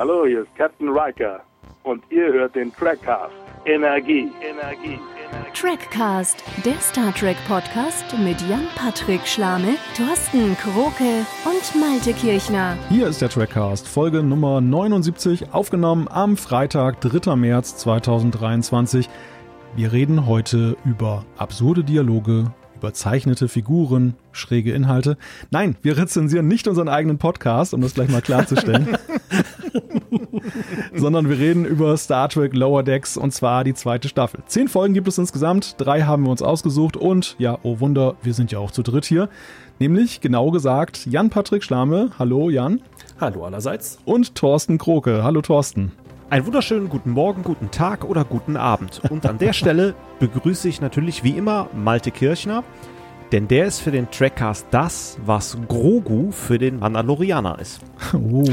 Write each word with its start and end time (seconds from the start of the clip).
Hallo, 0.00 0.24
hier 0.24 0.44
ist 0.44 0.56
Captain 0.56 0.88
Riker 0.88 1.42
und 1.82 2.02
ihr 2.08 2.32
hört 2.32 2.54
den 2.54 2.72
Trackcast. 2.72 3.34
Energie, 3.66 4.32
Energie, 4.40 4.98
Energie. 5.28 5.52
Trackcast, 5.52 6.42
der 6.64 6.80
Star 6.80 7.14
Trek 7.14 7.36
Podcast 7.46 8.06
mit 8.24 8.40
Jan-Patrick 8.48 9.26
Schlame, 9.26 9.74
Thorsten 9.94 10.56
Kroke 10.56 11.26
und 11.44 11.78
Malte 11.78 12.14
Kirchner. 12.14 12.78
Hier 12.88 13.08
ist 13.08 13.20
der 13.20 13.28
Trackcast, 13.28 13.86
Folge 13.86 14.22
Nummer 14.22 14.62
79, 14.62 15.52
aufgenommen 15.52 16.08
am 16.08 16.38
Freitag, 16.38 17.02
3. 17.02 17.36
März 17.36 17.76
2023. 17.76 19.06
Wir 19.76 19.92
reden 19.92 20.26
heute 20.26 20.78
über 20.86 21.26
absurde 21.36 21.84
Dialoge, 21.84 22.46
überzeichnete 22.74 23.48
Figuren, 23.48 24.14
schräge 24.32 24.72
Inhalte. 24.72 25.18
Nein, 25.50 25.76
wir 25.82 25.98
rezensieren 25.98 26.48
nicht 26.48 26.68
unseren 26.68 26.88
eigenen 26.88 27.18
Podcast, 27.18 27.74
um 27.74 27.82
das 27.82 27.92
gleich 27.92 28.08
mal 28.08 28.22
klarzustellen. 28.22 28.96
Sondern 30.94 31.28
wir 31.28 31.38
reden 31.38 31.64
über 31.64 31.96
Star 31.96 32.28
Trek 32.28 32.54
Lower 32.54 32.82
Decks 32.82 33.16
und 33.16 33.32
zwar 33.32 33.64
die 33.64 33.74
zweite 33.74 34.08
Staffel. 34.08 34.40
Zehn 34.46 34.68
Folgen 34.68 34.94
gibt 34.94 35.08
es 35.08 35.18
insgesamt, 35.18 35.76
drei 35.78 36.02
haben 36.02 36.24
wir 36.24 36.30
uns 36.30 36.42
ausgesucht 36.42 36.96
und 36.96 37.36
ja, 37.38 37.58
oh 37.62 37.80
Wunder, 37.80 38.16
wir 38.22 38.34
sind 38.34 38.52
ja 38.52 38.58
auch 38.58 38.70
zu 38.70 38.82
dritt 38.82 39.04
hier. 39.04 39.28
Nämlich, 39.78 40.20
genau 40.20 40.50
gesagt, 40.50 41.06
Jan-Patrick 41.06 41.64
Schlame. 41.64 42.10
Hallo 42.18 42.50
Jan. 42.50 42.82
Hallo 43.20 43.44
allerseits. 43.44 43.98
Und 44.04 44.34
Thorsten 44.34 44.78
Kroke. 44.78 45.24
Hallo 45.24 45.40
Thorsten. 45.40 45.92
Einen 46.30 46.46
wunderschönen 46.46 46.88
guten 46.88 47.10
Morgen, 47.10 47.42
guten 47.42 47.70
Tag 47.70 48.04
oder 48.04 48.24
guten 48.24 48.56
Abend. 48.56 49.00
Und 49.10 49.26
an 49.26 49.38
der 49.38 49.52
Stelle 49.54 49.94
begrüße 50.20 50.68
ich 50.68 50.80
natürlich 50.80 51.24
wie 51.24 51.30
immer 51.30 51.68
Malte 51.74 52.12
Kirchner, 52.12 52.62
denn 53.32 53.48
der 53.48 53.66
ist 53.66 53.80
für 53.80 53.90
den 53.90 54.10
Trackcast 54.10 54.66
das, 54.70 55.18
was 55.24 55.56
Grogu 55.68 56.30
für 56.30 56.58
den 56.58 56.80
Mandalorianer 56.80 57.58
ist. 57.58 57.80
Oh. 58.14 58.44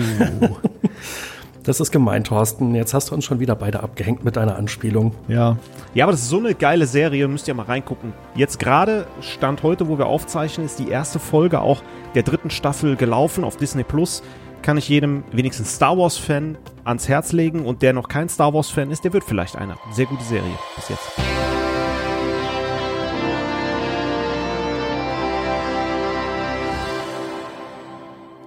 Das 1.63 1.81
ist 1.81 1.91
gemein, 1.91 2.23
Thorsten. 2.23 2.75
Jetzt 2.75 2.93
hast 2.93 3.09
du 3.09 3.15
uns 3.15 3.25
schon 3.25 3.41
wieder 3.41 3.53
beide 3.53 3.83
abgehängt 3.83 4.23
mit 4.23 4.37
deiner 4.37 4.55
Anspielung. 4.55 5.13
Ja. 5.27 5.57
Ja, 5.93 6.05
aber 6.05 6.13
das 6.13 6.21
ist 6.21 6.29
so 6.29 6.37
eine 6.39 6.55
geile 6.55 6.87
Serie, 6.87 7.27
müsst 7.27 7.47
ihr 7.49 7.53
mal 7.53 7.63
reingucken. 7.63 8.13
Jetzt 8.35 8.57
gerade, 8.57 9.05
Stand 9.19 9.63
heute, 9.63 9.89
wo 9.89 9.97
wir 9.97 10.05
aufzeichnen, 10.05 10.65
ist 10.65 10.79
die 10.79 10.87
erste 10.87 11.19
Folge 11.19 11.59
auch 11.59 11.81
der 12.15 12.23
dritten 12.23 12.51
Staffel 12.51 12.95
gelaufen 12.95 13.43
auf 13.43 13.57
Disney 13.57 13.83
Plus 13.83 14.23
kann 14.61 14.77
ich 14.77 14.89
jedem 14.89 15.23
wenigstens 15.31 15.75
Star 15.75 15.97
Wars-Fan 15.97 16.57
ans 16.83 17.07
Herz 17.07 17.31
legen 17.31 17.65
und 17.65 17.81
der 17.81 17.93
noch 17.93 18.07
kein 18.07 18.29
Star 18.29 18.53
Wars-Fan 18.53 18.91
ist, 18.91 19.03
der 19.03 19.13
wird 19.13 19.23
vielleicht 19.23 19.55
einer. 19.55 19.77
Sehr 19.91 20.05
gute 20.05 20.23
Serie 20.23 20.51
bis 20.75 20.89
jetzt. 20.89 21.56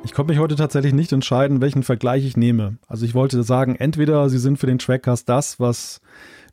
Ich 0.02 0.12
konnte 0.12 0.32
mich 0.32 0.40
heute 0.40 0.56
tatsächlich 0.56 0.94
nicht 0.94 1.12
entscheiden, 1.12 1.60
welchen 1.60 1.82
Vergleich 1.82 2.24
ich 2.24 2.36
nehme. 2.36 2.78
Also 2.88 3.04
ich 3.04 3.14
wollte 3.14 3.42
sagen, 3.42 3.76
entweder 3.76 4.28
sie 4.30 4.38
sind 4.38 4.58
für 4.58 4.66
den 4.66 4.78
Trackcast 4.78 5.28
das, 5.28 5.60
was 5.60 6.00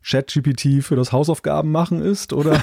ChatGPT 0.04 0.82
für 0.82 0.96
das 0.96 1.12
Hausaufgaben 1.12 1.72
machen 1.72 2.02
ist, 2.02 2.32
oder 2.32 2.62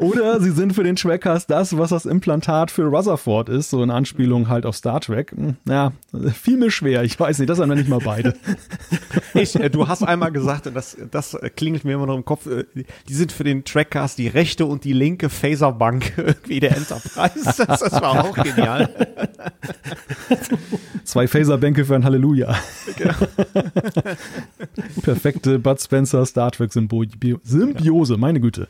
Oder 0.00 0.40
sie 0.40 0.50
sind 0.50 0.74
für 0.74 0.84
den 0.84 0.96
Trackcast 0.96 1.50
das, 1.50 1.76
was 1.76 1.90
das 1.90 2.06
Implantat 2.06 2.70
für 2.70 2.84
Rutherford 2.84 3.48
ist, 3.48 3.70
so 3.70 3.82
in 3.82 3.90
Anspielung 3.90 4.48
halt 4.48 4.66
auf 4.66 4.76
Star 4.76 5.00
Trek. 5.00 5.32
Hm, 5.32 5.56
ja, 5.68 5.92
fiel 6.32 6.56
mir 6.56 6.70
schwer. 6.70 7.04
Ich 7.04 7.18
weiß 7.18 7.38
nicht, 7.38 7.48
das 7.48 7.58
sind 7.58 7.68
wir 7.68 7.76
nicht 7.76 7.88
mal 7.88 8.00
beide. 8.02 8.34
Ich, 9.34 9.54
äh, 9.54 9.68
du 9.68 9.86
hast 9.86 10.02
einmal 10.02 10.32
gesagt, 10.32 10.70
das, 10.74 10.96
das 11.10 11.36
klingelt 11.56 11.84
mir 11.84 11.94
immer 11.94 12.06
noch 12.06 12.16
im 12.16 12.24
Kopf, 12.24 12.46
äh, 12.46 12.64
die 13.06 13.14
sind 13.14 13.32
für 13.32 13.44
den 13.44 13.64
Trackcast 13.64 14.18
die 14.18 14.28
rechte 14.28 14.64
und 14.64 14.84
die 14.84 14.94
linke 14.94 15.28
Phaserbank 15.28 16.14
irgendwie 16.16 16.60
der 16.60 16.74
Enterprise. 16.74 17.44
Das, 17.44 17.56
das 17.56 17.92
war 17.92 18.24
auch 18.24 18.34
genial. 18.34 18.88
Zwei 21.04 21.28
Phaserbänke 21.28 21.84
für 21.84 21.94
ein 21.94 22.04
Halleluja. 22.04 22.56
Genau. 22.96 23.14
Perfekte 25.02 25.58
Bud 25.58 25.80
Spencer 25.80 26.24
Star 26.24 26.50
Trek 26.50 26.72
Symbiose, 26.72 28.16
meine 28.16 28.40
Güte. 28.40 28.68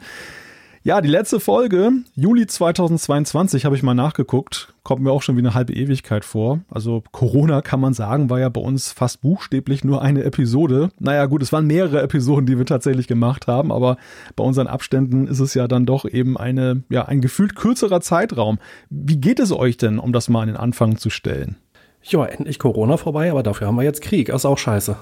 Ja, 0.87 1.01
die 1.01 1.09
letzte 1.09 1.41
Folge, 1.41 1.91
Juli 2.15 2.47
2022, 2.47 3.65
habe 3.65 3.75
ich 3.75 3.83
mal 3.83 3.95
nachgeguckt. 3.95 4.73
Kommt 4.85 5.03
mir 5.03 5.11
auch 5.11 5.21
schon 5.21 5.35
wie 5.35 5.41
eine 5.41 5.53
halbe 5.53 5.73
Ewigkeit 5.73 6.25
vor. 6.25 6.61
Also 6.71 7.03
Corona 7.11 7.61
kann 7.61 7.81
man 7.81 7.93
sagen, 7.93 8.31
war 8.31 8.39
ja 8.39 8.49
bei 8.51 8.61
uns 8.61 8.93
fast 8.93 9.21
buchstäblich 9.21 9.83
nur 9.83 10.01
eine 10.01 10.23
Episode. 10.23 10.91
Naja 11.01 11.27
gut, 11.27 11.43
es 11.43 11.53
waren 11.53 11.67
mehrere 11.67 12.03
Episoden, 12.03 12.47
die 12.47 12.57
wir 12.57 12.67
tatsächlich 12.67 13.09
gemacht 13.09 13.49
haben, 13.49 13.73
aber 13.73 13.97
bei 14.37 14.45
unseren 14.45 14.69
Abständen 14.69 15.27
ist 15.27 15.41
es 15.41 15.55
ja 15.55 15.67
dann 15.67 15.87
doch 15.87 16.05
eben 16.05 16.37
eine, 16.37 16.85
ja, 16.89 17.05
ein 17.05 17.21
gefühlt 17.21 17.57
kürzerer 17.57 18.01
Zeitraum. 18.01 18.61
Wie 18.89 19.17
geht 19.17 19.41
es 19.41 19.51
euch 19.51 19.79
denn, 19.79 19.99
um 19.99 20.13
das 20.13 20.29
mal 20.29 20.43
an 20.43 20.47
den 20.47 20.57
Anfang 20.57 20.99
zu 20.99 21.11
stellen? 21.11 21.57
Ja, 22.05 22.25
endlich 22.27 22.61
Corona 22.61 22.97
vorbei, 22.97 23.33
aber 23.33 23.43
dafür 23.43 23.67
haben 23.67 23.75
wir 23.75 23.83
jetzt 23.83 24.03
Krieg. 24.03 24.29
Das 24.29 24.43
ist 24.43 24.47
auch 24.47 24.57
scheiße. 24.57 24.97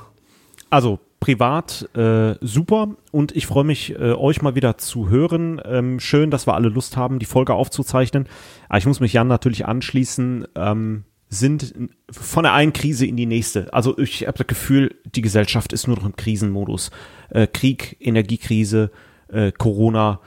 Also 0.74 0.98
privat 1.20 1.88
äh, 1.94 2.34
super 2.40 2.96
und 3.12 3.30
ich 3.36 3.46
freue 3.46 3.62
mich, 3.62 3.92
äh, 3.92 4.12
euch 4.12 4.42
mal 4.42 4.56
wieder 4.56 4.76
zu 4.76 5.08
hören. 5.08 5.60
Ähm, 5.64 6.00
schön, 6.00 6.32
dass 6.32 6.48
wir 6.48 6.54
alle 6.54 6.68
Lust 6.68 6.96
haben, 6.96 7.20
die 7.20 7.26
Folge 7.26 7.54
aufzuzeichnen. 7.54 8.26
Aber 8.68 8.78
ich 8.78 8.86
muss 8.86 8.98
mich 8.98 9.12
Jan 9.12 9.28
natürlich 9.28 9.66
anschließen. 9.66 10.48
Ähm, 10.56 11.04
sind 11.28 11.74
von 12.10 12.42
der 12.42 12.54
einen 12.54 12.72
Krise 12.72 13.06
in 13.06 13.16
die 13.16 13.26
nächste. 13.26 13.72
Also 13.72 13.96
ich 13.98 14.26
habe 14.26 14.36
das 14.36 14.48
Gefühl, 14.48 14.96
die 15.04 15.22
Gesellschaft 15.22 15.72
ist 15.72 15.86
nur 15.86 15.96
noch 15.96 16.06
im 16.06 16.16
Krisenmodus. 16.16 16.90
Äh, 17.30 17.46
Krieg, 17.46 17.96
Energiekrise, 18.00 18.90
äh, 19.28 19.52
Corona. 19.52 20.18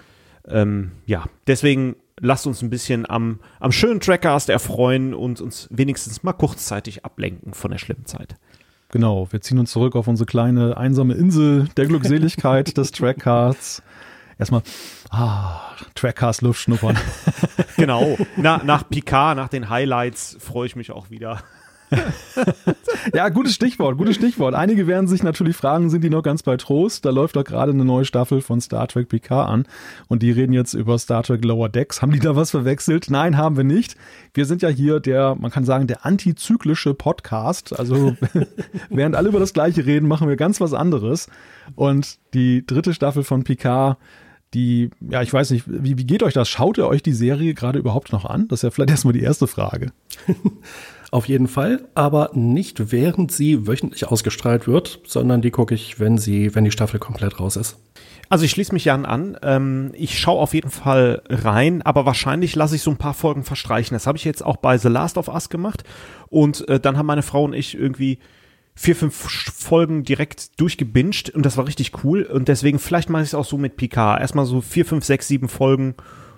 Ähm, 0.48 0.94
ja, 1.06 1.26
deswegen 1.48 1.98
lasst 2.22 2.48
uns 2.48 2.62
ein 2.62 2.70
bisschen 2.70 3.08
am, 3.10 3.42
am 3.60 3.74
schönen 3.74 4.00
Trackcast 4.00 4.50
erfreuen 4.50 5.14
und 5.14 5.42
uns 5.42 5.68
wenigstens 5.72 6.24
mal 6.24 6.32
kurzzeitig 6.32 7.04
ablenken 7.04 7.54
von 7.54 7.72
der 7.72 7.80
schlimmen 7.80 8.06
Zeit. 8.06 8.38
Genau, 8.90 9.28
wir 9.32 9.42
ziehen 9.42 9.60
uns 9.60 9.72
zurück 9.72 9.96
auf 9.96 10.08
unsere 10.08 10.26
kleine 10.26 10.78
einsame 10.78 11.14
Insel 11.14 11.68
der 11.76 11.88
Glückseligkeit 11.88 12.78
des 12.78 12.92
Trackcasts. 12.94 13.84
Erstmal, 14.40 14.62
ah, 15.10 15.60
Trackcast 15.96 16.42
Luft 16.42 16.62
schnuppern. 16.62 16.98
genau, 17.76 18.18
Na, 18.38 18.62
nach 18.64 18.88
Picard, 18.88 19.36
nach 19.36 19.50
den 19.50 19.70
Highlights 19.70 20.38
freue 20.40 20.68
ich 20.68 20.76
mich 20.76 20.92
auch 20.92 21.10
wieder. 21.10 21.42
ja, 23.14 23.30
gutes 23.30 23.54
Stichwort, 23.54 23.98
gutes 23.98 24.16
Stichwort. 24.16 24.54
Einige 24.54 24.88
werden 24.88 25.08
sich 25.08 25.24
natürlich 25.24 25.56
fragen, 25.56 25.90
sind 25.90 26.04
die 26.04 26.10
noch 26.10 26.24
ganz 26.24 26.44
bei 26.44 26.58
Trost? 26.58 27.06
Da 27.06 27.10
läuft 27.12 27.36
doch 27.36 27.44
gerade 27.44 27.72
eine 27.72 27.86
neue 27.86 28.06
Staffel 28.06 28.42
von 28.42 28.60
Star 28.60 28.88
Trek 28.88 29.10
Picard 29.10 29.50
an 29.50 29.66
und 30.08 30.24
die 30.24 30.32
reden 30.32 30.54
jetzt 30.54 30.74
über 30.74 30.98
Star 31.00 31.24
Trek 31.24 31.44
Lower 31.44 31.70
Decks. 31.70 32.02
Haben 32.02 32.12
die 32.12 32.20
da 32.20 32.36
was 32.36 32.52
verwechselt? 32.52 33.10
Nein, 33.10 33.38
haben 33.38 33.58
wir 33.58 33.64
nicht. 33.64 33.96
Wir 34.34 34.46
sind 34.46 34.62
ja 34.62 34.70
hier 34.70 35.00
der, 35.00 35.36
man 35.36 35.52
kann 35.52 35.64
sagen, 35.64 35.88
der 35.88 36.06
antizyklische 36.06 36.94
Podcast. 36.94 37.78
Also 37.78 38.16
während 38.90 39.16
alle 39.16 39.30
über 39.30 39.40
das 39.40 39.54
Gleiche 39.54 39.86
reden, 39.86 40.08
machen 40.08 40.28
wir 40.28 40.36
ganz 40.36 40.60
was 40.60 40.74
anderes. 40.74 41.28
Und 41.76 42.20
die 42.34 42.66
dritte 42.66 42.94
Staffel 42.94 43.24
von 43.24 43.44
Picard 43.44 43.98
die, 44.54 44.92
ja, 45.02 45.22
ich 45.22 45.34
weiß 45.34 45.52
nicht, 45.52 45.66
wie, 45.68 45.98
wie 45.98 46.06
geht 46.06 46.24
euch 46.24 46.34
das? 46.34 46.48
Schaut 46.48 46.78
ihr 46.78 46.88
euch 46.88 47.04
die 47.04 47.14
Serie 47.14 47.54
gerade 47.54 47.80
überhaupt 47.80 48.14
noch 48.14 48.26
an? 48.26 48.48
Das 48.48 48.60
ist 48.60 48.64
ja 48.64 48.72
vielleicht 48.72 48.92
erstmal 48.92 49.14
die 49.14 49.22
erste 49.22 49.46
Frage. 49.46 49.92
Auf 51.18 51.28
jeden 51.28 51.48
Fall, 51.48 51.80
aber 51.96 52.30
nicht 52.36 52.92
während 52.92 53.32
sie 53.32 53.66
wöchentlich 53.66 54.06
ausgestrahlt 54.06 54.68
wird, 54.68 55.00
sondern 55.04 55.42
die 55.42 55.50
gucke 55.50 55.74
ich, 55.74 56.00
wenn 56.00 56.20
sie, 56.20 56.54
wenn 56.54 56.64
die 56.64 56.70
Staffel 56.70 57.00
komplett 57.00 57.40
raus 57.40 57.56
ist. 57.56 57.80
Also 58.30 58.46
ich 58.46 58.52
schließe 58.52 58.72
mich 58.72 58.86
Jan 58.86 59.04
an. 59.04 59.36
Ähm, 59.42 59.94
ich 59.96 60.20
schaue 60.20 60.40
auf 60.40 60.54
jeden 60.54 60.70
Fall 60.70 61.24
rein, 61.28 61.82
aber 61.82 62.06
wahrscheinlich 62.06 62.56
lasse 62.56 62.76
ich 62.76 62.84
so 62.84 62.92
ein 62.92 62.98
paar 62.98 63.16
Folgen 63.16 63.44
verstreichen. 63.44 63.96
Das 63.96 64.06
habe 64.06 64.20
ich 64.20 64.26
jetzt 64.26 64.46
auch 64.46 64.58
bei 64.58 64.78
The 64.78 64.90
Last 64.90 65.18
of 65.18 65.28
Us 65.28 65.50
gemacht. 65.50 65.84
Und 66.30 66.70
äh, 66.70 66.80
dann 66.80 67.00
haben 67.00 67.08
meine 67.08 67.24
Frau 67.24 67.46
und 67.46 67.54
ich 67.54 67.76
irgendwie 67.76 68.20
vier, 68.76 68.96
fünf 68.96 69.16
Folgen 69.16 70.04
direkt 70.04 70.62
durchgebinged 70.62 71.32
und 71.32 71.48
das 71.48 71.58
war 71.58 71.66
richtig 71.66 72.04
cool. 72.04 72.22
Und 72.26 72.48
deswegen, 72.48 72.78
vielleicht 72.78 73.10
mache 73.10 73.24
ich 73.24 73.30
es 73.30 73.34
auch 73.34 73.46
so 73.46 73.58
mit 73.58 73.76
Picard. 73.76 74.22
Erstmal 74.22 74.46
so 74.46 74.62
vier, 74.62 74.86
fünf, 74.86 75.04
sechs, 75.04 75.28
sieben 75.28 75.50
Folgen. 75.50 75.96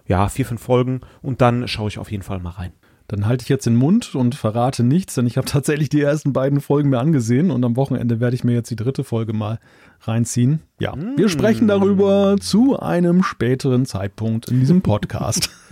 Ja, 0.08 0.30
vier, 0.30 0.46
fünf 0.46 0.62
Folgen 0.62 1.02
und 1.22 1.42
dann 1.42 1.68
schaue 1.68 1.90
ich 1.90 2.00
auf 2.00 2.10
jeden 2.10 2.24
Fall 2.24 2.40
mal 2.40 2.52
rein. 2.52 2.72
Dann 3.10 3.26
halte 3.26 3.42
ich 3.42 3.50
jetzt 3.50 3.66
den 3.66 3.76
Mund 3.76 4.14
und 4.14 4.36
verrate 4.36 4.84
nichts, 4.84 5.16
denn 5.16 5.26
ich 5.26 5.38
habe 5.38 5.48
tatsächlich 5.48 5.90
die 5.90 6.00
ersten 6.00 6.32
beiden 6.32 6.62
Folgen 6.62 6.90
mir 6.90 7.00
angesehen 7.00 7.50
und 7.50 7.66
am 7.66 7.76
Wochenende 7.76 8.20
werde 8.20 8.36
ich 8.36 8.44
mir 8.44 8.54
jetzt 8.54 8.70
die 8.70 8.76
dritte 8.76 9.04
Folge 9.04 9.34
mal 9.34 9.60
reinziehen. 10.02 10.62
Ja, 10.80 10.96
mm. 10.96 11.18
wir 11.18 11.28
sprechen 11.28 11.68
darüber 11.68 12.36
zu 12.40 12.80
einem 12.80 13.24
späteren 13.24 13.88
Zeitpunkt 13.88 14.50
in 14.50 14.60
diesem 14.60 14.84
Podcast. 14.84 15.50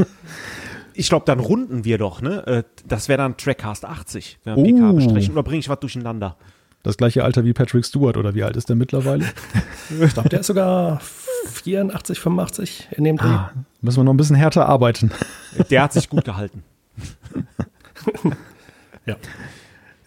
ich 0.96 1.10
glaube, 1.10 1.26
dann 1.26 1.40
runden 1.40 1.86
wir 1.86 2.00
doch, 2.00 2.24
ne? 2.24 2.46
Äh, 2.48 2.64
das 2.88 3.08
wäre 3.08 3.20
dann 3.20 3.38
Trackcast 3.38 3.86
80, 3.86 4.40
wenn 4.44 4.56
wir 4.56 4.64
oh. 4.64 4.66
PK 4.66 4.92
besprechen. 4.94 5.34
Oder 5.34 5.44
bringe 5.44 5.60
ich 5.60 5.70
was 5.70 5.80
durcheinander? 5.80 6.38
Das 6.82 6.98
gleiche 6.98 7.24
Alter 7.24 7.46
wie 7.46 7.54
Patrick 7.54 7.86
Stewart, 7.86 8.18
oder 8.18 8.34
wie 8.34 8.42
alt 8.42 8.58
ist 8.58 8.68
der 8.70 8.76
mittlerweile? 8.76 9.26
ich 10.02 10.14
glaube, 10.14 10.30
der 10.30 10.40
ist 10.40 10.48
sogar 10.48 11.02
84, 11.52 12.20
85 12.20 12.88
in 12.98 13.04
dem 13.04 13.18
Dreh. 13.18 13.28
Ah, 13.28 13.52
müssen 13.82 14.00
wir 14.00 14.06
noch 14.06 14.14
ein 14.14 14.18
bisschen 14.18 14.36
härter 14.36 14.68
arbeiten. 14.68 15.12
Der 15.70 15.84
hat 15.84 15.94
sich 15.94 16.10
gut 16.10 16.26
gehalten. 16.26 16.64
Ja. 19.06 19.16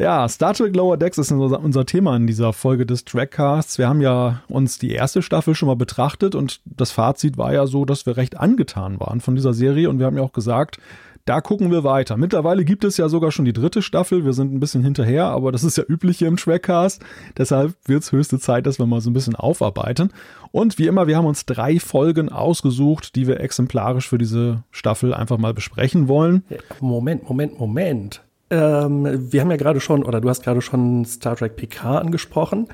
Ja, 0.01 0.27
Star 0.31 0.55
Trek 0.55 0.75
Lower 0.75 0.97
Decks 0.97 1.19
ist 1.19 1.31
unser 1.31 1.85
Thema 1.85 2.17
in 2.17 2.27
dieser 2.27 2.55
Folge 2.55 2.87
des 2.87 3.05
Trackcasts. 3.05 3.77
Wir 3.77 3.87
haben 3.87 4.01
ja 4.01 4.43
uns 4.49 4.79
die 4.79 4.93
erste 4.93 5.21
Staffel 5.21 5.55
schon 5.55 5.67
mal 5.67 5.77
betrachtet 5.77 6.35
und 6.35 6.63
das 6.65 6.91
Fazit 6.91 7.37
war 7.37 7.53
ja 7.53 7.67
so, 7.67 7.85
dass 7.85 8.07
wir 8.07 8.17
recht 8.17 8.41
angetan 8.41 8.99
waren 8.99 9.21
von 9.21 9.35
dieser 9.35 9.53
Serie 9.53 9.91
und 9.91 9.99
wir 9.99 10.07
haben 10.07 10.17
ja 10.17 10.23
auch 10.23 10.33
gesagt, 10.33 10.79
Da 11.25 11.40
gucken 11.40 11.70
wir 11.70 11.84
weiter. 11.84 12.17
Mittlerweile 12.17 12.64
gibt 12.64 12.84
es 12.84 12.96
ja 12.96 13.08
sogar 13.08 13.31
schon 13.31 13.44
die 13.44 13.52
dritte 13.52 13.82
Staffel. 13.82 14.25
Wir 14.25 14.32
sind 14.32 14.52
ein 14.52 14.61
bisschen 14.61 14.82
hinterher, 14.82 15.26
aber 15.26 15.52
das 15.52 15.64
ist 15.64 15.76
ja 15.76 15.84
üblich 15.87 16.19
hier 16.19 16.28
im 16.28 16.37
Trackcast. 16.37 17.02
Deshalb 17.37 17.75
wird 17.84 18.02
es 18.02 18.12
höchste 18.12 18.38
Zeit, 18.38 18.67
dass 18.67 18.78
wir 18.78 18.87
mal 18.87 19.00
so 19.00 19.11
ein 19.11 19.12
bisschen 19.12 19.37
aufarbeiten. 19.37 20.12
Und 20.50 20.78
wie 20.78 20.87
immer, 20.87 21.06
wir 21.06 21.17
haben 21.17 21.26
uns 21.26 21.46
drei 21.46 21.78
Folgen 21.78 22.31
ausgesucht, 22.31 23.14
die 23.17 23.26
wir 23.26 23.40
exemplarisch 23.40 24.08
für 24.08 24.19
diese 24.19 24.64
Staffel 24.70 25.14
einfach 25.14 25.38
mal 25.38 25.55
besprechen 25.55 26.08
wollen. 26.08 26.44
Moment, 26.81 27.28
Moment, 27.28 27.58
Moment. 27.58 28.22
Ähm, 28.50 29.32
wir 29.32 29.40
haben 29.40 29.50
ja 29.50 29.56
gerade 29.56 29.81
schon, 29.81 30.02
oder 30.02 30.20
du 30.20 30.28
hast 30.28 30.43
gerade 30.43 30.61
schon 30.61 31.05
Star 31.05 31.37
Trek 31.37 31.55
PK 31.56 31.99
angesprochen. 31.99 32.67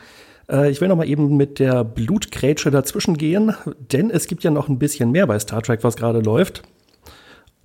Äh, 0.50 0.70
ich 0.70 0.80
will 0.80 0.88
noch 0.88 0.96
mal 0.96 1.08
eben 1.08 1.36
mit 1.36 1.58
der 1.58 1.84
Blutgrätsche 1.84 2.70
dazwischen 2.70 3.16
gehen, 3.16 3.54
denn 3.92 4.10
es 4.10 4.26
gibt 4.26 4.44
ja 4.44 4.50
noch 4.50 4.68
ein 4.68 4.78
bisschen 4.78 5.10
mehr 5.10 5.26
bei 5.26 5.38
Star 5.38 5.62
Trek, 5.62 5.84
was 5.84 5.96
gerade 5.96 6.20
läuft. 6.20 6.62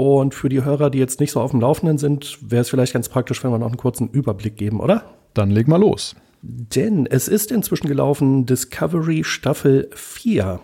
Und 0.02 0.34
für 0.34 0.50
die 0.50 0.66
Hörer, 0.66 0.90
die 0.90 0.98
jetzt 0.98 1.20
nicht 1.20 1.32
so 1.32 1.40
auf 1.40 1.52
dem 1.52 1.62
Laufenden 1.62 2.00
sind, 2.00 2.40
wäre 2.42 2.64
es 2.64 2.72
vielleicht 2.72 2.94
ganz 2.94 3.08
praktisch, 3.08 3.44
wenn 3.44 3.52
wir 3.52 3.60
noch 3.60 3.68
einen 3.68 3.78
kurzen 3.78 4.10
Überblick 4.10 4.56
geben, 4.56 4.80
oder? 4.80 5.04
Dann 5.36 5.52
leg 5.52 5.68
mal 5.68 5.80
los. 5.80 6.16
Denn 6.42 7.06
es 7.06 7.28
ist 7.28 7.52
inzwischen 7.52 7.88
gelaufen 7.88 8.48
Discovery 8.48 9.24
Staffel 9.24 9.92
4, 9.94 10.60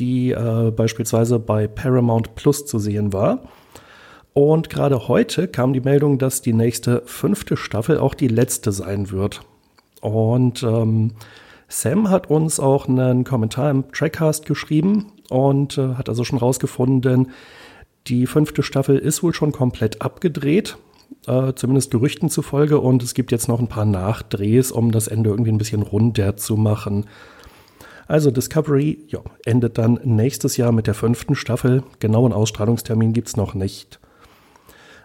die 0.00 0.32
äh, 0.32 0.72
beispielsweise 0.72 1.38
bei 1.38 1.68
Paramount 1.68 2.34
Plus 2.34 2.66
zu 2.66 2.80
sehen 2.80 3.12
war. 3.12 3.44
Und 4.32 4.70
gerade 4.70 5.06
heute 5.06 5.46
kam 5.46 5.72
die 5.72 5.80
Meldung, 5.80 6.18
dass 6.18 6.42
die 6.42 6.52
nächste 6.52 7.02
fünfte 7.06 7.56
Staffel 7.56 7.98
auch 7.98 8.14
die 8.14 8.26
letzte 8.26 8.72
sein 8.72 9.12
wird. 9.12 9.42
Und 10.00 10.64
ähm, 10.64 11.12
Sam 11.68 12.10
hat 12.10 12.28
uns 12.28 12.58
auch 12.58 12.88
einen 12.88 13.22
Kommentar 13.22 13.70
im 13.70 13.92
Trackcast 13.92 14.46
geschrieben 14.46 15.12
und 15.30 15.78
äh, 15.78 15.94
hat 15.94 16.08
also 16.08 16.24
schon 16.24 16.40
rausgefunden, 16.40 17.30
die 18.06 18.26
fünfte 18.26 18.62
Staffel 18.62 18.98
ist 18.98 19.22
wohl 19.22 19.34
schon 19.34 19.52
komplett 19.52 20.02
abgedreht, 20.02 20.76
äh, 21.26 21.54
zumindest 21.54 21.90
Gerüchten 21.90 22.28
zufolge. 22.28 22.80
Und 22.80 23.02
es 23.02 23.14
gibt 23.14 23.32
jetzt 23.32 23.48
noch 23.48 23.60
ein 23.60 23.68
paar 23.68 23.86
Nachdrehs, 23.86 24.70
um 24.72 24.92
das 24.92 25.08
Ende 25.08 25.30
irgendwie 25.30 25.52
ein 25.52 25.58
bisschen 25.58 25.82
runder 25.82 26.36
zu 26.36 26.56
machen. 26.56 27.06
Also 28.06 28.30
Discovery 28.30 28.98
ja, 29.08 29.20
endet 29.46 29.78
dann 29.78 29.98
nächstes 30.04 30.56
Jahr 30.56 30.72
mit 30.72 30.86
der 30.86 30.94
fünften 30.94 31.34
Staffel. 31.34 31.82
Genauen 32.00 32.32
Ausstrahlungstermin 32.32 33.14
gibt 33.14 33.28
es 33.28 33.36
noch 33.36 33.54
nicht. 33.54 33.98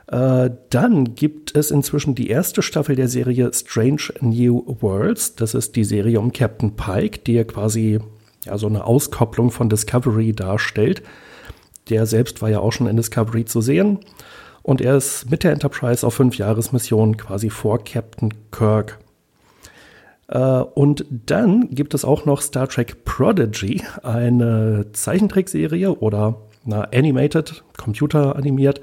Äh, 0.08 0.50
dann 0.70 1.16
gibt 1.16 1.56
es 1.56 1.72
inzwischen 1.72 2.16
die 2.16 2.30
erste 2.30 2.62
Staffel 2.62 2.96
der 2.96 3.08
Serie 3.08 3.52
Strange 3.54 4.14
New 4.22 4.64
Worlds. 4.82 5.36
Das 5.36 5.54
ist 5.54 5.76
die 5.76 5.84
Serie 5.84 6.20
um 6.20 6.34
Captain 6.34 6.76
Pike, 6.76 7.20
die 7.20 7.34
ja 7.34 7.44
quasi 7.44 8.00
ja, 8.46 8.58
so 8.58 8.68
eine 8.68 8.86
Auskopplung 8.86 9.52
von 9.52 9.70
Discovery 9.70 10.34
darstellt. 10.34 11.04
Der 11.90 12.06
selbst 12.06 12.42
war 12.42 12.50
ja 12.50 12.60
auch 12.60 12.72
schon 12.72 12.88
in 12.88 12.98
Discovery 12.98 13.46
zu 13.46 13.62
sehen. 13.62 14.00
Und 14.62 14.82
er 14.82 14.98
ist 14.98 15.32
mit 15.32 15.44
der 15.44 15.54
Enterprise 15.54 16.06
auf 16.06 16.14
fünf 16.14 16.38
Jahresmission 16.38 17.18
quasi 17.18 17.50
vor 17.50 17.84
Captain 17.84 18.34
Kirk. 18.52 19.00
Äh, 20.28 20.40
und 20.40 21.06
dann 21.10 21.70
gibt 21.70 21.94
es 21.94 22.06
auch 22.06 22.26
noch 22.26 22.42
Star 22.42 22.68
Trek 22.68 23.04
Prodigy, 23.04 23.82
eine 24.04 24.88
Zeichentrickserie 24.94 25.94
oder 25.94 26.36
na, 26.66 26.84
animated, 26.94 27.64
computeranimiert, 27.78 28.82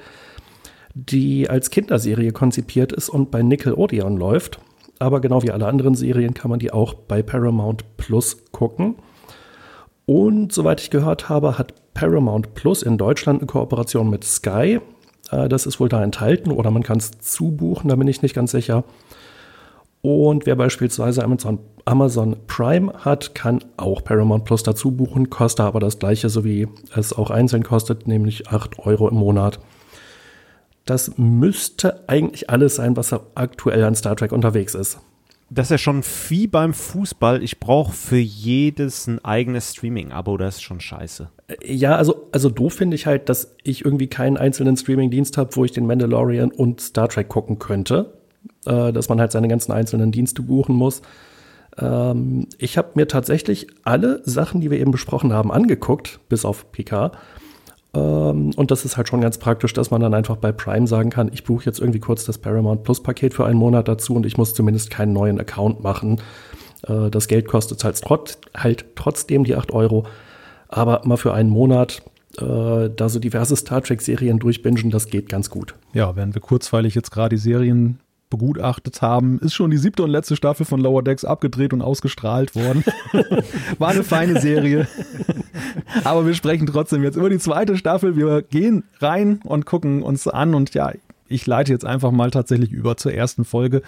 die 0.95 1.49
als 1.49 1.71
Kinderserie 1.71 2.33
konzipiert 2.33 2.93
ist 2.93 3.09
und 3.09 3.31
bei 3.31 3.43
Nickelodeon 3.43 4.17
läuft. 4.17 4.59
Aber 4.99 5.21
genau 5.21 5.43
wie 5.43 5.51
alle 5.51 5.67
anderen 5.67 5.95
Serien 5.95 6.33
kann 6.33 6.51
man 6.51 6.59
die 6.59 6.73
auch 6.73 6.95
bei 6.95 7.23
Paramount 7.23 7.85
Plus 7.99 8.45
gucken. 8.51 8.97
Und 10.07 10.53
soweit 10.53 10.81
ich 10.81 10.91
gehört 10.91 11.29
habe, 11.29 11.59
hat 11.59 11.75
Paramount 11.97 12.55
Plus 12.55 12.83
in 12.83 12.99
Deutschland 12.99 13.41
eine 13.41 13.47
Kooperation 13.47 14.11
mit 14.11 14.23
Sky. 14.23 14.81
Äh, 15.31 15.49
das 15.49 15.65
ist 15.65 15.81
wohl 15.81 15.89
da 15.89 16.05
enthalten 16.05 16.53
oder 16.53 16.71
man 16.71 16.83
kann 16.83 16.99
es 16.99 17.11
zubuchen, 17.21 17.89
da 17.89 17.97
bin 17.97 18.07
ich 18.07 18.21
nicht 18.21 18.35
ganz 18.35 18.51
sicher. 18.51 18.85
Und 20.03 20.45
wer 20.45 20.57
beispielsweise 20.57 21.25
Amazon, 21.25 21.59
Amazon 21.87 22.37
Prime 22.47 22.93
hat, 22.99 23.35
kann 23.35 23.61
auch 23.79 24.05
Paramount 24.05 24.45
Plus 24.45 24.63
dazu 24.63 24.93
buchen, 24.93 25.31
kostet 25.31 25.65
aber 25.65 25.81
das 25.81 25.99
gleiche, 25.99 26.29
so 26.29 26.45
wie 26.45 26.69
es 26.95 27.15
auch 27.15 27.31
einzeln 27.31 27.63
kostet, 27.63 28.07
nämlich 28.07 28.49
8 28.49 28.79
Euro 28.81 29.09
im 29.09 29.17
Monat. 29.17 29.59
Das 30.85 31.17
müsste 31.17 32.09
eigentlich 32.09 32.51
alles 32.51 32.77
sein, 32.77 32.95
was 32.97 33.13
aktuell 33.35 33.83
an 33.83 33.95
Star 33.95 34.15
Trek 34.17 34.33
unterwegs 34.33 34.75
ist 34.75 35.01
das 35.49 35.67
ist 35.67 35.71
ja 35.71 35.79
schon 35.79 36.03
wie 36.29 36.47
beim 36.47 36.75
Fußball. 36.75 37.43
Ich 37.43 37.61
brauche 37.61 37.93
für 37.93 38.19
jedes 38.19 39.07
ein 39.07 39.25
eigenes 39.25 39.73
Streaming-Abo. 39.73 40.37
Das 40.37 40.57
ist 40.57 40.63
schon 40.63 40.81
scheiße. 40.81 41.31
Äh, 41.49 41.73
ja, 41.73 41.97
also, 41.97 42.29
also 42.33 42.51
doof 42.51 42.75
finde 42.75 42.97
ich 42.97 43.07
halt, 43.07 43.29
dass 43.29 43.55
ich 43.63 43.85
irgendwie 43.85 44.09
keinen 44.09 44.37
einzelnen 44.37 44.77
Streaming-Dienst 44.77 45.39
habe, 45.39 45.55
wo 45.55 45.65
ich 45.65 45.73
den 45.73 45.87
Mandalorian 45.87 46.51
und 46.51 46.81
Star 46.81 47.09
Trek 47.09 47.29
gucken 47.29 47.59
könnte. 47.59 48.13
Äh, 48.65 48.93
dass 48.93 49.09
man 49.09 49.21
halt 49.21 49.33
seine 49.33 49.49
ganzen 49.49 49.73
einzelnen 49.73 50.13
Dienste 50.13 50.43
buchen 50.43 50.75
muss. 50.75 51.03
Ähm, 51.79 52.49
ich 52.59 52.79
habe 52.79 52.91
mir 52.95 53.07
tatsächlich 53.07 53.69
alle 53.85 54.21
Sachen, 54.25 54.61
die 54.61 54.71
wir 54.71 54.81
eben 54.81 54.91
besprochen 54.91 55.33
haben, 55.33 55.53
angeguckt, 55.53 56.21
bis 56.29 56.45
auf 56.45 56.73
PK. 56.73 57.13
Ähm, 57.95 58.53
und 58.57 58.71
das 58.71 58.85
ist 58.85 58.97
halt 58.97 59.09
schon 59.09 59.21
ganz 59.21 59.39
praktisch, 59.39 59.73
dass 59.73 59.91
man 59.91 60.01
dann 60.01 60.15
einfach 60.15 60.37
bei 60.37 60.53
Prime 60.53 60.87
sagen 60.87 61.11
kann, 61.11 61.31
ich 61.33 61.45
buche 61.45 61.65
jetzt 61.67 61.81
irgendwie 61.81 62.01
kurz 62.01 62.25
das 62.25 62.39
Paramount 62.39 62.85
Plus 62.85 63.03
Paket 63.03 63.35
für 63.35 63.47
einen 63.47 63.59
Monat 63.59 63.89
dazu 63.89 64.15
und 64.15 64.27
ich 64.27 64.37
muss 64.37 64.55
zumindest 64.55 64.91
keinen 64.91 65.13
neuen 65.13 65.41
Account 65.41 65.83
machen. 65.83 66.21
Äh, 66.87 67.11
das 67.11 67.29
Geld 67.29 67.49
kostet 67.49 67.83
halt, 67.85 68.01
trot, 68.01 68.39
halt 68.57 68.85
trotzdem 68.95 69.45
die 69.45 69.57
8 69.57 69.73
Euro. 69.73 70.07
Aber 70.69 71.03
mal 71.05 71.17
für 71.17 71.33
einen 71.33 71.51
Monat 71.51 72.03
äh, 72.39 72.91
da 72.95 73.09
so 73.09 73.19
diverse 73.19 73.57
Star 73.57 73.83
Trek-Serien 73.83 74.39
durchbingen, 74.39 74.91
das 74.91 75.07
geht 75.07 75.29
ganz 75.29 75.49
gut. 75.51 75.75
Ja, 75.93 76.17
während 76.17 76.35
wir 76.35 76.43
kurzweilig 76.43 76.95
jetzt 76.95 77.11
gerade 77.11 77.37
die 77.37 77.41
Serien 77.41 77.99
begutachtet 78.31 79.03
haben, 79.03 79.39
ist 79.39 79.55
schon 79.55 79.71
die 79.71 79.79
siebte 79.79 80.03
und 80.03 80.11
letzte 80.11 80.37
Staffel 80.37 80.67
von 80.67 80.81
Lower 80.81 81.03
Decks 81.03 81.25
abgedreht 81.25 81.73
und 81.73 81.83
ausgestrahlt 81.83 82.55
worden. 82.55 82.85
War 83.79 83.91
eine 83.91 84.05
feine 84.05 84.41
Serie. 84.41 84.89
Aber 86.05 86.27
wir 86.27 86.35
sprechen 86.35 86.67
trotzdem 86.67 87.03
jetzt 87.03 87.17
über 87.17 87.31
die 87.31 87.39
zweite 87.39 87.77
Staffel. 87.77 88.17
Wir 88.17 88.43
gehen 88.43 88.85
rein 88.99 89.41
und 89.45 89.67
gucken 89.67 90.03
uns 90.03 90.27
an 90.27 90.55
und 90.55 90.75
ja, 90.75 90.93
ich 91.29 91.47
leite 91.47 91.73
jetzt 91.73 91.85
einfach 91.85 92.11
mal 92.11 92.31
tatsächlich 92.31 92.73
über 92.73 92.97
zur 92.97 93.13
ersten 93.13 93.45
Folge. 93.45 93.83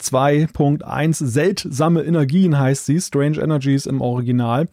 2.1 0.00 1.24
Seltsame 1.24 2.02
Energien 2.02 2.58
heißt 2.58 2.86
sie, 2.86 3.00
Strange 3.00 3.40
Energies 3.40 3.86
im 3.86 4.00
Original. 4.00 4.68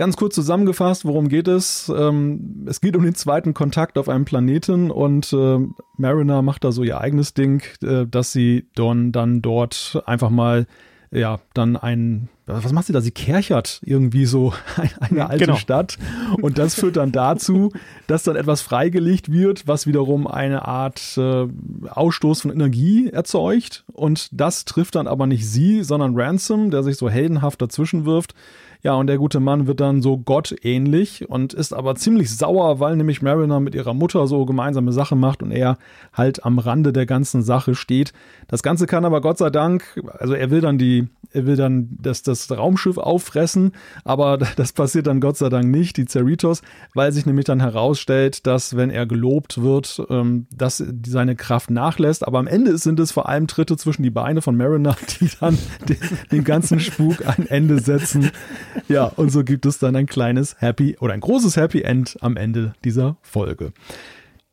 Ganz 0.00 0.16
kurz 0.16 0.34
zusammengefasst, 0.34 1.04
worum 1.04 1.28
geht 1.28 1.46
es? 1.46 1.92
Ähm, 1.94 2.64
es 2.66 2.80
geht 2.80 2.96
um 2.96 3.04
den 3.04 3.14
zweiten 3.14 3.52
Kontakt 3.52 3.98
auf 3.98 4.08
einem 4.08 4.24
Planeten 4.24 4.90
und 4.90 5.30
äh, 5.34 5.58
Mariner 5.98 6.40
macht 6.40 6.64
da 6.64 6.72
so 6.72 6.82
ihr 6.82 6.98
eigenes 7.02 7.34
Ding, 7.34 7.62
äh, 7.82 8.06
dass 8.06 8.32
sie 8.32 8.64
Don 8.74 9.12
dann 9.12 9.42
dort 9.42 10.02
einfach 10.06 10.30
mal, 10.30 10.66
ja, 11.10 11.38
dann 11.52 11.76
ein, 11.76 12.30
was 12.46 12.72
macht 12.72 12.86
sie 12.86 12.94
da? 12.94 13.02
Sie 13.02 13.10
kerchert 13.10 13.82
irgendwie 13.84 14.24
so 14.24 14.54
eine 15.00 15.28
alte 15.28 15.44
genau. 15.44 15.58
Stadt 15.58 15.98
und 16.40 16.56
das 16.56 16.76
führt 16.76 16.96
dann 16.96 17.12
dazu, 17.12 17.70
dass 18.06 18.22
dann 18.22 18.36
etwas 18.36 18.62
freigelegt 18.62 19.30
wird, 19.30 19.68
was 19.68 19.86
wiederum 19.86 20.26
eine 20.26 20.66
Art 20.66 21.18
äh, 21.18 21.46
Ausstoß 21.90 22.40
von 22.40 22.50
Energie 22.50 23.10
erzeugt 23.10 23.84
und 23.92 24.30
das 24.32 24.64
trifft 24.64 24.94
dann 24.94 25.06
aber 25.06 25.26
nicht 25.26 25.46
sie, 25.46 25.84
sondern 25.84 26.18
Ransom, 26.18 26.70
der 26.70 26.84
sich 26.84 26.96
so 26.96 27.10
heldenhaft 27.10 27.60
dazwischen 27.60 28.06
wirft 28.06 28.34
ja, 28.82 28.94
und 28.94 29.08
der 29.08 29.18
gute 29.18 29.40
Mann 29.40 29.66
wird 29.66 29.80
dann 29.80 30.00
so 30.00 30.16
gottähnlich 30.16 31.28
und 31.28 31.52
ist 31.52 31.74
aber 31.74 31.96
ziemlich 31.96 32.34
sauer, 32.34 32.80
weil 32.80 32.96
nämlich 32.96 33.20
Mariner 33.20 33.60
mit 33.60 33.74
ihrer 33.74 33.92
Mutter 33.92 34.26
so 34.26 34.46
gemeinsame 34.46 34.92
Sachen 34.92 35.20
macht 35.20 35.42
und 35.42 35.50
er 35.50 35.76
halt 36.14 36.44
am 36.44 36.58
Rande 36.58 36.92
der 36.92 37.04
ganzen 37.04 37.42
Sache 37.42 37.74
steht. 37.74 38.12
Das 38.48 38.62
Ganze 38.62 38.86
kann 38.86 39.04
aber 39.04 39.20
Gott 39.20 39.38
sei 39.38 39.50
Dank, 39.50 40.02
also 40.18 40.32
er 40.32 40.50
will 40.50 40.62
dann 40.62 40.78
die, 40.78 41.08
er 41.32 41.46
will 41.46 41.56
dann 41.56 41.90
das, 42.00 42.22
das 42.22 42.50
Raumschiff 42.50 42.96
auffressen, 42.96 43.72
aber 44.04 44.38
das 44.56 44.72
passiert 44.72 45.06
dann 45.06 45.20
Gott 45.20 45.36
sei 45.36 45.50
Dank 45.50 45.66
nicht, 45.66 45.98
die 45.98 46.06
Cerritos, 46.06 46.62
weil 46.94 47.12
sich 47.12 47.26
nämlich 47.26 47.44
dann 47.44 47.60
herausstellt, 47.60 48.46
dass 48.46 48.76
wenn 48.76 48.88
er 48.88 49.04
gelobt 49.04 49.60
wird, 49.60 50.02
ähm, 50.08 50.46
dass 50.50 50.82
seine 51.06 51.36
Kraft 51.36 51.70
nachlässt. 51.70 52.26
Aber 52.26 52.38
am 52.38 52.46
Ende 52.46 52.78
sind 52.78 52.98
es 52.98 53.12
vor 53.12 53.28
allem 53.28 53.46
Tritte 53.46 53.76
zwischen 53.76 54.02
die 54.02 54.10
Beine 54.10 54.40
von 54.40 54.56
Mariner, 54.56 54.96
die 55.20 55.28
dann 55.38 55.58
den, 55.88 55.98
den 56.32 56.44
ganzen 56.44 56.80
Spuk 56.80 57.26
ein 57.26 57.46
Ende 57.46 57.78
setzen. 57.78 58.30
Ja, 58.88 59.04
und 59.04 59.30
so 59.30 59.44
gibt 59.44 59.66
es 59.66 59.78
dann 59.78 59.96
ein 59.96 60.06
kleines 60.06 60.60
Happy 60.60 60.96
oder 61.00 61.12
ein 61.12 61.20
großes 61.20 61.56
Happy 61.56 61.82
End 61.82 62.16
am 62.20 62.36
Ende 62.36 62.74
dieser 62.84 63.16
Folge. 63.22 63.72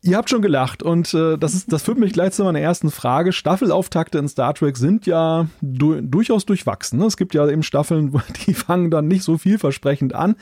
Ihr 0.03 0.15
habt 0.15 0.29
schon 0.29 0.43
gelacht 0.43 0.83
und 0.83 1.11
äh, 1.15 1.37
das, 1.37 1.55
ist, 1.55 1.73
das 1.73 1.81
führt 1.81 1.97
mich 1.97 2.13
gleich 2.13 2.31
zu 2.31 2.43
meiner 2.43 2.59
ersten 2.59 2.91
Frage. 2.91 3.33
Staffelauftakte 3.33 4.19
in 4.19 4.29
Star 4.29 4.53
Trek 4.53 4.77
sind 4.77 5.07
ja 5.07 5.47
du 5.59 5.99
durchaus 6.01 6.45
durchwachsen. 6.45 6.99
Ne? 6.99 7.05
Es 7.05 7.17
gibt 7.17 7.33
ja 7.33 7.47
eben 7.49 7.63
Staffeln, 7.63 8.13
die 8.45 8.53
fangen 8.53 8.91
dann 8.91 9.07
nicht 9.07 9.23
so 9.23 9.37
vielversprechend 9.37 10.13
an. 10.13 10.35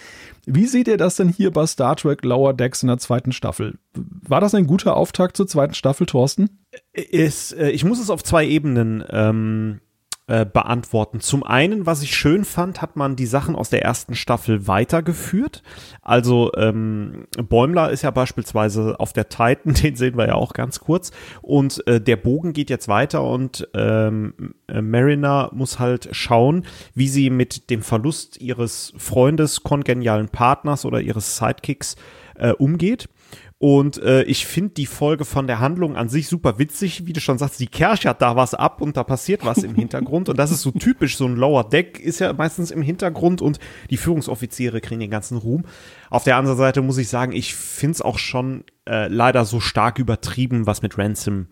Wie 0.45 0.65
seht 0.67 0.89
ihr 0.89 0.97
das 0.97 1.15
denn 1.15 1.29
hier 1.29 1.51
bei 1.51 1.65
Star 1.65 1.95
Trek 1.95 2.23
Lower 2.25 2.53
Decks 2.53 2.83
in 2.83 2.89
der 2.89 2.97
zweiten 2.97 3.31
Staffel? 3.31 3.79
War 3.93 4.41
das 4.41 4.53
ein 4.53 4.67
guter 4.67 4.97
Auftakt 4.97 5.37
zur 5.37 5.47
zweiten 5.47 5.73
Staffel, 5.73 6.05
Thorsten? 6.05 6.59
Ist, 6.91 7.53
äh, 7.53 7.71
ich 7.71 7.85
muss 7.85 7.99
es 7.99 8.09
auf 8.09 8.23
zwei 8.23 8.45
Ebenen 8.45 9.05
ähm, 9.09 9.79
äh, 10.27 10.43
beantworten. 10.43 11.19
Zum 11.19 11.43
einen, 11.43 11.85
was 11.85 12.01
ich 12.01 12.15
schön 12.15 12.45
fand, 12.45 12.81
hat 12.81 12.95
man 12.95 13.15
die 13.15 13.27
Sachen 13.27 13.55
aus 13.55 13.69
der 13.69 13.83
ersten 13.83 14.15
Staffel 14.15 14.67
weitergeführt. 14.67 15.61
Also 16.01 16.51
ähm, 16.55 17.27
Bäumler 17.37 17.91
ist 17.91 18.01
ja 18.01 18.09
beispielsweise 18.09 18.99
auf 18.99 19.13
der 19.13 19.29
Titan, 19.29 19.73
den 19.83 19.95
sehen 19.95 20.17
wir 20.17 20.25
ja 20.25 20.33
auch 20.33 20.53
ganz 20.53 20.79
kurz. 20.79 21.11
Und 21.43 21.85
äh, 21.87 22.01
der 22.01 22.15
Bogen 22.15 22.53
geht 22.53 22.71
jetzt 22.71 22.87
weiter 22.87 23.23
und 23.23 23.67
ähm, 23.75 24.55
äh, 24.67 24.81
Mariner 24.81 25.51
muss 25.53 25.77
halt 25.77 26.09
schauen, 26.11 26.65
wie 26.95 27.07
sie 27.07 27.29
mit 27.29 27.69
dem 27.69 27.83
Verlust 27.83 28.41
ihres 28.41 28.93
Freundes, 28.97 29.61
kongenialen 29.61 30.29
Partners 30.29 30.85
oder 30.85 31.01
ihres 31.01 31.37
Sidekicks 31.37 31.97
äh, 32.33 32.51
umgeht. 32.51 33.09
Und 33.57 33.97
äh, 34.03 34.23
ich 34.23 34.45
finde 34.45 34.73
die 34.73 34.85
Folge 34.85 35.23
von 35.23 35.47
der 35.47 35.59
Handlung 35.59 35.95
an 35.95 36.09
sich 36.09 36.27
super 36.27 36.59
witzig. 36.59 37.05
Wie 37.05 37.13
du 37.13 37.21
schon 37.21 37.37
sagst, 37.37 37.59
die 37.61 37.67
Kirche 37.67 38.09
hat 38.09 38.21
da 38.21 38.35
was 38.35 38.53
ab 38.53 38.81
und 38.81 38.97
da 38.97 39.03
passiert 39.05 39.45
was 39.45 39.59
im 39.59 39.73
Hintergrund. 39.75 40.27
Und 40.27 40.37
das 40.37 40.51
ist 40.51 40.61
so 40.61 40.71
typisch. 40.71 41.15
So 41.15 41.25
ein 41.25 41.37
Lower 41.37 41.63
Deck 41.63 41.99
ist 41.99 42.19
ja 42.19 42.33
meistens 42.33 42.69
im 42.69 42.81
Hintergrund 42.81 43.41
und 43.41 43.59
die 43.89 43.95
Führungsoffiziere 43.95 44.81
kriegen 44.81 44.99
den 44.99 45.09
ganzen 45.09 45.37
Ruhm. 45.37 45.63
Auf 46.09 46.25
der 46.25 46.35
anderen 46.35 46.57
Seite 46.57 46.81
muss 46.81 46.97
ich 46.97 47.07
sagen, 47.07 47.31
ich 47.31 47.55
finde 47.55 47.93
es 47.93 48.01
auch 48.01 48.17
schon 48.17 48.65
äh, 48.89 49.07
leider 49.07 49.45
so 49.45 49.61
stark 49.61 49.99
übertrieben, 49.99 50.67
was 50.67 50.81
mit 50.81 50.97
Ransom 50.97 51.47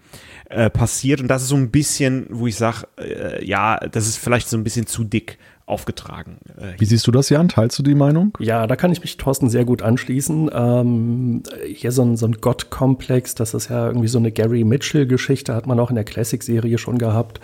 äh, 0.50 0.70
passiert. 0.70 1.22
Und 1.22 1.30
das 1.30 1.44
ist 1.44 1.50
so 1.50 1.56
ein 1.56 1.72
bisschen, 1.72 2.28
wo 2.30 2.48
ich 2.48 2.58
sage, 2.58 2.86
äh, 3.00 3.46
ja, 3.46 3.78
das 3.78 4.08
ist 4.08 4.18
vielleicht 4.18 4.50
so 4.50 4.58
ein 4.58 4.66
bisschen 4.66 4.88
zu 4.88 5.06
dick 5.06 5.38
aufgetragen. 5.66 6.38
Äh, 6.58 6.80
Wie 6.80 6.86
siehst 6.86 7.08
du 7.08 7.12
das, 7.12 7.30
Jan? 7.30 7.50
Teilst 7.50 7.80
du 7.80 7.84
die 7.84 7.96
Meinung? 7.96 8.34
Ja, 8.40 8.68
da 8.68 8.76
kann 8.76 8.92
ich 8.92 9.02
mich 9.02 9.18
Thorsten 9.18 9.50
sehr 9.50 9.66
gut 9.66 9.82
anschließen. 9.82 10.50
Ähm, 10.54 11.44
hier 11.66 11.92
so 11.92 12.04
ein, 12.04 12.18
so 12.18 12.26
ein 12.26 12.34
Gott-Komplex, 12.34 13.36
das 13.36 13.54
ist 13.54 13.70
ja 13.70 13.88
irgendwie 13.88 14.08
so 14.08 14.18
eine 14.18 14.32
Gary 14.32 14.64
Mitchell-Geschichte, 14.64 15.56
hat 15.56 15.68
man 15.68 15.80
auch 15.80 15.90
in 15.90 15.96
der 15.96 16.04
Classic-Serie 16.04 16.78
schon 16.78 16.98
gehabt. 16.98 17.40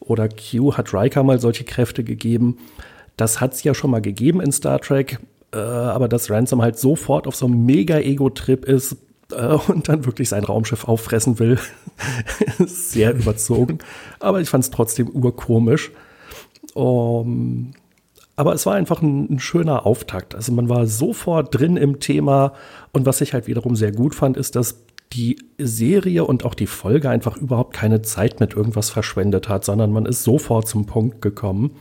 Oder 0.00 0.28
Q 0.28 0.76
hat 0.76 0.92
Riker 0.92 1.22
mal 1.22 1.40
solche 1.40 1.64
Kräfte 1.64 2.04
gegeben. 2.04 2.58
Das 3.16 3.40
hat 3.40 3.54
es 3.54 3.62
ja 3.62 3.74
schon 3.74 3.90
mal 3.90 4.02
gegeben 4.02 4.40
in 4.40 4.50
Star 4.52 4.80
Trek, 4.80 5.18
äh, 5.52 5.58
aber 5.58 6.08
dass 6.08 6.30
Ransom 6.30 6.60
halt 6.60 6.78
sofort 6.78 7.26
auf 7.26 7.36
so 7.36 7.46
einem 7.46 7.64
Mega-Ego-Trip 7.64 8.64
ist, 8.64 8.96
äh, 9.32 9.58
und 9.68 9.88
dann 9.88 10.04
wirklich 10.04 10.28
sein 10.28 10.44
Raumschiff 10.44 10.86
auffressen 10.86 11.38
will. 11.38 11.58
Sehr 12.66 13.14
überzogen. 13.14 13.78
Aber 14.20 14.40
ich 14.40 14.48
fand 14.48 14.64
es 14.64 14.70
trotzdem 14.70 15.08
urkomisch. 15.08 15.92
Um, 16.74 17.72
aber 18.36 18.52
es 18.52 18.66
war 18.66 18.74
einfach 18.74 19.00
ein, 19.00 19.32
ein, 19.32 19.38
schöner 19.38 19.86
Auftakt. 19.86 20.34
Also 20.34 20.52
man 20.52 20.68
war 20.68 20.86
sofort 20.86 21.58
drin 21.58 21.76
im 21.76 22.00
Thema. 22.00 22.52
Und 22.92 23.06
was 23.06 23.20
ich 23.20 23.32
halt 23.32 23.46
wiederum 23.46 23.76
sehr 23.76 23.92
gut 23.92 24.14
fand, 24.14 24.36
ist, 24.36 24.56
dass 24.56 24.84
die 25.12 25.36
Serie 25.58 26.24
und 26.24 26.44
auch 26.44 26.54
die 26.54 26.66
Folge 26.66 27.08
einfach 27.08 27.36
überhaupt 27.36 27.74
keine 27.74 28.02
Zeit 28.02 28.40
mit 28.40 28.54
irgendwas 28.54 28.90
verschwendet 28.90 29.48
hat, 29.48 29.64
sondern 29.64 29.92
man 29.92 30.06
ist 30.06 30.24
sofort 30.24 30.66
zum 30.66 30.86
Punkt 30.86 31.22
gekommen. 31.22 31.76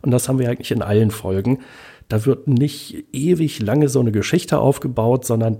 Und 0.00 0.10
das 0.10 0.28
haben 0.28 0.38
wir 0.38 0.48
eigentlich 0.48 0.72
in 0.72 0.82
allen 0.82 1.10
Folgen. 1.10 1.58
Da 2.08 2.24
wird 2.24 2.48
nicht 2.48 3.04
ewig 3.12 3.60
lange 3.60 3.88
so 3.88 4.00
eine 4.00 4.12
Geschichte 4.12 4.58
aufgebaut, 4.58 5.26
sondern 5.26 5.58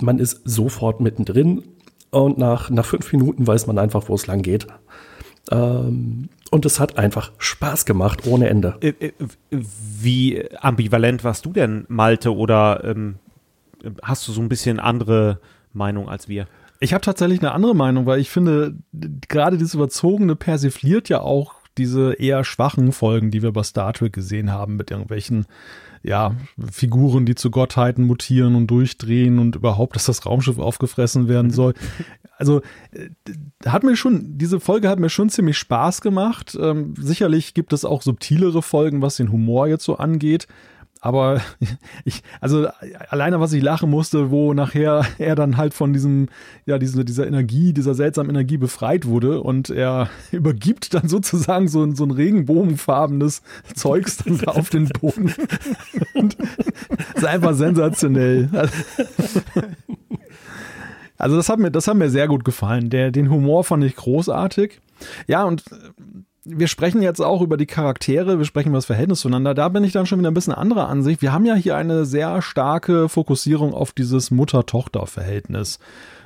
man 0.00 0.18
ist 0.18 0.40
sofort 0.44 1.00
mittendrin 1.00 1.62
und 2.10 2.38
nach, 2.38 2.70
nach 2.70 2.86
fünf 2.86 3.12
Minuten 3.12 3.46
weiß 3.46 3.66
man 3.66 3.78
einfach, 3.78 4.08
wo 4.08 4.14
es 4.14 4.26
lang 4.26 4.42
geht. 4.42 4.66
Ähm, 5.50 6.28
und 6.50 6.66
es 6.66 6.80
hat 6.80 6.98
einfach 6.98 7.32
Spaß 7.38 7.84
gemacht, 7.84 8.26
ohne 8.26 8.48
Ende. 8.48 8.76
Äh, 8.80 8.88
äh, 9.00 9.12
wie 9.50 10.44
ambivalent 10.56 11.24
warst 11.24 11.44
du 11.44 11.52
denn, 11.52 11.84
Malte? 11.88 12.34
Oder 12.34 12.84
ähm, 12.84 13.16
hast 14.02 14.26
du 14.28 14.32
so 14.32 14.40
ein 14.40 14.48
bisschen 14.48 14.80
andere 14.80 15.40
Meinung 15.72 16.08
als 16.08 16.28
wir? 16.28 16.46
Ich 16.80 16.94
habe 16.94 17.00
tatsächlich 17.00 17.40
eine 17.40 17.52
andere 17.52 17.74
Meinung, 17.74 18.06
weil 18.06 18.20
ich 18.20 18.30
finde, 18.30 18.74
gerade 19.28 19.58
dieses 19.58 19.74
Überzogene 19.74 20.36
persifliert 20.36 21.08
ja 21.08 21.20
auch 21.20 21.54
diese 21.76 22.14
eher 22.14 22.44
schwachen 22.44 22.92
Folgen, 22.92 23.30
die 23.30 23.42
wir 23.42 23.52
bei 23.52 23.62
Star 23.62 23.92
Trek 23.92 24.12
gesehen 24.12 24.52
haben, 24.52 24.76
mit 24.76 24.90
irgendwelchen 24.90 25.46
ja, 26.02 26.34
Figuren, 26.70 27.26
die 27.26 27.34
zu 27.34 27.50
Gottheiten 27.50 28.04
mutieren 28.04 28.54
und 28.54 28.66
durchdrehen 28.68 29.38
und 29.38 29.56
überhaupt, 29.56 29.96
dass 29.96 30.06
das 30.06 30.24
Raumschiff 30.26 30.58
aufgefressen 30.58 31.28
werden 31.28 31.50
soll. 31.50 31.74
Also 32.40 32.62
äh, 32.92 33.08
hat 33.66 33.82
mir 33.82 33.96
schon, 33.96 34.38
diese 34.38 34.60
Folge 34.60 34.88
hat 34.88 35.00
mir 35.00 35.10
schon 35.10 35.28
ziemlich 35.28 35.58
Spaß 35.58 36.02
gemacht. 36.02 36.56
Ähm, 36.60 36.94
sicherlich 36.96 37.52
gibt 37.52 37.72
es 37.72 37.84
auch 37.84 38.00
subtilere 38.00 38.62
Folgen, 38.62 39.02
was 39.02 39.16
den 39.16 39.32
Humor 39.32 39.66
jetzt 39.66 39.82
so 39.82 39.96
angeht 39.96 40.46
aber 41.00 41.40
ich, 42.04 42.22
also 42.40 42.68
alleine 43.08 43.40
was 43.40 43.52
ich 43.52 43.62
lachen 43.62 43.90
musste, 43.90 44.30
wo 44.30 44.54
nachher 44.54 45.04
er 45.18 45.34
dann 45.34 45.56
halt 45.56 45.74
von 45.74 45.92
diesem, 45.92 46.28
ja, 46.66 46.78
diese, 46.78 47.04
dieser 47.04 47.26
Energie, 47.26 47.72
dieser 47.72 47.94
seltsamen 47.94 48.30
Energie 48.30 48.56
befreit 48.56 49.06
wurde 49.06 49.40
und 49.42 49.70
er 49.70 50.08
übergibt 50.32 50.94
dann 50.94 51.08
sozusagen 51.08 51.68
so, 51.68 51.94
so 51.94 52.04
ein 52.04 52.10
regenbogenfarbenes 52.10 53.42
Zeugs 53.74 54.18
dann 54.18 54.44
auf 54.46 54.70
den 54.70 54.88
Boden. 54.88 55.34
und 56.14 56.36
das 56.38 57.16
ist 57.16 57.24
einfach 57.24 57.54
sensationell. 57.54 58.48
Also 61.18 61.36
das 61.36 61.48
hat 61.48 61.58
mir, 61.58 61.70
das 61.70 61.88
hat 61.88 61.96
mir 61.96 62.10
sehr 62.10 62.28
gut 62.28 62.44
gefallen. 62.44 62.90
Der, 62.90 63.10
den 63.10 63.30
Humor 63.30 63.64
fand 63.64 63.84
ich 63.84 63.96
großartig. 63.96 64.80
Ja, 65.26 65.44
und 65.44 65.64
wir 66.50 66.68
sprechen 66.68 67.02
jetzt 67.02 67.20
auch 67.20 67.42
über 67.42 67.56
die 67.56 67.66
Charaktere, 67.66 68.38
wir 68.38 68.44
sprechen 68.44 68.68
über 68.68 68.78
das 68.78 68.86
Verhältnis 68.86 69.20
zueinander. 69.20 69.54
Da 69.54 69.68
bin 69.68 69.84
ich 69.84 69.92
dann 69.92 70.06
schon 70.06 70.18
wieder 70.18 70.30
ein 70.30 70.34
bisschen 70.34 70.54
anderer 70.54 70.88
Ansicht. 70.88 71.22
Wir 71.22 71.32
haben 71.32 71.44
ja 71.44 71.54
hier 71.54 71.76
eine 71.76 72.04
sehr 72.04 72.40
starke 72.42 73.08
Fokussierung 73.08 73.74
auf 73.74 73.92
dieses 73.92 74.30
Mutter-Tochter-Verhältnis 74.30 75.78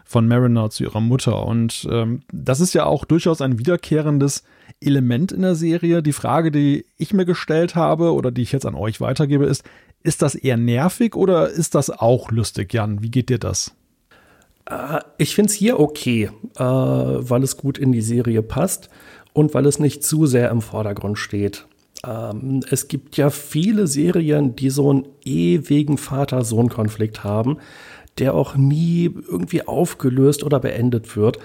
von 0.04 0.28
Mariner 0.28 0.70
zu 0.70 0.84
ihrer 0.84 1.00
Mutter. 1.00 1.46
Und 1.46 1.88
ähm, 1.90 2.22
das 2.32 2.60
ist 2.60 2.74
ja 2.74 2.84
auch 2.84 3.04
durchaus 3.04 3.40
ein 3.40 3.58
wiederkehrendes 3.58 4.44
Element 4.80 5.32
in 5.32 5.42
der 5.42 5.54
Serie. 5.54 6.02
Die 6.02 6.12
Frage, 6.12 6.50
die 6.50 6.86
ich 6.98 7.12
mir 7.12 7.24
gestellt 7.24 7.74
habe 7.74 8.12
oder 8.12 8.30
die 8.30 8.42
ich 8.42 8.52
jetzt 8.52 8.66
an 8.66 8.74
euch 8.74 9.00
weitergebe, 9.00 9.46
ist, 9.46 9.64
ist 10.02 10.22
das 10.22 10.34
eher 10.34 10.56
nervig 10.56 11.16
oder 11.16 11.48
ist 11.48 11.74
das 11.74 11.90
auch 11.90 12.30
lustig, 12.30 12.72
Jan? 12.72 13.02
Wie 13.02 13.10
geht 13.10 13.28
dir 13.28 13.38
das? 13.38 13.72
Äh, 14.66 15.00
ich 15.18 15.34
finde 15.34 15.50
es 15.50 15.54
hier 15.54 15.80
okay, 15.80 16.30
äh, 16.56 16.62
weil 16.62 17.42
es 17.42 17.56
gut 17.56 17.78
in 17.78 17.92
die 17.92 18.02
Serie 18.02 18.42
passt 18.42 18.88
und 19.32 19.54
weil 19.54 19.66
es 19.66 19.78
nicht 19.78 20.04
zu 20.04 20.26
sehr 20.26 20.50
im 20.50 20.60
Vordergrund 20.60 21.18
steht. 21.18 21.66
Ähm, 22.06 22.60
es 22.70 22.88
gibt 22.88 23.16
ja 23.16 23.30
viele 23.30 23.86
Serien, 23.86 24.56
die 24.56 24.70
so 24.70 24.90
einen 24.90 25.06
ewigen 25.24 25.98
Vater-Sohn-Konflikt 25.98 27.24
haben, 27.24 27.58
der 28.18 28.34
auch 28.34 28.56
nie 28.56 29.10
irgendwie 29.28 29.66
aufgelöst 29.66 30.44
oder 30.44 30.60
beendet 30.60 31.16
wird. 31.16 31.38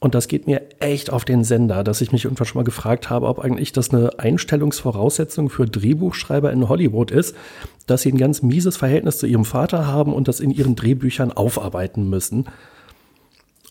Und 0.00 0.14
das 0.14 0.28
geht 0.28 0.46
mir 0.46 0.62
echt 0.80 1.12
auf 1.12 1.26
den 1.26 1.44
Sender, 1.44 1.84
dass 1.84 2.00
ich 2.00 2.10
mich 2.10 2.24
irgendwann 2.24 2.46
schon 2.46 2.60
mal 2.60 2.64
gefragt 2.64 3.10
habe, 3.10 3.26
ob 3.26 3.38
eigentlich 3.38 3.72
das 3.72 3.90
eine 3.90 4.18
Einstellungsvoraussetzung 4.18 5.50
für 5.50 5.66
Drehbuchschreiber 5.66 6.50
in 6.50 6.70
Hollywood 6.70 7.10
ist, 7.10 7.36
dass 7.86 8.02
sie 8.02 8.12
ein 8.12 8.18
ganz 8.18 8.40
mieses 8.40 8.78
Verhältnis 8.78 9.18
zu 9.18 9.26
ihrem 9.26 9.44
Vater 9.44 9.86
haben 9.86 10.14
und 10.14 10.26
das 10.26 10.40
in 10.40 10.50
ihren 10.50 10.74
Drehbüchern 10.74 11.32
aufarbeiten 11.32 12.08
müssen. 12.08 12.46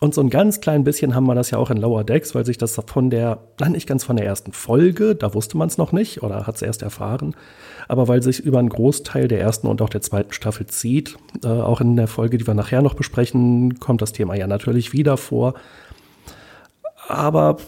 Und 0.02 0.14
so 0.14 0.22
ein 0.22 0.30
ganz 0.30 0.62
klein 0.62 0.82
bisschen 0.82 1.14
haben 1.14 1.26
wir 1.26 1.34
das 1.34 1.50
ja 1.50 1.58
auch 1.58 1.70
in 1.70 1.76
Lower 1.76 2.04
Decks, 2.04 2.34
weil 2.34 2.46
sich 2.46 2.56
das 2.56 2.80
von 2.86 3.10
der, 3.10 3.38
nein, 3.60 3.72
nicht 3.72 3.86
ganz 3.86 4.02
von 4.02 4.16
der 4.16 4.24
ersten 4.24 4.52
Folge, 4.52 5.14
da 5.14 5.34
wusste 5.34 5.58
man 5.58 5.68
es 5.68 5.76
noch 5.76 5.92
nicht 5.92 6.22
oder 6.22 6.46
hat 6.46 6.56
es 6.56 6.62
erst 6.62 6.80
erfahren, 6.80 7.36
aber 7.86 8.08
weil 8.08 8.22
sich 8.22 8.40
über 8.40 8.58
einen 8.58 8.70
Großteil 8.70 9.28
der 9.28 9.42
ersten 9.42 9.66
und 9.66 9.82
auch 9.82 9.90
der 9.90 10.00
zweiten 10.00 10.32
Staffel 10.32 10.66
zieht, 10.66 11.18
äh, 11.44 11.48
auch 11.48 11.82
in 11.82 11.96
der 11.96 12.08
Folge, 12.08 12.38
die 12.38 12.46
wir 12.46 12.54
nachher 12.54 12.80
noch 12.80 12.94
besprechen, 12.94 13.78
kommt 13.78 14.00
das 14.00 14.12
Thema 14.12 14.34
ja 14.34 14.46
natürlich 14.46 14.94
wieder 14.94 15.18
vor. 15.18 15.52
Aber 17.06 17.58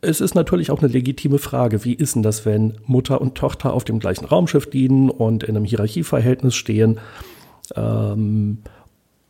es 0.00 0.22
ist 0.22 0.34
natürlich 0.34 0.70
auch 0.70 0.80
eine 0.80 0.88
legitime 0.90 1.38
Frage, 1.38 1.84
wie 1.84 1.92
ist 1.92 2.14
denn 2.14 2.22
das, 2.22 2.46
wenn 2.46 2.78
Mutter 2.86 3.20
und 3.20 3.34
Tochter 3.34 3.74
auf 3.74 3.84
dem 3.84 3.98
gleichen 3.98 4.24
Raumschiff 4.24 4.70
dienen 4.70 5.10
und 5.10 5.42
in 5.42 5.54
einem 5.56 5.66
Hierarchieverhältnis 5.66 6.54
stehen? 6.54 7.00
Ähm, 7.74 8.62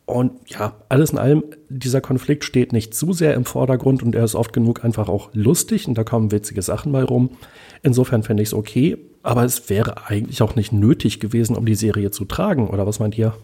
und 0.07 0.31
ja, 0.47 0.73
alles 0.87 1.11
in 1.11 1.17
allem, 1.17 1.43
dieser 1.67 1.99
Konflikt 1.99 2.45
steht 2.45 2.71
nicht 2.71 2.95
zu 2.95 3.11
sehr 3.11 3.33
im 3.33 3.43
Vordergrund 3.43 4.01
und 4.03 4.15
er 4.15 4.23
ist 4.23 4.35
oft 4.35 4.53
genug 4.53 4.85
einfach 4.85 5.09
auch 5.09 5.29
lustig 5.33 5.85
und 5.85 5.97
da 5.97 6.05
kommen 6.05 6.31
witzige 6.31 6.61
Sachen 6.61 6.93
bei 6.93 7.03
rum. 7.03 7.31
Insofern 7.83 8.23
fände 8.23 8.41
ich 8.41 8.49
es 8.49 8.53
okay, 8.53 8.97
aber 9.21 9.43
es 9.43 9.69
wäre 9.69 10.07
eigentlich 10.07 10.41
auch 10.41 10.55
nicht 10.55 10.71
nötig 10.71 11.19
gewesen, 11.19 11.57
um 11.57 11.65
die 11.65 11.75
Serie 11.75 12.09
zu 12.09 12.23
tragen, 12.23 12.69
oder 12.69 12.87
was 12.87 12.99
meint 12.99 13.17
ihr? 13.17 13.35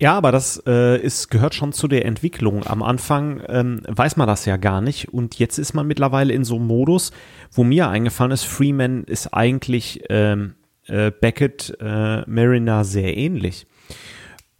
Ja, 0.00 0.16
aber 0.16 0.32
das 0.32 0.60
äh, 0.66 1.00
ist, 1.00 1.30
gehört 1.30 1.54
schon 1.54 1.72
zu 1.72 1.86
der 1.86 2.04
Entwicklung. 2.04 2.66
Am 2.66 2.82
Anfang 2.82 3.40
ähm, 3.46 3.82
weiß 3.86 4.16
man 4.16 4.26
das 4.26 4.44
ja 4.44 4.56
gar 4.56 4.80
nicht 4.80 5.14
und 5.14 5.38
jetzt 5.38 5.58
ist 5.58 5.72
man 5.72 5.86
mittlerweile 5.86 6.32
in 6.32 6.42
so 6.42 6.56
einem 6.56 6.66
Modus, 6.66 7.12
wo 7.52 7.62
mir 7.62 7.88
eingefallen 7.88 8.32
ist, 8.32 8.42
Freeman 8.42 9.04
ist 9.04 9.28
eigentlich 9.28 10.02
ähm, 10.08 10.54
äh, 10.88 11.12
Beckett 11.12 11.76
äh, 11.80 12.28
Mariner 12.28 12.82
sehr 12.82 13.16
ähnlich. 13.16 13.68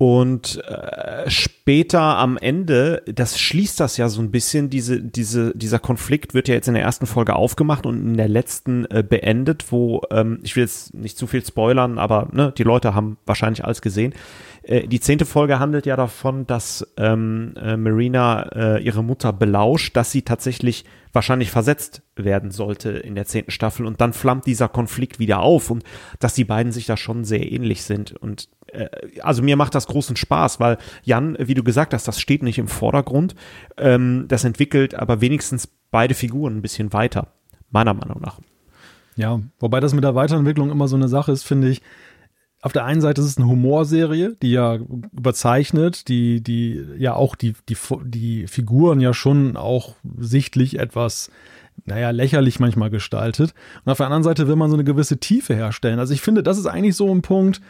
Und 0.01 0.63
äh, 0.65 1.29
später 1.29 2.01
am 2.01 2.37
Ende, 2.37 3.03
das 3.13 3.41
schließt 3.41 3.81
das 3.81 3.97
ja 3.97 4.09
so 4.09 4.23
ein 4.23 4.31
bisschen, 4.31 4.71
diese, 4.71 5.03
diese, 5.03 5.53
dieser 5.57 5.81
Konflikt 5.81 6.35
wird 6.35 6.47
ja 6.47 6.55
jetzt 6.55 6.69
in 6.69 6.75
der 6.75 6.85
ersten 6.85 7.07
Folge 7.07 7.35
aufgemacht 7.35 7.85
und 7.85 8.01
in 8.07 8.17
der 8.17 8.29
letzten 8.29 8.85
äh, 8.93 9.03
beendet, 9.03 9.73
wo, 9.73 10.03
ähm, 10.13 10.39
ich 10.45 10.55
will 10.55 10.63
jetzt 10.63 10.95
nicht 10.95 11.19
zu 11.19 11.27
viel 11.27 11.45
spoilern, 11.45 11.99
aber 11.99 12.29
ne, 12.31 12.55
die 12.57 12.63
Leute 12.63 12.95
haben 12.95 13.19
wahrscheinlich 13.27 13.65
alles 13.65 13.83
gesehen. 13.83 14.15
Äh, 14.63 14.87
die 14.87 15.01
zehnte 15.01 15.27
Folge 15.27 15.59
handelt 15.59 15.85
ja 15.85 15.97
davon, 15.97 16.47
dass 16.47 16.87
ähm, 16.97 17.55
äh, 17.61 17.77
Marina 17.77 18.77
äh, 18.77 18.81
ihre 18.81 19.03
Mutter 19.03 19.33
belauscht, 19.33 19.97
dass 19.97 20.13
sie 20.13 20.23
tatsächlich 20.23 20.85
wahrscheinlich 21.13 21.51
versetzt 21.51 22.03
werden 22.15 22.53
sollte 22.53 22.91
in 22.91 23.17
der 23.17 23.25
zehnten 23.25 23.51
Staffel 23.51 23.85
und 23.85 24.01
dann 24.01 24.13
flammt 24.13 24.47
dieser 24.47 24.69
Konflikt 24.69 25.19
wieder 25.19 25.41
auf 25.41 25.71
und 25.71 25.83
dass 26.21 26.35
die 26.35 26.45
beiden 26.45 26.71
sich 26.71 26.87
da 26.87 26.97
schon 26.97 27.25
sehr 27.25 27.51
ähnlich 27.51 27.83
sind 27.83 28.13
und 28.13 28.49
also 29.23 29.43
mir 29.43 29.57
macht 29.57 29.75
das 29.75 29.87
großen 29.87 30.17
Spaß, 30.17 30.61
weil 30.61 30.79
Jan, 31.03 31.37
wie 31.41 31.55
du 31.55 31.63
gesagt 31.63 31.95
hast, 31.95 32.07
das 32.09 32.21
steht 32.21 32.43
nicht 32.43 32.59
im 32.59 32.69
Vordergrund, 32.69 33.35
ähm, 33.77 34.27
das 34.29 34.45
entwickelt 34.45 34.95
aber 34.95 35.21
wenigstens 35.21 35.69
beide 35.91 36.15
Figuren 36.15 36.59
ein 36.59 36.63
bisschen 36.63 36.93
weiter, 36.93 37.29
meiner 37.71 37.95
Meinung 37.95 38.21
nach. 38.21 38.41
Ja, 39.17 39.41
wobei 39.59 39.81
das 39.81 39.95
mit 39.95 40.05
der 40.05 40.15
Weiterentwicklung 40.15 40.71
immer 40.71 40.87
so 40.87 40.97
eine 40.97 41.09
Sache 41.09 41.33
ist, 41.33 41.43
finde 41.43 41.69
ich, 41.69 41.83
auf 42.61 42.73
der 42.73 42.85
einen 42.85 43.01
Seite 43.01 43.21
ist 43.21 43.29
es 43.29 43.37
eine 43.37 43.47
Humorserie, 43.47 44.37
die 44.43 44.51
ja 44.51 44.77
überzeichnet, 44.77 46.09
die, 46.09 46.43
die 46.43 46.85
ja 46.99 47.15
auch 47.15 47.37
die, 47.37 47.55
die, 47.69 47.77
die 48.05 48.47
Figuren 48.49 49.01
ja 49.01 49.15
schon 49.15 49.57
auch 49.57 49.95
sichtlich 50.19 50.79
etwas, 50.79 51.31
naja, 51.85 52.11
lächerlich 52.11 52.59
manchmal 52.59 52.91
gestaltet. 52.91 53.55
Und 53.85 53.93
auf 53.93 53.99
der 53.99 54.07
anderen 54.07 54.25
Seite 54.25 54.49
will 54.49 54.57
man 54.57 54.71
so 54.71 54.77
eine 54.77 54.85
gewisse 54.85 55.19
Tiefe 55.19 55.55
herstellen. 55.55 56.01
Also 56.01 56.15
ich 56.15 56.21
finde, 56.21 56.43
das 56.43 56.59
ist 56.59 56.67
eigentlich 56.67 56.97
so 56.97 57.15
ein 57.15 57.23
Punkt, 57.23 57.61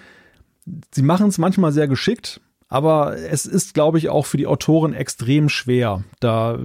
sie 0.92 1.02
machen 1.02 1.28
es 1.28 1.38
manchmal 1.38 1.72
sehr 1.72 1.88
geschickt, 1.88 2.40
aber 2.68 3.16
es 3.16 3.46
ist, 3.46 3.72
glaube 3.72 3.98
ich, 3.98 4.10
auch 4.10 4.26
für 4.26 4.36
die 4.36 4.46
Autoren 4.46 4.92
extrem 4.92 5.48
schwer, 5.48 6.04
da 6.20 6.58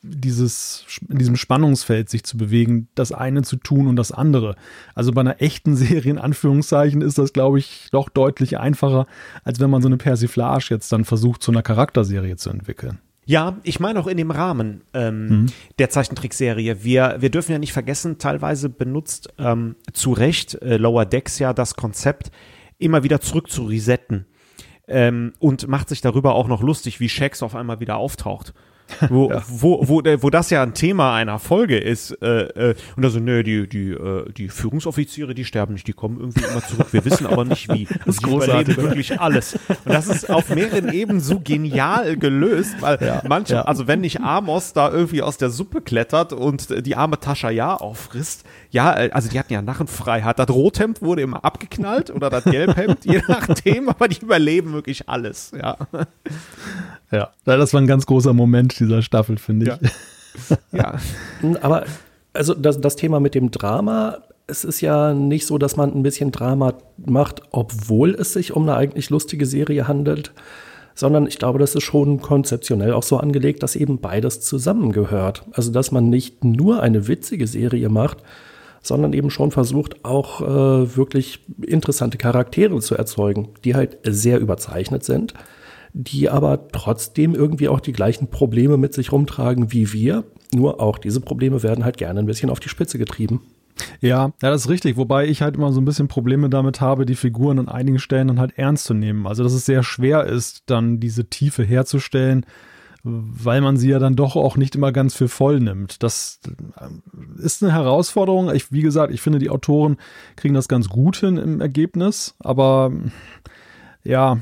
dieses, 0.00 0.86
in 1.08 1.18
diesem 1.18 1.36
Spannungsfeld 1.36 2.08
sich 2.08 2.24
zu 2.24 2.36
bewegen, 2.36 2.88
das 2.94 3.12
eine 3.12 3.42
zu 3.42 3.56
tun 3.56 3.86
und 3.86 3.96
das 3.96 4.12
andere. 4.12 4.56
Also 4.94 5.12
bei 5.12 5.20
einer 5.20 5.40
echten 5.42 5.76
Serie 5.76 6.12
in 6.12 6.18
Anführungszeichen 6.18 7.02
ist 7.02 7.18
das, 7.18 7.32
glaube 7.32 7.58
ich, 7.58 7.88
doch 7.92 8.08
deutlich 8.08 8.58
einfacher, 8.58 9.06
als 9.44 9.60
wenn 9.60 9.70
man 9.70 9.82
so 9.82 9.88
eine 9.88 9.98
Persiflage 9.98 10.66
jetzt 10.70 10.90
dann 10.92 11.04
versucht, 11.04 11.42
zu 11.42 11.52
einer 11.52 11.62
Charakterserie 11.62 12.36
zu 12.36 12.50
entwickeln. 12.50 12.98
Ja, 13.26 13.56
ich 13.62 13.80
meine 13.80 14.00
auch 14.00 14.06
in 14.06 14.18
dem 14.18 14.30
Rahmen 14.30 14.82
ähm, 14.92 15.28
mhm. 15.28 15.46
der 15.78 15.88
Zeichentrickserie. 15.88 16.84
Wir, 16.84 17.16
wir 17.20 17.30
dürfen 17.30 17.52
ja 17.52 17.58
nicht 17.58 17.72
vergessen, 17.72 18.18
teilweise 18.18 18.68
benutzt 18.68 19.32
ähm, 19.38 19.76
zu 19.94 20.12
Recht 20.12 20.60
äh, 20.62 20.76
Lower 20.76 21.06
Decks 21.06 21.38
ja 21.38 21.54
das 21.54 21.74
Konzept, 21.74 22.30
immer 22.84 23.02
wieder 23.02 23.20
zurück 23.20 23.50
zu 23.50 23.64
resetten. 23.64 24.26
Ähm, 24.86 25.32
und 25.38 25.66
macht 25.66 25.88
sich 25.88 26.02
darüber 26.02 26.34
auch 26.34 26.46
noch 26.46 26.62
lustig, 26.62 27.00
wie 27.00 27.08
Shax 27.08 27.42
auf 27.42 27.54
einmal 27.54 27.80
wieder 27.80 27.96
auftaucht. 27.96 28.52
Wo, 29.08 29.30
ja. 29.30 29.42
wo, 29.48 29.86
wo, 29.88 30.02
wo 30.04 30.30
das 30.30 30.50
ja 30.50 30.62
ein 30.62 30.74
Thema 30.74 31.14
einer 31.14 31.38
Folge 31.38 31.78
ist. 31.78 32.10
Äh, 32.22 32.70
äh, 32.70 32.74
und 32.96 33.04
also, 33.04 33.18
nö, 33.18 33.42
die, 33.42 33.68
die, 33.68 33.90
äh, 33.90 34.30
die 34.32 34.48
Führungsoffiziere, 34.48 35.34
die 35.34 35.44
sterben 35.44 35.74
nicht, 35.74 35.86
die 35.86 35.92
kommen 35.92 36.20
irgendwie 36.20 36.44
immer 36.44 36.64
zurück. 36.64 36.88
Wir 36.92 37.04
wissen 37.04 37.26
aber 37.26 37.44
nicht 37.44 37.72
wie. 37.72 37.86
Das 38.04 38.16
ist 38.16 38.22
großartig. 38.22 38.76
wirklich 38.76 39.20
alles. 39.20 39.54
Und 39.54 39.94
das 39.94 40.06
ist 40.06 40.30
auf 40.30 40.50
mehreren 40.50 40.92
Ebenen 40.92 41.20
so 41.20 41.40
genial 41.40 42.16
gelöst, 42.16 42.76
weil 42.80 42.98
ja, 43.00 43.22
manche, 43.26 43.54
ja. 43.54 43.62
also 43.62 43.86
wenn 43.86 44.00
nicht 44.00 44.20
Amos 44.20 44.72
da 44.72 44.90
irgendwie 44.90 45.22
aus 45.22 45.38
der 45.38 45.50
Suppe 45.50 45.80
klettert 45.80 46.32
und 46.32 46.86
die 46.86 46.94
arme 46.94 47.18
Tascha 47.18 47.50
ja 47.50 47.76
auffrisst, 47.76 48.44
ja, 48.70 48.96
äh, 48.98 49.10
also 49.12 49.28
die 49.28 49.38
hatten 49.38 49.52
ja 49.52 49.62
Narrenfreiheit. 49.62 50.38
Das 50.38 50.50
Rothemd 50.50 51.02
wurde 51.02 51.22
immer 51.22 51.44
abgeknallt 51.44 52.10
oder 52.10 52.30
das 52.30 52.44
Gelbhemd, 52.44 53.04
je 53.04 53.22
nachdem, 53.26 53.88
aber 53.88 54.08
die 54.08 54.20
überleben 54.20 54.72
wirklich 54.72 55.08
alles, 55.08 55.52
ja. 55.56 55.76
Ja, 57.14 57.30
das 57.44 57.72
war 57.72 57.80
ein 57.80 57.86
ganz 57.86 58.06
großer 58.06 58.32
Moment 58.32 58.78
dieser 58.78 59.02
Staffel, 59.02 59.38
finde 59.38 59.78
ich. 59.80 59.90
Ja. 60.72 60.94
ja. 61.42 61.58
Aber 61.60 61.84
also 62.32 62.54
das, 62.54 62.80
das 62.80 62.96
Thema 62.96 63.20
mit 63.20 63.34
dem 63.34 63.50
Drama, 63.50 64.18
es 64.46 64.64
ist 64.64 64.80
ja 64.80 65.14
nicht 65.14 65.46
so, 65.46 65.58
dass 65.58 65.76
man 65.76 65.94
ein 65.94 66.02
bisschen 66.02 66.32
Drama 66.32 66.74
macht, 66.98 67.42
obwohl 67.52 68.14
es 68.14 68.32
sich 68.32 68.54
um 68.54 68.64
eine 68.64 68.76
eigentlich 68.76 69.10
lustige 69.10 69.46
Serie 69.46 69.88
handelt, 69.88 70.32
sondern 70.94 71.26
ich 71.26 71.38
glaube, 71.38 71.58
das 71.58 71.74
ist 71.74 71.84
schon 71.84 72.20
konzeptionell 72.20 72.92
auch 72.92 73.02
so 73.02 73.16
angelegt, 73.16 73.62
dass 73.62 73.76
eben 73.76 74.00
beides 74.00 74.40
zusammengehört. 74.40 75.44
Also 75.52 75.72
dass 75.72 75.92
man 75.92 76.10
nicht 76.10 76.44
nur 76.44 76.82
eine 76.82 77.08
witzige 77.08 77.46
Serie 77.46 77.88
macht, 77.88 78.18
sondern 78.82 79.12
eben 79.12 79.30
schon 79.30 79.50
versucht, 79.50 80.04
auch 80.04 80.40
äh, 80.42 80.96
wirklich 80.96 81.40
interessante 81.62 82.18
Charaktere 82.18 82.78
zu 82.80 82.96
erzeugen, 82.96 83.48
die 83.64 83.74
halt 83.74 83.98
sehr 84.04 84.40
überzeichnet 84.40 85.04
sind 85.04 85.34
die 85.94 86.28
aber 86.28 86.68
trotzdem 86.68 87.34
irgendwie 87.34 87.68
auch 87.68 87.78
die 87.78 87.92
gleichen 87.92 88.26
Probleme 88.26 88.76
mit 88.76 88.92
sich 88.92 89.12
rumtragen 89.12 89.72
wie 89.72 89.92
wir. 89.92 90.24
Nur 90.52 90.80
auch 90.80 90.98
diese 90.98 91.20
Probleme 91.20 91.62
werden 91.62 91.84
halt 91.84 91.96
gerne 91.96 92.18
ein 92.18 92.26
bisschen 92.26 92.50
auf 92.50 92.60
die 92.60 92.68
Spitze 92.68 92.98
getrieben. 92.98 93.40
Ja, 94.00 94.32
ja, 94.42 94.50
das 94.50 94.62
ist 94.62 94.70
richtig. 94.70 94.96
Wobei 94.96 95.26
ich 95.26 95.40
halt 95.40 95.56
immer 95.56 95.72
so 95.72 95.80
ein 95.80 95.84
bisschen 95.84 96.08
Probleme 96.08 96.50
damit 96.50 96.80
habe, 96.80 97.06
die 97.06 97.14
Figuren 97.14 97.60
an 97.60 97.68
einigen 97.68 98.00
Stellen 98.00 98.28
dann 98.28 98.40
halt 98.40 98.58
ernst 98.58 98.84
zu 98.84 98.94
nehmen. 98.94 99.26
Also, 99.26 99.44
dass 99.44 99.52
es 99.52 99.66
sehr 99.66 99.82
schwer 99.82 100.24
ist, 100.24 100.64
dann 100.66 100.98
diese 100.98 101.26
Tiefe 101.26 101.62
herzustellen, 101.62 102.44
weil 103.04 103.60
man 103.60 103.76
sie 103.76 103.90
ja 103.90 104.00
dann 104.00 104.16
doch 104.16 104.34
auch 104.34 104.56
nicht 104.56 104.74
immer 104.74 104.90
ganz 104.90 105.14
für 105.14 105.28
voll 105.28 105.60
nimmt. 105.60 106.02
Das 106.02 106.40
äh, 106.76 107.42
ist 107.42 107.62
eine 107.62 107.72
Herausforderung. 107.72 108.52
Ich, 108.52 108.72
wie 108.72 108.82
gesagt, 108.82 109.12
ich 109.12 109.20
finde, 109.20 109.38
die 109.38 109.50
Autoren 109.50 109.96
kriegen 110.34 110.54
das 110.54 110.68
ganz 110.68 110.88
gut 110.88 111.16
hin 111.16 111.36
im 111.36 111.60
Ergebnis, 111.60 112.34
aber 112.40 112.92
ja, 114.02 114.38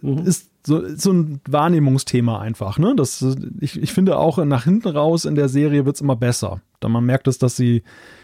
mhm. 0.00 0.18
ist 0.18 0.50
so, 0.66 0.96
so 0.96 1.12
ein 1.12 1.40
Wahrnehmungsthema 1.48 2.40
einfach. 2.40 2.78
Ne? 2.78 2.94
Das, 2.96 3.24
ich, 3.60 3.80
ich 3.80 3.92
finde 3.92 4.18
auch 4.18 4.38
nach 4.44 4.64
hinten 4.64 4.88
raus 4.88 5.24
in 5.24 5.36
der 5.36 5.48
Serie 5.48 5.86
wird 5.86 5.96
es 5.96 6.02
immer 6.02 6.16
besser. 6.16 6.60
Da 6.80 6.88
man 6.88 7.04
merkt 7.04 7.28
es, 7.28 7.38
dass 7.38 7.56
sie, 7.56 7.82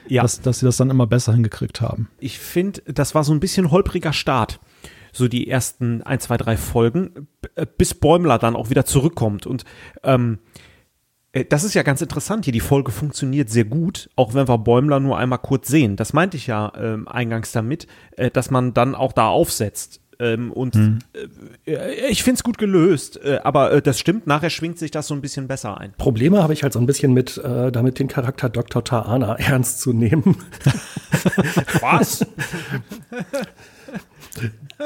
ja. 0.08 0.22
dass, 0.22 0.40
dass 0.40 0.58
sie 0.58 0.66
das 0.66 0.76
dann 0.76 0.90
immer 0.90 1.06
besser 1.06 1.32
hingekriegt 1.32 1.80
haben. 1.80 2.08
Ich 2.18 2.38
finde, 2.38 2.82
das 2.86 3.14
war 3.14 3.24
so 3.24 3.32
ein 3.32 3.40
bisschen 3.40 3.70
holpriger 3.70 4.12
Start. 4.12 4.60
So 5.12 5.28
die 5.28 5.48
ersten 5.48 6.02
ein, 6.02 6.20
zwei, 6.20 6.36
drei 6.36 6.56
Folgen, 6.56 7.28
bis 7.76 7.94
Bäumler 7.94 8.38
dann 8.38 8.56
auch 8.56 8.70
wieder 8.70 8.86
zurückkommt. 8.86 9.46
Und 9.46 9.64
ähm, 10.02 10.38
äh, 11.32 11.44
das 11.44 11.64
ist 11.64 11.74
ja 11.74 11.82
ganz 11.82 12.00
interessant 12.00 12.44
hier. 12.44 12.52
Die 12.52 12.60
Folge 12.60 12.92
funktioniert 12.92 13.50
sehr 13.50 13.64
gut, 13.64 14.10
auch 14.16 14.34
wenn 14.34 14.48
wir 14.48 14.58
Bäumler 14.58 15.00
nur 15.00 15.18
einmal 15.18 15.38
kurz 15.38 15.68
sehen. 15.68 15.96
Das 15.96 16.12
meinte 16.12 16.36
ich 16.36 16.46
ja 16.46 16.72
ähm, 16.76 17.08
eingangs 17.08 17.52
damit, 17.52 17.86
äh, 18.16 18.30
dass 18.30 18.50
man 18.50 18.74
dann 18.74 18.94
auch 18.94 19.12
da 19.12 19.28
aufsetzt. 19.28 20.00
Ähm, 20.22 20.52
und 20.52 20.76
hm. 20.76 20.98
äh, 21.66 22.06
ich 22.08 22.22
finde 22.22 22.36
es 22.36 22.44
gut 22.44 22.56
gelöst, 22.56 23.18
äh, 23.24 23.40
aber 23.42 23.72
äh, 23.72 23.82
das 23.82 23.98
stimmt, 23.98 24.28
nachher 24.28 24.50
schwingt 24.50 24.78
sich 24.78 24.92
das 24.92 25.08
so 25.08 25.14
ein 25.14 25.20
bisschen 25.20 25.48
besser 25.48 25.78
ein. 25.78 25.94
Probleme 25.98 26.40
habe 26.40 26.52
ich 26.52 26.62
halt 26.62 26.72
so 26.72 26.78
ein 26.78 26.86
bisschen 26.86 27.12
mit, 27.12 27.38
äh, 27.38 27.72
damit 27.72 27.98
den 27.98 28.06
Charakter 28.06 28.48
Dr. 28.48 28.84
Taana 28.84 29.34
ernst 29.38 29.80
zu 29.80 29.92
nehmen. 29.92 30.36
Was? 31.80 32.24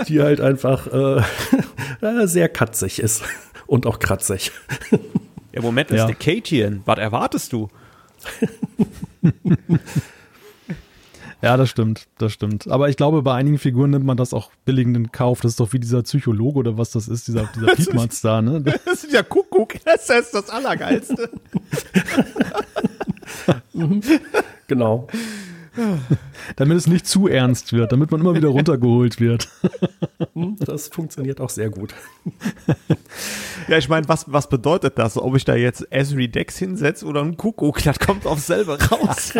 Die 0.08 0.22
halt 0.22 0.40
einfach 0.40 0.86
äh, 2.00 2.26
sehr 2.26 2.48
katzig 2.48 2.98
ist 2.98 3.22
und 3.66 3.86
auch 3.86 3.98
kratzig. 3.98 4.52
Ja, 5.52 5.60
Moment, 5.60 5.90
das 5.90 5.98
ja. 5.98 6.04
ist 6.04 6.08
der 6.08 6.34
Katien. 6.34 6.80
Was 6.86 6.98
erwartest 6.98 7.52
du? 7.52 7.68
Ja, 11.46 11.56
das 11.56 11.70
stimmt, 11.70 12.08
das 12.18 12.32
stimmt. 12.32 12.66
Aber 12.66 12.88
ich 12.88 12.96
glaube, 12.96 13.22
bei 13.22 13.32
einigen 13.32 13.58
Figuren 13.58 13.90
nimmt 13.90 14.04
man 14.04 14.16
das 14.16 14.34
auch 14.34 14.50
billigend 14.64 14.96
in 14.96 15.12
Kauf. 15.12 15.42
Das 15.42 15.52
ist 15.52 15.60
doch 15.60 15.72
wie 15.72 15.78
dieser 15.78 16.02
Psychologe 16.02 16.58
oder 16.58 16.76
was 16.76 16.90
das 16.90 17.06
ist, 17.06 17.28
dieser, 17.28 17.48
dieser 17.54 17.66
Piepmatz 17.76 18.20
da, 18.20 18.42
ne? 18.42 18.64
Das 18.84 19.04
ist 19.04 19.12
ja 19.12 19.22
Kuckuck, 19.22 19.74
das 19.84 20.10
ist 20.10 20.34
das 20.34 20.50
Allergeilste. 20.50 21.30
genau. 24.66 25.06
damit 26.56 26.78
es 26.78 26.88
nicht 26.88 27.06
zu 27.06 27.28
ernst 27.28 27.72
wird, 27.72 27.92
damit 27.92 28.10
man 28.10 28.22
immer 28.22 28.34
wieder 28.34 28.48
runtergeholt 28.48 29.20
wird. 29.20 29.46
Hm, 30.34 30.56
das 30.58 30.88
funktioniert 30.88 31.40
auch 31.40 31.50
sehr 31.50 31.70
gut. 31.70 31.94
Ja, 33.68 33.78
ich 33.78 33.88
meine, 33.88 34.08
was, 34.08 34.32
was 34.32 34.48
bedeutet 34.48 34.98
das? 34.98 35.16
Ob 35.16 35.36
ich 35.36 35.44
da 35.44 35.54
jetzt 35.54 35.86
Esri 35.92 36.28
Dex 36.28 36.58
hinsetze 36.58 37.06
oder 37.06 37.22
ein 37.22 37.36
Kuckuck, 37.36 37.84
das 37.84 38.00
kommt 38.00 38.26
auf 38.26 38.40
selber 38.40 38.78
raus. 38.82 39.32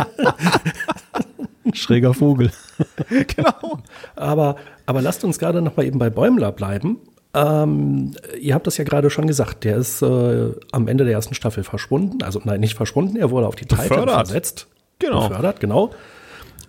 Schräger 1.74 2.14
Vogel. 2.14 2.50
genau. 3.08 3.78
Aber, 4.14 4.56
aber 4.86 5.02
lasst 5.02 5.24
uns 5.24 5.38
gerade 5.38 5.62
noch 5.62 5.76
mal 5.76 5.84
eben 5.84 5.98
bei 5.98 6.10
Bäumler 6.10 6.52
bleiben. 6.52 6.98
Ähm, 7.34 8.12
ihr 8.40 8.54
habt 8.54 8.66
das 8.66 8.78
ja 8.78 8.84
gerade 8.84 9.10
schon 9.10 9.26
gesagt, 9.26 9.64
der 9.64 9.76
ist 9.76 10.00
äh, 10.00 10.52
am 10.72 10.88
Ende 10.88 11.04
der 11.04 11.12
ersten 11.12 11.34
Staffel 11.34 11.64
verschwunden. 11.64 12.22
Also 12.22 12.40
nein, 12.42 12.60
nicht 12.60 12.74
verschwunden, 12.74 13.16
er 13.16 13.30
wurde 13.30 13.46
auf 13.46 13.56
die 13.56 13.66
Titan 13.66 14.08
versetzt. 14.08 14.68
Genau. 14.98 15.28
Befördert, 15.28 15.60
genau. 15.60 15.90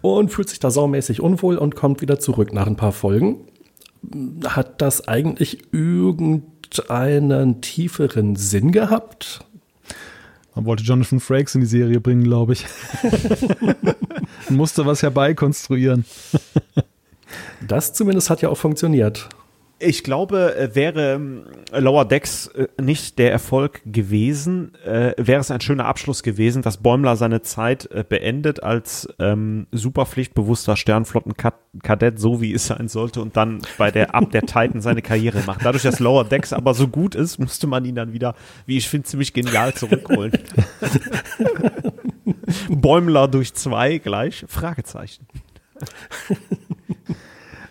Und 0.01 0.29
fühlt 0.29 0.49
sich 0.49 0.59
da 0.59 0.69
saumäßig 0.69 1.21
unwohl 1.21 1.57
und 1.57 1.75
kommt 1.75 2.01
wieder 2.01 2.19
zurück 2.19 2.51
nach 2.53 2.67
ein 2.67 2.75
paar 2.75 2.91
Folgen. 2.91 3.37
Hat 4.45 4.81
das 4.81 5.07
eigentlich 5.07 5.71
irgendeinen 5.71 7.61
tieferen 7.61 8.35
Sinn 8.35 8.73
gehabt? 8.73 9.45
Man 10.57 10.65
wollte 10.65 10.81
Jonathan 10.81 11.19
Frakes 11.19 11.53
in 11.53 11.61
die 11.61 11.67
Serie 11.67 11.99
bringen, 11.99 12.23
glaube 12.23 12.53
ich. 12.53 12.65
musste 14.49 14.87
was 14.87 15.03
herbeikonstruieren. 15.03 16.03
das 17.67 17.93
zumindest 17.93 18.31
hat 18.31 18.41
ja 18.41 18.49
auch 18.49 18.57
funktioniert. 18.57 19.29
Ich 19.79 20.03
glaube, 20.03 20.55
äh, 20.55 20.73
wäre 20.73 21.13
ähm, 21.13 21.45
Lower 21.71 22.05
Decks 22.05 22.47
äh, 22.47 22.67
nicht 22.81 23.19
der 23.19 23.31
Erfolg 23.31 23.81
gewesen, 23.85 24.73
äh, 24.83 25.13
wäre 25.17 25.39
es 25.39 25.51
ein 25.51 25.61
schöner 25.61 25.85
Abschluss 25.85 26.23
gewesen, 26.23 26.63
dass 26.63 26.77
Bäumler 26.77 27.15
seine 27.15 27.43
Zeit 27.43 27.87
beendet 28.09 28.63
als 28.63 29.07
ähm, 29.19 29.67
superpflichtbewusster 29.71 30.75
Sternflottenkadett, 30.75 32.19
so 32.19 32.41
wie 32.41 32.53
es 32.53 32.67
sein 32.67 32.87
sollte, 32.87 33.21
und 33.21 33.37
dann 33.37 33.61
bei 33.77 33.91
der 33.91 34.15
Ab 34.15 34.31
der 34.31 34.41
Titan 34.41 34.81
seine 34.81 35.01
Karriere 35.01 35.43
macht. 35.45 35.63
Dadurch, 35.63 35.83
dass 35.83 35.99
Lower 35.99 36.23
Decks 36.23 36.53
aber 36.53 36.73
so 36.73 36.87
gut 36.87 37.13
ist, 37.13 37.37
musste 37.37 37.67
man 37.67 37.85
ihn 37.85 37.95
dann 37.95 38.13
wieder, 38.13 38.35
wie 38.65 38.77
ich 38.77 38.89
finde, 38.89 39.07
ziemlich 39.07 39.33
genial 39.33 39.73
zurückholen. 39.73 40.31
Bäumler 42.69 43.27
durch 43.27 43.53
zwei 43.53 43.99
gleich? 43.99 44.45
Fragezeichen. 44.47 45.27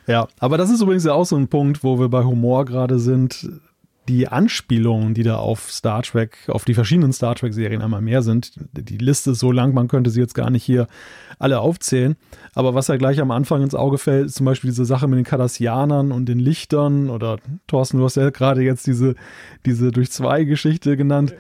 Ja, 0.06 0.28
aber 0.38 0.56
das 0.56 0.70
ist 0.70 0.80
übrigens 0.80 1.04
ja 1.04 1.12
auch 1.12 1.24
so 1.24 1.36
ein 1.36 1.48
Punkt, 1.48 1.82
wo 1.82 1.98
wir 1.98 2.08
bei 2.08 2.22
Humor 2.22 2.64
gerade 2.64 2.98
sind. 2.98 3.48
Die 4.08 4.28
Anspielungen, 4.28 5.14
die 5.14 5.22
da 5.24 5.36
auf 5.36 5.70
Star 5.70 6.02
Trek, 6.02 6.38
auf 6.48 6.64
die 6.64 6.74
verschiedenen 6.74 7.12
Star 7.12 7.34
Trek-Serien 7.34 7.82
einmal 7.82 8.00
mehr 8.00 8.22
sind, 8.22 8.52
die 8.72 8.98
Liste 8.98 9.32
ist 9.32 9.40
so 9.40 9.50
lang, 9.50 9.74
man 9.74 9.88
könnte 9.88 10.10
sie 10.10 10.20
jetzt 10.20 10.34
gar 10.34 10.50
nicht 10.50 10.62
hier 10.62 10.86
alle 11.38 11.60
aufzählen. 11.60 12.16
Aber 12.54 12.74
was 12.74 12.88
ja 12.88 12.96
gleich 12.96 13.20
am 13.20 13.30
Anfang 13.30 13.62
ins 13.62 13.74
Auge 13.74 13.98
fällt, 13.98 14.26
ist 14.26 14.36
zum 14.36 14.46
Beispiel 14.46 14.70
diese 14.70 14.84
Sache 14.84 15.08
mit 15.08 15.18
den 15.18 15.24
Kardassianern 15.24 16.12
und 16.12 16.26
den 16.26 16.38
Lichtern 16.38 17.10
oder 17.10 17.38
Thorsten, 17.66 17.98
du 17.98 18.04
hast 18.04 18.16
ja 18.16 18.30
gerade 18.30 18.62
jetzt 18.62 18.86
diese, 18.86 19.14
diese 19.64 19.90
durch 19.90 20.10
zwei 20.10 20.44
Geschichte 20.44 20.96
genannt. 20.96 21.34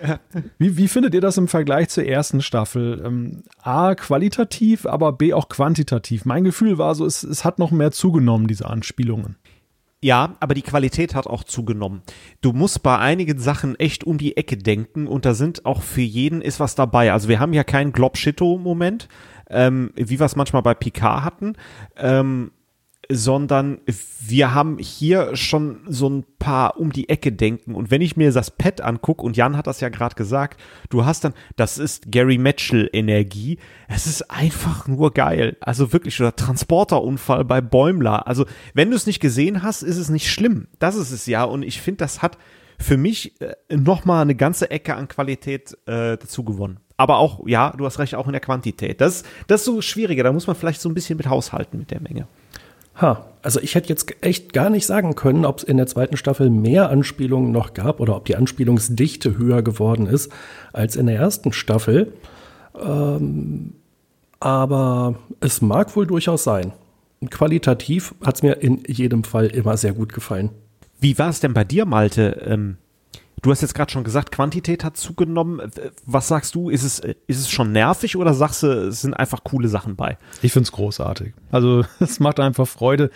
Wie, 0.58 0.76
wie 0.76 0.88
findet 0.88 1.14
ihr 1.14 1.20
das 1.20 1.38
im 1.38 1.48
Vergleich 1.48 1.88
zur 1.88 2.04
ersten 2.04 2.42
Staffel? 2.42 3.02
Ähm, 3.04 3.44
A, 3.62 3.94
qualitativ, 3.94 4.86
aber 4.86 5.12
B, 5.12 5.32
auch 5.32 5.48
quantitativ. 5.48 6.24
Mein 6.24 6.44
Gefühl 6.44 6.78
war 6.78 6.94
so, 6.94 7.06
es, 7.06 7.22
es 7.22 7.44
hat 7.44 7.58
noch 7.58 7.70
mehr 7.70 7.92
zugenommen, 7.92 8.48
diese 8.48 8.66
Anspielungen. 8.66 9.36
Ja, 10.06 10.36
aber 10.38 10.54
die 10.54 10.62
Qualität 10.62 11.16
hat 11.16 11.26
auch 11.26 11.42
zugenommen. 11.42 12.00
Du 12.40 12.52
musst 12.52 12.84
bei 12.84 12.96
einigen 12.96 13.40
Sachen 13.40 13.74
echt 13.74 14.04
um 14.04 14.18
die 14.18 14.36
Ecke 14.36 14.56
denken 14.56 15.08
und 15.08 15.24
da 15.24 15.34
sind 15.34 15.66
auch 15.66 15.82
für 15.82 16.00
jeden 16.00 16.42
ist 16.42 16.60
was 16.60 16.76
dabei. 16.76 17.12
Also 17.12 17.28
wir 17.28 17.40
haben 17.40 17.52
ja 17.52 17.64
keinen 17.64 17.90
Globshito-Moment, 17.90 19.08
ähm, 19.50 19.90
wie 19.96 20.20
wir 20.20 20.26
es 20.26 20.36
manchmal 20.36 20.62
bei 20.62 20.74
Picard 20.74 21.24
hatten, 21.24 21.54
ähm, 21.96 22.52
sondern 23.10 23.78
wir 24.20 24.54
haben 24.54 24.78
hier 24.78 25.36
schon 25.36 25.80
so 25.86 26.08
ein 26.08 26.24
paar 26.38 26.78
um 26.78 26.92
die 26.92 27.08
Ecke 27.08 27.32
denken. 27.32 27.74
Und 27.74 27.90
wenn 27.90 28.02
ich 28.02 28.16
mir 28.16 28.32
das 28.32 28.50
Pad 28.50 28.80
angucke, 28.80 29.22
und 29.22 29.36
Jan 29.36 29.56
hat 29.56 29.66
das 29.66 29.80
ja 29.80 29.88
gerade 29.88 30.14
gesagt, 30.14 30.60
du 30.90 31.04
hast 31.04 31.24
dann, 31.24 31.34
das 31.56 31.78
ist 31.78 32.10
Gary 32.10 32.38
Mitchell-Energie. 32.38 33.58
Es 33.88 34.06
ist 34.06 34.30
einfach 34.30 34.88
nur 34.88 35.12
geil. 35.12 35.56
Also 35.60 35.92
wirklich, 35.92 36.20
oder 36.20 36.34
Transporterunfall 36.34 37.44
bei 37.44 37.60
Bäumler. 37.60 38.26
Also, 38.26 38.46
wenn 38.74 38.90
du 38.90 38.96
es 38.96 39.06
nicht 39.06 39.20
gesehen 39.20 39.62
hast, 39.62 39.82
ist 39.82 39.98
es 39.98 40.08
nicht 40.08 40.30
schlimm. 40.30 40.68
Das 40.78 40.96
ist 40.96 41.12
es 41.12 41.26
ja. 41.26 41.44
Und 41.44 41.62
ich 41.62 41.80
finde, 41.80 41.98
das 41.98 42.22
hat 42.22 42.38
für 42.78 42.96
mich 42.96 43.40
äh, 43.40 43.54
nochmal 43.74 44.22
eine 44.22 44.34
ganze 44.34 44.70
Ecke 44.70 44.94
an 44.94 45.08
Qualität 45.08 45.72
äh, 45.86 46.16
dazu 46.18 46.44
gewonnen. 46.44 46.80
Aber 46.96 47.18
auch, 47.18 47.46
ja, 47.46 47.72
du 47.76 47.84
hast 47.84 47.98
recht, 47.98 48.14
auch 48.14 48.26
in 48.26 48.32
der 48.32 48.40
Quantität. 48.40 49.00
Das, 49.00 49.22
das 49.46 49.60
ist 49.60 49.66
so 49.66 49.82
schwieriger, 49.82 50.24
da 50.24 50.32
muss 50.32 50.46
man 50.46 50.56
vielleicht 50.56 50.80
so 50.80 50.88
ein 50.88 50.94
bisschen 50.94 51.16
mit 51.16 51.28
haushalten 51.28 51.78
mit 51.78 51.90
der 51.90 52.00
Menge. 52.00 52.26
Ha, 53.00 53.26
also 53.42 53.60
ich 53.60 53.74
hätte 53.74 53.88
jetzt 53.90 54.12
echt 54.22 54.52
gar 54.52 54.70
nicht 54.70 54.86
sagen 54.86 55.14
können, 55.14 55.44
ob 55.44 55.58
es 55.58 55.64
in 55.64 55.76
der 55.76 55.86
zweiten 55.86 56.16
Staffel 56.16 56.50
mehr 56.50 56.90
Anspielungen 56.90 57.52
noch 57.52 57.74
gab 57.74 58.00
oder 58.00 58.16
ob 58.16 58.24
die 58.24 58.36
Anspielungsdichte 58.36 59.38
höher 59.38 59.62
geworden 59.62 60.06
ist 60.06 60.32
als 60.72 60.96
in 60.96 61.06
der 61.06 61.16
ersten 61.16 61.52
Staffel. 61.52 62.12
Ähm, 62.74 63.74
aber 64.40 65.16
es 65.40 65.62
mag 65.62 65.94
wohl 65.94 66.06
durchaus 66.06 66.44
sein. 66.44 66.72
Qualitativ 67.30 68.14
hat 68.24 68.36
es 68.36 68.42
mir 68.42 68.54
in 68.54 68.82
jedem 68.86 69.24
Fall 69.24 69.46
immer 69.46 69.76
sehr 69.76 69.92
gut 69.92 70.12
gefallen. 70.12 70.50
Wie 71.00 71.18
war 71.18 71.30
es 71.30 71.40
denn 71.40 71.54
bei 71.54 71.64
dir, 71.64 71.84
Malte? 71.84 72.42
Ähm, 72.46 72.76
Du 73.46 73.52
hast 73.52 73.60
jetzt 73.60 73.76
gerade 73.76 73.92
schon 73.92 74.02
gesagt, 74.02 74.32
Quantität 74.32 74.82
hat 74.82 74.96
zugenommen. 74.96 75.70
Was 76.04 76.26
sagst 76.26 76.56
du? 76.56 76.68
Ist 76.68 76.82
es, 76.82 76.98
ist 76.98 77.38
es 77.38 77.48
schon 77.48 77.70
nervig 77.70 78.16
oder 78.16 78.34
sagst 78.34 78.64
du, 78.64 78.88
es 78.88 79.02
sind 79.02 79.14
einfach 79.14 79.44
coole 79.44 79.68
Sachen 79.68 79.94
bei? 79.94 80.18
Ich 80.42 80.52
finde 80.52 80.64
es 80.64 80.72
großartig. 80.72 81.32
Also 81.52 81.84
es 82.00 82.18
macht 82.18 82.40
einfach 82.40 82.66
Freude, 82.66 83.08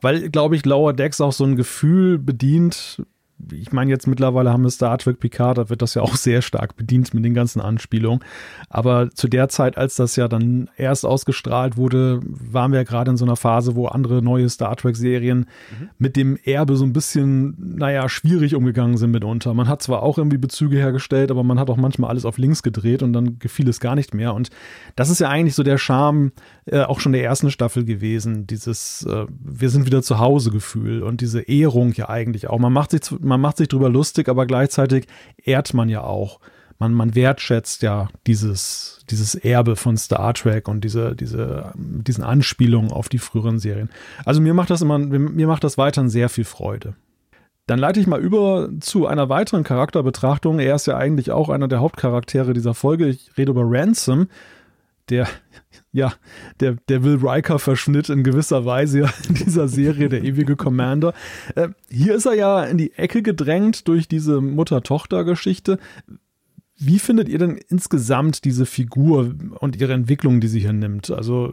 weil, 0.00 0.30
glaube 0.30 0.56
ich, 0.56 0.64
Lower 0.64 0.94
Decks 0.94 1.20
auch 1.20 1.32
so 1.32 1.44
ein 1.44 1.56
Gefühl 1.56 2.18
bedient, 2.18 3.02
ich 3.52 3.72
meine, 3.72 3.90
jetzt 3.90 4.06
mittlerweile 4.06 4.52
haben 4.52 4.62
wir 4.62 4.70
Star 4.70 4.96
Trek 4.98 5.20
Picard, 5.20 5.58
da 5.58 5.68
wird 5.68 5.82
das 5.82 5.94
ja 5.94 6.02
auch 6.02 6.16
sehr 6.16 6.42
stark 6.42 6.76
bedient 6.76 7.12
mit 7.14 7.24
den 7.24 7.34
ganzen 7.34 7.60
Anspielungen. 7.60 8.20
Aber 8.68 9.10
zu 9.10 9.28
der 9.28 9.48
Zeit, 9.48 9.76
als 9.76 9.96
das 9.96 10.16
ja 10.16 10.28
dann 10.28 10.70
erst 10.76 11.04
ausgestrahlt 11.04 11.76
wurde, 11.76 12.20
waren 12.24 12.72
wir 12.72 12.80
ja 12.80 12.84
gerade 12.84 13.10
in 13.10 13.16
so 13.16 13.24
einer 13.24 13.36
Phase, 13.36 13.74
wo 13.74 13.86
andere 13.86 14.22
neue 14.22 14.48
Star 14.48 14.76
Trek-Serien 14.76 15.40
mhm. 15.40 15.90
mit 15.98 16.16
dem 16.16 16.38
Erbe 16.42 16.76
so 16.76 16.84
ein 16.84 16.92
bisschen, 16.92 17.56
naja, 17.58 18.08
schwierig 18.08 18.54
umgegangen 18.54 18.96
sind 18.96 19.10
mitunter. 19.10 19.54
Man 19.54 19.68
hat 19.68 19.82
zwar 19.82 20.02
auch 20.02 20.18
irgendwie 20.18 20.38
Bezüge 20.38 20.76
hergestellt, 20.76 21.30
aber 21.30 21.42
man 21.42 21.58
hat 21.58 21.70
auch 21.70 21.76
manchmal 21.76 22.10
alles 22.10 22.24
auf 22.24 22.38
links 22.38 22.62
gedreht 22.62 23.02
und 23.02 23.12
dann 23.12 23.38
gefiel 23.38 23.68
es 23.68 23.80
gar 23.80 23.94
nicht 23.94 24.14
mehr. 24.14 24.34
Und 24.34 24.50
das 24.96 25.10
ist 25.10 25.20
ja 25.20 25.28
eigentlich 25.28 25.54
so 25.54 25.62
der 25.62 25.78
Charme 25.78 26.32
äh, 26.66 26.80
auch 26.82 27.00
schon 27.00 27.12
der 27.12 27.22
ersten 27.22 27.50
Staffel 27.50 27.84
gewesen, 27.84 28.46
dieses 28.46 29.06
äh, 29.08 29.26
Wir 29.38 29.68
sind 29.70 29.86
wieder 29.86 30.02
zu 30.02 30.18
Hause 30.18 30.50
Gefühl 30.50 31.02
und 31.02 31.20
diese 31.20 31.42
Ehrung 31.42 31.92
ja 31.92 32.08
eigentlich 32.08 32.48
auch. 32.48 32.58
Man 32.58 32.72
macht 32.72 32.92
sich, 32.92 33.02
man 33.20 33.33
macht 33.40 33.56
sich 33.56 33.68
drüber 33.68 33.88
lustig, 33.88 34.28
aber 34.28 34.46
gleichzeitig 34.46 35.06
ehrt 35.36 35.74
man 35.74 35.88
ja 35.88 36.02
auch. 36.02 36.40
Man, 36.78 36.92
man 36.92 37.14
wertschätzt 37.14 37.82
ja 37.82 38.08
dieses, 38.26 39.04
dieses 39.08 39.34
Erbe 39.34 39.76
von 39.76 39.96
Star 39.96 40.34
Trek 40.34 40.68
und 40.68 40.82
diese, 40.82 41.14
diese, 41.14 41.72
diesen 41.76 42.24
Anspielungen 42.24 42.90
auf 42.90 43.08
die 43.08 43.18
früheren 43.18 43.58
Serien. 43.58 43.90
Also 44.24 44.40
mir 44.40 44.54
macht 44.54 44.70
das 44.70 44.82
immer, 44.82 44.98
mir 44.98 45.46
macht 45.46 45.64
das 45.64 45.78
weiterhin 45.78 46.10
sehr 46.10 46.28
viel 46.28 46.44
Freude. 46.44 46.94
Dann 47.66 47.78
leite 47.78 48.00
ich 48.00 48.06
mal 48.06 48.20
über 48.20 48.68
zu 48.80 49.06
einer 49.06 49.28
weiteren 49.28 49.64
Charakterbetrachtung. 49.64 50.58
Er 50.58 50.74
ist 50.74 50.86
ja 50.86 50.96
eigentlich 50.96 51.30
auch 51.30 51.48
einer 51.48 51.68
der 51.68 51.80
Hauptcharaktere 51.80 52.52
dieser 52.52 52.74
Folge. 52.74 53.06
Ich 53.06 53.30
rede 53.38 53.52
über 53.52 53.62
Ransom, 53.64 54.28
der, 55.10 55.28
ja, 55.92 56.12
der, 56.60 56.76
der 56.88 57.04
Will 57.04 57.18
Riker-Verschnitt 57.22 58.08
in 58.08 58.22
gewisser 58.22 58.64
Weise 58.64 59.10
in 59.28 59.34
dieser 59.34 59.68
Serie, 59.68 60.08
der 60.08 60.22
ewige 60.24 60.56
Commander. 60.56 61.14
Äh, 61.54 61.68
hier 61.88 62.14
ist 62.14 62.26
er 62.26 62.34
ja 62.34 62.64
in 62.64 62.78
die 62.78 62.92
Ecke 62.92 63.22
gedrängt 63.22 63.88
durch 63.88 64.08
diese 64.08 64.40
Mutter-Tochter-Geschichte. 64.40 65.78
Wie 66.76 66.98
findet 66.98 67.28
ihr 67.28 67.38
denn 67.38 67.58
insgesamt 67.68 68.44
diese 68.44 68.66
Figur 68.66 69.34
und 69.60 69.80
ihre 69.80 69.92
Entwicklung, 69.92 70.40
die 70.40 70.48
sie 70.48 70.60
hier 70.60 70.72
nimmt? 70.72 71.10
Also 71.10 71.52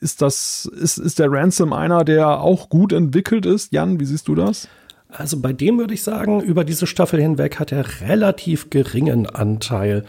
ist 0.00 0.20
das, 0.20 0.66
ist, 0.66 0.98
ist 0.98 1.18
der 1.18 1.30
Ransom 1.30 1.72
einer, 1.72 2.04
der 2.04 2.40
auch 2.40 2.68
gut 2.68 2.92
entwickelt 2.92 3.46
ist? 3.46 3.72
Jan, 3.72 4.00
wie 4.00 4.04
siehst 4.04 4.28
du 4.28 4.34
das? 4.34 4.68
Also 5.08 5.40
bei 5.40 5.52
dem 5.52 5.78
würde 5.78 5.94
ich 5.94 6.02
sagen, 6.02 6.40
über 6.40 6.64
diese 6.64 6.86
Staffel 6.86 7.20
hinweg 7.20 7.60
hat 7.60 7.70
er 7.70 8.00
relativ 8.00 8.70
geringen 8.70 9.26
Anteil. 9.26 10.04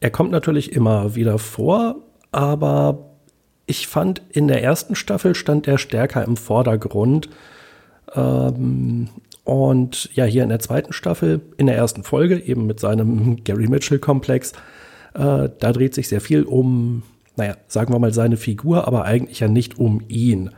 Er 0.00 0.10
kommt 0.10 0.30
natürlich 0.30 0.72
immer 0.72 1.14
wieder 1.14 1.38
vor, 1.38 1.96
aber 2.32 3.10
ich 3.66 3.86
fand, 3.86 4.22
in 4.30 4.48
der 4.48 4.62
ersten 4.62 4.94
Staffel 4.94 5.34
stand 5.34 5.68
er 5.68 5.78
stärker 5.78 6.24
im 6.24 6.36
Vordergrund. 6.36 7.28
Ähm, 8.14 9.08
und 9.44 10.10
ja, 10.14 10.24
hier 10.24 10.42
in 10.42 10.48
der 10.48 10.58
zweiten 10.58 10.92
Staffel, 10.92 11.40
in 11.56 11.66
der 11.66 11.76
ersten 11.76 12.02
Folge, 12.02 12.38
eben 12.38 12.66
mit 12.66 12.80
seinem 12.80 13.36
Gary 13.44 13.68
Mitchell-Komplex, 13.68 14.52
äh, 15.14 15.48
da 15.58 15.72
dreht 15.72 15.94
sich 15.94 16.08
sehr 16.08 16.20
viel 16.20 16.44
um, 16.44 17.02
naja, 17.36 17.56
sagen 17.68 17.92
wir 17.92 17.98
mal 17.98 18.14
seine 18.14 18.36
Figur, 18.36 18.86
aber 18.86 19.04
eigentlich 19.04 19.40
ja 19.40 19.48
nicht 19.48 19.78
um 19.78 20.02
ihn. 20.08 20.50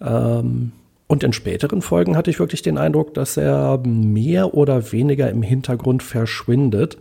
Ähm, 0.00 0.72
und 1.08 1.22
in 1.22 1.32
späteren 1.32 1.82
Folgen 1.82 2.16
hatte 2.16 2.30
ich 2.30 2.38
wirklich 2.38 2.62
den 2.62 2.78
Eindruck, 2.78 3.14
dass 3.14 3.36
er 3.36 3.78
mehr 3.84 4.54
oder 4.54 4.92
weniger 4.92 5.30
im 5.30 5.42
Hintergrund 5.42 6.02
verschwindet. 6.02 6.98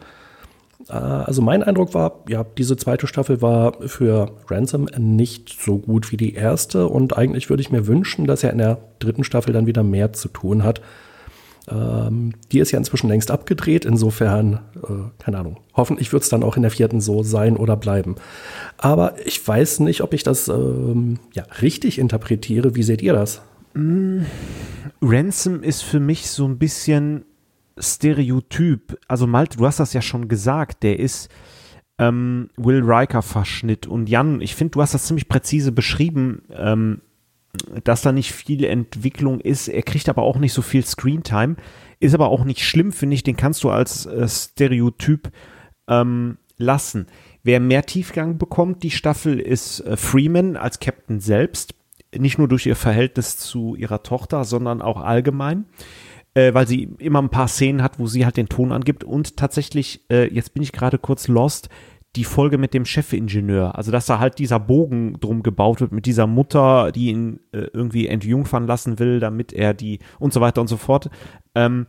Äh, 0.89 0.93
also 0.93 1.41
mein 1.41 1.63
Eindruck 1.63 1.93
war, 1.93 2.23
ja, 2.27 2.45
diese 2.57 2.77
zweite 2.77 3.07
Staffel 3.07 3.41
war 3.41 3.73
für 3.87 4.31
Ransom 4.47 4.87
nicht 4.97 5.55
so 5.59 5.77
gut 5.77 6.11
wie 6.11 6.17
die 6.17 6.33
erste 6.33 6.87
und 6.87 7.17
eigentlich 7.17 7.49
würde 7.49 7.61
ich 7.61 7.71
mir 7.71 7.87
wünschen, 7.87 8.25
dass 8.25 8.43
er 8.43 8.51
in 8.51 8.59
der 8.59 8.77
dritten 8.99 9.23
Staffel 9.23 9.53
dann 9.53 9.67
wieder 9.67 9.83
mehr 9.83 10.13
zu 10.13 10.27
tun 10.29 10.63
hat. 10.63 10.81
Ähm, 11.67 12.33
die 12.51 12.59
ist 12.59 12.71
ja 12.71 12.77
inzwischen 12.77 13.07
längst 13.07 13.31
abgedreht, 13.31 13.85
insofern, 13.85 14.59
äh, 14.75 15.23
keine 15.23 15.39
Ahnung. 15.39 15.57
Hoffentlich 15.73 16.13
wird 16.13 16.21
es 16.21 16.29
dann 16.29 16.43
auch 16.43 16.57
in 16.57 16.61
der 16.61 16.71
vierten 16.71 17.01
so 17.01 17.23
sein 17.23 17.57
oder 17.57 17.75
bleiben. 17.75 18.15
Aber 18.77 19.15
ich 19.25 19.45
weiß 19.45 19.79
nicht, 19.79 20.01
ob 20.01 20.13
ich 20.13 20.21
das 20.21 20.47
ähm, 20.47 21.17
ja, 21.33 21.43
richtig 21.61 21.97
interpretiere. 21.97 22.75
Wie 22.75 22.83
seht 22.83 23.01
ihr 23.01 23.13
das? 23.13 23.41
Mm, 23.73 24.21
Ransom 25.01 25.63
ist 25.63 25.81
für 25.81 25.99
mich 25.99 26.29
so 26.29 26.45
ein 26.45 26.59
bisschen 26.59 27.25
Stereotyp. 27.77 28.97
Also 29.07 29.27
Malte, 29.27 29.57
du 29.57 29.65
hast 29.65 29.79
das 29.79 29.93
ja 29.93 30.01
schon 30.01 30.27
gesagt, 30.27 30.83
der 30.83 30.99
ist 30.99 31.29
ähm, 31.97 32.49
Will 32.57 32.81
Riker 32.83 33.21
Verschnitt. 33.21 33.87
Und 33.87 34.09
Jan, 34.09 34.41
ich 34.41 34.55
finde, 34.55 34.71
du 34.71 34.81
hast 34.81 34.93
das 34.93 35.05
ziemlich 35.05 35.27
präzise 35.27 35.71
beschrieben, 35.71 36.43
ähm, 36.51 37.01
dass 37.83 38.01
da 38.01 38.11
nicht 38.11 38.33
viel 38.33 38.65
Entwicklung 38.65 39.39
ist. 39.39 39.67
Er 39.67 39.83
kriegt 39.83 40.09
aber 40.09 40.23
auch 40.23 40.37
nicht 40.37 40.53
so 40.53 40.61
viel 40.61 40.85
Screentime. 40.85 41.55
Ist 41.99 42.13
aber 42.13 42.27
auch 42.27 42.43
nicht 42.43 42.63
schlimm, 42.63 42.91
finde 42.91 43.15
ich. 43.15 43.23
Den 43.23 43.37
kannst 43.37 43.63
du 43.63 43.69
als 43.69 44.05
äh, 44.05 44.27
Stereotyp 44.27 45.31
ähm, 45.87 46.37
lassen. 46.57 47.07
Wer 47.43 47.59
mehr 47.59 47.85
Tiefgang 47.85 48.37
bekommt, 48.37 48.83
die 48.83 48.91
Staffel 48.91 49.39
ist 49.39 49.79
äh, 49.81 49.95
Freeman 49.95 50.57
als 50.57 50.79
Captain 50.79 51.19
selbst 51.19 51.75
nicht 52.17 52.37
nur 52.37 52.47
durch 52.47 52.65
ihr 52.65 52.75
Verhältnis 52.75 53.37
zu 53.37 53.75
ihrer 53.75 54.03
Tochter, 54.03 54.43
sondern 54.43 54.81
auch 54.81 55.01
allgemein 55.01 55.65
äh, 56.35 56.53
weil 56.53 56.67
sie 56.67 56.89
immer 56.99 57.21
ein 57.21 57.29
paar 57.29 57.47
Szenen 57.47 57.81
hat, 57.81 57.97
wo 57.97 58.05
sie 58.05 58.25
halt 58.25 58.37
den 58.37 58.49
Ton 58.49 58.71
angibt 58.71 59.03
und 59.03 59.37
tatsächlich, 59.37 60.01
äh, 60.11 60.31
jetzt 60.31 60.53
bin 60.53 60.61
ich 60.61 60.71
gerade 60.71 60.99
kurz 60.99 61.27
lost, 61.27 61.69
die 62.15 62.23
Folge 62.23 62.57
mit 62.57 62.73
dem 62.73 62.85
Chefingenieur. 62.85 63.75
Also, 63.75 63.91
dass 63.91 64.05
da 64.05 64.19
halt 64.19 64.39
dieser 64.39 64.59
Bogen 64.59 65.19
drum 65.19 65.43
gebaut 65.43 65.81
wird 65.81 65.91
mit 65.91 66.05
dieser 66.05 66.27
Mutter, 66.27 66.91
die 66.91 67.09
ihn 67.09 67.39
äh, 67.51 67.67
irgendwie 67.73 68.07
entjungfern 68.07 68.67
lassen 68.67 68.99
will, 68.99 69.19
damit 69.19 69.51
er 69.51 69.73
die 69.73 69.99
und 70.19 70.31
so 70.31 70.39
weiter 70.39 70.61
und 70.61 70.67
so 70.67 70.77
fort. 70.77 71.09
Ähm, 71.55 71.87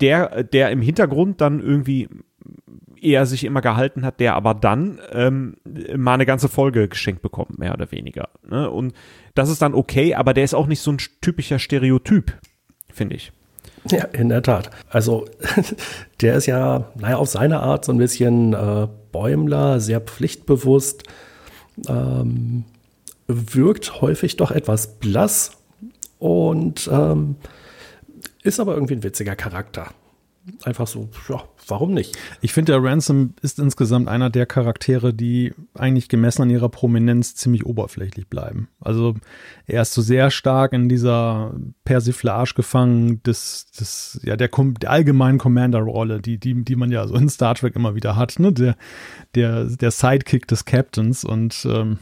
der, 0.00 0.44
der 0.44 0.70
im 0.70 0.80
Hintergrund 0.80 1.40
dann 1.40 1.60
irgendwie 1.60 2.08
eher 3.00 3.26
sich 3.26 3.44
immer 3.44 3.60
gehalten 3.60 4.04
hat, 4.04 4.18
der 4.18 4.34
aber 4.34 4.54
dann 4.54 4.98
ähm, 5.12 5.56
mal 5.96 6.14
eine 6.14 6.26
ganze 6.26 6.48
Folge 6.48 6.88
geschenkt 6.88 7.22
bekommt, 7.22 7.58
mehr 7.58 7.74
oder 7.74 7.92
weniger. 7.92 8.30
Ne? 8.48 8.70
Und 8.70 8.94
das 9.34 9.50
ist 9.50 9.62
dann 9.62 9.74
okay, 9.74 10.14
aber 10.14 10.34
der 10.34 10.44
ist 10.44 10.54
auch 10.54 10.66
nicht 10.66 10.80
so 10.80 10.92
ein 10.92 10.98
typischer 11.20 11.58
Stereotyp, 11.58 12.38
finde 12.90 13.16
ich. 13.16 13.32
Ja, 13.90 14.04
in 14.12 14.28
der 14.28 14.42
Tat. 14.42 14.70
Also 14.90 15.26
der 16.20 16.36
ist 16.36 16.46
ja, 16.46 16.90
naja, 16.96 17.16
auf 17.16 17.28
seine 17.28 17.60
Art 17.60 17.84
so 17.84 17.92
ein 17.92 17.98
bisschen 17.98 18.52
äh, 18.52 18.88
Bäumler, 19.12 19.80
sehr 19.80 20.00
pflichtbewusst, 20.00 21.04
ähm, 21.88 22.64
wirkt 23.26 24.00
häufig 24.00 24.36
doch 24.36 24.50
etwas 24.50 24.98
blass 24.98 25.52
und 26.18 26.88
ähm, 26.92 27.36
ist 28.42 28.60
aber 28.60 28.74
irgendwie 28.74 28.94
ein 28.94 29.02
witziger 29.02 29.36
Charakter 29.36 29.88
einfach 30.64 30.86
so, 30.86 31.08
ja, 31.28 31.42
warum 31.66 31.94
nicht? 31.94 32.16
Ich 32.40 32.52
finde, 32.52 32.72
der 32.72 32.82
Ransom 32.82 33.34
ist 33.42 33.58
insgesamt 33.58 34.08
einer 34.08 34.30
der 34.30 34.46
Charaktere, 34.46 35.14
die 35.14 35.52
eigentlich 35.74 36.08
gemessen 36.08 36.42
an 36.42 36.50
ihrer 36.50 36.68
Prominenz 36.68 37.34
ziemlich 37.34 37.66
oberflächlich 37.66 38.28
bleiben. 38.28 38.68
Also 38.80 39.14
er 39.66 39.82
ist 39.82 39.94
so 39.94 40.02
sehr 40.02 40.30
stark 40.30 40.72
in 40.72 40.88
dieser 40.88 41.54
Persiflage 41.84 42.54
gefangen 42.54 43.22
des, 43.22 43.70
des 43.72 44.20
ja, 44.22 44.36
der, 44.36 44.48
der 44.48 44.90
allgemeinen 44.90 45.38
Commander-Rolle, 45.38 46.20
die, 46.20 46.38
die, 46.38 46.64
die 46.64 46.76
man 46.76 46.90
ja 46.90 47.06
so 47.06 47.14
in 47.14 47.28
Star 47.28 47.54
Trek 47.54 47.76
immer 47.76 47.94
wieder 47.94 48.16
hat, 48.16 48.38
ne? 48.38 48.52
Der, 48.52 48.76
der, 49.34 49.64
der 49.64 49.90
Sidekick 49.90 50.46
des 50.48 50.64
Captains 50.64 51.24
und 51.24 51.66
ähm, 51.68 51.98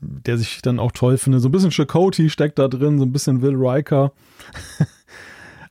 der 0.00 0.38
sich 0.38 0.62
dann 0.62 0.78
auch 0.78 0.92
toll 0.92 1.16
findet. 1.16 1.42
So 1.42 1.48
ein 1.48 1.52
bisschen 1.52 1.70
Chakotay 1.70 2.28
steckt 2.28 2.58
da 2.58 2.68
drin, 2.68 2.98
so 2.98 3.04
ein 3.04 3.12
bisschen 3.12 3.42
Will 3.42 3.54
Riker. 3.54 4.12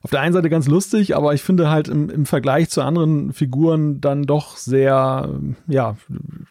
Auf 0.06 0.10
der 0.10 0.20
einen 0.20 0.34
Seite 0.34 0.48
ganz 0.48 0.68
lustig, 0.68 1.16
aber 1.16 1.34
ich 1.34 1.42
finde 1.42 1.68
halt 1.68 1.88
im, 1.88 2.08
im 2.08 2.26
Vergleich 2.26 2.70
zu 2.70 2.80
anderen 2.80 3.32
Figuren 3.32 4.00
dann 4.00 4.22
doch 4.22 4.56
sehr, 4.56 5.28
ja, 5.66 5.96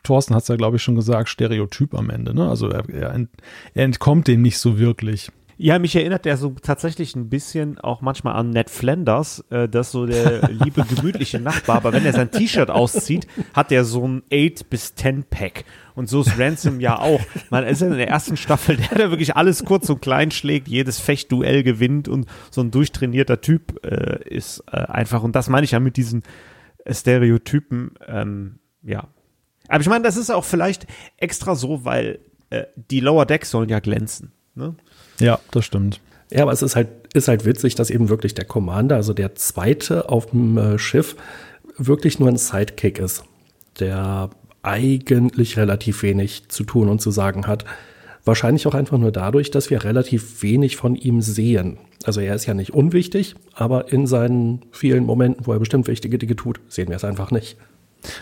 Thorsten 0.04 0.36
hat 0.36 0.42
es 0.42 0.50
ja, 0.50 0.58
glaube 0.58 0.76
ich, 0.76 0.84
schon 0.84 0.96
gesagt, 0.96 1.30
Stereotyp 1.30 1.96
am 1.96 2.10
Ende. 2.10 2.34
Ne? 2.34 2.50
Also 2.50 2.68
er, 2.68 2.84
er, 2.90 3.14
ent, 3.14 3.30
er 3.74 3.86
entkommt 3.86 4.28
dem 4.28 4.42
nicht 4.42 4.58
so 4.58 4.78
wirklich. 4.78 5.32
Ja, 5.56 5.80
mich 5.80 5.96
erinnert 5.96 6.26
der 6.26 6.36
so 6.36 6.54
tatsächlich 6.62 7.16
ein 7.16 7.30
bisschen 7.30 7.80
auch 7.80 8.02
manchmal 8.02 8.36
an 8.36 8.50
Ned 8.50 8.70
Flanders, 8.70 9.46
äh, 9.52 9.70
das 9.70 9.90
so 9.90 10.06
der 10.06 10.50
liebe, 10.50 10.84
gemütliche 10.84 11.40
Nachbar, 11.40 11.78
aber 11.78 11.94
wenn 11.94 12.06
er 12.06 12.12
sein 12.12 12.32
T-Shirt 12.32 12.70
auszieht, 12.70 13.26
hat 13.54 13.72
er 13.72 13.86
so 13.86 14.06
ein 14.06 14.24
8 14.34 14.70
bis 14.70 14.96
10 14.96 15.24
Pack. 15.30 15.64
Und 15.96 16.10
so 16.10 16.22
ist 16.22 16.38
Ransom 16.38 16.80
ja 16.80 17.00
auch. 17.00 17.22
Man 17.50 17.66
ist 17.66 17.82
ja 17.82 17.88
in 17.88 17.98
der 17.98 18.10
ersten 18.10 18.38
Staffel, 18.38 18.78
der 18.78 18.98
da 18.98 19.10
wirklich 19.10 19.36
alles 19.36 19.64
kurz 19.64 19.90
und 19.90 20.02
klein 20.02 20.32
schlägt, 20.32 20.68
jedes 20.68 21.00
Fechtduell 21.00 21.64
gewinnt 21.64 22.08
und 22.08 22.28
so 22.52 22.62
ein 22.62 22.72
durchtrainierter 22.72 23.42
Typ 23.42 23.84
äh, 23.86 24.28
ist 24.28 24.64
äh, 24.72 24.78
einfach. 24.78 25.24
Und 25.24 25.36
das 25.36 25.50
meine 25.50 25.64
ich 25.64 25.72
ja 25.72 25.80
mit 25.80 25.98
diesen 25.98 26.24
Stereotypen, 26.90 27.92
ähm, 28.08 28.60
ja. 28.84 29.08
Aber 29.68 29.82
ich 29.82 29.90
meine, 29.90 30.04
das 30.04 30.18
ist 30.18 30.30
auch 30.30 30.44
vielleicht 30.44 30.86
extra 31.18 31.56
so, 31.56 31.86
weil 31.86 32.20
äh, 32.50 32.66
die 32.76 33.00
Lower 33.00 33.26
Decks 33.26 33.50
sollen 33.50 33.70
ja 33.70 33.80
glänzen. 33.80 34.32
Ne? 34.54 34.76
Ja, 35.20 35.40
das 35.52 35.66
stimmt. 35.66 36.02
Ja, 36.32 36.44
aber 36.44 36.52
es 36.52 36.62
ist 36.62 36.76
halt, 36.76 36.90
ist 37.14 37.28
halt 37.28 37.46
witzig, 37.46 37.76
dass 37.76 37.90
eben 37.90 38.10
wirklich 38.10 38.34
der 38.34 38.46
Commander, 38.46 38.96
also 38.96 39.14
der 39.14 39.36
zweite 39.36 40.10
auf 40.10 40.28
dem 40.28 40.58
äh, 40.58 40.78
Schiff, 40.78 41.16
wirklich 41.78 42.20
nur 42.20 42.30
ein 42.30 42.38
Sidekick 42.38 43.00
ist, 43.00 43.24
der 43.80 44.30
eigentlich 44.66 45.58
relativ 45.58 46.04
wenig 46.04 46.50
zu 46.50 46.64
tun 46.64 46.90
und 46.90 47.02
zu 47.02 47.12
sagen 47.12 47.48
hat. 47.48 47.66
Wahrscheinlich 48.24 48.66
auch 48.66 48.74
einfach 48.74 48.98
nur 48.98 49.12
dadurch, 49.12 49.52
dass 49.52 49.70
wir 49.70 49.84
relativ 49.84 50.42
wenig 50.42 50.78
von 50.78 50.96
ihm 50.96 51.22
sehen. 51.22 51.78
Also 52.06 52.22
er 52.22 52.36
ist 52.36 52.48
ja 52.48 52.54
nicht 52.54 52.74
unwichtig, 52.74 53.36
aber 53.54 53.92
in 53.92 54.08
seinen 54.08 54.64
vielen 54.72 55.06
Momenten, 55.06 55.46
wo 55.46 55.54
er 55.54 55.60
bestimmt 55.60 55.88
wichtige 55.88 56.18
Dinge 56.18 56.36
tut, 56.36 56.60
sehen 56.68 56.90
wir 56.90 56.96
es 56.96 57.04
einfach 57.04 57.32
nicht. 57.32 57.58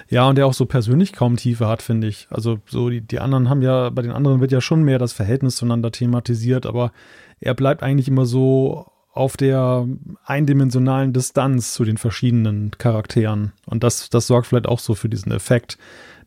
Ja, 0.09 0.27
und 0.27 0.37
der 0.37 0.47
auch 0.47 0.53
so 0.53 0.65
persönlich 0.65 1.13
kaum 1.13 1.35
Tiefe 1.37 1.67
hat, 1.67 1.81
finde 1.81 2.07
ich. 2.07 2.27
Also 2.29 2.59
so 2.65 2.89
die, 2.89 3.01
die 3.01 3.19
anderen 3.19 3.49
haben 3.49 3.61
ja, 3.61 3.89
bei 3.89 4.01
den 4.01 4.11
anderen 4.11 4.41
wird 4.41 4.51
ja 4.51 4.61
schon 4.61 4.83
mehr 4.83 4.99
das 4.99 5.13
Verhältnis 5.13 5.55
zueinander 5.55 5.91
thematisiert, 5.91 6.65
aber 6.65 6.91
er 7.39 7.53
bleibt 7.53 7.83
eigentlich 7.83 8.07
immer 8.07 8.25
so 8.25 8.87
auf 9.13 9.37
der 9.37 9.87
eindimensionalen 10.25 11.13
Distanz 11.13 11.73
zu 11.73 11.83
den 11.85 11.97
verschiedenen 11.97 12.71
Charakteren. 12.77 13.53
Und 13.65 13.83
das, 13.83 14.09
das 14.09 14.27
sorgt 14.27 14.47
vielleicht 14.47 14.67
auch 14.67 14.79
so 14.79 14.95
für 14.95 15.09
diesen 15.09 15.31
Effekt, 15.31 15.77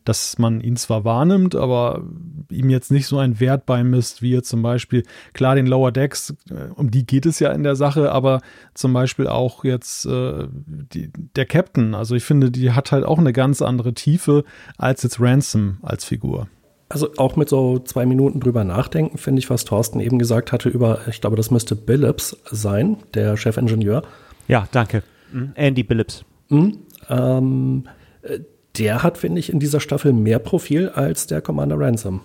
dass 0.07 0.37
man 0.37 0.61
ihn 0.61 0.77
zwar 0.77 1.03
wahrnimmt, 1.03 1.55
aber 1.55 2.03
ihm 2.49 2.69
jetzt 2.69 2.91
nicht 2.91 3.07
so 3.07 3.17
einen 3.17 3.39
Wert 3.39 3.65
beimisst, 3.65 4.21
wie 4.21 4.31
jetzt 4.31 4.47
zum 4.47 4.61
Beispiel, 4.61 5.03
klar, 5.33 5.55
den 5.55 5.67
Lower 5.67 5.91
Decks, 5.91 6.33
äh, 6.49 6.71
um 6.75 6.91
die 6.91 7.05
geht 7.05 7.25
es 7.25 7.39
ja 7.39 7.51
in 7.51 7.63
der 7.63 7.75
Sache, 7.75 8.11
aber 8.11 8.41
zum 8.73 8.93
Beispiel 8.93 9.27
auch 9.27 9.65
jetzt 9.65 10.05
äh, 10.05 10.47
die, 10.65 11.11
der 11.35 11.45
Captain. 11.45 11.93
Also 11.93 12.15
ich 12.15 12.23
finde, 12.23 12.51
die 12.51 12.71
hat 12.71 12.91
halt 12.91 13.03
auch 13.03 13.17
eine 13.17 13.33
ganz 13.33 13.61
andere 13.61 13.93
Tiefe 13.93 14.45
als 14.77 15.03
jetzt 15.03 15.19
Ransom 15.19 15.77
als 15.81 16.05
Figur. 16.05 16.47
Also 16.89 17.09
auch 17.17 17.35
mit 17.35 17.49
so 17.49 17.79
zwei 17.79 18.05
Minuten 18.05 18.39
drüber 18.39 18.63
nachdenken, 18.63 19.17
finde 19.17 19.39
ich, 19.39 19.49
was 19.49 19.65
Thorsten 19.65 19.99
eben 19.99 20.19
gesagt 20.19 20.53
hatte 20.53 20.69
über, 20.69 21.01
ich 21.09 21.19
glaube, 21.19 21.35
das 21.35 21.51
müsste 21.51 21.75
Billups 21.75 22.37
sein, 22.49 22.97
der 23.13 23.35
Chefingenieur. 23.35 24.03
Ja, 24.47 24.69
danke. 24.71 25.03
Mhm. 25.33 25.51
Andy 25.55 25.83
Billups. 25.83 26.23
Mhm. 26.47 26.77
Ähm, 27.09 27.83
äh, 28.21 28.39
der 28.77 29.03
hat, 29.03 29.17
finde 29.17 29.39
ich, 29.39 29.51
in 29.51 29.59
dieser 29.59 29.79
Staffel 29.79 30.13
mehr 30.13 30.39
Profil 30.39 30.89
als 30.89 31.27
der 31.27 31.41
Commander 31.41 31.79
Ransom. 31.79 32.21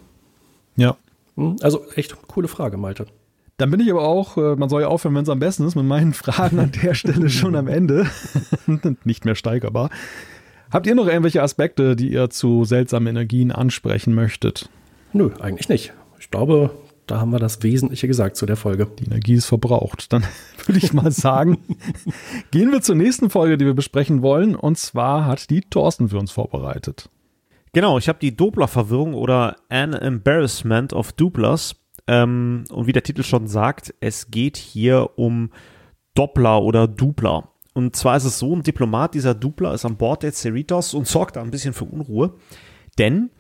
Ja. 0.77 0.97
Hm, 1.37 1.57
also 1.63 1.85
echt 1.95 2.17
coole 2.29 2.49
Frage, 2.49 2.77
Malte. 2.77 3.07
Dann 3.59 3.71
bin 3.71 3.81
ich 3.81 3.91
aber 3.91 4.03
auch, 4.03 4.37
äh, 4.37 4.57
man 4.57 4.69
soll 4.69 4.83
ja 4.83 4.89
aufhören, 4.89 5.15
wenn 5.15 5.23
es 5.23 5.29
am 5.29 5.39
besten 5.39 5.67
ist, 5.67 5.77
mit 5.77 5.85
meinen 5.85 6.15
Fragen 6.15 6.59
an 6.59 6.73
der 6.83 6.95
Stelle 6.95 7.29
schon 7.29 7.55
am 7.55 7.69
Ende. 7.69 8.07
Nicht 9.05 9.25
mehr 9.25 9.35
steigerbar. 9.35 9.91
Habt 10.71 10.87
ihr 10.87 10.95
noch 10.95 11.07
irgendwelche 11.07 11.43
Aspekte, 11.43 11.95
die 11.95 12.11
ihr 12.11 12.31
zu 12.31 12.65
seltsamen 12.65 13.09
Energien 13.09 13.53
ansprechen 13.53 14.15
möchtet? 14.15 14.71
Nö, 15.13 15.31
eigentlich 15.39 15.69
nicht. 15.69 15.93
Ich 16.19 16.31
glaube, 16.31 16.71
da 17.07 17.21
haben 17.21 17.31
wir 17.31 17.39
das 17.39 17.63
Wesentliche 17.63 18.07
gesagt 18.07 18.37
zu 18.37 18.47
der 18.47 18.57
Folge. 18.57 18.89
Die 18.99 19.05
Energie 19.05 19.35
ist 19.35 19.47
verbraucht. 19.47 20.13
Dann 20.13 20.25
würde 20.67 20.79
ich 20.79 20.93
mal 20.93 21.11
sagen, 21.11 21.59
gehen 22.51 22.73
wir 22.73 22.83
zur 22.83 22.95
nächsten 22.95 23.31
Folge, 23.31 23.59
die 23.59 23.67
wir 23.67 23.75
besprechen 23.75 24.23
wollen. 24.23 24.55
Und 24.55 24.79
zwar 24.79 25.27
hat 25.27 25.51
die 25.51 25.63
Thorsten 25.63 26.09
für 26.09 26.19
uns 26.19 26.31
vorbereitet. 26.31 27.09
Genau, 27.73 27.99
ich 27.99 28.09
habe 28.09 28.19
die 28.21 28.37
Doppler-Verwirrung 28.37 29.15
oder 29.15 29.57
An 29.69 29.95
Embarrassment 29.95 30.93
of 30.93 31.13
Duplas. 31.13 31.77
Ähm, 32.07 32.65
und 32.71 32.87
wie 32.87 32.93
der 32.93 33.03
Titel 33.03 33.23
schon 33.23 33.47
sagt, 33.47 33.95
es 34.01 34.31
geht 34.31 34.57
hier 34.57 35.11
um 35.17 35.51
Doppler 36.15 36.63
oder 36.63 36.87
Dupler. 36.87 37.49
Und 37.75 37.97
zwar 37.97 38.17
ist 38.17 38.25
es 38.25 38.39
so, 38.39 38.55
ein 38.55 38.63
Diplomat 38.63 39.15
dieser 39.15 39.35
Dupler 39.35 39.73
ist 39.73 39.85
an 39.85 39.97
Bord 39.97 40.23
der 40.23 40.33
Cerritos 40.33 40.93
und 40.95 41.07
sorgt 41.07 41.37
da 41.37 41.43
ein 41.43 41.51
bisschen 41.51 41.73
für 41.73 41.85
Unruhe. 41.85 42.35
Denn 42.99 43.31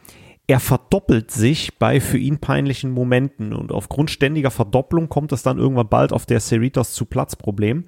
er 0.46 0.60
verdoppelt 0.60 1.30
sich 1.30 1.78
bei 1.78 2.00
für 2.00 2.18
ihn 2.18 2.38
peinlichen 2.38 2.90
Momenten 2.90 3.52
und 3.52 3.72
aufgrund 3.72 4.10
ständiger 4.10 4.50
Verdopplung 4.50 5.08
kommt 5.08 5.32
es 5.32 5.42
dann 5.42 5.58
irgendwann 5.58 5.88
bald 5.88 6.12
auf 6.12 6.26
der 6.26 6.40
Cerritos 6.40 6.92
zu 6.92 7.04
Platzproblem. 7.04 7.84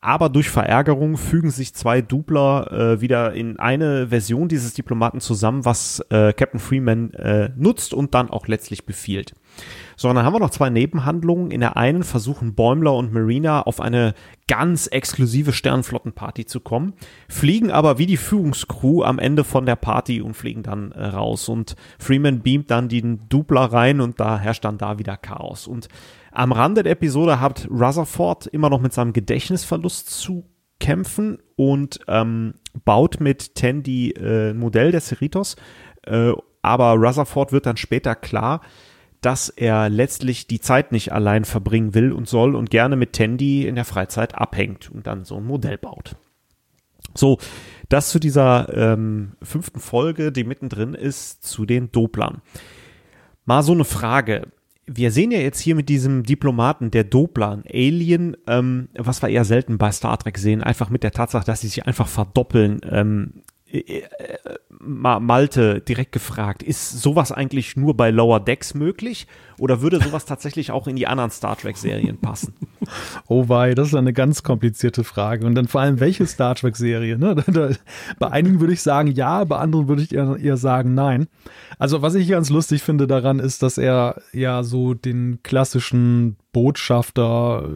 Aber 0.00 0.28
durch 0.28 0.50
Verärgerung 0.50 1.16
fügen 1.16 1.50
sich 1.50 1.74
zwei 1.74 2.02
Dupler 2.02 2.70
äh, 2.70 3.00
wieder 3.00 3.32
in 3.32 3.58
eine 3.58 4.08
Version 4.08 4.48
dieses 4.48 4.74
Diplomaten 4.74 5.20
zusammen, 5.20 5.64
was 5.64 6.00
äh, 6.10 6.34
Captain 6.34 6.60
Freeman 6.60 7.14
äh, 7.14 7.48
nutzt 7.56 7.94
und 7.94 8.12
dann 8.12 8.28
auch 8.28 8.46
letztlich 8.46 8.84
befiehlt. 8.84 9.32
So, 9.96 10.12
dann 10.12 10.24
haben 10.24 10.34
wir 10.34 10.40
noch 10.40 10.50
zwei 10.50 10.70
Nebenhandlungen. 10.70 11.50
In 11.50 11.60
der 11.60 11.76
einen 11.76 12.02
versuchen 12.02 12.54
Bäumler 12.54 12.94
und 12.94 13.12
Marina 13.12 13.62
auf 13.62 13.80
eine 13.80 14.14
ganz 14.48 14.86
exklusive 14.86 15.52
Sternflottenparty 15.52 16.46
zu 16.46 16.60
kommen, 16.60 16.94
fliegen 17.28 17.70
aber 17.70 17.98
wie 17.98 18.06
die 18.06 18.16
Führungscrew 18.16 19.02
am 19.02 19.18
Ende 19.18 19.44
von 19.44 19.66
der 19.66 19.76
Party 19.76 20.20
und 20.20 20.34
fliegen 20.34 20.62
dann 20.62 20.92
äh, 20.92 21.06
raus. 21.06 21.48
Und 21.48 21.76
Freeman 21.98 22.42
beamt 22.42 22.70
dann 22.70 22.88
den 22.88 23.28
Dupler 23.28 23.72
rein 23.72 24.00
und 24.00 24.20
da 24.20 24.38
herrscht 24.38 24.64
dann 24.64 24.78
da 24.78 24.98
wieder 24.98 25.16
Chaos. 25.16 25.66
Und 25.66 25.88
am 26.32 26.52
Rande 26.52 26.82
der 26.82 26.92
Episode 26.92 27.40
hat 27.40 27.68
Rutherford 27.70 28.48
immer 28.48 28.68
noch 28.68 28.80
mit 28.80 28.92
seinem 28.92 29.12
Gedächtnisverlust 29.12 30.10
zu 30.10 30.44
kämpfen 30.80 31.38
und 31.56 32.00
ähm, 32.08 32.54
baut 32.84 33.20
mit 33.20 33.54
Tandy 33.54 34.10
äh, 34.10 34.52
Modell 34.52 34.90
der 34.90 35.00
Cerritos. 35.00 35.56
Äh, 36.02 36.32
aber 36.62 36.94
Rutherford 36.94 37.52
wird 37.52 37.66
dann 37.66 37.76
später 37.76 38.14
klar, 38.14 38.60
dass 39.24 39.48
er 39.48 39.88
letztlich 39.88 40.46
die 40.46 40.60
Zeit 40.60 40.92
nicht 40.92 41.12
allein 41.12 41.44
verbringen 41.44 41.94
will 41.94 42.12
und 42.12 42.28
soll 42.28 42.54
und 42.54 42.70
gerne 42.70 42.96
mit 42.96 43.14
Tandy 43.14 43.66
in 43.66 43.74
der 43.74 43.86
Freizeit 43.86 44.34
abhängt 44.34 44.90
und 44.90 45.06
dann 45.06 45.24
so 45.24 45.36
ein 45.36 45.46
Modell 45.46 45.78
baut. 45.78 46.16
So, 47.14 47.38
das 47.88 48.10
zu 48.10 48.18
dieser 48.18 48.68
ähm, 48.74 49.32
fünften 49.42 49.80
Folge, 49.80 50.32
die 50.32 50.44
mittendrin 50.44 50.94
ist, 50.94 51.42
zu 51.44 51.64
den 51.64 51.90
Doplern. 51.90 52.42
Mal 53.44 53.62
so 53.62 53.72
eine 53.72 53.84
Frage. 53.84 54.48
wir 54.86 55.10
sehen 55.10 55.30
ja 55.30 55.38
jetzt 55.38 55.60
hier 55.60 55.74
mit 55.74 55.88
diesem 55.88 56.24
Diplomaten, 56.24 56.90
der 56.90 57.04
Doplan, 57.04 57.64
Alien, 57.72 58.36
ähm, 58.46 58.88
was 58.94 59.22
wir 59.22 59.30
eher 59.30 59.46
selten 59.46 59.78
bei 59.78 59.90
Star 59.92 60.18
Trek 60.18 60.36
sehen, 60.36 60.62
einfach 60.62 60.90
mit 60.90 61.02
der 61.02 61.12
Tatsache, 61.12 61.46
dass 61.46 61.62
sie 61.62 61.68
sich 61.68 61.86
einfach 61.86 62.08
verdoppeln, 62.08 62.80
ähm, 62.90 63.42
äh, 63.70 63.78
äh, 63.78 64.04
Malte 64.84 65.80
direkt 65.80 66.12
gefragt, 66.12 66.62
ist 66.62 67.00
sowas 67.00 67.32
eigentlich 67.32 67.76
nur 67.76 67.96
bei 67.96 68.10
Lower 68.10 68.40
Decks 68.40 68.74
möglich 68.74 69.26
oder 69.58 69.80
würde 69.80 70.00
sowas 70.00 70.24
tatsächlich 70.24 70.70
auch 70.70 70.86
in 70.86 70.96
die 70.96 71.06
anderen 71.06 71.30
Star 71.30 71.56
Trek-Serien 71.56 72.18
passen? 72.18 72.54
Oh 73.28 73.48
wei, 73.48 73.74
das 73.74 73.88
ist 73.88 73.94
eine 73.94 74.12
ganz 74.12 74.42
komplizierte 74.42 75.04
Frage. 75.04 75.46
Und 75.46 75.54
dann 75.54 75.68
vor 75.68 75.80
allem, 75.80 76.00
welche 76.00 76.26
Star 76.26 76.54
Trek-Serie? 76.54 77.16
Ne? 77.16 77.34
bei 78.18 78.30
einigen 78.30 78.60
würde 78.60 78.74
ich 78.74 78.82
sagen 78.82 79.08
ja, 79.08 79.42
bei 79.44 79.56
anderen 79.56 79.88
würde 79.88 80.02
ich 80.02 80.14
eher, 80.14 80.36
eher 80.36 80.58
sagen 80.58 80.92
nein. 80.92 81.26
Also 81.78 82.02
was 82.02 82.14
ich 82.14 82.28
ganz 82.28 82.50
lustig 82.50 82.82
finde 82.82 83.06
daran 83.06 83.38
ist, 83.38 83.62
dass 83.62 83.78
er 83.78 84.20
ja 84.34 84.62
so 84.62 84.92
den 84.92 85.40
klassischen 85.42 86.36
Botschafter 86.52 87.70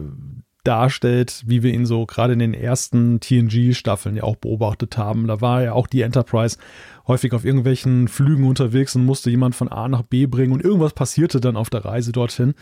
darstellt, 0.63 1.43
wie 1.47 1.63
wir 1.63 1.73
ihn 1.73 1.85
so 1.85 2.05
gerade 2.05 2.33
in 2.33 2.39
den 2.39 2.53
ersten 2.53 3.19
TNG-Staffeln 3.19 4.17
ja 4.17 4.23
auch 4.23 4.35
beobachtet 4.35 4.97
haben. 4.97 5.27
Da 5.27 5.41
war 5.41 5.63
ja 5.63 5.73
auch 5.73 5.87
die 5.87 6.01
Enterprise 6.01 6.57
häufig 7.09 7.33
auf 7.33 7.43
irgendwelchen 7.43 8.07
Flügen 8.07 8.47
unterwegs 8.47 8.95
und 8.95 9.03
musste 9.03 9.29
jemand 9.29 9.55
von 9.55 9.67
A 9.67 9.89
nach 9.89 10.03
B 10.03 10.27
bringen 10.27 10.53
und 10.53 10.63
irgendwas 10.63 10.93
passierte 10.93 11.41
dann 11.41 11.57
auf 11.57 11.69
der 11.69 11.83
Reise 11.83 12.13
dorthin. 12.13 12.53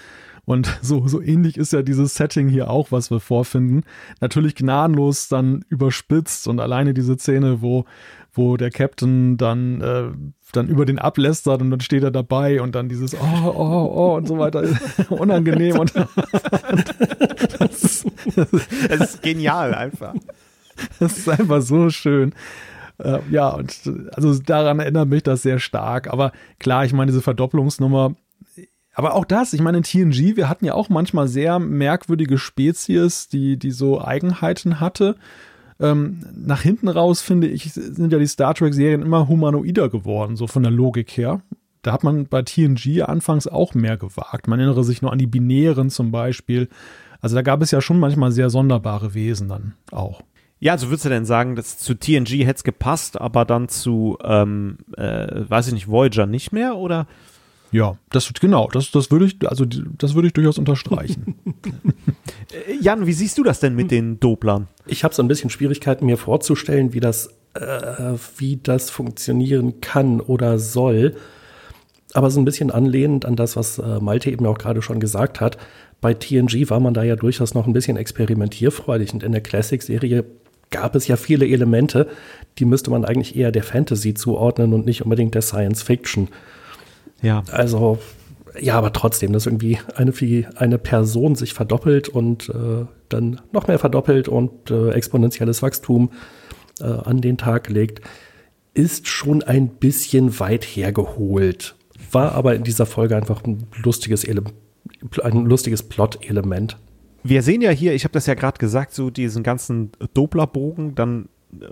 Und 0.45 0.79
so, 0.81 1.07
so 1.07 1.21
ähnlich 1.21 1.57
ist 1.57 1.73
ja 1.73 1.83
dieses 1.83 2.15
Setting 2.15 2.47
hier 2.47 2.71
auch, 2.71 2.91
was 2.91 3.11
wir 3.11 3.19
vorfinden. 3.19 3.83
Natürlich 4.21 4.55
gnadenlos 4.55 5.27
dann 5.27 5.65
überspitzt 5.67 6.47
und 6.47 6.59
alleine 6.61 6.93
diese 6.93 7.17
Szene, 7.17 7.61
wo, 7.61 7.85
wo 8.31 8.55
der 8.55 8.71
Captain 8.71 9.35
dann, 9.35 9.81
äh, 9.81 10.05
dann 10.53 10.69
über 10.69 10.85
den 10.85 10.97
ablästert 10.97 11.61
und 11.61 11.69
dann 11.69 11.81
steht 11.81 12.03
er 12.03 12.11
dabei 12.11 12.61
und 12.61 12.73
dann 12.73 12.87
dieses 12.87 13.15
Oh, 13.15 13.51
oh, 13.53 13.91
oh 13.93 14.15
und 14.15 14.29
so 14.29 14.37
weiter. 14.37 14.63
Unangenehm. 15.09 15.77
Und 15.77 15.93
das, 17.59 17.83
ist, 17.83 18.05
das 18.87 19.01
ist 19.01 19.21
genial 19.21 19.75
einfach. 19.75 20.13
Das 20.99 21.17
ist 21.17 21.27
einfach 21.27 21.61
so 21.61 21.89
schön. 21.89 22.33
Äh, 22.99 23.19
ja, 23.29 23.49
und 23.49 23.91
also 24.13 24.33
daran 24.39 24.79
erinnert 24.79 25.09
mich 25.09 25.23
das 25.23 25.41
sehr 25.41 25.59
stark. 25.59 26.11
Aber 26.11 26.31
klar, 26.59 26.85
ich 26.85 26.93
meine, 26.93 27.11
diese 27.11 27.21
Verdopplungsnummer, 27.21 28.15
aber 28.97 29.13
auch 29.13 29.25
das, 29.25 29.53
ich 29.53 29.61
meine, 29.61 29.77
in 29.77 29.83
TNG, 29.83 30.37
wir 30.37 30.49
hatten 30.49 30.65
ja 30.65 30.73
auch 30.73 30.89
manchmal 30.89 31.27
sehr 31.27 31.59
merkwürdige 31.59 32.39
Spezies, 32.39 33.27
die, 33.27 33.57
die 33.57 33.69
so 33.69 34.03
Eigenheiten 34.03 34.79
hatte. 34.79 35.15
Ähm, 35.79 36.25
nach 36.35 36.61
hinten 36.61 36.87
raus, 36.87 37.21
finde 37.21 37.47
ich, 37.47 37.71
sind 37.73 38.11
ja 38.11 38.17
die 38.17 38.25
Star 38.25 38.55
Trek-Serien 38.55 39.03
immer 39.03 39.27
humanoider 39.27 39.89
geworden, 39.89 40.35
so 40.35 40.47
von 40.47 40.63
der 40.63 40.71
Logik 40.71 41.11
her. 41.11 41.41
Da 41.83 41.91
hat 41.93 42.03
man 42.03 42.25
bei 42.25 42.41
TNG 42.41 43.03
anfangs 43.03 43.45
auch 43.45 43.75
mehr 43.75 43.97
gewagt. 43.97 44.47
Man 44.47 44.59
erinnere 44.59 44.83
sich 44.83 45.03
nur 45.03 45.11
an 45.11 45.19
die 45.19 45.27
Binären 45.27 45.91
zum 45.91 46.11
Beispiel. 46.11 46.67
Also 47.21 47.35
da 47.35 47.43
gab 47.43 47.61
es 47.61 47.69
ja 47.69 47.81
schon 47.81 47.99
manchmal 47.99 48.31
sehr 48.31 48.49
sonderbare 48.49 49.13
Wesen 49.13 49.47
dann 49.47 49.73
auch. 49.91 50.23
Ja, 50.59 50.73
also 50.73 50.89
würdest 50.89 51.05
du 51.05 51.09
denn 51.09 51.25
sagen, 51.25 51.55
dass 51.55 51.77
zu 51.77 51.93
TNG 51.93 52.45
hätte 52.45 52.57
es 52.57 52.63
gepasst, 52.63 53.19
aber 53.21 53.45
dann 53.45 53.69
zu, 53.69 54.17
ähm, 54.23 54.77
äh, 54.97 55.43
weiß 55.47 55.67
ich 55.67 55.73
nicht, 55.73 55.87
Voyager 55.87 56.25
nicht 56.25 56.51
mehr, 56.51 56.77
oder? 56.77 57.07
Ja, 57.71 57.97
das 58.09 58.31
genau, 58.33 58.69
das, 58.71 58.91
das 58.91 59.11
würde 59.11 59.25
ich, 59.25 59.37
also 59.47 59.65
das 59.65 60.15
würde 60.15 60.27
ich 60.27 60.33
durchaus 60.33 60.57
unterstreichen. 60.57 61.35
Äh, 62.49 62.75
Jan, 62.81 63.05
wie 63.05 63.11
siehst 63.11 63.37
du 63.37 63.43
das 63.43 63.59
denn 63.59 63.75
mit 63.75 63.91
den 63.91 64.21
Doplern? 64.21 64.67
Ich 64.85 65.03
habe 65.03 65.13
so 65.13 65.21
ein 65.21 65.27
bisschen 65.27 65.49
Schwierigkeiten, 65.49 66.05
mir 66.05 66.15
vorzustellen, 66.15 66.93
wie 66.93 67.01
das, 67.01 67.27
äh, 67.55 68.13
wie 68.37 68.55
das 68.55 68.89
funktionieren 68.89 69.81
kann 69.81 70.21
oder 70.21 70.57
soll. 70.57 71.17
Aber 72.13 72.31
so 72.31 72.39
ein 72.39 72.45
bisschen 72.45 72.71
anlehnend 72.71 73.25
an 73.25 73.35
das, 73.35 73.57
was 73.57 73.79
äh, 73.79 73.99
Malte 73.99 74.31
eben 74.31 74.45
auch 74.45 74.57
gerade 74.57 74.81
schon 74.81 75.01
gesagt 75.01 75.41
hat. 75.41 75.57
Bei 75.99 76.13
TNG 76.13 76.69
war 76.69 76.79
man 76.79 76.93
da 76.93 77.03
ja 77.03 77.17
durchaus 77.17 77.53
noch 77.53 77.67
ein 77.67 77.73
bisschen 77.73 77.97
experimentierfreudig 77.97 79.13
und 79.13 79.23
in 79.23 79.33
der 79.33 79.41
Classic-Serie 79.41 80.23
gab 80.69 80.95
es 80.95 81.07
ja 81.07 81.15
viele 81.15 81.47
Elemente, 81.47 82.07
die 82.59 82.65
müsste 82.65 82.91
man 82.91 83.05
eigentlich 83.05 83.35
eher 83.35 83.51
der 83.51 83.63
Fantasy 83.63 84.13
zuordnen 84.13 84.73
und 84.73 84.85
nicht 84.85 85.03
unbedingt 85.03 85.35
der 85.35 85.41
Science 85.41 85.83
Fiction. 85.83 86.29
Ja. 87.21 87.43
Also, 87.51 87.99
ja, 88.59 88.75
aber 88.75 88.93
trotzdem, 88.93 89.33
dass 89.33 89.45
irgendwie 89.45 89.79
eine, 89.95 90.13
eine 90.55 90.77
Person 90.77 91.35
sich 91.35 91.53
verdoppelt 91.53 92.09
und 92.09 92.49
äh, 92.49 92.85
dann 93.09 93.41
noch 93.51 93.67
mehr 93.67 93.79
verdoppelt 93.79 94.27
und 94.27 94.71
äh, 94.71 94.91
exponentielles 94.91 95.61
Wachstum 95.61 96.11
äh, 96.79 96.85
an 96.85 97.21
den 97.21 97.37
Tag 97.37 97.69
legt, 97.69 98.01
ist 98.73 99.07
schon 99.07 99.43
ein 99.43 99.69
bisschen 99.69 100.39
weit 100.39 100.63
hergeholt. 100.63 101.75
War 102.11 102.33
aber 102.33 102.55
in 102.55 102.63
dieser 102.63 102.85
Folge 102.85 103.15
einfach 103.15 103.43
ein 103.43 103.67
lustiges, 103.83 104.23
Ele 104.23 104.43
ein 105.21 105.45
lustiges 105.45 105.83
Plot-Element 105.83 106.77
wir 107.23 107.41
sehen 107.41 107.61
ja 107.61 107.71
hier, 107.71 107.93
ich 107.93 108.03
habe 108.03 108.13
das 108.13 108.25
ja 108.25 108.33
gerade 108.33 108.57
gesagt, 108.57 108.93
so 108.93 109.09
diesen 109.09 109.43
ganzen 109.43 109.91
Dopplerbogen, 110.13 110.95
dann 110.95 111.29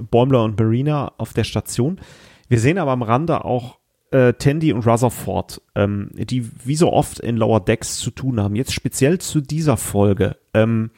Bäumler 0.09 0.43
und 0.43 0.59
Marina 0.59 1.11
auf 1.17 1.33
der 1.33 1.43
Station. 1.43 1.99
Wir 2.47 2.59
sehen 2.59 2.77
aber 2.77 2.91
am 2.91 3.01
Rande 3.01 3.45
auch 3.45 3.79
äh, 4.11 4.33
Tandy 4.33 4.71
und 4.71 4.85
Rutherford, 4.85 5.61
ähm, 5.75 6.09
die 6.13 6.49
wie 6.63 6.75
so 6.75 6.91
oft 6.91 7.19
in 7.19 7.37
Lower 7.37 7.59
Decks 7.59 7.97
zu 7.97 8.11
tun 8.11 8.39
haben. 8.39 8.55
Jetzt 8.55 8.73
speziell 8.73 9.19
zu 9.19 9.41
dieser 9.41 9.77
Folge. 9.77 10.37
Ähm, 10.53 10.91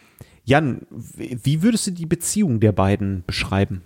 Jan, 0.43 0.81
wie 0.91 1.61
würdest 1.61 1.87
du 1.87 1.91
die 1.91 2.05
Beziehung 2.05 2.59
der 2.59 2.71
beiden 2.71 3.23
beschreiben? 3.25 3.81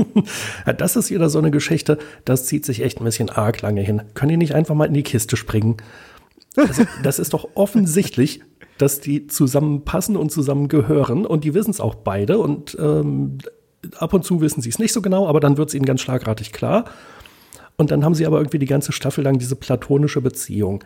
das 0.78 0.96
ist 0.96 1.10
wieder 1.10 1.28
so 1.28 1.38
eine 1.38 1.50
Geschichte, 1.50 1.98
das 2.24 2.46
zieht 2.46 2.64
sich 2.64 2.82
echt 2.82 3.00
ein 3.00 3.04
bisschen 3.04 3.28
arg 3.28 3.60
lange 3.60 3.82
hin. 3.82 4.02
Können 4.14 4.30
die 4.30 4.36
nicht 4.38 4.54
einfach 4.54 4.74
mal 4.74 4.86
in 4.86 4.94
die 4.94 5.02
Kiste 5.02 5.36
springen? 5.36 5.76
Also, 6.56 6.84
das 7.02 7.18
ist 7.18 7.34
doch 7.34 7.48
offensichtlich, 7.54 8.40
dass 8.78 9.00
die 9.00 9.26
zusammenpassen 9.26 10.16
und 10.16 10.30
zusammengehören 10.30 11.26
und 11.26 11.44
die 11.44 11.54
wissen 11.54 11.70
es 11.70 11.80
auch 11.80 11.94
beide 11.94 12.38
und 12.38 12.76
ähm, 12.80 13.38
ab 13.98 14.14
und 14.14 14.24
zu 14.24 14.40
wissen 14.40 14.62
sie 14.62 14.68
es 14.68 14.78
nicht 14.78 14.92
so 14.92 15.02
genau, 15.02 15.28
aber 15.28 15.40
dann 15.40 15.56
wird 15.56 15.68
es 15.68 15.74
ihnen 15.74 15.84
ganz 15.84 16.00
schlagartig 16.00 16.52
klar. 16.52 16.84
Und 17.76 17.90
dann 17.90 18.04
haben 18.04 18.14
sie 18.14 18.26
aber 18.26 18.38
irgendwie 18.38 18.58
die 18.58 18.66
ganze 18.66 18.92
Staffel 18.92 19.24
lang 19.24 19.38
diese 19.38 19.56
platonische 19.56 20.20
Beziehung. 20.20 20.84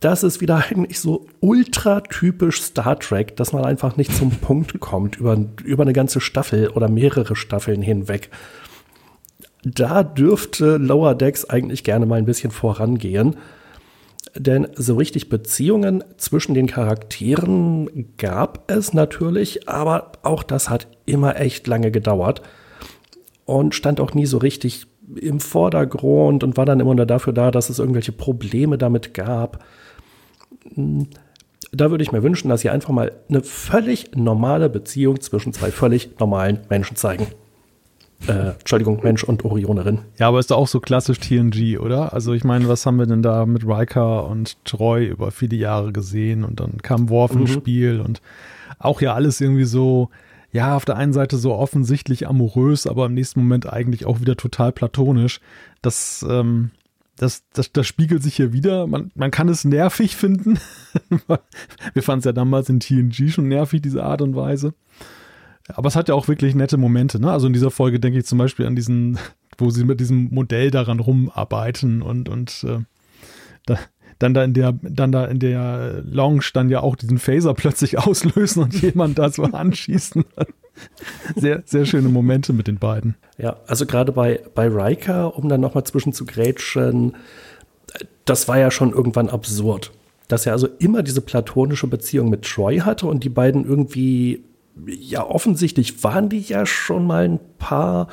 Das 0.00 0.22
ist 0.22 0.40
wieder 0.40 0.64
eigentlich 0.70 0.98
so 0.98 1.26
ultra 1.40 2.00
typisch 2.00 2.62
Star 2.62 2.98
Trek, 2.98 3.36
dass 3.36 3.52
man 3.52 3.64
einfach 3.64 3.96
nicht 3.96 4.14
zum 4.14 4.30
Punkt 4.40 4.78
kommt 4.80 5.16
über, 5.16 5.36
über 5.64 5.82
eine 5.82 5.92
ganze 5.92 6.20
Staffel 6.20 6.68
oder 6.70 6.88
mehrere 6.88 7.36
Staffeln 7.36 7.82
hinweg. 7.82 8.30
Da 9.62 10.02
dürfte 10.02 10.76
Lower 10.76 11.14
Decks 11.14 11.44
eigentlich 11.44 11.84
gerne 11.84 12.06
mal 12.06 12.16
ein 12.16 12.26
bisschen 12.26 12.50
vorangehen 12.50 13.36
denn 14.36 14.68
so 14.74 14.96
richtig 14.96 15.28
Beziehungen 15.28 16.02
zwischen 16.16 16.54
den 16.54 16.66
Charakteren 16.66 18.14
gab 18.16 18.70
es 18.70 18.92
natürlich, 18.92 19.68
aber 19.68 20.12
auch 20.22 20.42
das 20.42 20.70
hat 20.70 20.88
immer 21.06 21.40
echt 21.40 21.66
lange 21.66 21.90
gedauert 21.90 22.42
und 23.44 23.74
stand 23.74 24.00
auch 24.00 24.14
nie 24.14 24.26
so 24.26 24.38
richtig 24.38 24.86
im 25.16 25.38
Vordergrund 25.40 26.42
und 26.42 26.56
war 26.56 26.66
dann 26.66 26.80
immer 26.80 26.94
nur 26.94 27.06
dafür 27.06 27.32
da, 27.32 27.50
dass 27.50 27.70
es 27.70 27.78
irgendwelche 27.78 28.12
Probleme 28.12 28.78
damit 28.78 29.14
gab. 29.14 29.64
Hm, 30.74 31.08
da 31.72 31.90
würde 31.90 32.02
ich 32.02 32.12
mir 32.12 32.22
wünschen, 32.22 32.48
dass 32.48 32.60
sie 32.60 32.70
einfach 32.70 32.90
mal 32.90 33.12
eine 33.28 33.42
völlig 33.42 34.16
normale 34.16 34.70
Beziehung 34.70 35.20
zwischen 35.20 35.52
zwei 35.52 35.70
völlig 35.70 36.18
normalen 36.18 36.60
Menschen 36.70 36.96
zeigen. 36.96 37.26
Äh, 38.26 38.52
Entschuldigung, 38.58 39.00
Mensch 39.02 39.22
und 39.24 39.44
Orionerin. 39.44 40.00
Ja, 40.18 40.28
aber 40.28 40.38
ist 40.38 40.50
doch 40.50 40.56
auch 40.56 40.68
so 40.68 40.80
klassisch 40.80 41.20
TNG, 41.20 41.78
oder? 41.78 42.12
Also 42.14 42.32
ich 42.32 42.44
meine, 42.44 42.68
was 42.68 42.86
haben 42.86 42.98
wir 42.98 43.06
denn 43.06 43.22
da 43.22 43.44
mit 43.44 43.66
Riker 43.66 44.26
und 44.26 44.64
Troy 44.64 45.06
über 45.06 45.30
viele 45.30 45.56
Jahre 45.56 45.92
gesehen 45.92 46.44
und 46.44 46.60
dann 46.60 46.78
kam 46.82 47.10
Worf 47.10 47.34
mhm. 47.34 47.42
ins 47.42 47.50
Spiel 47.50 48.00
und 48.00 48.22
auch 48.78 49.00
ja 49.00 49.14
alles 49.14 49.40
irgendwie 49.40 49.64
so, 49.64 50.08
ja, 50.52 50.76
auf 50.76 50.84
der 50.84 50.96
einen 50.96 51.12
Seite 51.12 51.36
so 51.36 51.52
offensichtlich 51.54 52.26
amorös, 52.26 52.86
aber 52.86 53.06
im 53.06 53.14
nächsten 53.14 53.40
Moment 53.40 53.70
eigentlich 53.70 54.06
auch 54.06 54.20
wieder 54.20 54.36
total 54.36 54.72
platonisch. 54.72 55.40
Das, 55.82 56.24
ähm, 56.28 56.70
das, 57.16 57.44
das, 57.52 57.72
das 57.72 57.86
spiegelt 57.86 58.22
sich 58.22 58.36
hier 58.36 58.52
wieder. 58.52 58.86
Man, 58.86 59.10
man 59.14 59.30
kann 59.30 59.48
es 59.48 59.64
nervig 59.64 60.16
finden. 60.16 60.58
wir 61.92 62.02
fanden 62.02 62.20
es 62.20 62.24
ja 62.24 62.32
damals 62.32 62.68
in 62.68 62.80
TNG 62.80 63.30
schon 63.30 63.48
nervig, 63.48 63.82
diese 63.82 64.02
Art 64.02 64.22
und 64.22 64.34
Weise. 64.34 64.74
Aber 65.68 65.88
es 65.88 65.96
hat 65.96 66.08
ja 66.08 66.14
auch 66.14 66.28
wirklich 66.28 66.54
nette 66.54 66.76
Momente, 66.76 67.18
ne? 67.18 67.30
Also 67.30 67.46
in 67.46 67.52
dieser 67.52 67.70
Folge 67.70 67.98
denke 67.98 68.18
ich 68.18 68.26
zum 68.26 68.38
Beispiel 68.38 68.66
an 68.66 68.76
diesen, 68.76 69.18
wo 69.58 69.70
sie 69.70 69.84
mit 69.84 70.00
diesem 70.00 70.28
Modell 70.30 70.70
daran 70.70 71.00
rumarbeiten 71.00 72.02
und, 72.02 72.28
und 72.28 72.64
äh, 72.68 72.80
da, 73.66 73.78
dann 74.18 74.34
da 74.34 74.44
in 74.44 74.54
der, 74.54 74.74
dann 74.82 75.12
da 75.12 75.24
in 75.24 75.38
der 75.38 76.02
Lounge 76.04 76.44
dann 76.52 76.68
ja 76.68 76.80
auch 76.80 76.96
diesen 76.96 77.18
Phaser 77.18 77.54
plötzlich 77.54 77.98
auslösen 78.06 78.62
und 78.62 78.80
jemand 78.82 79.18
da 79.18 79.30
so 79.30 79.44
anschießen. 79.44 80.24
Sehr, 81.36 81.62
sehr 81.66 81.86
schöne 81.86 82.08
Momente 82.08 82.52
mit 82.52 82.66
den 82.66 82.80
beiden. 82.80 83.14
Ja, 83.38 83.58
also 83.68 83.86
gerade 83.86 84.10
bei, 84.10 84.40
bei 84.56 84.66
Riker, 84.66 85.38
um 85.38 85.48
dann 85.48 85.60
nochmal 85.60 85.84
zwischen 85.84 86.12
zu 86.12 86.24
grätschen, 86.24 87.14
das 88.24 88.48
war 88.48 88.58
ja 88.58 88.72
schon 88.72 88.90
irgendwann 88.90 89.28
absurd. 89.28 89.92
Dass 90.26 90.46
er 90.46 90.52
also 90.52 90.66
immer 90.80 91.04
diese 91.04 91.20
platonische 91.20 91.86
Beziehung 91.86 92.28
mit 92.28 92.42
Troy 92.42 92.78
hatte 92.78 93.06
und 93.06 93.22
die 93.22 93.28
beiden 93.28 93.64
irgendwie 93.64 94.42
ja, 94.86 95.24
offensichtlich 95.24 96.02
waren 96.02 96.28
die 96.28 96.40
ja 96.40 96.66
schon 96.66 97.06
mal 97.06 97.24
ein 97.24 97.40
paar 97.58 98.08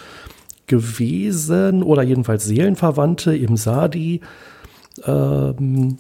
gewesen 0.68 1.84
oder 1.84 2.04
jedenfalls 2.04 2.46
Seelenverwandte 2.46 3.36
im 3.36 3.58
Sadi. 3.58 4.22
Ähm, 5.06 5.98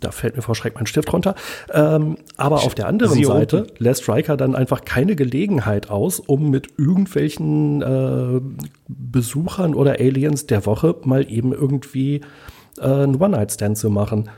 Da 0.00 0.12
fällt 0.12 0.36
mir 0.36 0.42
vor 0.42 0.54
Schreck 0.54 0.76
mein 0.76 0.86
Stift 0.86 1.12
runter. 1.12 1.34
Ähm, 1.72 2.18
aber 2.36 2.62
auf 2.62 2.74
der 2.76 2.86
anderen 2.86 3.14
Sie 3.14 3.24
Seite 3.24 3.62
oben. 3.62 3.72
lässt 3.78 4.08
Riker 4.08 4.36
dann 4.36 4.54
einfach 4.54 4.84
keine 4.84 5.16
Gelegenheit 5.16 5.90
aus, 5.90 6.20
um 6.20 6.50
mit 6.50 6.78
irgendwelchen 6.78 7.82
äh, 7.82 8.40
Besuchern 8.86 9.74
oder 9.74 9.98
Aliens 9.98 10.46
der 10.46 10.66
Woche 10.66 10.94
mal 11.02 11.28
eben 11.28 11.52
irgendwie 11.52 12.20
äh, 12.78 12.82
einen 12.82 13.16
One-Night-Stand 13.16 13.76
zu 13.76 13.90
machen. 13.90 14.30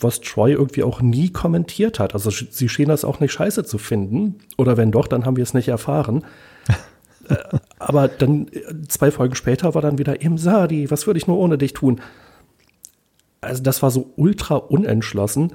Was 0.00 0.20
Troy 0.20 0.52
irgendwie 0.52 0.82
auch 0.82 1.00
nie 1.00 1.30
kommentiert 1.30 1.98
hat. 2.00 2.14
Also 2.14 2.30
sie 2.30 2.68
schien 2.68 2.88
das 2.88 3.04
auch 3.04 3.20
nicht 3.20 3.32
scheiße 3.32 3.64
zu 3.64 3.78
finden. 3.78 4.36
Oder 4.56 4.76
wenn 4.76 4.90
doch, 4.90 5.06
dann 5.06 5.24
haben 5.24 5.36
wir 5.36 5.42
es 5.42 5.54
nicht 5.54 5.68
erfahren. 5.68 6.24
Äh, 7.28 7.36
Aber 7.78 8.08
dann 8.08 8.48
äh, 8.48 8.88
zwei 8.88 9.10
Folgen 9.10 9.34
später 9.34 9.74
war 9.74 9.82
dann 9.82 9.98
wieder 9.98 10.22
im 10.22 10.38
Sadi, 10.38 10.90
was 10.90 11.06
würde 11.06 11.18
ich 11.18 11.26
nur 11.26 11.36
ohne 11.36 11.58
dich 11.58 11.74
tun? 11.74 12.00
Also 13.42 13.62
das 13.62 13.82
war 13.82 13.90
so 13.90 14.14
ultra 14.16 14.54
unentschlossen. 14.56 15.52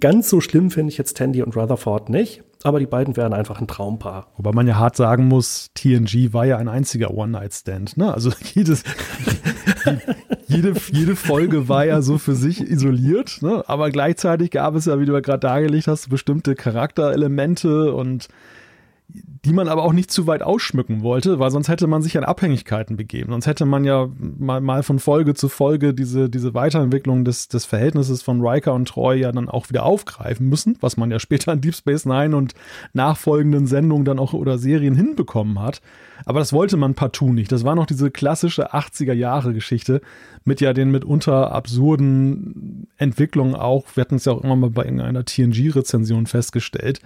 Ganz 0.00 0.28
so 0.28 0.40
schlimm 0.40 0.70
finde 0.70 0.90
ich 0.90 0.98
jetzt 0.98 1.16
Tandy 1.16 1.42
und 1.42 1.54
Rutherford 1.56 2.08
nicht, 2.08 2.42
aber 2.64 2.80
die 2.80 2.86
beiden 2.86 3.16
wären 3.16 3.32
einfach 3.32 3.60
ein 3.60 3.68
Traumpaar. 3.68 4.26
Wobei 4.36 4.50
man 4.52 4.66
ja 4.66 4.76
hart 4.76 4.96
sagen 4.96 5.28
muss, 5.28 5.70
TNG 5.74 6.32
war 6.32 6.44
ja 6.44 6.56
ein 6.56 6.68
einziger 6.68 7.12
One-Night-Stand. 7.12 7.96
Ne? 7.96 8.12
Also 8.12 8.32
jedes, 8.54 8.82
jede, 10.48 10.74
jede 10.92 11.16
Folge 11.16 11.68
war 11.68 11.84
ja 11.84 12.02
so 12.02 12.18
für 12.18 12.34
sich 12.34 12.60
isoliert, 12.60 13.38
ne? 13.42 13.64
aber 13.66 13.90
gleichzeitig 13.90 14.50
gab 14.50 14.74
es 14.74 14.86
ja, 14.86 15.00
wie 15.00 15.06
du 15.06 15.12
ja 15.12 15.20
gerade 15.20 15.40
dargelegt 15.40 15.88
hast, 15.88 16.08
bestimmte 16.08 16.54
Charakterelemente 16.54 17.92
und 17.92 18.28
die 19.08 19.52
man 19.52 19.68
aber 19.68 19.84
auch 19.84 19.92
nicht 19.92 20.10
zu 20.10 20.26
weit 20.26 20.42
ausschmücken 20.42 21.02
wollte, 21.02 21.38
weil 21.38 21.52
sonst 21.52 21.68
hätte 21.68 21.86
man 21.86 22.02
sich 22.02 22.18
an 22.18 22.24
Abhängigkeiten 22.24 22.96
begeben. 22.96 23.30
Sonst 23.30 23.46
hätte 23.46 23.64
man 23.64 23.84
ja 23.84 24.08
mal, 24.18 24.60
mal 24.60 24.82
von 24.82 24.98
Folge 24.98 25.34
zu 25.34 25.48
Folge 25.48 25.94
diese, 25.94 26.28
diese 26.28 26.54
Weiterentwicklung 26.54 27.24
des, 27.24 27.46
des 27.46 27.64
Verhältnisses 27.64 28.22
von 28.22 28.44
Riker 28.44 28.74
und 28.74 28.88
Troy 28.88 29.20
ja 29.20 29.30
dann 29.30 29.48
auch 29.48 29.68
wieder 29.68 29.84
aufgreifen 29.84 30.48
müssen, 30.48 30.76
was 30.80 30.96
man 30.96 31.12
ja 31.12 31.20
später 31.20 31.52
in 31.52 31.60
Deep 31.60 31.76
Space 31.76 32.04
Nine 32.04 32.36
und 32.36 32.54
nachfolgenden 32.94 33.68
Sendungen 33.68 34.04
dann 34.04 34.18
auch 34.18 34.32
oder 34.32 34.58
Serien 34.58 34.96
hinbekommen 34.96 35.60
hat. 35.60 35.80
Aber 36.24 36.40
das 36.40 36.52
wollte 36.52 36.76
man 36.76 36.94
partout 36.94 37.32
nicht. 37.32 37.52
Das 37.52 37.62
war 37.62 37.76
noch 37.76 37.86
diese 37.86 38.10
klassische 38.10 38.74
80er 38.74 39.12
Jahre 39.12 39.52
Geschichte 39.52 40.00
mit 40.44 40.60
ja 40.60 40.72
den 40.72 40.90
mitunter 40.90 41.52
absurden 41.52 42.88
Entwicklungen 42.96 43.54
auch. 43.54 43.84
Wir 43.94 44.00
hatten 44.00 44.16
es 44.16 44.24
ja 44.24 44.32
auch 44.32 44.42
immer 44.42 44.56
mal 44.56 44.70
bei 44.70 44.84
irgendeiner 44.84 45.24
TNG-Rezension 45.24 46.26
festgestellt, 46.26 47.00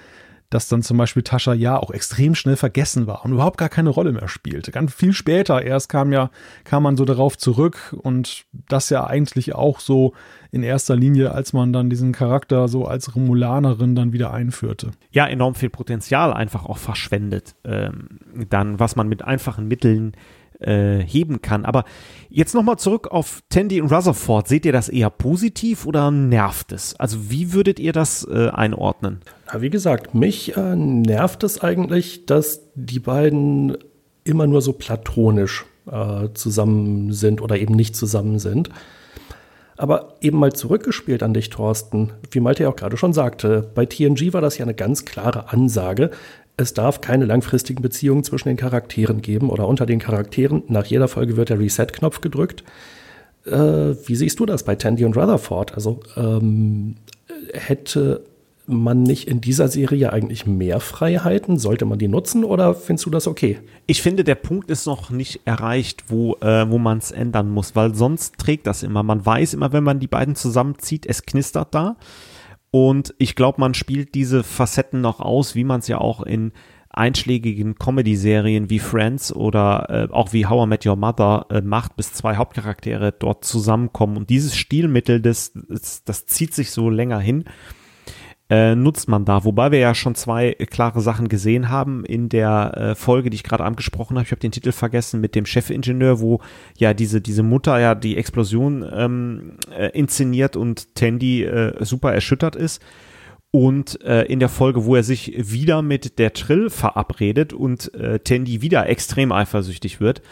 dass 0.50 0.68
dann 0.68 0.82
zum 0.82 0.98
Beispiel 0.98 1.22
Tascha 1.22 1.54
ja 1.54 1.78
auch 1.78 1.90
extrem 1.90 2.34
schnell 2.34 2.56
vergessen 2.56 3.06
war 3.06 3.24
und 3.24 3.32
überhaupt 3.32 3.56
gar 3.56 3.68
keine 3.68 3.90
Rolle 3.90 4.12
mehr 4.12 4.28
spielte. 4.28 4.72
Ganz 4.72 4.92
viel 4.92 5.12
später 5.12 5.62
erst 5.62 5.88
kam 5.88 6.12
ja, 6.12 6.30
kam 6.64 6.82
man 6.82 6.96
so 6.96 7.04
darauf 7.04 7.38
zurück 7.38 7.96
und 8.02 8.44
das 8.68 8.90
ja 8.90 9.06
eigentlich 9.06 9.54
auch 9.54 9.80
so 9.80 10.12
in 10.50 10.64
erster 10.64 10.96
Linie, 10.96 11.32
als 11.32 11.52
man 11.52 11.72
dann 11.72 11.88
diesen 11.88 12.12
Charakter 12.12 12.66
so 12.66 12.84
als 12.84 13.14
Romulanerin 13.14 13.94
dann 13.94 14.12
wieder 14.12 14.32
einführte. 14.32 14.90
ja 15.12 15.26
enorm 15.26 15.54
viel 15.54 15.70
Potenzial 15.70 16.32
einfach 16.32 16.66
auch 16.66 16.78
verschwendet, 16.78 17.54
ähm, 17.64 18.18
dann 18.48 18.80
was 18.80 18.96
man 18.96 19.08
mit 19.08 19.22
einfachen 19.22 19.68
Mitteln 19.68 20.12
äh, 20.60 20.98
heben 20.98 21.42
kann. 21.42 21.64
Aber 21.64 21.84
jetzt 22.28 22.54
nochmal 22.54 22.78
zurück 22.78 23.08
auf 23.08 23.42
Tandy 23.48 23.80
und 23.80 23.92
Rutherford. 23.92 24.48
Seht 24.48 24.64
ihr 24.66 24.72
das 24.72 24.88
eher 24.88 25.10
positiv 25.10 25.86
oder 25.86 26.10
nervt 26.10 26.72
es? 26.72 26.94
Also 26.98 27.30
wie 27.30 27.52
würdet 27.52 27.78
ihr 27.78 27.92
das 27.92 28.26
äh, 28.30 28.48
einordnen? 28.48 29.20
Na, 29.52 29.60
wie 29.60 29.70
gesagt, 29.70 30.14
mich 30.14 30.56
äh, 30.56 30.76
nervt 30.76 31.44
es 31.44 31.60
eigentlich, 31.60 32.26
dass 32.26 32.60
die 32.74 33.00
beiden 33.00 33.76
immer 34.24 34.46
nur 34.46 34.62
so 34.62 34.72
platonisch 34.72 35.64
äh, 35.90 36.28
zusammen 36.34 37.12
sind 37.12 37.40
oder 37.40 37.58
eben 37.58 37.74
nicht 37.74 37.96
zusammen 37.96 38.38
sind. 38.38 38.70
Aber 39.76 40.16
eben 40.20 40.38
mal 40.38 40.52
zurückgespielt 40.52 41.22
an 41.22 41.32
dich, 41.32 41.48
Thorsten, 41.48 42.12
wie 42.30 42.40
Malte 42.40 42.64
ja 42.64 42.68
auch 42.68 42.76
gerade 42.76 42.98
schon 42.98 43.14
sagte, 43.14 43.70
bei 43.74 43.86
TNG 43.86 44.34
war 44.34 44.42
das 44.42 44.58
ja 44.58 44.64
eine 44.66 44.74
ganz 44.74 45.06
klare 45.06 45.50
Ansage. 45.50 46.10
Es 46.60 46.74
darf 46.74 47.00
keine 47.00 47.24
langfristigen 47.24 47.80
Beziehungen 47.80 48.22
zwischen 48.22 48.48
den 48.48 48.58
Charakteren 48.58 49.22
geben 49.22 49.48
oder 49.48 49.66
unter 49.66 49.86
den 49.86 49.98
Charakteren. 49.98 50.62
Nach 50.68 50.84
jeder 50.84 51.08
Folge 51.08 51.38
wird 51.38 51.48
der 51.48 51.58
Reset-Knopf 51.58 52.20
gedrückt. 52.20 52.64
Äh, 53.46 53.50
wie 54.04 54.14
siehst 54.14 54.38
du 54.40 54.44
das 54.44 54.62
bei 54.62 54.74
Tandy 54.74 55.06
und 55.06 55.16
Rutherford? 55.16 55.72
Also 55.74 56.00
ähm, 56.18 56.96
hätte 57.54 58.24
man 58.66 59.02
nicht 59.02 59.26
in 59.26 59.40
dieser 59.40 59.68
Serie 59.68 60.12
eigentlich 60.12 60.44
mehr 60.44 60.80
Freiheiten? 60.80 61.58
Sollte 61.58 61.86
man 61.86 61.98
die 61.98 62.08
nutzen 62.08 62.44
oder 62.44 62.74
findest 62.74 63.06
du 63.06 63.10
das 63.10 63.26
okay? 63.26 63.58
Ich 63.86 64.02
finde, 64.02 64.22
der 64.22 64.34
Punkt 64.34 64.70
ist 64.70 64.84
noch 64.84 65.08
nicht 65.08 65.40
erreicht, 65.46 66.04
wo, 66.08 66.34
äh, 66.42 66.70
wo 66.70 66.76
man 66.76 66.98
es 66.98 67.10
ändern 67.10 67.48
muss, 67.48 67.74
weil 67.74 67.94
sonst 67.94 68.36
trägt 68.36 68.66
das 68.66 68.82
immer. 68.82 69.02
Man 69.02 69.24
weiß 69.24 69.54
immer, 69.54 69.72
wenn 69.72 69.82
man 69.82 69.98
die 69.98 70.08
beiden 70.08 70.36
zusammenzieht, 70.36 71.06
es 71.06 71.22
knistert 71.22 71.74
da. 71.74 71.96
Und 72.70 73.14
ich 73.18 73.34
glaube, 73.34 73.60
man 73.60 73.74
spielt 73.74 74.14
diese 74.14 74.44
Facetten 74.44 75.00
noch 75.00 75.20
aus, 75.20 75.54
wie 75.54 75.64
man 75.64 75.80
es 75.80 75.88
ja 75.88 75.98
auch 75.98 76.22
in 76.22 76.52
einschlägigen 76.92 77.76
Comedy-Serien 77.76 78.68
wie 78.68 78.80
Friends 78.80 79.32
oder 79.32 80.08
äh, 80.10 80.12
auch 80.12 80.32
wie 80.32 80.46
How 80.46 80.66
I 80.66 80.68
Met 80.68 80.86
Your 80.86 80.96
Mother 80.96 81.46
äh, 81.50 81.60
macht, 81.60 81.96
bis 81.96 82.12
zwei 82.12 82.36
Hauptcharaktere 82.36 83.12
dort 83.12 83.44
zusammenkommen. 83.44 84.16
Und 84.16 84.30
dieses 84.30 84.56
Stilmittel, 84.56 85.20
das, 85.20 85.52
das, 85.68 86.04
das 86.04 86.26
zieht 86.26 86.52
sich 86.52 86.72
so 86.72 86.90
länger 86.90 87.20
hin 87.20 87.44
äh, 88.50 88.74
nutzt 88.74 89.08
man 89.08 89.24
da. 89.24 89.44
Wobei 89.44 89.70
wir 89.70 89.78
ja 89.78 89.94
schon 89.94 90.16
zwei 90.16 90.54
klare 90.70 91.00
Sachen 91.00 91.28
gesehen 91.28 91.68
haben 91.68 92.04
in 92.04 92.28
der 92.28 92.76
äh, 92.76 92.94
Folge, 92.96 93.30
die 93.30 93.36
ich 93.36 93.44
gerade 93.44 93.64
angesprochen 93.64 94.16
habe. 94.16 94.24
Ich 94.24 94.32
habe 94.32 94.40
den 94.40 94.50
Titel 94.50 94.72
vergessen 94.72 95.20
mit 95.20 95.36
dem 95.36 95.46
Chefingenieur, 95.46 96.20
wo 96.20 96.40
ja 96.76 96.92
diese, 96.92 97.20
diese 97.20 97.44
Mutter 97.44 97.78
ja 97.78 97.94
die 97.94 98.16
Explosion 98.16 98.84
ähm, 98.92 99.52
äh, 99.70 99.96
inszeniert 99.96 100.56
und 100.56 100.96
Tandy 100.96 101.44
äh, 101.44 101.84
super 101.84 102.12
erschüttert 102.12 102.56
ist. 102.56 102.82
Und 103.52 104.00
äh, 104.02 104.22
in 104.24 104.40
der 104.40 104.48
Folge, 104.48 104.84
wo 104.84 104.96
er 104.96 105.02
sich 105.02 105.32
wieder 105.36 105.82
mit 105.82 106.18
der 106.18 106.32
Trill 106.32 106.70
verabredet 106.70 107.52
und 107.52 107.94
äh, 107.94 108.18
Tandy 108.18 108.62
wieder 108.62 108.88
extrem 108.88 109.32
eifersüchtig 109.32 110.00
wird. 110.00 110.22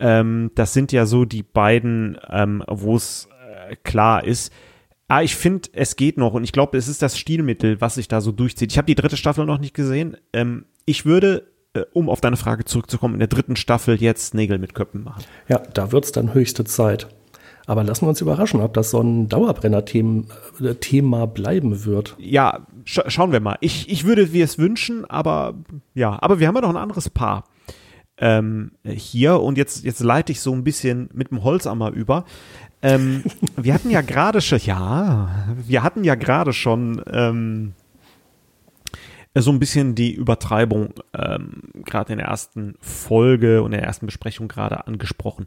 Ähm, 0.00 0.50
das 0.54 0.72
sind 0.72 0.90
ja 0.92 1.06
so 1.06 1.24
die 1.24 1.42
beiden, 1.42 2.18
ähm, 2.28 2.64
wo 2.68 2.96
es 2.96 3.28
äh, 3.68 3.76
klar 3.82 4.24
ist, 4.24 4.52
Ah, 5.10 5.22
ich 5.22 5.34
finde, 5.34 5.68
es 5.72 5.96
geht 5.96 6.18
noch 6.18 6.34
und 6.34 6.44
ich 6.44 6.52
glaube, 6.52 6.78
es 6.78 6.86
ist 6.86 7.02
das 7.02 7.18
Stilmittel, 7.18 7.80
was 7.80 7.96
sich 7.96 8.06
da 8.06 8.20
so 8.20 8.30
durchzieht. 8.30 8.70
Ich 8.70 8.78
habe 8.78 8.86
die 8.86 8.94
dritte 8.94 9.16
Staffel 9.16 9.44
noch 9.44 9.58
nicht 9.58 9.74
gesehen. 9.74 10.16
Ähm, 10.32 10.66
ich 10.86 11.04
würde, 11.04 11.48
äh, 11.74 11.82
um 11.92 12.08
auf 12.08 12.20
deine 12.20 12.36
Frage 12.36 12.64
zurückzukommen, 12.64 13.14
in 13.14 13.18
der 13.18 13.26
dritten 13.26 13.56
Staffel 13.56 14.00
jetzt 14.00 14.34
Nägel 14.34 14.58
mit 14.58 14.72
Köppen 14.72 15.02
machen. 15.02 15.24
Ja, 15.48 15.58
da 15.74 15.90
wird 15.90 16.04
es 16.04 16.12
dann 16.12 16.32
höchste 16.32 16.62
Zeit. 16.62 17.08
Aber 17.66 17.82
lassen 17.82 18.04
wir 18.04 18.10
uns 18.10 18.20
überraschen, 18.20 18.60
ob 18.60 18.72
das 18.72 18.92
so 18.92 19.00
ein 19.00 19.28
Dauerbrenner-Thema 19.28 21.24
äh, 21.24 21.26
bleiben 21.26 21.84
wird. 21.84 22.14
Ja, 22.20 22.68
sch 22.84 23.00
schauen 23.08 23.32
wir 23.32 23.40
mal. 23.40 23.56
Ich, 23.60 23.90
ich 23.90 24.04
würde 24.04 24.32
wir 24.32 24.44
es 24.44 24.58
wünschen, 24.58 25.04
aber 25.06 25.54
ja, 25.92 26.16
aber 26.22 26.38
wir 26.38 26.46
haben 26.46 26.54
ja 26.54 26.60
noch 26.60 26.70
ein 26.70 26.76
anderes 26.76 27.10
Paar 27.10 27.46
ähm, 28.20 28.72
hier 28.84 29.40
und 29.40 29.56
jetzt, 29.56 29.84
jetzt 29.84 30.00
leite 30.00 30.30
ich 30.32 30.40
so 30.40 30.52
ein 30.52 30.62
bisschen 30.62 31.08
mit 31.12 31.30
dem 31.30 31.42
Holzammer 31.42 31.90
über. 31.90 32.24
Ähm, 32.82 33.24
wir 33.56 33.74
hatten 33.74 33.90
ja 33.90 34.00
gerade 34.00 34.40
schon, 34.40 34.58
ja, 34.60 35.46
wir 35.66 35.82
hatten 35.82 36.04
ja 36.04 36.14
gerade 36.14 36.52
schon 36.52 37.02
ähm, 37.12 37.74
so 39.34 39.50
ein 39.52 39.58
bisschen 39.58 39.94
die 39.94 40.12
Übertreibung 40.12 40.94
ähm, 41.14 41.62
gerade 41.84 42.12
in 42.12 42.18
der 42.18 42.28
ersten 42.28 42.74
Folge 42.80 43.62
und 43.62 43.72
der 43.72 43.82
ersten 43.82 44.06
Besprechung 44.06 44.48
gerade 44.48 44.86
angesprochen. 44.86 45.46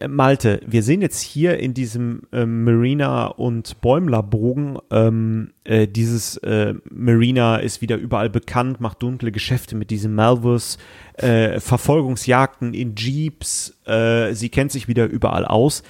Äh, 0.00 0.08
Malte, 0.08 0.60
wir 0.66 0.82
sehen 0.82 1.02
jetzt 1.02 1.20
hier 1.20 1.58
in 1.58 1.74
diesem 1.74 2.22
äh, 2.32 2.44
Marina 2.44 3.26
und 3.26 3.80
Bäumler-Bogen, 3.80 4.78
ähm, 4.90 5.52
äh, 5.64 5.86
dieses 5.86 6.36
äh, 6.38 6.74
Marina 6.90 7.56
ist 7.56 7.80
wieder 7.80 7.96
überall 7.96 8.30
bekannt, 8.30 8.80
macht 8.80 9.02
dunkle 9.02 9.32
Geschäfte 9.32 9.76
mit 9.76 9.90
diesem 9.90 10.14
Malvus, 10.14 10.78
äh, 11.14 11.60
Verfolgungsjagden 11.60 12.74
in 12.74 12.94
Jeeps, 12.96 13.78
äh, 13.86 14.34
sie 14.34 14.48
kennt 14.48 14.72
sich 14.72 14.88
wieder 14.88 15.06
überall 15.06 15.44
aus. 15.44 15.82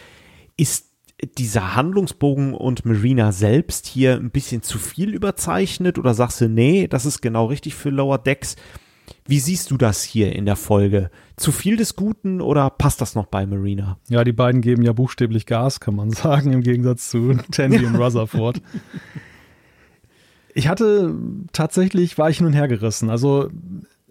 Ist 0.57 0.86
dieser 1.36 1.74
Handlungsbogen 1.74 2.55
und 2.55 2.84
Marina 2.84 3.32
selbst 3.32 3.86
hier 3.86 4.14
ein 4.14 4.30
bisschen 4.30 4.62
zu 4.62 4.78
viel 4.78 5.14
überzeichnet 5.14 5.99
oder 5.99 6.14
sagst 6.14 6.40
du, 6.40 6.49
nee, 6.49 6.86
das 6.86 7.07
ist 7.07 7.20
genau 7.20 7.46
richtig 7.46 7.74
für 7.74 7.90
Lower 7.90 8.18
Decks? 8.18 8.57
Wie 9.27 9.41
siehst 9.41 9.71
du 9.71 9.77
das 9.77 10.03
hier 10.03 10.35
in 10.35 10.47
der 10.47 10.57
Folge? 10.57 11.11
Zu 11.37 11.53
viel 11.53 11.77
des 11.77 11.97
Guten 11.97 12.41
oder 12.41 12.71
passt 12.71 13.01
das 13.01 13.15
noch 13.15 13.27
bei 13.27 13.47
Marina? 13.47 13.99
Ja, 14.09 14.25
die 14.25 14.33
beiden 14.33 14.61
geben 14.61 14.83
ja 14.83 14.93
buchstäblich 14.93 15.47
Gas, 15.47 15.81
kann 15.81 15.95
man 15.95 16.11
sagen, 16.13 16.53
im 16.53 16.63
Gegensatz 16.63 17.11
zu 17.11 17.35
Tandy 17.51 17.85
und 17.85 17.97
Rutherford. 17.97 18.61
Ich 20.55 20.69
hatte 20.69 21.15
tatsächlich, 21.53 22.19
war 22.19 22.31
ich 22.31 22.39
hin 22.39 22.47
und 22.47 22.55
her 22.55 22.69
gerissen. 22.69 23.11
Also 23.11 23.51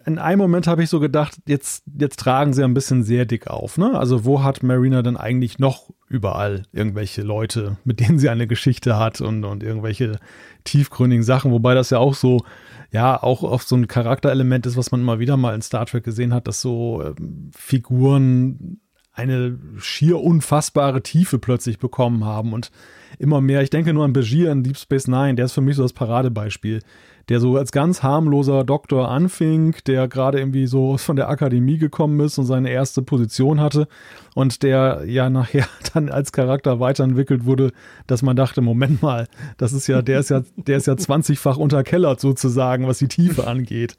in 0.06 0.20
einem 0.20 0.39
Moment 0.39 0.68
habe 0.68 0.84
ich 0.84 0.89
so 0.89 1.02
gedacht, 1.02 1.36
jetzt, 1.48 1.84
jetzt 2.00 2.22
tragen 2.22 2.54
sie 2.54 2.64
ein 2.64 2.74
bisschen 2.74 3.04
sehr 3.04 3.26
dick 3.26 3.48
auf. 3.48 3.78
Ne? 3.78 4.00
Also 4.00 4.24
wo 4.24 4.41
hat 4.41 4.64
Marina 4.64 5.02
denn 5.02 5.18
eigentlich 5.18 5.60
noch 5.60 5.89
überall 6.08 6.64
irgendwelche 6.72 7.24
Leute, 7.24 7.76
mit 7.84 8.00
denen 8.00 8.18
sie 8.18 8.30
eine 8.30 8.48
Geschichte 8.48 8.98
hat 8.98 9.20
und, 9.20 9.43
und 9.43 9.64
irgendwelche 9.64 10.20
tiefgründigen 10.64 11.24
Sachen, 11.24 11.52
wobei 11.52 11.74
das 11.74 11.89
ja 11.89 11.98
auch 11.98 12.14
so, 12.14 12.45
ja, 12.91 13.21
auch 13.21 13.43
oft 13.43 13.67
so 13.67 13.75
ein 13.75 13.88
Charakterelement 13.88 14.65
ist, 14.65 14.77
was 14.77 14.91
man 14.91 15.01
immer 15.01 15.19
wieder 15.19 15.38
mal 15.38 15.55
in 15.55 15.61
Star 15.61 15.85
Trek 15.85 16.03
gesehen 16.03 16.33
hat, 16.33 16.47
dass 16.47 16.61
so 16.61 17.03
ähm, 17.03 17.51
Figuren 17.55 18.79
eine 19.13 19.57
schier 19.77 20.19
unfassbare 20.19 21.01
Tiefe 21.01 21.39
plötzlich 21.39 21.79
bekommen 21.79 22.23
haben 22.23 22.53
und 22.53 22.71
immer 23.17 23.41
mehr. 23.41 23.63
Ich 23.63 23.71
denke 23.71 23.93
nur 23.93 24.05
an 24.05 24.13
Begier 24.13 24.51
in 24.51 24.63
Deep 24.63 24.77
Space 24.77 25.07
Nine, 25.07 25.35
der 25.35 25.45
ist 25.45 25.53
für 25.53 25.61
mich 25.61 25.75
so 25.75 25.81
das 25.81 25.93
Paradebeispiel 25.93 26.81
der 27.30 27.39
so 27.39 27.57
als 27.57 27.71
ganz 27.71 28.03
harmloser 28.03 28.63
Doktor 28.63 29.09
anfing, 29.09 29.75
der 29.86 30.07
gerade 30.07 30.39
irgendwie 30.39 30.67
so 30.67 30.97
von 30.97 31.15
der 31.15 31.30
Akademie 31.30 31.78
gekommen 31.78 32.19
ist 32.21 32.38
und 32.38 32.45
seine 32.45 32.69
erste 32.69 33.01
Position 33.01 33.59
hatte 33.59 33.88
und 34.34 34.63
der 34.63 35.03
ja 35.05 35.30
nachher 35.30 35.67
dann 35.93 36.09
als 36.09 36.32
Charakter 36.32 36.80
weiterentwickelt 36.80 37.45
wurde, 37.45 37.71
dass 38.07 38.21
man 38.21 38.36
dachte, 38.36 38.61
Moment 38.61 39.01
mal, 39.01 39.28
das 39.57 39.73
ist 39.73 39.88
ja, 39.88 40.01
der 40.01 40.19
ist 40.19 40.30
ja, 40.30 40.43
der 40.55 40.78
ist 40.78 40.88
ja 40.88 40.93
20-fach 40.93 41.57
unterkellert 41.57 42.21
sozusagen, 42.21 42.88
was 42.88 42.99
die 42.99 43.07
Tiefe 43.07 43.47
angeht. 43.47 43.97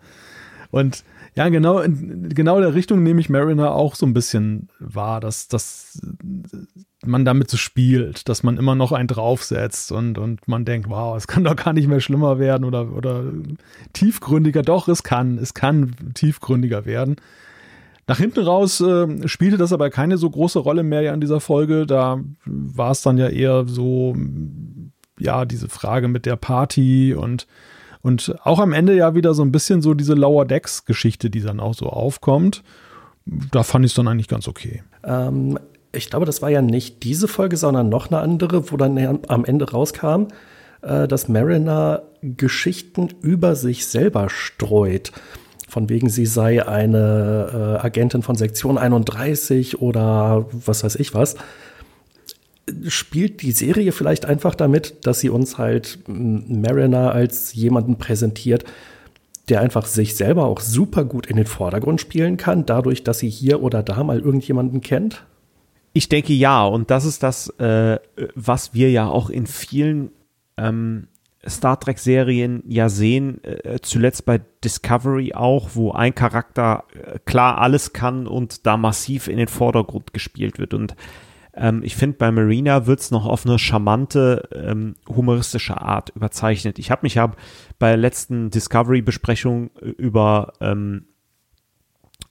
Und 0.71 1.05
ja, 1.35 1.49
genau, 1.49 1.79
in 1.81 2.29
genau 2.31 2.61
der 2.61 2.75
Richtung 2.75 3.03
nehme 3.03 3.21
ich 3.21 3.31
Mariner 3.31 3.73
auch 3.73 3.95
so 3.95 4.07
ein 4.07 4.13
bisschen 4.13 4.69
wahr, 4.79 5.21
dass, 5.21 5.49
dass 5.49 6.01
man 7.05 7.25
damit 7.25 7.51
so 7.51 7.57
spielt, 7.57 8.29
dass 8.29 8.43
man 8.43 8.57
immer 8.57 8.75
noch 8.75 8.93
einen 8.93 9.09
draufsetzt 9.09 9.93
und, 9.93 10.19
und 10.19 10.47
man 10.49 10.65
denkt, 10.65 10.91
wow, 10.91 11.17
es 11.17 11.27
kann 11.27 11.45
doch 11.45 11.57
gar 11.57 11.73
nicht 11.73 11.89
mehr 11.89 12.01
schlimmer 12.01 12.39
werden 12.39 12.65
oder, 12.65 12.93
oder 12.93 13.25
tiefgründiger. 13.93 14.63
Doch, 14.63 14.89
es 14.89 15.03
kann, 15.03 15.39
es 15.39 15.55
kann 15.55 15.95
tiefgründiger 16.15 16.85
werden. 16.87 17.17
Nach 18.09 18.19
hinten 18.19 18.41
raus 18.41 18.81
äh, 18.81 19.29
spielte 19.29 19.59
das 19.59 19.73
aber 19.73 19.91
keine 19.91 20.17
so 20.17 20.29
große 20.31 20.59
Rolle 20.59 20.83
mehr 20.83 21.03
ja 21.03 21.15
in 21.15 21.21
dieser 21.21 21.41
Folge. 21.41 21.87
Da 21.87 22.21
war 22.45 22.91
es 22.91 23.03
dann 23.03 23.19
ja 23.19 23.29
eher 23.29 23.67
so, 23.67 24.17
ja, 25.19 25.45
diese 25.45 25.69
Frage 25.69 26.09
mit 26.09 26.27
der 26.27 26.37
Party 26.37 27.15
und, 27.15 27.47
und 28.03 28.35
auch 28.45 28.59
am 28.59 28.73
Ende 28.73 28.95
ja 28.95 29.15
wieder 29.15 29.35
so 29.35 29.43
ein 29.43 29.53
bisschen 29.53 29.83
so 29.83 29.95
diese 29.95 30.15
Lower 30.15 30.45
Decks 30.45 30.85
Geschichte, 30.85 31.31
die 31.31 31.41
dann 31.41 31.61
auch 31.61 31.75
so 31.75 31.87
aufkommt. 31.87 32.63
Da 33.27 33.63
fand 33.63 33.85
ich 33.85 33.93
es 33.93 33.97
dann 33.97 34.09
eigentlich 34.09 34.29
ganz 34.29 34.49
okay. 34.49 34.83
Ähm, 35.05 35.59
ich 35.93 36.11
glaube, 36.11 36.27
das 36.27 36.43
war 36.43 36.51
ja 36.51 36.63
nicht 36.63 37.03
diese 37.03 37.29
Folge, 37.29 37.57
sondern 37.57 37.89
noch 37.89 38.09
eine 38.09 38.21
andere, 38.21 38.71
wo 38.71 38.77
dann 38.77 39.21
am 39.29 39.45
Ende 39.45 39.71
rauskam, 39.71 40.29
äh, 40.83 41.09
dass 41.09 41.29
Mariner 41.29 42.03
Geschichten 42.23 43.09
über 43.23 43.55
sich 43.55 43.87
selber 43.87 44.29
streut. 44.29 45.13
Von 45.69 45.89
wegen, 45.91 46.09
sie 46.09 46.25
sei 46.25 46.67
eine 46.67 47.79
äh, 47.83 47.85
Agentin 47.85 48.23
von 48.23 48.37
Sektion 48.37 48.79
31 48.79 49.83
oder 49.83 50.47
was 50.53 50.83
weiß 50.83 50.97
ich 50.97 51.15
was. 51.15 51.37
Spielt 52.89 53.43
die 53.43 53.53
Serie 53.53 53.93
vielleicht 53.93 54.27
einfach 54.27 54.55
damit, 54.55 55.07
dass 55.07 55.21
sie 55.21 55.31
uns 55.31 55.59
halt 55.59 55.99
Mariner 56.07 57.13
als 57.13 57.55
jemanden 57.55 57.97
präsentiert, 57.97 58.65
der 59.49 59.61
einfach 59.61 59.87
sich 59.87 60.17
selber 60.17 60.45
auch 60.47 60.61
super 60.61 61.05
gut 61.05 61.27
in 61.27 61.37
den 61.37 61.47
Vordergrund 61.47 62.01
spielen 62.01 62.37
kann, 62.37 62.67
dadurch, 62.67 63.05
dass 63.05 63.19
sie 63.19 63.31
hier 63.31 63.63
oder 63.63 63.83
da 63.83 64.03
mal 64.05 64.21
irgendjemanden 64.21 64.81
kennt? 64.81 65.25
Ich 65.93 66.09
denke 66.09 66.33
ja, 66.33 66.65
und 66.65 66.91
das 66.91 67.05
ist 67.05 67.23
das, 67.23 67.49
äh, 67.59 67.99
was 68.35 68.75
wir 68.75 68.91
ja 68.91 69.09
auch 69.09 69.31
in 69.31 69.47
vielen 69.47 70.11
ähm, 70.57 71.09
Star 71.47 71.79
Trek-Serien 71.79 72.63
ja 72.67 72.89
sehen, 72.89 73.43
äh, 73.45 73.79
zuletzt 73.81 74.25
bei 74.25 74.41
Discovery 74.65 75.35
auch, 75.35 75.71
wo 75.75 75.93
ein 75.93 76.15
Charakter 76.15 76.85
äh, 76.95 77.19
klar 77.25 77.59
alles 77.59 77.93
kann 77.93 78.27
und 78.27 78.67
da 78.67 78.77
massiv 78.77 79.29
in 79.29 79.39
den 79.39 79.49
Vordergrund 79.49 80.13
gespielt 80.13 80.59
wird. 80.59 80.75
Und 80.75 80.95
ähm, 81.59 81.83
ich 81.83 81.97
finde, 81.97 82.17
bei 82.17 82.31
Marina 82.31 82.87
wird 82.87 83.01
es 83.01 83.11
noch 83.11 83.27
auf 83.27 83.45
eine 83.45 83.59
charmante, 83.59 84.49
ähm, 84.53 84.95
humoristische 85.09 85.81
Art 85.81 86.11
überzeichnet. 86.15 86.79
Ich 86.79 86.91
habe 86.91 87.01
mich 87.03 87.15
ja 87.15 87.33
bei 87.79 87.89
der 87.89 87.97
letzten 87.97 88.51
Discovery-Besprechung 88.51 89.71
äh, 89.81 89.89
über 89.91 90.53
ähm, 90.61 91.07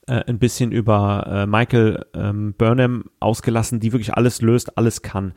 äh, 0.08 0.24
ein 0.28 0.40
bisschen 0.40 0.72
über 0.72 1.28
äh, 1.28 1.46
Michael 1.46 2.06
ähm, 2.14 2.54
Burnham 2.58 3.06
ausgelassen, 3.20 3.80
die 3.82 3.92
wirklich 3.92 4.14
alles 4.14 4.42
löst, 4.42 4.78
alles 4.78 5.02
kann. 5.02 5.34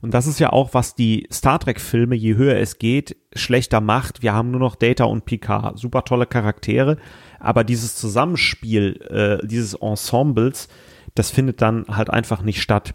Und 0.00 0.14
das 0.14 0.26
ist 0.26 0.40
ja 0.40 0.52
auch, 0.52 0.72
was 0.72 0.94
die 0.94 1.26
Star 1.32 1.58
Trek-Filme, 1.58 2.14
je 2.14 2.36
höher 2.36 2.56
es 2.56 2.78
geht, 2.78 3.16
schlechter 3.34 3.80
macht. 3.80 4.22
Wir 4.22 4.32
haben 4.32 4.50
nur 4.50 4.60
noch 4.60 4.76
Data 4.76 5.04
und 5.04 5.26
Picard, 5.26 5.78
super 5.78 6.04
tolle 6.04 6.26
Charaktere, 6.26 6.96
aber 7.40 7.64
dieses 7.64 7.96
Zusammenspiel 7.96 9.40
äh, 9.42 9.46
dieses 9.46 9.74
Ensembles, 9.74 10.68
das 11.14 11.30
findet 11.30 11.60
dann 11.60 11.84
halt 11.88 12.10
einfach 12.10 12.42
nicht 12.42 12.62
statt. 12.62 12.94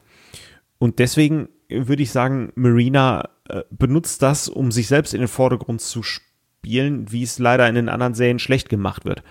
Und 0.82 0.98
deswegen 0.98 1.50
würde 1.70 2.02
ich 2.02 2.10
sagen, 2.10 2.52
Marina 2.56 3.30
äh, 3.48 3.62
benutzt 3.70 4.24
das, 4.24 4.50
um 4.50 4.72
sich 4.72 4.88
selbst 4.88 5.14
in 5.14 5.20
den 5.20 5.28
Vordergrund 5.28 5.80
zu 5.80 6.02
spielen, 6.02 7.12
wie 7.12 7.22
es 7.22 7.38
leider 7.38 7.70
in 7.70 7.76
den 7.76 7.88
anderen 7.88 8.16
Serien 8.16 8.40
schlecht 8.40 8.68
gemacht 8.68 9.06
wird. 9.06 9.22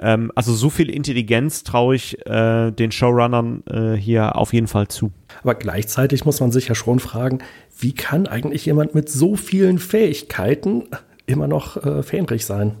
Ähm, 0.00 0.32
also 0.34 0.52
so 0.52 0.70
viel 0.70 0.90
Intelligenz 0.90 1.62
traue 1.62 1.94
ich 1.94 2.26
äh, 2.26 2.72
den 2.72 2.90
Showrunnern 2.90 3.62
äh, 3.68 3.92
hier 3.92 4.34
auf 4.34 4.52
jeden 4.52 4.66
Fall 4.66 4.88
zu. 4.88 5.12
Aber 5.44 5.54
gleichzeitig 5.54 6.24
muss 6.24 6.40
man 6.40 6.50
sich 6.50 6.66
ja 6.66 6.74
schon 6.74 6.98
fragen, 6.98 7.38
wie 7.78 7.94
kann 7.94 8.26
eigentlich 8.26 8.66
jemand 8.66 8.96
mit 8.96 9.08
so 9.08 9.36
vielen 9.36 9.78
Fähigkeiten 9.78 10.88
immer 11.26 11.46
noch 11.46 11.76
äh, 11.76 12.02
fähnrich 12.02 12.44
sein? 12.44 12.74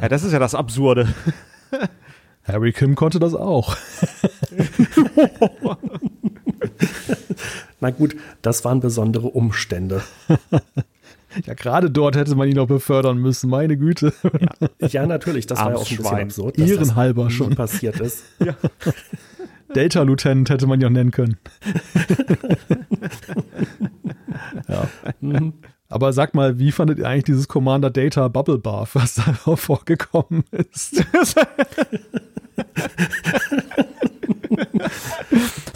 Ja, 0.00 0.08
das 0.08 0.22
ist 0.22 0.32
ja 0.32 0.38
das 0.38 0.54
Absurde. 0.54 1.12
Harry 2.44 2.72
Kim 2.72 2.94
konnte 2.94 3.18
das 3.18 3.34
auch. 3.34 3.76
Na 7.80 7.90
gut, 7.90 8.16
das 8.42 8.64
waren 8.64 8.80
besondere 8.80 9.28
Umstände. 9.28 10.02
Ja, 11.46 11.54
gerade 11.54 11.90
dort 11.90 12.16
hätte 12.16 12.34
man 12.34 12.48
ihn 12.48 12.56
noch 12.56 12.66
befördern 12.66 13.18
müssen, 13.18 13.50
meine 13.50 13.76
Güte. 13.76 14.12
Ja, 14.80 14.88
ja 14.88 15.06
natürlich, 15.06 15.46
das 15.46 15.58
war 15.58 15.72
ja 15.72 15.76
auch 15.76 15.90
ein 15.90 15.96
bisschen 15.96 16.20
absurd, 16.20 16.58
dass 16.58 16.70
Ehrenhalber 16.70 17.24
das 17.24 17.34
schon 17.34 17.54
passiert 17.54 18.00
ist. 18.00 18.24
Ja. 18.44 18.54
Delta 19.74 20.02
Lieutenant 20.02 20.48
hätte 20.48 20.66
man 20.66 20.80
ihn 20.80 20.86
auch 20.86 20.90
nennen 20.90 21.10
können. 21.10 21.36
ja. 24.68 24.88
Mhm. 25.20 25.52
Aber 25.90 26.14
sag 26.14 26.34
mal, 26.34 26.58
wie 26.58 26.72
fandet 26.72 26.98
ihr 26.98 27.06
eigentlich 27.06 27.24
dieses 27.24 27.48
Commander 27.48 27.90
Data 27.90 28.28
Bubble 28.28 28.58
Bath, 28.58 28.94
was 28.94 29.16
da 29.16 29.34
vorgekommen 29.56 30.44
ist? 30.52 31.04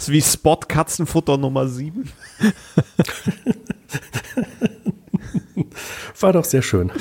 Ist 0.03 0.11
wie 0.11 0.21
Spot 0.21 0.57
Katzenfutter 0.57 1.37
Nummer 1.37 1.67
7. 1.67 2.09
War 6.19 6.33
doch 6.33 6.45
sehr 6.45 6.61
schön. 6.61 6.91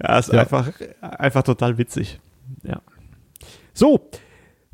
Ja, 0.00 0.18
ist 0.18 0.32
ja. 0.32 0.40
Einfach, 0.40 0.72
einfach 1.00 1.42
total 1.42 1.76
witzig. 1.78 2.20
Ja. 2.62 2.80
So, 3.74 4.08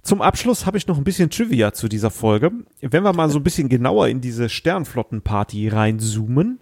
zum 0.02 0.22
Abschluss 0.22 0.66
habe 0.66 0.76
ich 0.76 0.86
noch 0.86 0.98
ein 0.98 1.04
bisschen 1.04 1.30
Trivia 1.30 1.72
zu 1.72 1.88
dieser 1.88 2.10
Folge. 2.10 2.50
Wenn 2.80 3.04
wir 3.04 3.12
mal 3.12 3.30
so 3.30 3.38
ein 3.38 3.44
bisschen 3.44 3.68
genauer 3.68 4.08
in 4.08 4.20
diese 4.20 4.48
Sternflottenparty 4.48 5.68
reinzoomen, 5.68 6.58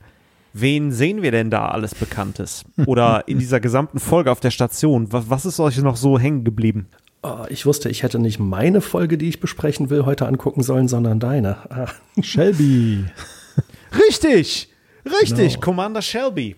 wen 0.52 0.92
sehen 0.92 1.22
wir 1.22 1.32
denn 1.32 1.50
da 1.50 1.68
alles 1.68 1.94
Bekanntes? 1.94 2.64
Oder 2.86 3.26
in 3.26 3.38
dieser 3.38 3.60
gesamten 3.60 3.98
Folge 3.98 4.30
auf 4.30 4.40
der 4.40 4.50
Station? 4.50 5.12
Was, 5.12 5.30
was 5.30 5.46
ist 5.46 5.60
euch 5.60 5.78
noch 5.78 5.96
so 5.96 6.18
hängen 6.18 6.44
geblieben? 6.44 6.88
Oh, 7.26 7.44
ich 7.48 7.66
wusste, 7.66 7.88
ich 7.88 8.04
hätte 8.04 8.20
nicht 8.20 8.38
meine 8.38 8.80
Folge, 8.80 9.18
die 9.18 9.28
ich 9.28 9.40
besprechen 9.40 9.90
will, 9.90 10.04
heute 10.04 10.28
angucken 10.28 10.62
sollen, 10.62 10.86
sondern 10.86 11.18
deine. 11.18 11.56
Ah. 11.72 11.88
Shelby. 12.22 13.04
Richtig! 14.08 14.68
Richtig, 15.04 15.54
genau. 15.54 15.60
Commander 15.64 16.02
Shelby. 16.02 16.54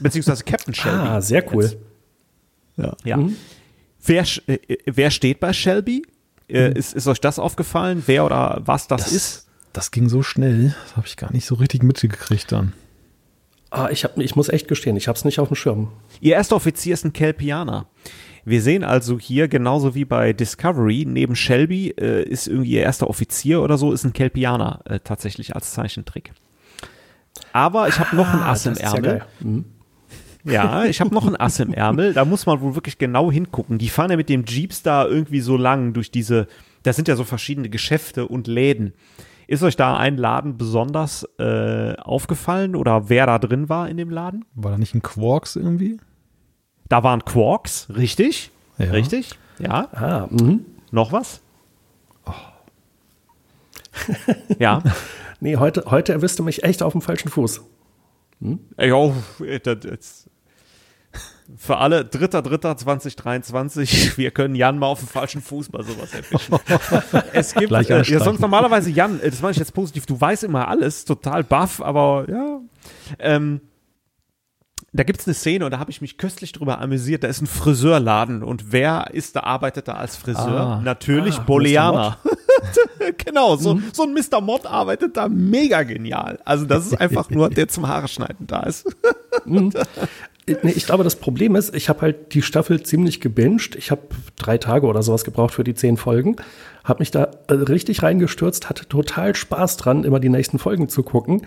Beziehungsweise 0.00 0.44
Captain 0.44 0.72
Shelby. 0.72 0.96
Ah, 0.96 1.20
sehr 1.20 1.52
cool. 1.52 1.64
Jetzt. 1.64 1.76
Ja. 2.78 2.96
ja. 3.04 3.16
Mhm. 3.18 3.36
Wer, 4.06 4.24
äh, 4.46 4.58
wer 4.86 5.10
steht 5.10 5.40
bei 5.40 5.52
Shelby? 5.52 6.06
Äh, 6.48 6.70
mhm. 6.70 6.76
ist, 6.76 6.94
ist 6.94 7.06
euch 7.06 7.20
das 7.20 7.38
aufgefallen, 7.38 8.02
wer 8.06 8.24
oder 8.24 8.62
was 8.64 8.88
das, 8.88 9.04
das 9.04 9.12
ist? 9.12 9.48
Das 9.74 9.90
ging 9.90 10.08
so 10.08 10.22
schnell, 10.22 10.74
das 10.84 10.96
habe 10.96 11.06
ich 11.06 11.18
gar 11.18 11.32
nicht 11.34 11.44
so 11.44 11.56
richtig 11.56 11.82
mitgekriegt 11.82 12.50
dann. 12.50 12.72
Ah, 13.70 13.88
ich, 13.90 14.04
hab, 14.04 14.16
ich 14.18 14.36
muss 14.36 14.48
echt 14.48 14.68
gestehen, 14.68 14.96
ich 14.96 15.08
habe 15.08 15.18
es 15.18 15.26
nicht 15.26 15.38
auf 15.38 15.48
dem 15.48 15.54
Schirm. 15.54 15.92
Ihr 16.20 16.34
erster 16.34 16.56
Offizier 16.56 16.94
ist 16.94 17.04
ein 17.04 17.12
Kelpianer. 17.12 17.86
Wir 18.44 18.60
sehen 18.60 18.82
also 18.82 19.18
hier, 19.18 19.46
genauso 19.48 19.94
wie 19.94 20.04
bei 20.04 20.32
Discovery, 20.32 21.04
neben 21.06 21.36
Shelby 21.36 21.90
äh, 21.90 22.22
ist 22.24 22.48
irgendwie 22.48 22.72
ihr 22.72 22.82
erster 22.82 23.08
Offizier 23.08 23.62
oder 23.62 23.78
so, 23.78 23.92
ist 23.92 24.04
ein 24.04 24.12
Kelpianer 24.12 24.80
äh, 24.84 24.98
tatsächlich 24.98 25.54
als 25.54 25.72
Zeichentrick. 25.72 26.32
Aber 27.52 27.88
ich 27.88 27.98
habe 27.98 28.16
noch 28.16 28.32
ein 28.32 28.40
ah, 28.40 28.50
Ass 28.50 28.66
im 28.66 28.76
Ärmel. 28.76 29.18
Ja, 29.18 29.46
mhm. 29.46 29.64
ja, 30.44 30.84
ich 30.84 31.00
habe 31.00 31.14
noch 31.14 31.26
ein 31.26 31.36
Ass 31.36 31.60
im 31.60 31.72
Ärmel. 31.72 32.14
Da 32.14 32.24
muss 32.24 32.46
man 32.46 32.60
wohl 32.60 32.74
wirklich 32.74 32.98
genau 32.98 33.30
hingucken. 33.30 33.78
Die 33.78 33.88
fahren 33.88 34.10
ja 34.10 34.16
mit 34.16 34.28
dem 34.28 34.44
Jeeps 34.44 34.82
da 34.82 35.06
irgendwie 35.06 35.40
so 35.40 35.56
lang 35.56 35.92
durch 35.92 36.10
diese, 36.10 36.48
da 36.82 36.92
sind 36.92 37.08
ja 37.08 37.16
so 37.16 37.24
verschiedene 37.24 37.68
Geschäfte 37.68 38.26
und 38.26 38.48
Läden. 38.48 38.92
Ist 39.46 39.62
euch 39.62 39.76
da 39.76 39.96
ein 39.96 40.16
Laden 40.16 40.56
besonders 40.56 41.28
äh, 41.38 41.94
aufgefallen 41.96 42.74
oder 42.74 43.08
wer 43.08 43.26
da 43.26 43.38
drin 43.38 43.68
war 43.68 43.88
in 43.88 43.98
dem 43.98 44.10
Laden? 44.10 44.44
War 44.54 44.72
da 44.72 44.78
nicht 44.78 44.94
ein 44.94 45.02
Quarks 45.02 45.56
irgendwie? 45.56 45.98
Da 46.92 47.02
waren 47.02 47.24
Quarks, 47.24 47.88
richtig? 47.96 48.50
Ja. 48.76 48.90
Richtig? 48.90 49.30
Ja. 49.58 49.88
Ah, 49.92 50.26
mhm. 50.28 50.66
Noch 50.90 51.10
was? 51.10 51.40
Oh. 52.26 52.32
ja. 54.58 54.82
Nee, 55.40 55.56
heute, 55.56 55.84
heute 55.86 56.12
erwisst 56.12 56.38
du 56.38 56.44
mich 56.44 56.62
echt 56.62 56.84
auf 56.84 56.92
dem 56.92 57.00
falschen 57.00 57.28
Fuß. 57.28 57.62
Hm? 58.42 58.60
Ja, 58.78 59.12
das, 59.58 60.28
Für 61.56 61.78
alle, 61.78 62.02
3.3.2023, 62.02 64.12
wir 64.18 64.30
können 64.30 64.54
Jan 64.54 64.78
mal 64.78 64.86
auf 64.86 65.00
dem 65.00 65.08
falschen 65.08 65.40
Fuß 65.40 65.70
bei 65.70 65.82
sowas 65.82 66.12
erwischen. 66.12 66.58
es 67.32 67.54
gibt, 67.54 67.72
äh, 67.72 68.02
ja, 68.02 68.20
sonst 68.20 68.40
normalerweise, 68.40 68.90
Jan, 68.90 69.18
äh, 69.18 69.30
das 69.30 69.40
meine 69.40 69.52
ich 69.52 69.58
jetzt 69.58 69.74
positiv, 69.74 70.06
du 70.06 70.20
weißt 70.20 70.44
immer 70.44 70.68
alles, 70.68 71.06
total 71.06 71.42
baff, 71.42 71.80
aber 71.80 72.26
ja. 72.28 72.60
Ähm, 73.18 73.62
da 74.94 75.04
gibt 75.04 75.20
es 75.20 75.26
eine 75.26 75.34
Szene 75.34 75.64
und 75.64 75.70
da 75.70 75.78
habe 75.78 75.90
ich 75.90 76.02
mich 76.02 76.18
köstlich 76.18 76.52
drüber 76.52 76.80
amüsiert. 76.80 77.24
Da 77.24 77.28
ist 77.28 77.40
ein 77.40 77.46
Friseurladen 77.46 78.42
und 78.42 78.72
wer 78.72 79.08
ist 79.12 79.36
da, 79.36 79.40
arbeitet 79.40 79.88
da 79.88 79.94
als 79.94 80.16
Friseur? 80.16 80.60
Ah. 80.60 80.80
Natürlich 80.84 81.38
Ah, 81.38 81.44
Boliana. 81.44 82.18
genau, 83.24 83.56
so, 83.56 83.80
so 83.92 84.02
ein 84.02 84.12
Mr. 84.12 84.42
Mod 84.42 84.66
arbeitet 84.66 85.16
da 85.16 85.28
mega 85.28 85.82
genial. 85.82 86.38
Also 86.44 86.66
das 86.66 86.86
ist 86.86 87.00
einfach 87.00 87.30
nur, 87.30 87.48
der 87.48 87.68
zum 87.68 87.88
Haare 87.88 88.08
schneiden 88.08 88.46
da 88.46 88.60
ist. 88.64 88.86
Nee, 90.46 90.72
ich 90.72 90.86
glaube, 90.86 91.04
das 91.04 91.14
Problem 91.14 91.54
ist, 91.54 91.72
ich 91.72 91.88
habe 91.88 92.00
halt 92.00 92.34
die 92.34 92.42
Staffel 92.42 92.82
ziemlich 92.82 93.20
gebinged. 93.20 93.76
Ich 93.76 93.92
habe 93.92 94.02
drei 94.34 94.58
Tage 94.58 94.88
oder 94.88 95.04
sowas 95.04 95.22
gebraucht 95.22 95.54
für 95.54 95.62
die 95.62 95.74
zehn 95.74 95.96
Folgen. 95.96 96.34
Habe 96.82 96.98
mich 96.98 97.12
da 97.12 97.30
äh, 97.46 97.54
richtig 97.54 98.02
reingestürzt, 98.02 98.68
hatte 98.68 98.88
total 98.88 99.36
Spaß 99.36 99.76
dran, 99.76 100.02
immer 100.02 100.18
die 100.18 100.28
nächsten 100.28 100.58
Folgen 100.58 100.88
zu 100.88 101.04
gucken. 101.04 101.46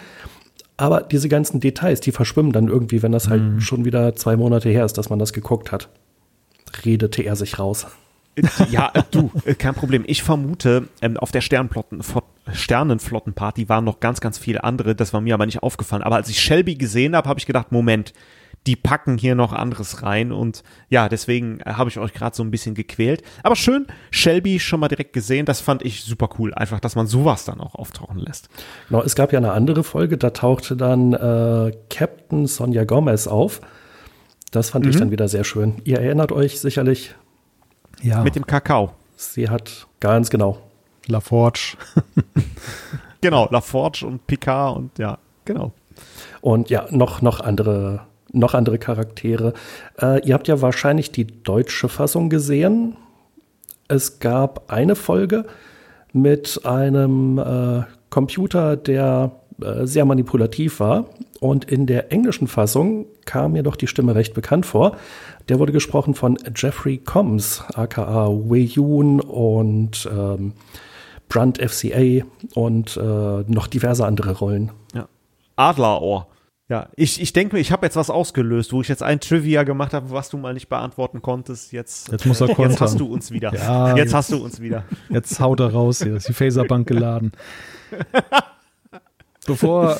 Aber 0.78 1.02
diese 1.02 1.30
ganzen 1.30 1.60
Details, 1.60 2.02
die 2.02 2.12
verschwimmen 2.12 2.52
dann 2.52 2.68
irgendwie, 2.68 3.02
wenn 3.02 3.14
das 3.14 3.30
halt 3.30 3.64
schon 3.64 3.86
wieder 3.86 4.16
zwei 4.16 4.36
Monate 4.36 4.70
her 4.70 4.84
ist, 4.84 4.98
dass 4.98 5.10
man 5.10 5.20
das 5.20 5.32
geguckt 5.32 5.72
hat. 5.72 5.90
Redete 6.84 7.24
er 7.24 7.36
sich 7.36 7.60
raus. 7.60 7.86
Ja, 8.70 8.92
äh, 8.94 9.04
du, 9.12 9.32
äh, 9.46 9.56
kein 9.56 9.76
Problem. 9.76 10.04
Ich 10.08 10.24
vermute, 10.24 10.90
ähm, 11.02 11.16
auf 11.18 11.32
der 11.32 11.42
Sternenflottenparty 11.42 13.70
waren 13.70 13.86
noch 13.86 14.02
ganz, 14.02 14.20
ganz 14.20 14.38
viele 14.38 14.64
andere. 14.64 14.96
Das 14.96 15.14
war 15.14 15.22
mir 15.22 15.34
aber 15.34 15.46
nicht 15.46 15.64
aufgefallen. 15.64 16.04
Aber 16.04 16.18
als 16.18 16.28
ich 16.30 16.42
Shelby 16.42 16.76
gesehen 16.76 17.16
habe, 17.16 17.30
habe 17.30 17.40
ich 17.40 17.46
gedacht, 17.46 17.72
Moment, 17.72 18.14
die 18.68 18.76
packen 18.76 19.18
hier 19.18 19.36
noch 19.36 19.54
anderes 19.54 20.02
rein. 20.04 20.32
Und 20.32 20.64
ja, 20.90 21.10
deswegen 21.10 21.60
äh, 21.62 21.74
habe 21.74 21.90
ich 21.90 22.00
euch 22.00 22.14
gerade 22.14 22.36
so 22.36 22.44
ein 22.44 22.52
bisschen 22.52 22.76
gequält. 22.76 23.24
Aber 23.44 23.56
schön, 23.56 23.88
Shelby 24.12 24.60
schon 24.60 24.80
mal 24.80 24.88
direkt 24.88 25.14
gesehen. 25.14 25.46
Das 25.46 25.62
fand 25.62 25.84
ich 25.84 26.04
super 26.04 26.30
cool. 26.40 26.54
Einfach, 26.54 26.80
dass 26.80 26.96
man 26.96 27.08
sowas 27.08 27.46
dann 27.46 27.60
auch 27.62 27.76
auftauchen 27.76 28.20
lässt. 28.20 28.50
Genau, 28.90 29.02
es 29.04 29.16
gab 29.16 29.32
ja 29.34 29.40
eine 29.40 29.52
andere 29.52 29.84
Folge, 29.84 30.18
da 30.18 30.32
tauchte 30.32 30.76
dann 30.76 31.14
äh, 31.14 31.72
Captain 31.90 32.48
Sonja 32.48 32.84
Gomez 32.86 33.28
auf. 33.28 33.62
Das 34.52 34.70
fand 34.70 34.86
ich 34.88 34.96
dann 34.96 35.12
wieder 35.12 35.28
sehr 35.28 35.44
schön. 35.44 35.82
Ihr 35.84 36.00
erinnert 36.00 36.32
euch 36.32 36.60
sicherlich, 36.62 37.14
Ja, 38.02 38.24
Mit 38.24 38.36
dem 38.36 38.48
Kakao. 38.48 38.94
sie 39.18 39.50
hat 39.50 39.88
ganz 40.00 40.30
genau. 40.30 40.60
LaForge. 41.08 41.76
Genau, 43.22 43.48
LaForge 43.50 44.06
und 44.06 44.28
Picard 44.28 44.78
und 44.78 45.00
ja, 45.00 45.18
genau. 45.46 45.72
Und 46.42 46.70
ja, 46.70 46.86
noch, 46.92 47.24
noch 47.24 47.40
andere, 47.40 48.06
noch 48.36 48.54
andere 48.54 48.78
Charaktere. 48.78 49.54
Äh, 50.02 50.26
ihr 50.28 50.34
habt 50.34 50.48
ja 50.48 50.62
wahrscheinlich 50.62 51.12
die 51.12 51.26
deutsche 51.26 51.90
Fassung 51.90 52.30
gesehen. 52.30 52.96
Es 53.88 54.20
gab 54.20 54.72
eine 54.72 54.96
Folge 54.96 55.46
mit 56.14 56.62
einem 56.64 57.38
äh, 57.38 57.84
Computer, 58.10 58.78
der 58.78 59.32
äh, 59.62 59.86
sehr 59.86 60.06
manipulativ 60.06 60.80
war. 60.80 61.06
Und 61.40 61.66
in 61.66 61.86
der 61.86 62.12
englischen 62.12 62.48
Fassung 62.48 63.06
kam 63.26 63.54
mir 63.54 63.64
doch 63.64 63.76
die 63.76 63.88
Stimme 63.88 64.16
recht 64.16 64.34
bekannt 64.34 64.66
vor. 64.66 64.98
Der 65.50 65.60
wurde 65.60 65.72
gesprochen 65.72 66.14
von 66.14 66.38
Jeffrey 66.56 66.98
Combs, 66.98 67.64
aka 67.74 68.28
Wei 68.30 68.60
Yun 68.60 69.20
und 69.20 70.10
ähm, 70.12 70.54
Brunt 71.30 71.58
FCA 71.58 72.26
und 72.54 72.98
äh, 72.98 73.02
noch 73.48 73.68
diverse 73.68 74.06
andere 74.06 74.38
Rollen. 74.38 74.72
Ja. 74.94 75.08
Adlerohr. 75.56 76.28
Ja, 76.68 76.90
ich, 76.96 77.22
ich 77.22 77.32
denke 77.32 77.56
mir, 77.56 77.60
ich 77.62 77.72
habe 77.72 77.86
jetzt 77.86 77.96
was 77.96 78.10
ausgelöst, 78.10 78.74
wo 78.74 78.82
ich 78.82 78.88
jetzt 78.88 79.04
ein 79.04 79.20
Trivia 79.20 79.62
gemacht 79.64 79.94
habe, 79.94 80.10
was 80.10 80.30
du 80.30 80.38
mal 80.38 80.54
nicht 80.56 80.68
beantworten 80.68 81.22
konntest. 81.22 81.72
Jetzt, 81.72 82.12
Jetzt 82.12 82.26
muss 82.26 82.42
er 82.42 82.48
jetzt 82.60 82.82
hast 82.82 83.00
du 83.00 83.06
uns 83.06 83.30
wieder. 83.30 83.54
Ja, 83.54 83.90
jetzt, 83.90 83.98
jetzt- 83.98 84.14
hast 84.16 84.32
du 84.32 84.44
uns 84.44 84.60
wieder. 84.60 84.84
Jetzt 85.10 85.40
haut 85.40 85.60
er 85.60 85.72
raus 85.72 86.02
hier. 86.02 86.16
Ist 86.16 86.28
die 86.28 86.34
Phaserbank 86.34 86.88
geladen. 86.88 87.34
Bevor, 89.46 89.98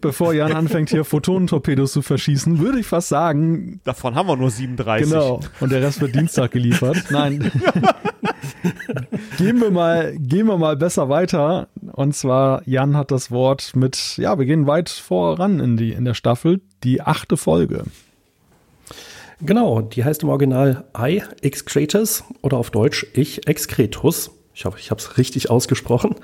bevor 0.00 0.32
Jan 0.32 0.52
anfängt, 0.52 0.90
hier 0.90 1.04
Photonentorpedos 1.04 1.92
zu 1.92 2.02
verschießen, 2.02 2.58
würde 2.58 2.80
ich 2.80 2.86
fast 2.86 3.08
sagen, 3.08 3.80
Davon 3.84 4.14
haben 4.14 4.28
wir 4.28 4.36
nur 4.36 4.50
37. 4.50 5.08
genau. 5.10 5.40
Und 5.60 5.72
der 5.72 5.82
Rest 5.82 6.00
wird 6.00 6.14
Dienstag 6.14 6.50
geliefert. 6.50 6.96
Nein. 7.10 7.50
gehen 9.38 9.60
wir 9.60 9.70
mal, 9.70 10.16
gehen 10.18 10.46
wir 10.46 10.58
mal 10.58 10.76
besser 10.76 11.08
weiter. 11.08 11.68
Und 11.92 12.14
zwar, 12.14 12.62
Jan 12.66 12.96
hat 12.96 13.10
das 13.10 13.30
Wort 13.30 13.76
mit, 13.76 14.16
ja, 14.16 14.38
wir 14.38 14.46
gehen 14.46 14.66
weit 14.66 14.88
voran 14.88 15.60
in 15.60 15.76
die, 15.76 15.92
in 15.92 16.04
der 16.04 16.14
Staffel. 16.14 16.60
Die 16.82 17.00
achte 17.00 17.36
Folge. 17.36 17.84
Genau, 19.40 19.80
die 19.80 20.04
heißt 20.04 20.22
im 20.22 20.28
Original 20.28 20.84
I 20.96 21.22
Excretus 21.42 22.22
oder 22.42 22.58
auf 22.58 22.70
Deutsch 22.70 23.06
Ich 23.12 23.48
Excretus. 23.48 24.30
Ich 24.54 24.64
hoffe, 24.64 24.78
ich 24.78 24.90
habe 24.90 25.00
es 25.00 25.18
richtig 25.18 25.50
ausgesprochen. 25.50 26.14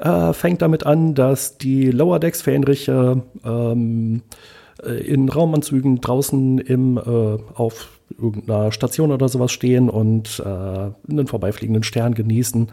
Äh, 0.00 0.32
fängt 0.32 0.62
damit 0.62 0.86
an, 0.86 1.14
dass 1.14 1.58
die 1.58 1.90
Lower 1.90 2.20
Decks 2.20 2.40
Fähnriche 2.40 3.22
ähm, 3.44 4.22
äh, 4.82 4.92
in 4.92 5.28
Raumanzügen 5.28 6.00
draußen 6.00 6.58
im, 6.58 6.96
äh, 6.96 7.00
auf 7.54 8.00
irgendeiner 8.18 8.72
Station 8.72 9.12
oder 9.12 9.28
sowas 9.28 9.52
stehen 9.52 9.90
und 9.90 10.42
äh, 10.42 10.48
einen 10.48 11.26
vorbeifliegenden 11.26 11.82
Stern 11.82 12.14
genießen 12.14 12.68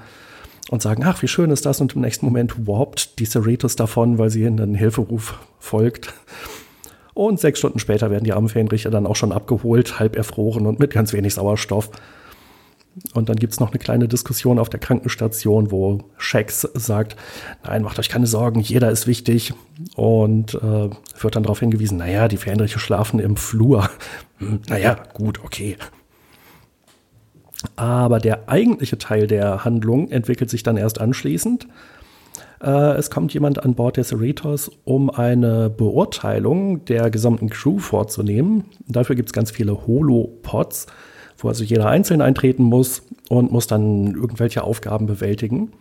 und 0.71 0.81
sagen, 0.81 1.03
ach, 1.05 1.21
wie 1.21 1.27
schön 1.27 1.51
ist 1.51 1.65
das? 1.65 1.81
Und 1.81 1.95
im 1.95 2.01
nächsten 2.01 2.25
Moment 2.25 2.65
warpt 2.65 3.19
die 3.19 3.25
Cerritos 3.25 3.75
davon, 3.75 4.17
weil 4.17 4.29
sie 4.29 4.43
in 4.43 4.61
einen 4.61 4.75
Hilferuf 4.75 5.37
folgt. 5.59 6.13
Und 7.13 7.41
sechs 7.41 7.59
Stunden 7.59 7.79
später 7.79 8.09
werden 8.09 8.23
die 8.23 8.31
armen 8.31 8.47
Fähnriche 8.47 8.89
dann 8.89 9.05
auch 9.05 9.17
schon 9.17 9.33
abgeholt, 9.33 9.99
halb 9.99 10.15
erfroren 10.15 10.65
und 10.65 10.79
mit 10.79 10.91
ganz 10.91 11.11
wenig 11.11 11.33
Sauerstoff. 11.33 11.89
Und 13.13 13.29
dann 13.29 13.35
gibt's 13.35 13.59
noch 13.59 13.69
eine 13.69 13.79
kleine 13.79 14.07
Diskussion 14.07 14.59
auf 14.59 14.69
der 14.69 14.79
Krankenstation, 14.79 15.71
wo 15.71 15.99
Shax 16.17 16.61
sagt, 16.73 17.15
nein, 17.63 17.83
macht 17.83 17.99
euch 17.99 18.09
keine 18.09 18.27
Sorgen, 18.27 18.59
jeder 18.59 18.91
ist 18.91 19.07
wichtig. 19.07 19.53
Und 19.95 20.55
äh, 20.55 20.89
wird 21.19 21.35
dann 21.35 21.43
darauf 21.43 21.59
hingewiesen, 21.59 21.97
naja, 21.97 22.27
die 22.27 22.37
Fähnriche 22.37 22.79
schlafen 22.79 23.19
im 23.19 23.37
Flur. 23.37 23.89
Hm, 24.39 24.59
naja, 24.69 24.95
gut, 25.15 25.43
okay. 25.43 25.77
Aber 27.75 28.19
der 28.19 28.49
eigentliche 28.49 28.99
Teil 28.99 29.25
der 29.25 29.65
Handlung 29.65 30.11
entwickelt 30.11 30.51
sich 30.51 30.61
dann 30.61 30.77
erst 30.77 31.01
anschließend. 31.01 31.67
Äh, 32.61 32.97
es 32.97 33.09
kommt 33.09 33.33
jemand 33.33 33.63
an 33.63 33.75
Bord 33.75 33.97
der 33.97 34.03
Cerritos, 34.03 34.71
um 34.83 35.09
eine 35.09 35.69
Beurteilung 35.69 36.85
der 36.85 37.09
gesamten 37.09 37.49
Crew 37.49 37.79
vorzunehmen. 37.79 38.65
Dafür 38.87 39.15
gibt 39.15 39.29
es 39.29 39.33
ganz 39.33 39.51
viele 39.51 39.87
Holopods, 39.87 40.87
wo 41.37 41.47
also 41.47 41.63
jeder 41.63 41.87
einzeln 41.87 42.21
eintreten 42.21 42.63
muss 42.63 43.03
und 43.29 43.51
muss 43.51 43.67
dann 43.67 44.13
irgendwelche 44.13 44.63
Aufgaben 44.63 45.05
bewältigen. 45.05 45.71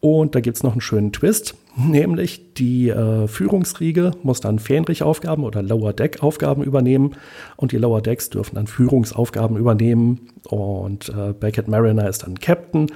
Und 0.00 0.34
da 0.34 0.40
gibt 0.40 0.56
es 0.56 0.62
noch 0.62 0.72
einen 0.72 0.80
schönen 0.80 1.12
Twist, 1.12 1.54
nämlich 1.76 2.54
die 2.54 2.90
äh, 2.90 3.26
Führungsriege 3.26 4.12
muss 4.22 4.40
dann 4.40 4.58
Fähnrich-Aufgaben 4.58 5.44
oder 5.44 5.62
Lower 5.62 5.92
Deck-Aufgaben 5.92 6.62
übernehmen 6.62 7.16
und 7.56 7.72
die 7.72 7.78
Lower 7.78 8.02
Decks 8.02 8.30
dürfen 8.30 8.56
dann 8.56 8.66
Führungsaufgaben 8.66 9.56
übernehmen 9.56 10.28
und 10.44 11.08
äh, 11.08 11.32
Beckett 11.32 11.68
Mariner 11.68 12.08
ist 12.08 12.22
dann 12.24 12.38
Captain, 12.38 12.92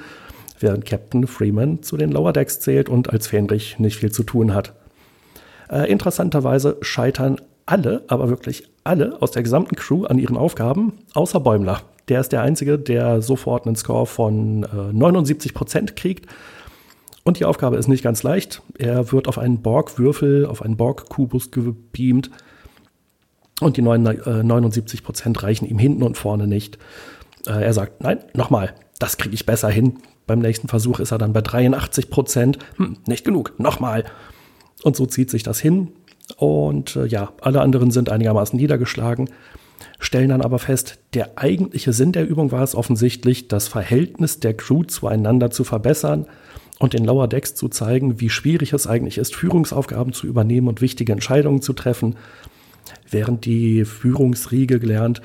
während 0.60 0.84
Captain 0.84 1.26
Freeman 1.26 1.82
zu 1.82 1.96
den 1.96 2.12
Lower 2.12 2.32
Decks 2.32 2.60
zählt 2.60 2.88
und 2.88 3.10
als 3.10 3.26
Fähnrich 3.26 3.78
nicht 3.78 3.96
viel 3.96 4.12
zu 4.12 4.22
tun 4.22 4.54
hat. 4.54 4.74
Äh, 5.70 5.90
interessanterweise 5.90 6.76
scheitern 6.82 7.40
alle, 7.64 8.02
aber 8.08 8.28
wirklich 8.28 8.68
alle 8.84 9.20
aus 9.20 9.30
der 9.30 9.42
gesamten 9.42 9.76
Crew 9.76 10.04
an 10.04 10.18
ihren 10.18 10.36
Aufgaben, 10.36 10.94
außer 11.14 11.40
Bäumler. 11.40 11.82
Der 12.08 12.20
ist 12.20 12.32
der 12.32 12.42
Einzige, 12.42 12.78
der 12.78 13.22
sofort 13.22 13.66
einen 13.66 13.76
Score 13.76 14.06
von 14.06 14.64
äh, 14.64 14.92
79 14.92 15.54
Prozent 15.54 15.96
kriegt. 15.96 16.26
Und 17.22 17.38
die 17.38 17.44
Aufgabe 17.44 17.76
ist 17.76 17.86
nicht 17.86 18.02
ganz 18.02 18.22
leicht. 18.22 18.62
Er 18.78 19.12
wird 19.12 19.28
auf 19.28 19.38
einen 19.38 19.62
Borg-Würfel, 19.62 20.46
auf 20.46 20.62
einen 20.62 20.76
Borg-Kubus 20.76 21.50
gebeamt. 21.50 22.30
Und 23.60 23.76
die 23.76 23.82
79 23.82 25.04
Prozent 25.04 25.42
reichen 25.42 25.66
ihm 25.66 25.78
hinten 25.78 26.02
und 26.02 26.16
vorne 26.16 26.46
nicht. 26.46 26.78
Äh, 27.46 27.62
er 27.62 27.72
sagt, 27.74 28.02
nein, 28.02 28.18
nochmal, 28.32 28.74
das 28.98 29.18
kriege 29.18 29.34
ich 29.34 29.46
besser 29.46 29.68
hin. 29.68 29.98
Beim 30.26 30.38
nächsten 30.38 30.68
Versuch 30.68 31.00
ist 31.00 31.10
er 31.10 31.18
dann 31.18 31.32
bei 31.32 31.42
83 31.42 32.08
Prozent. 32.08 32.58
Hm, 32.76 32.96
nicht 33.06 33.24
genug, 33.24 33.52
nochmal. 33.58 34.04
Und 34.82 34.96
so 34.96 35.06
zieht 35.06 35.30
sich 35.30 35.42
das 35.42 35.60
hin. 35.60 35.88
Und 36.36 36.96
äh, 36.96 37.06
ja, 37.06 37.32
alle 37.40 37.60
anderen 37.60 37.90
sind 37.90 38.10
einigermaßen 38.10 38.58
niedergeschlagen, 38.58 39.30
stellen 39.98 40.30
dann 40.30 40.42
aber 40.42 40.58
fest, 40.58 40.98
der 41.14 41.38
eigentliche 41.38 41.92
Sinn 41.92 42.12
der 42.12 42.28
Übung 42.28 42.52
war 42.52 42.62
es 42.62 42.74
offensichtlich, 42.74 43.48
das 43.48 43.68
Verhältnis 43.68 44.40
der 44.40 44.54
Crew 44.54 44.84
zueinander 44.84 45.50
zu 45.50 45.64
verbessern 45.64 46.26
und 46.78 46.94
den 46.94 47.04
Lower 47.04 47.28
Decks 47.28 47.54
zu 47.54 47.68
zeigen, 47.68 48.20
wie 48.20 48.30
schwierig 48.30 48.72
es 48.72 48.86
eigentlich 48.86 49.18
ist, 49.18 49.34
Führungsaufgaben 49.34 50.12
zu 50.12 50.26
übernehmen 50.26 50.68
und 50.68 50.80
wichtige 50.80 51.12
Entscheidungen 51.12 51.62
zu 51.62 51.72
treffen, 51.72 52.16
während 53.10 53.44
die 53.44 53.84
Führungsriege 53.84 54.80
gelernt, 54.80 55.20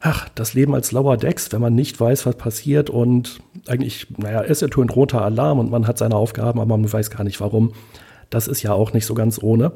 ach, 0.00 0.28
das 0.34 0.54
Leben 0.54 0.74
als 0.74 0.92
Lower 0.92 1.16
Decks, 1.16 1.50
wenn 1.50 1.62
man 1.62 1.74
nicht 1.74 1.98
weiß, 1.98 2.26
was 2.26 2.36
passiert 2.36 2.90
und 2.90 3.40
eigentlich, 3.66 4.06
naja, 4.18 4.42
es 4.42 4.62
ertönt 4.62 4.94
roter 4.94 5.22
Alarm 5.22 5.58
und 5.58 5.70
man 5.70 5.86
hat 5.86 5.98
seine 5.98 6.14
Aufgaben, 6.14 6.60
aber 6.60 6.76
man 6.76 6.92
weiß 6.92 7.10
gar 7.10 7.24
nicht 7.24 7.40
warum. 7.40 7.72
Das 8.30 8.46
ist 8.46 8.62
ja 8.62 8.72
auch 8.72 8.92
nicht 8.92 9.06
so 9.06 9.14
ganz 9.14 9.42
ohne. 9.42 9.72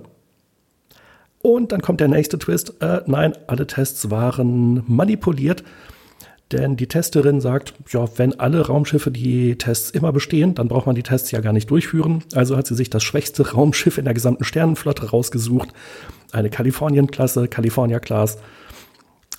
Und 1.48 1.72
dann 1.72 1.80
kommt 1.80 2.00
der 2.00 2.08
nächste 2.08 2.38
Twist. 2.38 2.74
Äh, 2.82 3.00
nein, 3.06 3.32
alle 3.46 3.66
Tests 3.66 4.10
waren 4.10 4.82
manipuliert. 4.86 5.64
Denn 6.52 6.76
die 6.76 6.88
Testerin 6.88 7.40
sagt, 7.40 7.72
ja, 7.88 8.04
wenn 8.18 8.38
alle 8.38 8.66
Raumschiffe 8.66 9.10
die 9.10 9.56
Tests 9.56 9.88
immer 9.90 10.12
bestehen, 10.12 10.54
dann 10.54 10.68
braucht 10.68 10.84
man 10.84 10.94
die 10.94 11.02
Tests 11.02 11.30
ja 11.30 11.40
gar 11.40 11.54
nicht 11.54 11.70
durchführen. 11.70 12.22
Also 12.34 12.54
hat 12.58 12.66
sie 12.66 12.74
sich 12.74 12.90
das 12.90 13.02
schwächste 13.02 13.50
Raumschiff 13.54 13.96
in 13.96 14.04
der 14.04 14.12
gesamten 14.12 14.44
Sternenflotte 14.44 15.08
rausgesucht. 15.08 15.70
Eine 16.32 16.50
Kalifornien-Klasse, 16.50 17.48
California-Class. 17.48 18.36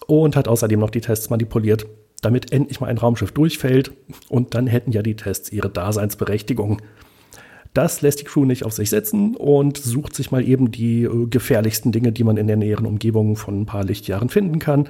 Und 0.08 0.36
hat 0.36 0.48
außerdem 0.48 0.80
noch 0.80 0.90
die 0.90 1.02
Tests 1.02 1.30
manipuliert, 1.30 1.86
damit 2.24 2.52
endlich 2.52 2.80
mal 2.80 2.88
ein 2.88 2.98
Raumschiff 2.98 3.34
durchfällt. 3.34 3.92
Und 4.30 4.56
dann 4.56 4.66
hätten 4.66 4.94
ja 4.94 5.04
die 5.04 5.16
Tests 5.16 5.52
ihre 5.52 5.70
Daseinsberechtigung. 5.70 6.82
Das 7.80 8.02
lässt 8.02 8.20
die 8.20 8.26
Crew 8.26 8.44
nicht 8.44 8.66
auf 8.66 8.74
sich 8.74 8.90
setzen 8.90 9.38
und 9.38 9.78
sucht 9.78 10.14
sich 10.14 10.32
mal 10.32 10.46
eben 10.46 10.70
die 10.70 11.04
äh, 11.04 11.28
gefährlichsten 11.28 11.94
Dinge, 11.94 12.12
die 12.12 12.26
man 12.26 12.36
in 12.36 12.46
der 12.46 12.58
näheren 12.58 12.86
Umgebung 12.86 13.38
von 13.38 13.62
ein 13.62 13.66
paar 13.66 13.86
Lichtjahren 13.86 14.28
finden 14.28 14.60
kann 14.60 14.90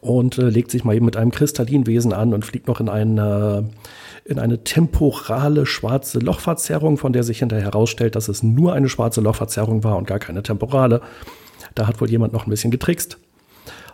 und 0.00 0.36
äh, 0.38 0.48
legt 0.48 0.72
sich 0.72 0.82
mal 0.82 0.96
eben 0.96 1.04
mit 1.04 1.16
einem 1.16 1.30
Kristallinwesen 1.30 2.12
an 2.12 2.34
und 2.34 2.44
fliegt 2.44 2.66
noch 2.66 2.80
in 2.80 2.88
eine, 2.88 3.70
in 4.24 4.40
eine 4.40 4.64
temporale 4.64 5.64
schwarze 5.64 6.18
Lochverzerrung, 6.18 6.96
von 6.98 7.12
der 7.12 7.22
sich 7.22 7.38
hinterher 7.38 7.66
herausstellt, 7.66 8.16
dass 8.16 8.26
es 8.26 8.42
nur 8.42 8.72
eine 8.72 8.88
schwarze 8.88 9.20
Lochverzerrung 9.20 9.84
war 9.84 9.96
und 9.96 10.08
gar 10.08 10.18
keine 10.18 10.42
temporale. 10.42 11.02
Da 11.76 11.86
hat 11.86 12.00
wohl 12.00 12.10
jemand 12.10 12.32
noch 12.32 12.48
ein 12.48 12.50
bisschen 12.50 12.72
getrickst. 12.72 13.16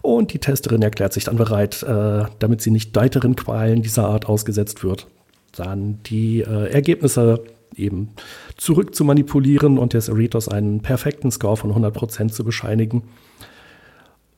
Und 0.00 0.32
die 0.32 0.38
Testerin 0.38 0.80
erklärt 0.80 1.12
sich 1.12 1.24
dann 1.24 1.36
bereit, 1.36 1.82
äh, 1.82 2.24
damit 2.38 2.62
sie 2.62 2.70
nicht 2.70 2.96
weiteren 2.96 3.36
Qualen 3.36 3.82
dieser 3.82 4.08
Art 4.08 4.24
ausgesetzt 4.30 4.82
wird, 4.82 5.08
dann 5.54 5.98
die 6.04 6.40
äh, 6.40 6.72
Ergebnisse 6.72 7.44
eben 7.74 8.10
zurück 8.56 8.94
zu 8.94 9.04
manipulieren 9.04 9.78
und 9.78 9.92
des 9.92 10.06
Cerritos 10.06 10.48
einen 10.48 10.82
perfekten 10.82 11.30
Score 11.30 11.56
von 11.56 11.72
100% 11.72 12.30
zu 12.30 12.44
bescheinigen. 12.44 13.02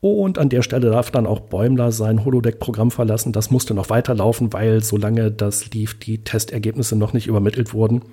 Und 0.01 0.37
an 0.37 0.47
der 0.47 0.61
Stelle 0.61 0.89
darf 0.91 1.11
dann 1.11 1.27
auch 1.27 1.41
Bäumler 1.41 1.91
sein 1.91 2.23
Holodeck-Programm 2.23 2.89
verlassen. 2.89 3.33
Das 3.33 3.51
musste 3.51 3.73
noch 3.73 3.89
weiterlaufen, 3.89 4.53
weil 4.53 4.81
solange 4.81 5.29
das 5.29 5.71
lief, 5.73 5.99
die 5.99 6.23
Testergebnisse 6.23 6.95
noch 6.95 7.11
nicht 7.11 7.27
übermittelt 7.27 7.73
wurden. 7.73 8.03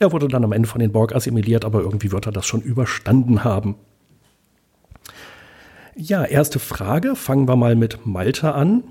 Er 0.00 0.10
wurde 0.10 0.26
dann 0.26 0.44
am 0.44 0.52
Ende 0.52 0.68
von 0.68 0.80
den 0.80 0.90
Borg 0.90 1.14
assimiliert, 1.14 1.64
aber 1.64 1.80
irgendwie 1.80 2.10
wird 2.10 2.26
er 2.26 2.32
das 2.32 2.46
schon 2.46 2.60
überstanden 2.60 3.44
haben. 3.44 3.76
Ja, 5.94 6.24
erste 6.24 6.58
Frage. 6.58 7.14
Fangen 7.14 7.48
wir 7.48 7.56
mal 7.56 7.76
mit 7.76 8.04
Malta 8.04 8.52
an. 8.52 8.82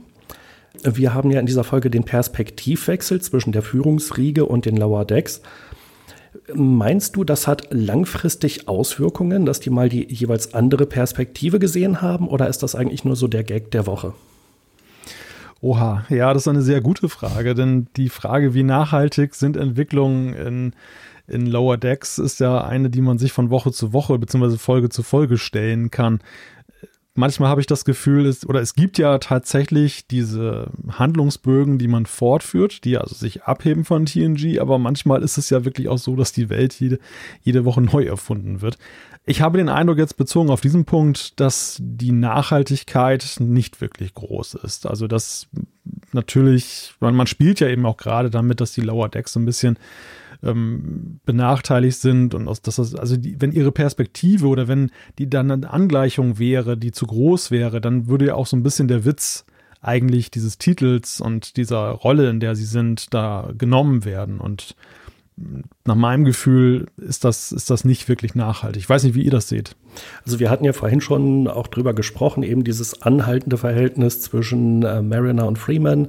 Wir 0.84 1.14
haben 1.14 1.32
ja 1.32 1.40
in 1.40 1.46
dieser 1.46 1.64
Folge 1.64 1.90
den 1.90 2.04
Perspektivwechsel 2.04 3.22
zwischen 3.22 3.52
der 3.52 3.62
Führungsriege 3.62 4.46
und 4.46 4.66
den 4.66 4.78
Lower 4.78 5.06
Decks. 5.06 5.42
Meinst 6.54 7.16
du, 7.16 7.24
das 7.24 7.46
hat 7.46 7.68
langfristig 7.72 8.68
Auswirkungen, 8.68 9.46
dass 9.46 9.60
die 9.60 9.70
mal 9.70 9.90
die 9.90 10.08
jeweils 10.12 10.54
andere 10.54 10.86
Perspektive 10.86 11.60
gesehen 11.60 12.02
haben, 12.02 12.28
oder 12.28 12.48
ist 12.48 12.64
das 12.64 12.76
eigentlich 12.76 13.04
nur 13.04 13.16
so 13.16 13.28
der 13.28 13.44
Gag 13.44 13.72
der 13.72 13.86
Woche? 13.86 14.14
Oha, 15.60 16.06
ja, 16.10 16.34
das 16.34 16.44
ist 16.44 16.48
eine 16.48 16.62
sehr 16.62 16.82
gute 16.82 17.10
Frage, 17.10 17.56
denn 17.56 17.88
die 17.98 18.10
Frage, 18.10 18.54
wie 18.54 18.64
nachhaltig 18.64 19.36
sind 19.36 19.58
Entwicklungen 19.58 20.34
in, 20.34 20.74
in 21.28 21.48
Lower 21.48 21.78
Decks, 21.78 22.20
ist 22.20 22.40
ja 22.40 22.64
eine, 22.64 22.90
die 22.90 23.02
man 23.02 23.18
sich 23.18 23.34
von 23.34 23.50
Woche 23.50 23.72
zu 23.72 23.92
Woche 23.92 24.18
bzw. 24.18 24.58
Folge 24.58 24.90
zu 24.90 25.04
Folge 25.04 25.38
stellen 25.38 25.92
kann 25.92 26.20
manchmal 27.18 27.50
habe 27.50 27.60
ich 27.60 27.68
das 27.68 27.84
Gefühl, 27.84 28.26
es, 28.26 28.48
oder 28.48 28.62
es 28.62 28.76
gibt 28.76 28.98
ja 28.98 29.18
tatsächlich 29.18 30.08
diese 30.08 30.70
Handlungsbögen, 30.90 31.78
die 31.78 31.88
man 31.88 32.06
fortführt, 32.06 32.86
die 32.86 32.98
also 32.98 33.16
sich 33.16 33.44
abheben 33.44 33.84
von 33.84 34.06
TNG, 34.06 34.60
aber 34.60 34.78
manchmal 34.78 35.24
ist 35.24 35.38
es 35.38 35.50
ja 35.50 35.66
wirklich 35.66 35.90
auch 35.90 35.98
so, 35.98 36.16
dass 36.16 36.32
die 36.32 36.50
Welt 36.50 36.80
jede, 36.80 37.00
jede 37.42 37.66
Woche 37.66 37.82
neu 37.82 38.06
erfunden 38.06 38.62
wird. 38.62 38.78
Ich 39.26 39.42
habe 39.42 39.58
den 39.58 39.68
Eindruck 39.68 39.98
jetzt 39.98 40.16
bezogen 40.16 40.50
auf 40.50 40.62
diesen 40.62 40.86
Punkt, 40.86 41.40
dass 41.40 41.78
die 41.82 42.14
Nachhaltigkeit 42.14 43.38
nicht 43.40 43.82
wirklich 43.82 44.14
groß 44.14 44.54
ist. 44.54 44.86
Also 44.86 45.08
dass 45.08 45.48
natürlich, 46.14 46.94
man, 47.02 47.16
man 47.16 47.28
spielt 47.28 47.60
ja 47.60 47.68
eben 47.68 47.86
auch 47.86 47.98
gerade 47.98 48.30
damit, 48.30 48.62
dass 48.62 48.72
die 48.72 48.82
Lower 48.82 49.10
Decks 49.10 49.34
so 49.34 49.40
ein 49.40 49.46
bisschen 49.46 49.78
ähm, 50.44 51.20
benachteiligt 51.26 52.00
sind 52.00 52.34
und 52.34 52.48
aus, 52.48 52.62
dass 52.62 52.78
das, 52.78 52.96
also 52.96 53.18
die, 53.18 53.40
wenn 53.40 53.52
ihre 53.52 53.72
Perspektive 53.72 54.48
oder 54.48 54.68
wenn 54.68 54.92
die 55.18 55.30
dann 55.30 55.52
eine 55.52 55.70
Angleichung 55.70 56.40
wäre, 56.40 56.78
die 56.78 56.92
zu 56.92 57.08
groß 57.08 57.52
wäre, 57.52 57.82
dann 57.82 58.08
würde 58.08 58.28
ja 58.28 58.36
auch 58.36 58.48
so 58.48 58.56
ein 58.56 58.64
bisschen 58.64 58.88
der 58.88 59.06
Witz 59.06 59.46
eigentlich 59.82 60.32
dieses 60.32 60.58
Titels 60.58 61.22
und 61.22 61.58
dieser 61.58 61.90
Rolle, 61.90 62.30
in 62.30 62.40
der 62.40 62.56
sie 62.56 62.66
sind, 62.66 63.14
da 63.14 63.52
genommen 63.58 64.06
werden. 64.06 64.40
Und 64.40 64.76
nach 65.86 65.96
meinem 65.96 66.26
Gefühl 66.26 66.88
ist 66.98 67.24
das, 67.24 67.52
ist 67.52 67.70
das 67.70 67.86
nicht 67.86 68.10
wirklich 68.10 68.34
nachhaltig. 68.34 68.82
Ich 68.82 68.90
weiß 68.90 69.04
nicht, 69.04 69.14
wie 69.14 69.22
ihr 69.22 69.32
das 69.32 69.48
seht. 69.48 69.76
Also 70.26 70.40
wir 70.40 70.50
hatten 70.50 70.66
ja 70.66 70.74
vorhin 70.74 71.00
schon 71.00 71.48
auch 71.48 71.68
drüber 71.68 71.94
gesprochen, 71.94 72.42
eben 72.42 72.64
dieses 72.64 73.02
anhaltende 73.04 73.58
Verhältnis 73.58 74.22
zwischen 74.22 74.84
äh, 74.84 75.02
Mariner 75.02 75.48
und 75.48 75.58
Freeman 75.60 76.08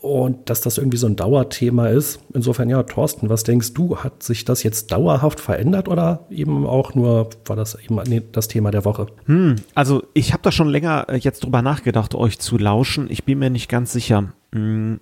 und 0.00 0.48
dass 0.48 0.60
das 0.60 0.78
irgendwie 0.78 0.96
so 0.96 1.06
ein 1.06 1.16
Dauerthema 1.16 1.88
ist. 1.88 2.20
Insofern, 2.32 2.68
ja, 2.70 2.82
Thorsten, 2.82 3.28
was 3.28 3.44
denkst 3.44 3.74
du? 3.74 3.98
Hat 3.98 4.22
sich 4.22 4.44
das 4.44 4.62
jetzt 4.62 4.90
dauerhaft 4.90 5.40
verändert 5.40 5.88
oder 5.88 6.26
eben 6.30 6.66
auch 6.66 6.94
nur 6.94 7.30
war 7.44 7.56
das 7.56 7.76
eben 7.76 8.00
das 8.32 8.48
Thema 8.48 8.70
der 8.70 8.84
Woche? 8.84 9.06
Hm, 9.26 9.56
also 9.74 10.02
ich 10.14 10.32
habe 10.32 10.42
da 10.42 10.50
schon 10.50 10.68
länger 10.68 11.06
äh, 11.08 11.16
jetzt 11.16 11.44
drüber 11.44 11.62
nachgedacht, 11.62 12.14
euch 12.14 12.38
zu 12.38 12.58
lauschen. 12.58 13.08
Ich 13.10 13.24
bin 13.24 13.38
mir 13.38 13.50
nicht 13.50 13.68
ganz 13.68 13.92
sicher. 13.92 14.32
Hm, 14.52 15.00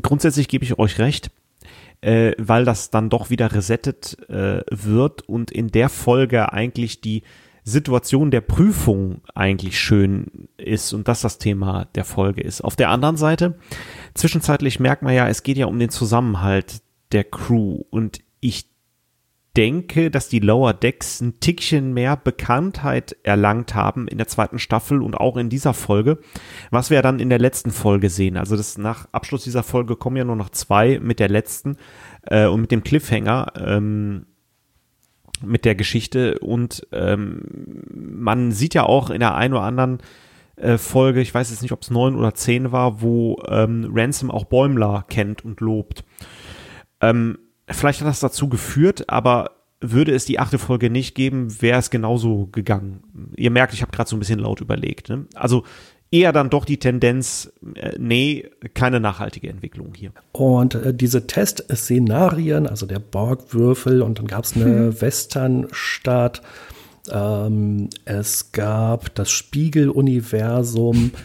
grundsätzlich 0.00 0.48
gebe 0.48 0.64
ich 0.64 0.78
euch 0.78 0.98
recht. 0.98 1.30
Äh, 2.02 2.32
weil 2.36 2.66
das 2.66 2.90
dann 2.90 3.08
doch 3.08 3.30
wieder 3.30 3.52
resettet 3.52 4.18
äh, 4.28 4.60
wird 4.70 5.22
und 5.22 5.50
in 5.50 5.68
der 5.68 5.88
Folge 5.88 6.52
eigentlich 6.52 7.00
die 7.00 7.22
Situation 7.68 8.30
der 8.30 8.42
Prüfung 8.42 9.22
eigentlich 9.34 9.80
schön 9.80 10.48
ist 10.56 10.92
und 10.92 11.08
das 11.08 11.20
das 11.20 11.38
Thema 11.38 11.86
der 11.96 12.04
Folge 12.04 12.40
ist. 12.40 12.60
Auf 12.60 12.76
der 12.76 12.90
anderen 12.90 13.16
Seite, 13.16 13.58
zwischenzeitlich 14.14 14.78
merkt 14.78 15.02
man 15.02 15.12
ja, 15.12 15.28
es 15.28 15.42
geht 15.42 15.58
ja 15.58 15.66
um 15.66 15.76
den 15.76 15.90
Zusammenhalt 15.90 16.80
der 17.10 17.24
Crew 17.24 17.82
und 17.90 18.20
ich 18.38 18.70
denke, 19.56 20.12
dass 20.12 20.28
die 20.28 20.38
Lower 20.38 20.74
Decks 20.74 21.20
ein 21.20 21.40
Tickchen 21.40 21.92
mehr 21.92 22.16
Bekanntheit 22.16 23.16
erlangt 23.24 23.74
haben 23.74 24.06
in 24.06 24.18
der 24.18 24.28
zweiten 24.28 24.60
Staffel 24.60 25.02
und 25.02 25.16
auch 25.16 25.36
in 25.36 25.48
dieser 25.48 25.74
Folge, 25.74 26.18
was 26.70 26.90
wir 26.90 27.02
dann 27.02 27.18
in 27.18 27.30
der 27.30 27.40
letzten 27.40 27.72
Folge 27.72 28.10
sehen. 28.10 28.36
Also 28.36 28.56
das 28.56 28.78
nach 28.78 29.08
Abschluss 29.10 29.42
dieser 29.42 29.64
Folge 29.64 29.96
kommen 29.96 30.16
ja 30.16 30.24
nur 30.24 30.36
noch 30.36 30.50
zwei 30.50 31.00
mit 31.00 31.18
der 31.18 31.30
letzten 31.30 31.78
äh, 32.22 32.46
und 32.46 32.60
mit 32.60 32.70
dem 32.70 32.84
Cliffhanger. 32.84 33.54
Ähm, 33.58 34.26
mit 35.42 35.64
der 35.64 35.74
Geschichte 35.74 36.38
und 36.38 36.86
ähm, 36.92 37.42
man 37.92 38.52
sieht 38.52 38.74
ja 38.74 38.84
auch 38.84 39.10
in 39.10 39.20
der 39.20 39.34
einen 39.34 39.54
oder 39.54 39.62
anderen 39.62 39.98
äh, 40.56 40.78
Folge, 40.78 41.20
ich 41.20 41.34
weiß 41.34 41.50
jetzt 41.50 41.62
nicht, 41.62 41.72
ob 41.72 41.82
es 41.82 41.90
neun 41.90 42.16
oder 42.16 42.34
zehn 42.34 42.72
war, 42.72 43.02
wo 43.02 43.42
ähm, 43.48 43.90
Ransom 43.92 44.30
auch 44.30 44.44
Bäumler 44.44 45.04
kennt 45.08 45.44
und 45.44 45.60
lobt. 45.60 46.04
Ähm, 47.00 47.38
vielleicht 47.68 48.00
hat 48.00 48.08
das 48.08 48.20
dazu 48.20 48.48
geführt, 48.48 49.08
aber 49.10 49.50
würde 49.80 50.14
es 50.14 50.24
die 50.24 50.38
achte 50.38 50.58
Folge 50.58 50.88
nicht 50.88 51.14
geben, 51.14 51.60
wäre 51.60 51.78
es 51.78 51.90
genauso 51.90 52.46
gegangen. 52.46 53.32
Ihr 53.36 53.50
merkt, 53.50 53.74
ich 53.74 53.82
habe 53.82 53.92
gerade 53.92 54.08
so 54.08 54.16
ein 54.16 54.20
bisschen 54.20 54.38
laut 54.38 54.60
überlegt. 54.60 55.10
Ne? 55.10 55.26
Also 55.34 55.64
eher 56.10 56.32
dann 56.32 56.50
doch 56.50 56.64
die 56.64 56.78
Tendenz, 56.78 57.52
äh, 57.74 57.92
nee, 57.98 58.48
keine 58.74 59.00
nachhaltige 59.00 59.48
Entwicklung 59.48 59.92
hier. 59.94 60.12
Und 60.32 60.74
äh, 60.74 60.94
diese 60.94 61.26
Testszenarien, 61.26 62.66
also 62.66 62.86
der 62.86 62.98
Borgwürfel 62.98 64.02
und 64.02 64.18
dann 64.18 64.26
gab 64.26 64.44
es 64.44 64.54
eine 64.54 64.64
hm. 64.64 65.00
Westernstadt. 65.00 66.42
Ähm, 67.10 67.88
es 68.04 68.52
gab 68.52 69.14
das 69.14 69.30
Spiegeluniversum. 69.30 71.12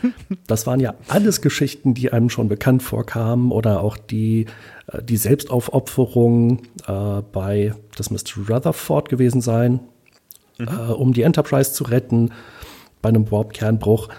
Das 0.47 0.67
waren 0.67 0.81
ja 0.81 0.95
alles 1.07 1.41
Geschichten, 1.41 1.93
die 1.93 2.11
einem 2.11 2.29
schon 2.29 2.49
bekannt 2.49 2.83
vorkamen 2.83 3.51
oder 3.51 3.81
auch 3.81 3.95
die, 3.97 4.47
äh, 4.87 5.01
die 5.01 5.17
Selbstaufopferung 5.17 6.63
äh, 6.87 7.21
bei, 7.31 7.73
das 7.95 8.11
müsste 8.11 8.33
Rutherford 8.49 9.07
gewesen 9.07 9.39
sein, 9.39 9.79
mhm. 10.57 10.67
äh, 10.67 10.91
um 10.91 11.13
die 11.13 11.21
Enterprise 11.21 11.71
zu 11.71 11.85
retten 11.85 12.31
bei 13.01 13.09
einem 13.09 13.31
Warp-Kernbruch. 13.31 14.09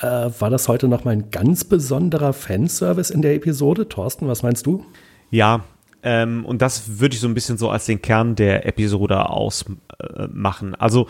Äh, 0.00 0.30
war 0.38 0.50
das 0.50 0.68
heute 0.68 0.88
nochmal 0.88 1.14
ein 1.14 1.30
ganz 1.30 1.64
besonderer 1.64 2.32
Fanservice 2.32 3.10
in 3.10 3.22
der 3.22 3.34
Episode? 3.34 3.88
Thorsten, 3.88 4.28
was 4.28 4.42
meinst 4.42 4.66
du? 4.66 4.84
Ja, 5.30 5.64
ähm, 6.02 6.44
und 6.44 6.62
das 6.62 7.00
würde 7.00 7.14
ich 7.14 7.20
so 7.20 7.28
ein 7.28 7.34
bisschen 7.34 7.58
so 7.58 7.70
als 7.70 7.86
den 7.86 8.00
Kern 8.00 8.36
der 8.36 8.66
Episode 8.66 9.28
ausmachen. 9.28 10.74
Äh, 10.74 10.76
also, 10.78 11.08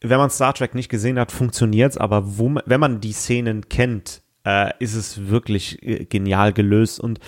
wenn 0.00 0.18
man 0.18 0.30
Star 0.30 0.52
Trek 0.52 0.74
nicht 0.74 0.90
gesehen 0.90 1.18
hat, 1.18 1.32
funktioniert 1.32 1.92
es, 1.92 1.98
aber 1.98 2.38
wo, 2.38 2.54
wenn 2.66 2.80
man 2.80 3.00
die 3.00 3.12
Szenen 3.12 3.68
kennt, 3.68 4.22
äh, 4.44 4.72
ist 4.78 4.94
es 4.94 5.28
wirklich 5.28 5.82
äh, 5.82 6.04
genial 6.04 6.52
gelöst. 6.52 7.00
Und 7.00 7.18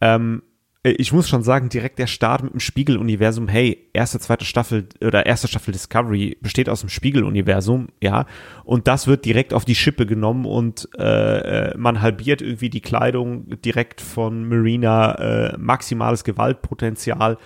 ähm, 0.00 0.42
äh, 0.42 0.47
ich 0.84 1.12
muss 1.12 1.28
schon 1.28 1.42
sagen, 1.42 1.68
direkt 1.68 1.98
der 1.98 2.06
Start 2.06 2.42
mit 2.42 2.52
dem 2.52 2.60
Spiegeluniversum, 2.60 3.48
hey, 3.48 3.90
erste, 3.92 4.20
zweite 4.20 4.44
Staffel 4.44 4.88
oder 5.04 5.26
erste 5.26 5.48
Staffel 5.48 5.72
Discovery 5.72 6.38
besteht 6.40 6.68
aus 6.68 6.80
dem 6.80 6.88
Spiegeluniversum, 6.88 7.88
ja, 8.00 8.26
und 8.64 8.86
das 8.86 9.06
wird 9.06 9.24
direkt 9.24 9.52
auf 9.54 9.64
die 9.64 9.74
Schippe 9.74 10.06
genommen 10.06 10.44
und 10.44 10.88
äh, 10.98 11.70
äh 11.72 11.76
man 11.76 12.00
halbiert 12.00 12.42
irgendwie 12.42 12.70
die 12.70 12.80
Kleidung 12.80 13.60
direkt 13.60 14.00
von 14.00 14.48
Marina, 14.48 15.14
äh, 15.14 15.58
maximales 15.58 16.24
Gewaltpotenzial. 16.24 17.38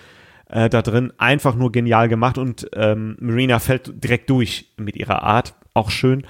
äh, 0.52 0.68
da 0.68 0.82
drin. 0.82 1.12
Einfach 1.16 1.54
nur 1.54 1.72
genial 1.72 2.08
gemacht 2.08 2.38
und 2.38 2.68
ähm, 2.74 3.16
Marina 3.18 3.58
fällt 3.58 4.04
direkt 4.04 4.28
durch 4.30 4.72
mit 4.76 4.96
ihrer 4.96 5.22
Art. 5.22 5.54
Auch 5.72 5.90
schön. 5.90 6.26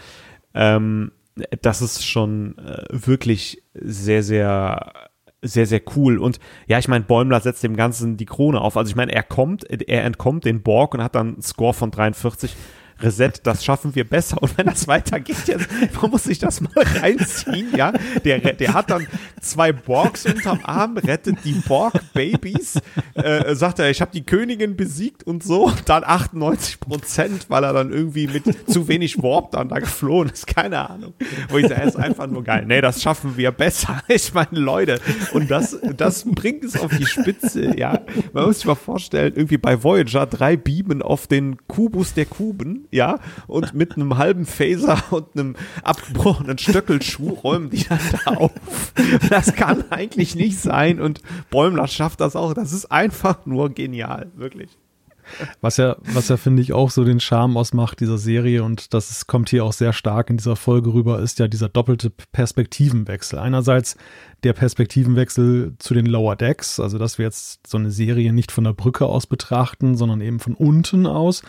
Ähm, 0.55 1.11
das 1.61 1.82
ist 1.82 2.07
schon 2.07 2.57
äh, 2.59 2.84
wirklich 2.90 3.62
sehr, 3.74 4.22
sehr 4.22 5.01
sehr, 5.43 5.66
sehr 5.66 5.82
cool. 5.97 6.18
Und 6.18 6.38
ja, 6.66 6.78
ich 6.78 6.88
meine, 6.88 7.05
Bäumler 7.05 7.40
setzt 7.40 7.62
dem 7.62 7.76
Ganzen 7.76 8.16
die 8.16 8.26
Krone 8.26 8.61
auf. 8.61 8.76
Also 8.76 8.90
ich 8.90 8.97
meine, 8.97 9.12
er 9.12 9.24
kommt, 9.24 9.64
er 9.64 10.05
entkommt 10.05 10.45
den 10.45 10.62
Borg 10.62 10.95
und 10.95 11.03
hat 11.03 11.14
dann 11.14 11.34
einen 11.34 11.43
Score 11.43 11.74
von 11.74 11.90
43. 11.90 12.55
Reset, 13.01 13.32
das 13.43 13.64
schaffen 13.64 13.95
wir 13.95 14.09
besser. 14.09 14.40
Und 14.40 14.57
wenn 14.57 14.66
das 14.66 14.86
weitergeht, 14.88 15.49
jetzt, 15.49 15.68
man 16.01 16.11
muss 16.11 16.24
sich 16.24 16.38
das 16.38 16.61
mal 16.61 16.72
reinziehen, 16.76 17.74
ja. 17.76 17.93
Der, 18.24 18.38
der 18.38 18.74
hat 18.74 18.90
dann 18.90 19.07
zwei 19.43 19.72
Borgs 19.72 20.24
unterm 20.24 20.61
Arm, 20.62 20.97
rettet 20.97 21.45
die 21.45 21.53
Borg-Babys, 21.53 22.80
äh, 23.14 23.55
sagt 23.55 23.78
er, 23.78 23.90
ich 23.90 24.01
habe 24.01 24.12
die 24.12 24.24
Königin 24.24 24.76
besiegt 24.76 25.24
und 25.26 25.43
so. 25.43 25.70
Dann 25.84 26.05
98 26.05 26.80
Prozent, 26.80 27.47
weil 27.49 27.64
er 27.64 27.72
dann 27.72 27.93
irgendwie 27.93 28.28
mit 28.28 28.70
zu 28.70 28.88
wenig 28.88 29.22
Warp 29.22 29.51
dann 29.51 29.68
da 29.68 29.78
geflohen 29.78 30.30
ist. 30.30 30.47
Keine 30.47 30.88
Ahnung. 30.88 31.12
Wo 31.49 31.59
ich 31.59 31.68
sage, 31.68 31.82
ist 31.82 31.97
einfach 31.97 32.26
nur 32.26 32.45
geil. 32.45 32.64
Nee, 32.66 32.80
das 32.80 33.03
schaffen 33.03 33.36
wir 33.36 33.51
besser. 33.51 34.01
Ich 34.14 34.34
meine, 34.34 34.61
Leute, 34.61 35.01
und 35.32 35.51
das, 35.51 35.76
das 35.97 36.24
bringt 36.24 36.64
es 36.64 36.78
auf 36.78 36.95
die 36.97 37.07
Spitze, 37.07 37.76
ja. 37.76 38.01
Man 38.32 38.47
muss 38.47 38.57
sich 38.59 38.66
mal 38.66 38.74
vorstellen, 38.74 39.32
irgendwie 39.34 39.57
bei 39.57 39.82
Voyager 39.82 40.26
drei 40.26 40.57
Beamen 40.57 41.03
auf 41.03 41.26
den 41.26 41.57
Kubus 41.66 42.14
der 42.14 42.26
Kuben, 42.26 42.86
ja, 42.90 43.18
und 43.47 43.74
mit 43.74 43.97
einem 43.97 44.18
halben 44.18 44.45
Phaser 44.45 45.03
und 45.11 45.34
einem 45.34 45.57
abgebrochenen 45.82 46.59
Stöckelschuh 46.59 47.30
räumen 47.30 47.70
die 47.70 47.84
dann 47.88 47.99
da 48.24 48.30
auf. 48.32 48.53
Das 49.33 49.55
kann 49.55 49.85
eigentlich 49.89 50.35
nicht 50.35 50.59
sein 50.59 51.01
und 51.01 51.22
Bäumler 51.49 51.89
schafft 51.89 52.20
das 52.20 52.37
auch. 52.37 52.53
Das 52.53 52.70
ist 52.70 52.93
einfach 52.93 53.47
nur 53.47 53.70
genial, 53.70 54.30
wirklich. 54.37 54.76
Was 55.62 55.78
ja, 55.78 55.97
was 56.03 56.28
ja 56.28 56.37
finde 56.37 56.61
ich 56.61 56.74
auch 56.74 56.91
so 56.91 57.03
den 57.03 57.18
Charme 57.18 57.57
ausmacht 57.57 58.01
dieser 58.01 58.18
Serie 58.18 58.62
und 58.62 58.93
das 58.93 59.11
ist, 59.11 59.28
kommt 59.28 59.49
hier 59.49 59.64
auch 59.64 59.72
sehr 59.72 59.95
stark 59.95 60.28
in 60.28 60.37
dieser 60.37 60.55
Folge 60.55 60.93
rüber, 60.93 61.20
ist 61.20 61.39
ja 61.39 61.49
dieser 61.49 61.70
doppelte 61.70 62.11
Perspektivenwechsel. 62.11 63.39
Einerseits 63.39 63.97
der 64.45 64.53
Perspektivenwechsel 64.53 65.76
zu 65.78 65.95
den 65.95 66.05
Lower 66.05 66.37
Decks, 66.37 66.78
also 66.78 66.99
dass 66.99 67.16
wir 67.16 67.24
jetzt 67.24 67.66
so 67.66 67.78
eine 67.78 67.91
Serie 67.91 68.35
nicht 68.35 68.53
von 68.53 68.64
der 68.64 68.74
Brücke 68.74 69.07
aus 69.07 69.26
betrachten, 69.26 69.97
sondern 69.97 70.20
eben 70.20 70.41
von 70.41 70.53
unten 70.53 71.07
aus 71.07 71.43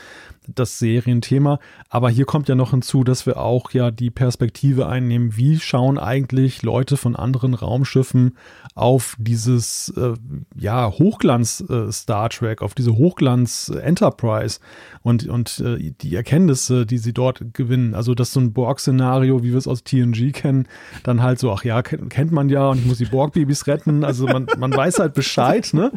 das 0.47 0.79
Serienthema. 0.79 1.59
Aber 1.89 2.09
hier 2.09 2.25
kommt 2.25 2.49
ja 2.49 2.55
noch 2.55 2.71
hinzu, 2.71 3.03
dass 3.03 3.25
wir 3.25 3.37
auch 3.37 3.71
ja 3.71 3.91
die 3.91 4.09
Perspektive 4.09 4.87
einnehmen, 4.87 5.37
wie 5.37 5.59
schauen 5.59 5.97
eigentlich 5.97 6.61
Leute 6.63 6.97
von 6.97 7.15
anderen 7.15 7.53
Raumschiffen 7.53 8.37
auf 8.75 9.15
dieses 9.19 9.93
äh, 9.95 10.13
ja 10.55 10.89
Hochglanz 10.89 11.63
äh, 11.69 11.91
Star 11.91 12.29
Trek, 12.29 12.61
auf 12.61 12.73
diese 12.73 12.95
Hochglanz 12.95 13.69
Enterprise 13.69 14.59
und 15.01 15.27
und 15.27 15.59
äh, 15.59 15.93
die 16.01 16.15
Erkenntnisse, 16.15 16.85
die 16.85 16.97
sie 16.97 17.13
dort 17.13 17.53
gewinnen. 17.53 17.93
Also 17.95 18.15
das 18.15 18.29
ist 18.29 18.33
so 18.33 18.39
ein 18.39 18.53
Borg-Szenario, 18.53 19.43
wie 19.43 19.51
wir 19.51 19.57
es 19.57 19.67
aus 19.67 19.83
TNG 19.83 20.31
kennen, 20.33 20.67
dann 21.03 21.21
halt 21.21 21.39
so, 21.39 21.51
ach 21.51 21.63
ja, 21.63 21.81
kennt 21.81 22.31
man 22.31 22.49
ja 22.49 22.69
und 22.69 22.79
ich 22.79 22.85
muss 22.85 22.97
die 22.97 23.05
Borg-Babys 23.05 23.67
retten. 23.67 24.03
Also 24.03 24.25
man, 24.25 24.47
man 24.57 24.73
weiß 24.73 24.99
halt 24.99 25.13
Bescheid, 25.13 25.69
ne? 25.73 25.91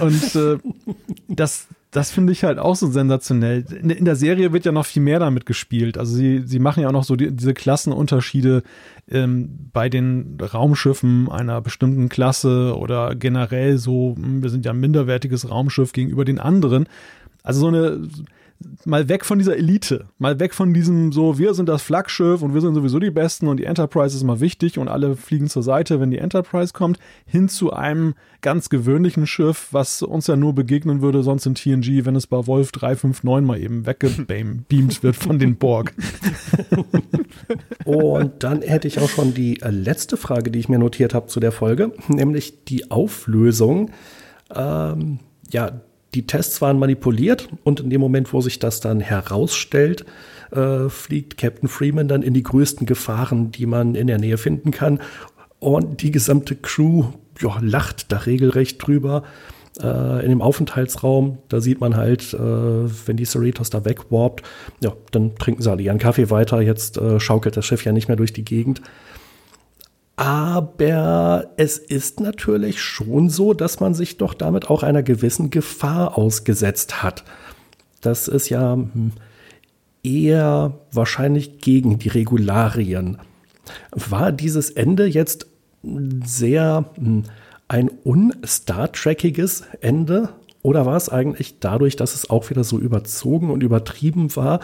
Und 0.00 0.34
äh, 0.34 0.58
das 1.28 1.68
das 1.90 2.10
finde 2.10 2.32
ich 2.32 2.44
halt 2.44 2.58
auch 2.58 2.76
so 2.76 2.88
sensationell. 2.88 3.64
In, 3.80 3.90
in, 3.90 4.04
der 4.04 4.16
Serie 4.16 4.52
wird 4.52 4.64
ja 4.64 4.72
noch 4.72 4.86
viel 4.86 5.02
mehr 5.02 5.18
damit 5.18 5.46
gespielt. 5.46 5.96
Also 5.98 6.14
sie, 6.14 6.42
sie 6.44 6.58
machen 6.58 6.82
ja 6.82 6.88
auch 6.88 6.92
noch 6.92 7.04
so 7.04 7.16
die, 7.16 7.30
diese 7.30 7.54
Klassenunterschiede 7.54 8.62
ähm, 9.08 9.70
bei 9.72 9.88
den 9.88 10.36
Raumschiffen 10.40 11.30
einer 11.30 11.60
bestimmten 11.60 12.08
Klasse 12.08 12.76
oder 12.76 13.14
generell 13.14 13.78
so, 13.78 14.14
hm, 14.16 14.42
wir 14.42 14.50
sind 14.50 14.64
ja 14.64 14.72
ein 14.72 14.80
minderwertiges 14.80 15.48
Raumschiff 15.48 15.92
gegenüber 15.92 16.24
den 16.24 16.38
anderen. 16.38 16.88
Also 17.42 17.60
so 17.60 17.68
eine 17.68 18.08
mal 18.84 19.08
weg 19.08 19.24
von 19.24 19.38
dieser 19.38 19.56
Elite, 19.56 20.06
mal 20.18 20.38
weg 20.40 20.54
von 20.54 20.72
diesem 20.72 21.12
so, 21.12 21.38
wir 21.38 21.54
sind 21.54 21.68
das 21.68 21.82
Flaggschiff 21.82 22.42
und 22.42 22.54
wir 22.54 22.60
sind 22.60 22.74
sowieso 22.74 22.98
die 22.98 23.10
Besten 23.10 23.48
und 23.48 23.58
die 23.58 23.64
Enterprise 23.64 24.16
ist 24.16 24.22
mal 24.22 24.40
wichtig 24.40 24.78
und 24.78 24.88
alle 24.88 25.16
fliegen 25.16 25.48
zur 25.48 25.62
Seite, 25.62 26.00
wenn 26.00 26.10
die 26.10 26.18
Enterprise 26.18 26.72
kommt, 26.72 26.98
hin 27.26 27.48
zu 27.48 27.72
einem 27.72 28.14
ganz 28.40 28.68
gewöhnlichen 28.68 29.26
Schiff, 29.26 29.68
was 29.72 30.02
uns 30.02 30.26
ja 30.26 30.36
nur 30.36 30.54
begegnen 30.54 31.02
würde 31.02 31.22
sonst 31.22 31.46
in 31.46 31.54
TNG, 31.54 32.04
wenn 32.04 32.16
es 32.16 32.26
bei 32.26 32.46
Wolf 32.46 32.72
359 32.72 33.46
mal 33.46 33.60
eben 33.60 33.86
weggebeamt 33.86 34.68
wird 35.02 35.16
von 35.16 35.38
den 35.38 35.56
Borg. 35.56 35.94
und 37.84 38.42
dann 38.42 38.62
hätte 38.62 38.88
ich 38.88 38.98
auch 39.00 39.08
schon 39.08 39.34
die 39.34 39.60
äh, 39.62 39.70
letzte 39.70 40.16
Frage, 40.16 40.50
die 40.50 40.58
ich 40.58 40.68
mir 40.68 40.78
notiert 40.78 41.14
habe 41.14 41.26
zu 41.26 41.40
der 41.40 41.52
Folge, 41.52 41.92
nämlich 42.08 42.64
die 42.64 42.90
Auflösung. 42.90 43.90
Ähm, 44.54 45.18
ja, 45.50 45.80
die 46.16 46.26
Tests 46.26 46.62
waren 46.62 46.78
manipuliert 46.78 47.50
und 47.62 47.80
in 47.80 47.90
dem 47.90 48.00
Moment, 48.00 48.32
wo 48.32 48.40
sich 48.40 48.58
das 48.58 48.80
dann 48.80 49.00
herausstellt, 49.00 50.06
äh, 50.50 50.88
fliegt 50.88 51.36
Captain 51.36 51.68
Freeman 51.68 52.08
dann 52.08 52.22
in 52.22 52.32
die 52.32 52.42
größten 52.42 52.86
Gefahren, 52.86 53.52
die 53.52 53.66
man 53.66 53.94
in 53.94 54.06
der 54.06 54.18
Nähe 54.18 54.38
finden 54.38 54.70
kann. 54.70 55.00
Und 55.58 56.00
die 56.00 56.10
gesamte 56.10 56.56
Crew 56.56 57.04
ja, 57.40 57.58
lacht 57.60 58.10
da 58.12 58.18
regelrecht 58.18 58.86
drüber. 58.86 59.24
Äh, 59.78 60.24
in 60.24 60.30
dem 60.30 60.40
Aufenthaltsraum, 60.40 61.36
da 61.50 61.60
sieht 61.60 61.80
man 61.80 61.96
halt, 61.96 62.32
äh, 62.32 62.38
wenn 62.38 63.18
die 63.18 63.26
Cerritos 63.26 63.68
da 63.68 63.84
wegwarpt, 63.84 64.42
ja, 64.80 64.94
dann 65.10 65.36
trinken 65.36 65.60
sie 65.60 65.70
alle 65.70 65.82
ihren 65.82 65.98
Kaffee 65.98 66.30
weiter. 66.30 66.62
Jetzt 66.62 66.96
äh, 66.96 67.20
schaukelt 67.20 67.58
das 67.58 67.66
Schiff 67.66 67.84
ja 67.84 67.92
nicht 67.92 68.08
mehr 68.08 68.16
durch 68.16 68.32
die 68.32 68.44
Gegend. 68.44 68.80
Aber 70.16 71.50
es 71.58 71.76
ist 71.76 72.20
natürlich 72.20 72.80
schon 72.80 73.28
so, 73.28 73.52
dass 73.52 73.80
man 73.80 73.92
sich 73.92 74.16
doch 74.16 74.32
damit 74.32 74.70
auch 74.70 74.82
einer 74.82 75.02
gewissen 75.02 75.50
Gefahr 75.50 76.16
ausgesetzt 76.16 77.02
hat. 77.02 77.24
Das 78.00 78.26
ist 78.26 78.48
ja 78.48 78.72
hm, 78.72 79.12
eher 80.02 80.78
wahrscheinlich 80.90 81.58
gegen 81.58 81.98
die 81.98 82.08
Regularien. 82.08 83.18
War 83.90 84.32
dieses 84.32 84.70
Ende 84.70 85.04
jetzt 85.04 85.48
sehr 85.82 86.86
hm, 86.94 87.24
ein 87.68 87.90
un-Star 88.04 88.92
Trekiges 88.92 89.64
Ende? 89.82 90.30
Oder 90.62 90.86
war 90.86 90.96
es 90.96 91.10
eigentlich 91.10 91.60
dadurch, 91.60 91.94
dass 91.96 92.14
es 92.14 92.30
auch 92.30 92.48
wieder 92.48 92.64
so 92.64 92.78
überzogen 92.78 93.50
und 93.50 93.62
übertrieben 93.62 94.34
war, 94.34 94.60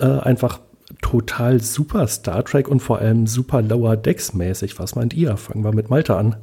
äh, 0.00 0.06
einfach 0.06 0.60
total 1.00 1.60
super 1.60 2.06
Star 2.06 2.44
Trek 2.44 2.68
und 2.68 2.80
vor 2.80 2.98
allem 2.98 3.26
super 3.26 3.62
Lower 3.62 3.96
Decks 3.96 4.34
mäßig. 4.34 4.78
Was 4.78 4.94
meint 4.94 5.14
ihr? 5.14 5.36
Fangen 5.36 5.64
wir 5.64 5.74
mit 5.74 5.90
Malte 5.90 6.16
an. 6.16 6.36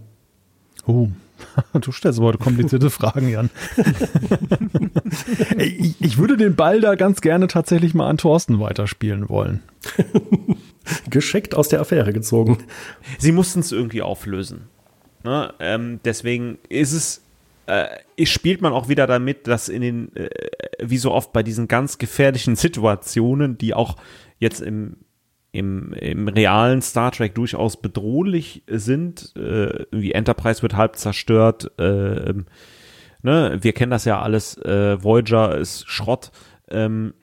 Oh, 0.86 1.10
du 1.80 1.92
stellst 1.92 2.20
aber 2.20 2.38
komplizierte 2.38 2.90
Fragen, 2.90 3.30
Jan. 3.30 3.50
ich, 5.58 5.96
ich 6.02 6.18
würde 6.18 6.38
den 6.38 6.56
Ball 6.56 6.82
da 6.82 6.96
ganz 6.96 7.22
gerne 7.22 7.48
tatsächlich 7.48 7.94
mal 7.94 8.10
an 8.10 8.18
Thorsten 8.18 8.60
weiterspielen 8.60 9.30
wollen. 9.30 9.62
Geschickt 11.10 11.56
aus 11.56 11.70
der 11.70 11.82
Affäre 11.82 12.14
gezogen. 12.14 12.58
Sie 13.18 13.32
mussten 13.32 13.60
es 13.60 13.72
irgendwie 13.72 14.02
auflösen. 14.02 14.64
Ne? 15.24 15.54
Ähm, 15.60 16.00
deswegen 16.04 16.58
ist 16.70 16.94
es 16.94 17.22
äh, 17.68 18.26
spielt 18.26 18.62
man 18.62 18.74
auch 18.74 18.90
wieder 18.90 19.06
damit, 19.06 19.46
dass 19.46 19.70
in 19.70 19.82
den, 19.82 20.16
äh, 20.16 20.30
wie 20.82 20.98
so 20.98 21.12
oft 21.12 21.32
bei 21.34 21.44
diesen 21.44 21.68
ganz 21.68 22.00
gefährlichen 22.00 22.56
Situationen, 22.56 23.60
die 23.60 23.76
auch 23.76 23.96
jetzt 24.40 24.62
im, 24.62 24.98
im, 25.52 25.94
im 25.94 26.28
realen 26.28 26.82
Star 26.82 27.12
Trek 27.12 27.36
durchaus 27.36 27.82
bedrohlich 27.82 28.64
sind. 28.68 29.36
Äh, 29.36 29.86
wie 29.92 30.14
Enterprise 30.14 30.62
wird 30.62 30.76
halb 30.76 30.96
zerstört. 30.96 31.72
Äh, 31.78 32.34
ne? 33.22 33.58
Wir 33.62 33.74
kennen 33.74 33.92
das 33.92 34.06
ja 34.06 34.22
alles. 34.22 34.58
Äh, 34.58 35.04
Voyager 35.04 35.58
ist 35.58 35.88
Schrott. 35.88 36.32
Ähm, 36.70 37.14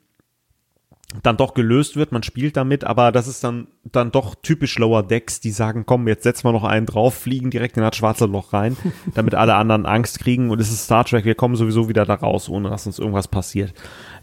dann 1.23 1.37
doch 1.37 1.53
gelöst 1.53 1.95
wird, 1.95 2.11
man 2.11 2.21
spielt 2.21 2.57
damit, 2.57 2.83
aber 2.83 3.13
das 3.13 3.27
ist 3.27 3.41
dann, 3.41 3.67
dann 3.85 4.11
doch 4.11 4.35
typisch 4.35 4.77
Lower 4.77 5.03
Decks, 5.03 5.39
die 5.39 5.51
sagen, 5.51 5.85
komm, 5.85 6.05
jetzt 6.07 6.23
setzen 6.23 6.43
wir 6.43 6.51
noch 6.51 6.65
einen 6.65 6.85
drauf, 6.85 7.13
fliegen 7.13 7.49
direkt 7.49 7.77
in 7.77 7.83
das 7.83 7.95
schwarze 7.95 8.25
Loch 8.25 8.51
rein, 8.51 8.75
damit 9.15 9.33
alle 9.33 9.55
anderen 9.55 9.85
Angst 9.85 10.19
kriegen 10.19 10.49
und 10.49 10.59
es 10.59 10.69
ist 10.69 10.83
Star 10.83 11.05
Trek, 11.05 11.23
wir 11.23 11.35
kommen 11.35 11.55
sowieso 11.55 11.87
wieder 11.87 12.05
da 12.05 12.15
raus, 12.15 12.49
ohne 12.49 12.69
dass 12.69 12.87
uns 12.87 12.99
irgendwas 12.99 13.29
passiert. 13.29 13.73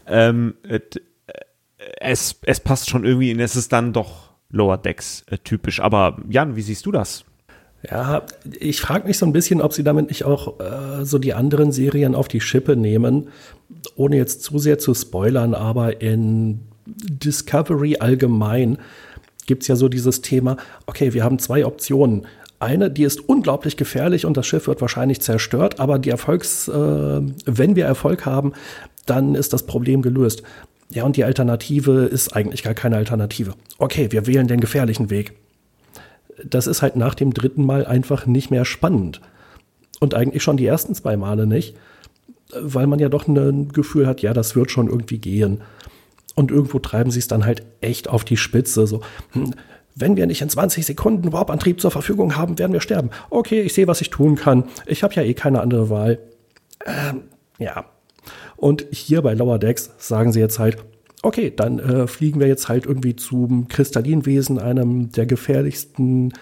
Ähm, 0.05 0.53
es, 1.99 2.39
es 2.43 2.59
passt 2.59 2.89
schon 2.89 3.05
irgendwie 3.05 3.33
und 3.33 3.39
es 3.39 3.55
ist 3.55 3.71
dann 3.73 3.93
doch 3.93 4.29
Lower 4.49 4.77
Decks 4.77 5.23
äh, 5.29 5.37
typisch. 5.37 5.79
Aber 5.79 6.17
Jan, 6.29 6.55
wie 6.55 6.61
siehst 6.61 6.85
du 6.85 6.91
das? 6.91 7.25
Ja, 7.89 8.23
ich 8.59 8.81
frage 8.81 9.07
mich 9.07 9.17
so 9.17 9.25
ein 9.25 9.33
bisschen, 9.33 9.61
ob 9.61 9.73
sie 9.73 9.83
damit 9.83 10.07
nicht 10.07 10.23
auch 10.23 10.59
äh, 10.59 11.05
so 11.05 11.19
die 11.19 11.33
anderen 11.33 11.71
Serien 11.71 12.15
auf 12.15 12.27
die 12.27 12.41
Schippe 12.41 12.75
nehmen, 12.75 13.29
ohne 13.95 14.17
jetzt 14.17 14.43
zu 14.43 14.57
sehr 14.57 14.79
zu 14.79 14.93
spoilern, 14.93 15.53
aber 15.53 16.01
in 16.01 16.61
Discovery 16.85 17.97
allgemein 17.99 18.79
gibt 19.45 19.63
es 19.63 19.67
ja 19.67 19.75
so 19.75 19.87
dieses 19.89 20.21
Thema, 20.21 20.57
okay, 20.87 21.13
wir 21.13 21.23
haben 21.23 21.37
zwei 21.37 21.65
Optionen. 21.65 22.25
Eine, 22.57 22.89
die 22.89 23.03
ist 23.03 23.19
unglaublich 23.19 23.77
gefährlich 23.77 24.25
und 24.25 24.37
das 24.37 24.47
Schiff 24.47 24.67
wird 24.67 24.81
wahrscheinlich 24.81 25.21
zerstört, 25.21 25.79
aber 25.79 25.99
die 25.99 26.09
Erfolgs, 26.09 26.67
äh, 26.67 26.73
wenn 26.73 27.75
wir 27.75 27.85
Erfolg 27.85 28.25
haben, 28.25 28.53
dann 29.05 29.35
ist 29.35 29.53
das 29.53 29.63
Problem 29.63 30.01
gelöst. 30.01 30.41
Ja, 30.91 31.03
und 31.03 31.17
die 31.17 31.23
Alternative 31.23 32.05
ist 32.05 32.35
eigentlich 32.35 32.63
gar 32.63 32.73
keine 32.73 32.97
Alternative. 32.97 33.53
Okay, 33.77 34.11
wir 34.11 34.27
wählen 34.27 34.47
den 34.47 34.59
gefährlichen 34.59 35.09
Weg. 35.09 35.33
Das 36.43 36.67
ist 36.67 36.81
halt 36.81 36.95
nach 36.95 37.15
dem 37.15 37.33
dritten 37.33 37.65
Mal 37.65 37.85
einfach 37.85 38.25
nicht 38.25 38.51
mehr 38.51 38.65
spannend. 38.65 39.21
Und 39.99 40.13
eigentlich 40.13 40.43
schon 40.43 40.57
die 40.57 40.65
ersten 40.65 40.93
zwei 40.93 41.17
Male 41.17 41.47
nicht. 41.47 41.75
weil 42.61 42.87
man 42.87 42.99
ja 42.99 43.09
doch 43.09 43.27
ein 43.27 43.69
Gefühl 43.69 44.07
hat, 44.07 44.21
ja, 44.21 44.33
das 44.33 44.55
wird 44.55 44.71
schon 44.71 44.87
irgendwie 44.87 45.17
gehen. 45.17 45.61
Und 46.35 46.51
irgendwo 46.51 46.79
treiben 46.79 47.11
sie 47.11 47.19
es 47.19 47.27
dann 47.27 47.45
halt 47.45 47.63
echt 47.81 48.07
auf 48.07 48.23
die 48.23 48.37
Spitze. 48.37 48.85
So, 48.87 49.01
hm, 49.31 49.53
wenn 49.95 50.15
wir 50.15 50.27
nicht 50.27 50.41
in 50.41 50.49
20 50.49 50.85
Sekunden 50.85 51.31
Warp-Antrieb 51.31 51.79
zur 51.79 51.91
Verfügung 51.91 52.35
haben, 52.35 52.59
werden 52.59 52.73
wir 52.73 52.81
sterben. 52.81 53.09
Okay, 53.29 53.61
ich 53.61 53.73
sehe, 53.73 53.87
was 53.87 54.01
ich 54.01 54.09
tun 54.09 54.35
kann. 54.35 54.65
Ich 54.85 55.03
habe 55.03 55.13
ja 55.15 55.23
eh 55.23 55.33
keine 55.33 55.61
andere 55.61 55.89
Wahl. 55.89 56.19
Ähm, 56.85 57.23
ja. 57.57 57.85
Und 58.57 58.85
hier 58.91 59.21
bei 59.21 59.33
Lower 59.33 59.59
Decks 59.59 59.91
sagen 59.97 60.31
sie 60.31 60.39
jetzt 60.39 60.59
halt, 60.59 60.77
okay, 61.21 61.51
dann 61.55 61.79
äh, 61.79 62.07
fliegen 62.07 62.39
wir 62.39 62.47
jetzt 62.47 62.69
halt 62.69 62.85
irgendwie 62.85 63.15
zum 63.15 63.67
Kristallinwesen, 63.67 64.59
einem 64.59 65.11
der 65.11 65.25
gefährlichsten 65.25 66.33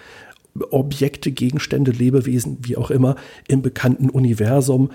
Objekte, 0.70 1.32
Gegenstände, 1.32 1.90
Lebewesen, 1.90 2.58
wie 2.62 2.76
auch 2.76 2.90
immer, 2.90 3.16
im 3.48 3.62
bekannten 3.62 4.10
Universum. 4.10 4.90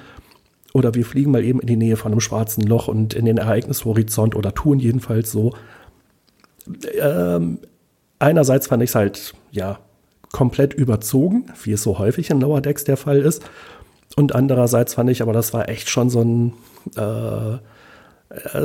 Oder 0.74 0.94
wir 0.94 1.06
fliegen 1.06 1.32
mal 1.32 1.44
eben 1.44 1.60
in 1.60 1.68
die 1.68 1.76
Nähe 1.76 1.98
von 1.98 2.12
einem 2.12 2.22
schwarzen 2.22 2.62
Loch 2.62 2.88
und 2.88 3.14
in 3.14 3.26
den 3.26 3.38
Ereignishorizont 3.38 4.36
oder 4.36 4.54
tun 4.54 4.80
jedenfalls 4.80 5.32
so. 5.32 5.54
Ähm, 7.00 7.60
einerseits 8.20 8.68
fand 8.68 8.84
ich 8.84 8.92
es 8.92 8.96
halt, 8.96 9.34
ja, 9.52 9.80
komplett 10.32 10.76
überzogen, 10.76 11.46
wie 11.64 11.72
es 11.72 11.82
so 11.82 11.98
häufig 11.98 12.30
in 12.30 12.40
Lower 12.40 12.62
Decks 12.62 12.84
der 12.84 12.98
Fall 12.98 13.18
ist. 13.18 13.44
Und 14.16 14.36
andererseits 14.36 14.94
fand 14.94 15.10
ich 15.10 15.22
aber, 15.22 15.34
das 15.34 15.54
war 15.54 15.70
echt 15.70 15.90
schon 15.90 16.10
so 16.10 16.22
ein, 16.22 16.54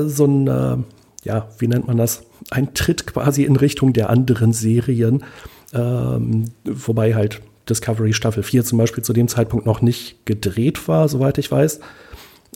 so 0.07 0.25
ein, 0.25 0.47
äh, 0.47 0.77
ja, 1.25 1.49
wie 1.59 1.69
nennt 1.69 1.87
man 1.87 1.97
das? 1.97 2.25
Ein 2.51 2.75
Tritt 2.75 3.07
quasi 3.07 3.45
in 3.45 3.57
Richtung 3.57 3.93
der 3.93 4.11
anderen 4.11 4.53
Serien. 4.53 5.25
Ähm, 5.73 6.53
wobei 6.65 7.15
halt 7.15 7.41
Discovery 7.69 8.13
Staffel 8.13 8.43
4 8.43 8.65
zum 8.65 8.79
Beispiel 8.79 9.03
zu 9.03 9.13
dem 9.13 9.29
Zeitpunkt 9.29 9.67
noch 9.67 9.81
nicht 9.81 10.25
gedreht 10.27 10.87
war, 10.87 11.09
soweit 11.09 11.39
ich 11.39 11.51
weiß, 11.51 11.81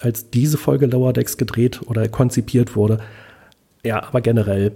als 0.01 0.31
diese 0.31 0.59
Folge 0.59 0.87
Lower 0.87 1.13
Decks 1.13 1.37
gedreht 1.37 1.81
oder 1.87 2.09
konzipiert 2.09 2.77
wurde. 2.77 3.01
Ja, 3.83 4.03
aber 4.03 4.21
generell, 4.21 4.73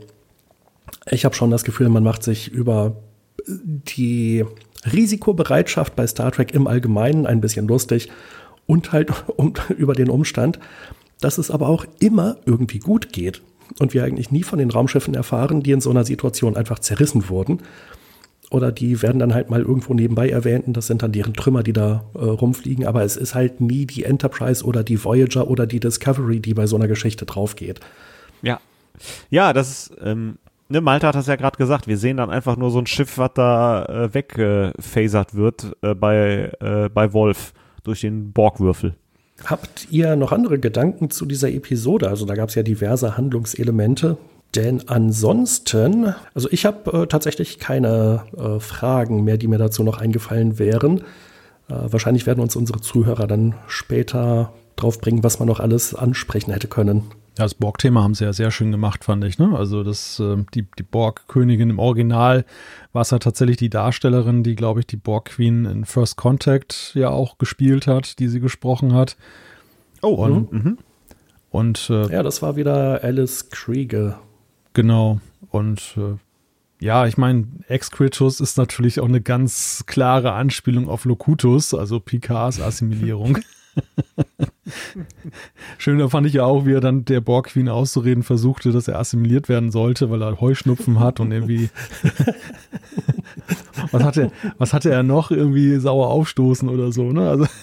ich 1.11 1.25
habe 1.25 1.35
schon 1.35 1.51
das 1.51 1.65
Gefühl, 1.65 1.89
man 1.89 2.03
macht 2.03 2.23
sich 2.23 2.51
über 2.51 2.97
die 3.47 4.45
Risikobereitschaft 4.91 5.95
bei 5.95 6.07
Star 6.07 6.33
Trek 6.33 6.55
im 6.55 6.67
Allgemeinen 6.67 7.27
ein 7.27 7.41
bisschen 7.41 7.69
lustig 7.69 8.09
und 8.67 8.93
halt 8.93 9.13
um, 9.37 9.55
über 9.77 9.95
den 9.95 10.11
Umstand, 10.11 10.59
dass 11.21 11.39
es 11.39 11.51
aber 11.51 11.69
auch 11.69 11.85
immer 12.01 12.37
irgendwie 12.47 12.79
gut 12.79 13.13
geht 13.13 13.43
und 13.79 13.95
wir 13.95 14.05
eigentlich 14.05 14.31
nie 14.31 14.43
von 14.43 14.59
den 14.59 14.71
Raumschiffen 14.71 15.15
erfahren, 15.15 15.63
die 15.63 15.73
in 15.73 15.81
so 15.81 15.91
einer 15.91 16.05
Situation 16.05 16.57
einfach 16.57 16.79
zerrissen 16.79 17.29
wurden, 17.29 17.61
oder 18.53 18.71
die 18.71 19.01
werden 19.01 19.19
dann 19.19 19.33
halt 19.33 19.49
mal 19.49 19.63
irgendwo 19.63 19.95
nebenbei 19.95 20.29
erwähnt 20.29 20.67
und 20.67 20.77
das 20.77 20.87
sind 20.87 21.03
dann 21.03 21.11
deren 21.11 21.33
Trümmer, 21.33 21.63
die 21.63 21.73
da 21.73 22.05
äh, 22.15 22.19
rumfliegen. 22.19 22.87
Aber 22.87 23.03
es 23.03 23.17
ist 23.17 23.35
halt 23.35 23.63
nie 23.63 23.87
die 23.87 24.05
Enterprise 24.05 24.63
oder 24.63 24.85
die 24.85 25.03
Voyager 25.03 25.49
oder 25.49 25.67
die 25.67 25.81
Discovery, 25.81 26.39
die 26.41 26.53
bei 26.53 26.67
so 26.67 26.77
einer 26.77 26.87
Geschichte 26.87 27.25
draufgeht. 27.25 27.81
Ja. 28.43 28.61
Ja, 29.31 29.55
das 29.55 29.71
ist, 29.71 29.97
ähm, 30.05 30.37
ne, 30.69 30.83
Malta 30.83 31.09
hat 31.09 31.15
das 31.15 31.29
ja 31.29 31.37
gerade 31.37 31.57
gesagt, 31.57 31.87
wir 31.87 31.97
sehen 31.97 32.19
dann 32.19 32.29
einfach 32.29 32.59
nur 32.59 32.71
so 32.71 32.79
ein 32.79 32.87
Schiff, 32.87 33.17
was 33.17 33.31
da 33.35 33.87
äh, 33.87 34.13
weggefasert 34.13 35.35
wird 35.35 35.75
äh, 35.81 35.95
bei, 35.95 36.53
äh, 36.61 36.91
bei 36.91 37.15
Wolf 37.15 37.55
durch 37.85 38.01
den 38.01 38.33
Borgwürfel. 38.33 38.95
Habt 39.45 39.89
ihr 39.91 40.15
noch 40.17 40.33
andere 40.33 40.59
Gedanken 40.59 41.11
zu 41.11 41.27
dieser 41.27 41.51
Episode? 41.51 42.09
Also 42.09 42.27
da 42.27 42.35
gab 42.35 42.49
es 42.49 42.55
ja 42.55 42.63
diverse 42.63 43.17
Handlungselemente. 43.17 44.17
Denn 44.55 44.87
ansonsten, 44.89 46.15
also 46.35 46.49
ich 46.51 46.67
habe 46.67 47.03
äh, 47.03 47.07
tatsächlich 47.07 47.59
keine 47.59 48.25
äh, 48.37 48.61
Fragen 48.61 49.25
mehr, 49.25 49.39
die 49.39 49.49
mir 49.49 49.59
dazu 49.59 49.83
noch 49.83 49.99
eingefallen 49.99 50.59
wären. 50.59 50.99
Äh, 51.69 51.75
wahrscheinlich 51.87 52.27
werden 52.27 52.41
uns 52.41 52.55
unsere 52.55 52.81
Zuhörer 52.81 53.27
dann 53.27 53.55
später 53.67 54.53
drauf 54.77 55.01
bringen, 55.01 55.25
was 55.25 55.39
man 55.39 55.49
noch 55.49 55.61
alles 55.61 55.95
ansprechen 55.95 56.53
hätte 56.53 56.69
können. 56.69 57.05
Ja, 57.39 57.45
das 57.45 57.55
Borg-Thema 57.55 58.03
haben 58.03 58.15
sie 58.15 58.25
ja 58.25 58.35
sehr 58.35 58.51
schön 58.51 58.71
gemacht, 58.71 59.05
fand 59.05 59.25
ich. 59.25 59.39
Ne? 59.39 59.57
Also 59.57 59.83
das, 59.83 60.21
äh, 60.21 60.37
die, 60.55 60.67
die 60.79 60.83
Borg-Königin 60.83 61.71
im 61.71 61.79
Original 61.79 62.45
war 62.93 63.03
es 63.03 63.11
ja 63.11 63.19
tatsächlich 63.19 63.57
die 63.57 63.71
Darstellerin, 63.71 64.43
die, 64.43 64.55
glaube 64.55 64.81
ich, 64.81 64.87
die 64.87 64.97
Borg-Queen 64.97 65.65
in 65.65 65.85
First 65.85 66.17
Contact 66.17 66.93
ja 66.95 67.09
auch 67.09 67.39
gespielt 67.39 67.87
hat, 67.87 68.19
die 68.19 68.29
sie 68.29 68.41
gesprochen 68.41 68.95
hat. 68.95 69.17
Oh, 70.03 70.15
und, 70.15 70.53
mhm. 70.53 70.79
und 71.51 71.89
äh, 71.91 72.13
ja, 72.13 72.23
das 72.23 72.43
war 72.43 72.57
wieder 72.57 73.03
Alice 73.03 73.51
Krieger. 73.51 74.21
Genau. 74.75 75.21
Und 75.51 75.95
äh, 75.97 76.17
ja, 76.85 77.07
ich 77.07 77.17
meine, 77.17 77.47
Excretus 77.69 78.41
ist 78.41 78.59
natürlich 78.59 78.99
auch 79.01 79.09
eine 79.09 79.21
ganz 79.21 79.85
klare 79.87 80.33
Anspielung 80.33 80.89
auf 80.89 81.05
Locutus, 81.05 81.75
also 81.75 82.01
Picards 82.01 82.61
Assimilierung. 82.61 83.39
Schön, 85.79 85.99
da 85.99 86.09
fand 86.09 86.27
ich 86.27 86.35
ja 86.35 86.45
auch, 86.45 86.67
wie 86.67 86.75
er 86.75 86.81
dann 86.81 87.05
der 87.05 87.21
Borg 87.21 87.49
Queen 87.49 87.69
auszureden 87.69 88.23
versuchte, 88.23 88.73
dass 88.73 88.89
er 88.89 88.99
assimiliert 88.99 89.49
werden 89.49 89.71
sollte, 89.71 90.11
weil 90.11 90.23
er 90.23 90.41
Heuschnupfen 90.41 91.01
hat 91.01 91.21
und 91.21 91.33
irgendwie. 91.33 91.71
was, 93.91 94.03
hatte, 94.03 94.31
was 94.59 94.73
hatte 94.73 94.91
er 94.91 95.03
noch? 95.03 95.31
Irgendwie 95.31 95.79
sauer 95.79 96.09
aufstoßen 96.09 96.69
oder 96.69 96.93
so, 96.93 97.13
ne? 97.13 97.29
Also. 97.29 97.47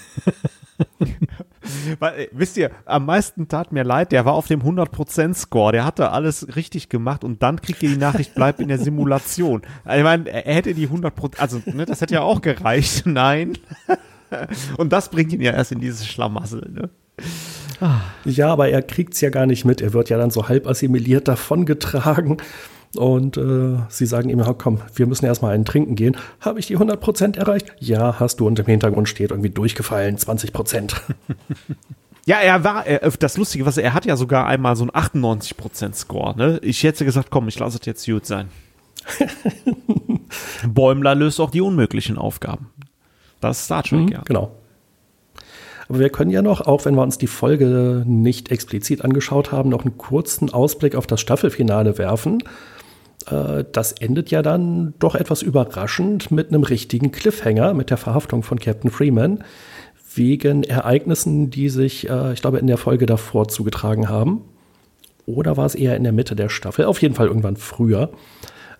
Weil, 2.00 2.20
äh, 2.20 2.28
wisst 2.32 2.58
ihr, 2.58 2.72
am 2.86 3.06
meisten 3.06 3.48
tat 3.48 3.72
mir 3.72 3.84
leid, 3.84 4.12
der 4.12 4.26
war 4.26 4.34
auf 4.34 4.48
dem 4.48 4.62
100%-Score, 4.62 5.72
der 5.72 5.86
hatte 5.86 6.12
alles 6.12 6.56
richtig 6.56 6.90
gemacht 6.90 7.24
und 7.24 7.44
dann 7.44 7.62
kriegt 7.62 7.84
ihr 7.84 7.90
die 7.90 7.98
Nachricht, 7.98 8.34
bleib 8.34 8.60
in 8.60 8.70
der 8.70 8.80
Simulation. 8.80 9.62
Ich 9.84 10.04
meine, 10.04 10.30
er 10.30 10.54
hätte 10.54 10.74
die 10.74 10.88
100%, 10.88 11.38
also 11.38 11.62
ne, 11.66 11.86
das 11.86 12.02
hätte 12.02 12.16
ja 12.16 12.22
auch 12.22 12.42
gereicht, 12.42 13.06
nein. 13.06 13.58
Und 14.78 14.94
das 14.94 15.10
bringt 15.10 15.34
ihn 15.34 15.42
ja 15.42 15.54
erst 15.54 15.72
in 15.72 15.80
dieses 15.80 16.08
Schlamassel, 16.08 16.70
ne? 16.72 16.90
Ja, 18.26 18.52
aber 18.52 18.70
er 18.70 18.82
kriegt 18.82 19.14
es 19.14 19.22
ja 19.22 19.30
gar 19.30 19.46
nicht 19.46 19.64
mit. 19.64 19.80
Er 19.80 19.94
wird 19.94 20.10
ja 20.10 20.18
dann 20.18 20.32
so 20.32 20.50
halb 20.50 20.68
assimiliert 20.68 21.30
davongetragen. 21.30 22.38
Und 22.96 23.38
äh, 23.38 23.78
sie 23.88 24.06
sagen 24.06 24.30
ihm, 24.30 24.44
komm, 24.58 24.82
wir 24.96 25.06
müssen 25.06 25.26
erstmal 25.26 25.54
einen 25.54 25.64
trinken 25.64 25.96
gehen. 25.96 26.18
Habe 26.42 26.60
ich 26.60 26.68
die 26.68 26.78
100% 26.78 27.38
erreicht? 27.38 27.74
Ja, 27.80 28.20
hast 28.20 28.40
du. 28.40 28.48
Und 28.48 28.60
im 28.60 28.66
Hintergrund 28.66 29.08
steht 29.08 29.32
irgendwie 29.32 29.50
durchgefallen, 29.50 30.18
20%. 30.18 30.96
Ja, 32.26 32.38
er 32.42 32.64
war, 32.64 32.86
er, 32.86 33.10
das 33.10 33.38
Lustige, 33.38 33.66
was 33.66 33.78
er 33.78 33.96
hat 33.96 34.06
ja 34.06 34.16
sogar 34.16 34.46
einmal 34.46 34.76
so 34.76 34.84
einen 34.84 34.92
98% 34.92 35.96
Score, 35.96 36.38
ne? 36.38 36.60
Ich 36.62 36.84
hätte 36.84 37.04
gesagt, 37.04 37.32
komm, 37.32 37.48
ich 37.48 37.58
lasse 37.58 37.80
es 37.80 37.86
jetzt 37.88 38.06
gut 38.06 38.28
sein. 38.28 38.50
Bäumler 40.68 41.16
löst 41.16 41.40
auch 41.40 41.50
die 41.50 41.62
unmöglichen 41.62 42.20
Aufgaben. 42.20 42.70
Das 43.42 43.60
ist 43.60 43.66
Star 43.66 43.84
Trek, 43.84 44.00
mhm, 44.00 44.08
ja. 44.10 44.22
Genau. 44.26 44.52
Aber 45.88 46.00
wir 46.00 46.10
können 46.10 46.30
ja 46.30 46.42
noch, 46.42 46.62
auch 46.62 46.86
wenn 46.86 46.96
wir 46.96 47.02
uns 47.02 47.18
die 47.18 47.28
Folge 47.28 48.04
nicht 48.06 48.52
explizit 48.52 49.04
angeschaut 49.04 49.52
haben, 49.52 49.70
noch 49.70 49.86
einen 49.86 49.98
kurzen 49.98 50.52
Ausblick 50.52 50.96
auf 50.96 51.08
das 51.08 51.20
Staffelfinale 51.20 51.98
werfen. 51.98 52.44
Äh, 53.30 53.66
das 53.72 53.94
endet 53.94 54.30
ja 54.30 54.42
dann 54.42 54.94
doch 55.00 55.16
etwas 55.16 55.42
überraschend 55.42 56.32
mit 56.32 56.50
einem 56.50 56.64
richtigen 56.64 57.12
Cliffhanger, 57.12 57.74
mit 57.74 57.90
der 57.90 57.98
Verhaftung 57.98 58.44
von 58.44 58.60
Captain 58.60 58.92
Freeman, 58.92 59.44
wegen 60.14 60.64
Ereignissen, 60.64 61.50
die 61.50 61.70
sich, 61.70 62.08
äh, 62.08 62.34
ich 62.34 62.42
glaube, 62.42 62.60
in 62.60 62.68
der 62.68 62.78
Folge 62.78 63.08
davor 63.08 63.48
zugetragen 63.48 64.10
haben. 64.10 64.42
Oder 65.26 65.58
war 65.58 65.66
es 65.66 65.76
eher 65.76 65.96
in 65.96 66.04
der 66.04 66.12
Mitte 66.12 66.36
der 66.36 66.50
Staffel? 66.50 66.86
Auf 66.86 67.02
jeden 67.02 67.16
Fall 67.16 67.28
irgendwann 67.28 67.56
früher. 67.56 68.12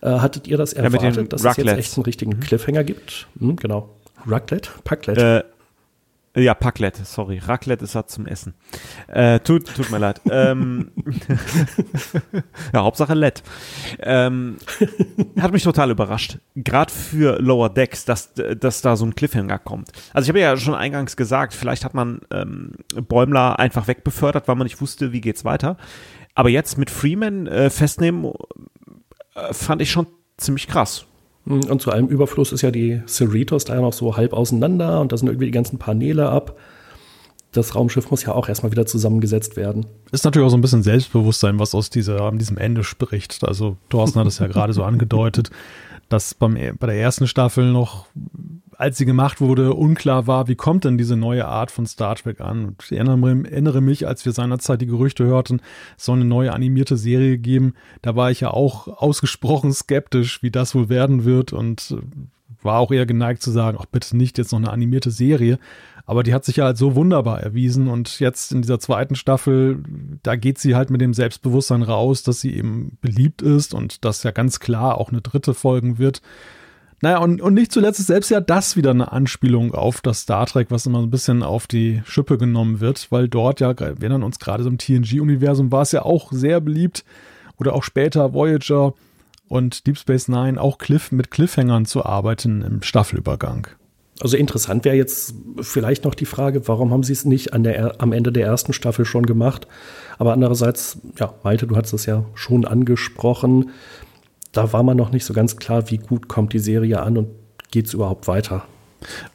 Äh, 0.00 0.10
hattet 0.10 0.48
ihr 0.48 0.56
das 0.56 0.72
erwartet, 0.72 1.16
ja, 1.16 1.22
dass 1.24 1.44
es 1.44 1.56
jetzt 1.56 1.78
echt 1.78 1.96
einen 1.96 2.04
richtigen 2.04 2.32
mhm. 2.32 2.40
Cliffhanger 2.40 2.84
gibt? 2.84 3.28
Hm, 3.38 3.56
genau. 3.56 3.90
Raclette? 4.26 4.70
Paclette? 4.84 5.44
Äh, 5.44 5.50
ja, 6.36 6.54
Paclette, 6.54 7.04
sorry. 7.04 7.38
Raclette 7.38 7.84
ist 7.84 7.96
halt 7.96 8.08
zum 8.08 8.26
Essen. 8.26 8.54
Äh, 9.08 9.40
tut, 9.40 9.74
tut 9.74 9.90
mir 9.90 9.98
leid. 9.98 10.20
ähm, 10.30 10.92
ja, 12.72 12.82
Hauptsache 12.82 13.14
Lett. 13.14 13.42
Ähm, 13.98 14.58
hat 15.40 15.52
mich 15.52 15.64
total 15.64 15.90
überrascht. 15.90 16.38
Gerade 16.54 16.92
für 16.92 17.40
Lower 17.40 17.68
Decks, 17.68 18.04
dass, 18.04 18.32
dass 18.34 18.80
da 18.80 18.94
so 18.94 19.04
ein 19.06 19.16
Cliffhanger 19.16 19.58
kommt. 19.58 19.90
Also 20.12 20.26
ich 20.26 20.28
habe 20.28 20.40
ja 20.40 20.56
schon 20.56 20.74
eingangs 20.74 21.16
gesagt, 21.16 21.52
vielleicht 21.52 21.84
hat 21.84 21.94
man 21.94 22.20
ähm, 22.30 22.74
Bäumler 22.94 23.58
einfach 23.58 23.88
wegbefördert, 23.88 24.46
weil 24.46 24.54
man 24.54 24.66
nicht 24.66 24.80
wusste, 24.80 25.12
wie 25.12 25.20
geht's 25.20 25.44
weiter. 25.44 25.78
Aber 26.36 26.48
jetzt 26.48 26.78
mit 26.78 26.90
Freeman 26.90 27.48
äh, 27.48 27.70
festnehmen, 27.70 28.32
äh, 29.34 29.52
fand 29.52 29.82
ich 29.82 29.90
schon 29.90 30.06
ziemlich 30.36 30.68
krass. 30.68 31.06
Und 31.50 31.82
zu 31.82 31.90
allem 31.90 32.06
Überfluss 32.06 32.52
ist 32.52 32.62
ja 32.62 32.70
die 32.70 33.02
Cerritos 33.06 33.64
da 33.64 33.74
ja 33.74 33.80
noch 33.80 33.92
so 33.92 34.16
halb 34.16 34.32
auseinander 34.32 35.00
und 35.00 35.12
da 35.12 35.16
sind 35.16 35.28
irgendwie 35.28 35.46
die 35.46 35.52
ganzen 35.52 35.78
Paneele 35.78 36.28
ab. 36.28 36.56
Das 37.52 37.74
Raumschiff 37.74 38.10
muss 38.10 38.22
ja 38.24 38.32
auch 38.32 38.48
erstmal 38.48 38.70
wieder 38.70 38.86
zusammengesetzt 38.86 39.56
werden. 39.56 39.86
Ist 40.12 40.24
natürlich 40.24 40.46
auch 40.46 40.50
so 40.50 40.56
ein 40.56 40.60
bisschen 40.60 40.84
Selbstbewusstsein, 40.84 41.58
was 41.58 41.74
aus 41.74 41.90
dieser, 41.90 42.30
diesem 42.32 42.56
Ende 42.56 42.84
spricht. 42.84 43.44
Also 43.44 43.76
Thorsten 43.88 44.20
hat 44.20 44.28
es 44.28 44.38
ja 44.38 44.46
gerade 44.46 44.72
so 44.72 44.84
angedeutet, 44.84 45.50
dass 46.08 46.34
beim, 46.34 46.54
bei 46.78 46.86
der 46.86 46.96
ersten 46.96 47.26
Staffel 47.26 47.72
noch 47.72 48.06
als 48.80 48.96
sie 48.96 49.04
gemacht 49.04 49.42
wurde, 49.42 49.74
unklar 49.74 50.26
war, 50.26 50.48
wie 50.48 50.54
kommt 50.54 50.86
denn 50.86 50.96
diese 50.96 51.14
neue 51.14 51.46
Art 51.46 51.70
von 51.70 51.84
Star 51.84 52.16
Trek 52.16 52.40
an. 52.40 52.64
Und 52.64 52.82
ich 52.82 52.92
erinnere, 52.92 53.82
mich, 53.82 54.08
als 54.08 54.24
wir 54.24 54.32
seinerzeit 54.32 54.80
die 54.80 54.86
Gerüchte 54.86 55.24
hörten, 55.24 55.60
es 55.98 56.06
soll 56.06 56.16
eine 56.16 56.24
neue 56.24 56.54
animierte 56.54 56.96
Serie 56.96 57.36
geben, 57.36 57.74
da 58.00 58.16
war 58.16 58.30
ich 58.30 58.40
ja 58.40 58.50
auch 58.50 58.88
ausgesprochen 58.88 59.70
skeptisch, 59.74 60.42
wie 60.42 60.50
das 60.50 60.74
wohl 60.74 60.88
werden 60.88 61.26
wird 61.26 61.52
und 61.52 61.94
war 62.62 62.78
auch 62.78 62.90
eher 62.90 63.04
geneigt 63.04 63.42
zu 63.42 63.50
sagen, 63.50 63.76
ach 63.78 63.84
bitte 63.84 64.16
nicht 64.16 64.38
jetzt 64.38 64.52
noch 64.52 64.58
eine 64.58 64.70
animierte 64.70 65.10
Serie. 65.10 65.58
Aber 66.06 66.22
die 66.22 66.32
hat 66.32 66.46
sich 66.46 66.56
ja 66.56 66.64
halt 66.64 66.78
so 66.78 66.94
wunderbar 66.94 67.42
erwiesen 67.42 67.86
und 67.86 68.18
jetzt 68.18 68.50
in 68.50 68.62
dieser 68.62 68.80
zweiten 68.80 69.14
Staffel, 69.14 69.84
da 70.22 70.36
geht 70.36 70.58
sie 70.58 70.74
halt 70.74 70.88
mit 70.88 71.02
dem 71.02 71.12
Selbstbewusstsein 71.12 71.82
raus, 71.82 72.22
dass 72.22 72.40
sie 72.40 72.56
eben 72.56 72.96
beliebt 73.02 73.42
ist 73.42 73.74
und 73.74 74.06
dass 74.06 74.22
ja 74.22 74.30
ganz 74.30 74.58
klar 74.58 74.96
auch 74.96 75.10
eine 75.10 75.20
dritte 75.20 75.52
folgen 75.52 75.98
wird. 75.98 76.22
Naja, 77.02 77.18
und, 77.18 77.40
und 77.40 77.54
nicht 77.54 77.72
zuletzt 77.72 77.98
ist 77.98 78.08
selbst 78.08 78.30
ja 78.30 78.40
das 78.40 78.76
wieder 78.76 78.90
eine 78.90 79.10
Anspielung 79.10 79.72
auf 79.72 80.02
das 80.02 80.22
Star 80.22 80.44
Trek, 80.46 80.66
was 80.70 80.84
immer 80.84 81.00
ein 81.00 81.10
bisschen 81.10 81.42
auf 81.42 81.66
die 81.66 82.02
Schippe 82.04 82.36
genommen 82.36 82.80
wird, 82.80 83.06
weil 83.10 83.28
dort 83.28 83.60
ja, 83.60 83.78
wir 83.78 83.86
erinnern 83.86 84.22
uns 84.22 84.38
gerade 84.38 84.62
so 84.62 84.68
im 84.68 84.76
TNG-Universum, 84.76 85.72
war 85.72 85.82
es 85.82 85.92
ja 85.92 86.02
auch 86.02 86.30
sehr 86.30 86.60
beliebt 86.60 87.04
oder 87.56 87.74
auch 87.74 87.84
später 87.84 88.34
Voyager 88.34 88.92
und 89.48 89.86
Deep 89.86 89.96
Space 89.96 90.28
Nine 90.28 90.60
auch 90.60 90.76
Cliff 90.76 91.10
mit 91.10 91.30
Cliffhangern 91.30 91.86
zu 91.86 92.04
arbeiten 92.04 92.62
im 92.62 92.82
Staffelübergang. 92.82 93.68
Also 94.20 94.36
interessant 94.36 94.84
wäre 94.84 94.96
jetzt 94.96 95.34
vielleicht 95.62 96.04
noch 96.04 96.14
die 96.14 96.26
Frage, 96.26 96.68
warum 96.68 96.92
haben 96.92 97.02
sie 97.02 97.14
es 97.14 97.24
nicht 97.24 97.50
der, 97.54 97.94
am 98.02 98.12
Ende 98.12 98.32
der 98.32 98.46
ersten 98.46 98.74
Staffel 98.74 99.06
schon 99.06 99.24
gemacht? 99.24 99.66
Aber 100.18 100.34
andererseits, 100.34 100.98
ja, 101.18 101.32
Malte, 101.42 101.66
du 101.66 101.76
hast 101.76 101.94
es 101.94 102.04
ja 102.04 102.26
schon 102.34 102.66
angesprochen, 102.66 103.70
da 104.52 104.72
war 104.72 104.82
man 104.82 104.96
noch 104.96 105.10
nicht 105.10 105.24
so 105.24 105.32
ganz 105.32 105.56
klar, 105.56 105.90
wie 105.90 105.98
gut 105.98 106.28
kommt 106.28 106.52
die 106.52 106.58
Serie 106.58 107.02
an 107.02 107.16
und 107.16 107.28
geht 107.70 107.86
es 107.86 107.94
überhaupt 107.94 108.26
weiter. 108.28 108.64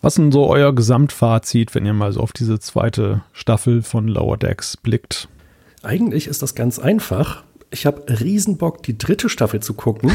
Was 0.01 0.13
ist 0.13 0.17
denn 0.17 0.31
so 0.31 0.47
euer 0.47 0.73
Gesamtfazit, 0.73 1.73
wenn 1.73 1.85
ihr 1.85 1.93
mal 1.93 2.11
so 2.11 2.19
auf 2.19 2.33
diese 2.33 2.59
zweite 2.59 3.23
Staffel 3.33 3.81
von 3.81 4.07
Lower 4.07 4.37
Decks 4.37 4.77
blickt? 4.77 5.27
Eigentlich 5.81 6.27
ist 6.27 6.41
das 6.41 6.55
ganz 6.55 6.79
einfach 6.79 7.43
ich 7.75 7.85
habe 7.85 8.03
Riesenbock, 8.07 8.83
die 8.83 8.97
dritte 8.97 9.27
Staffel 9.27 9.59
zu 9.59 9.73
gucken. 9.73 10.11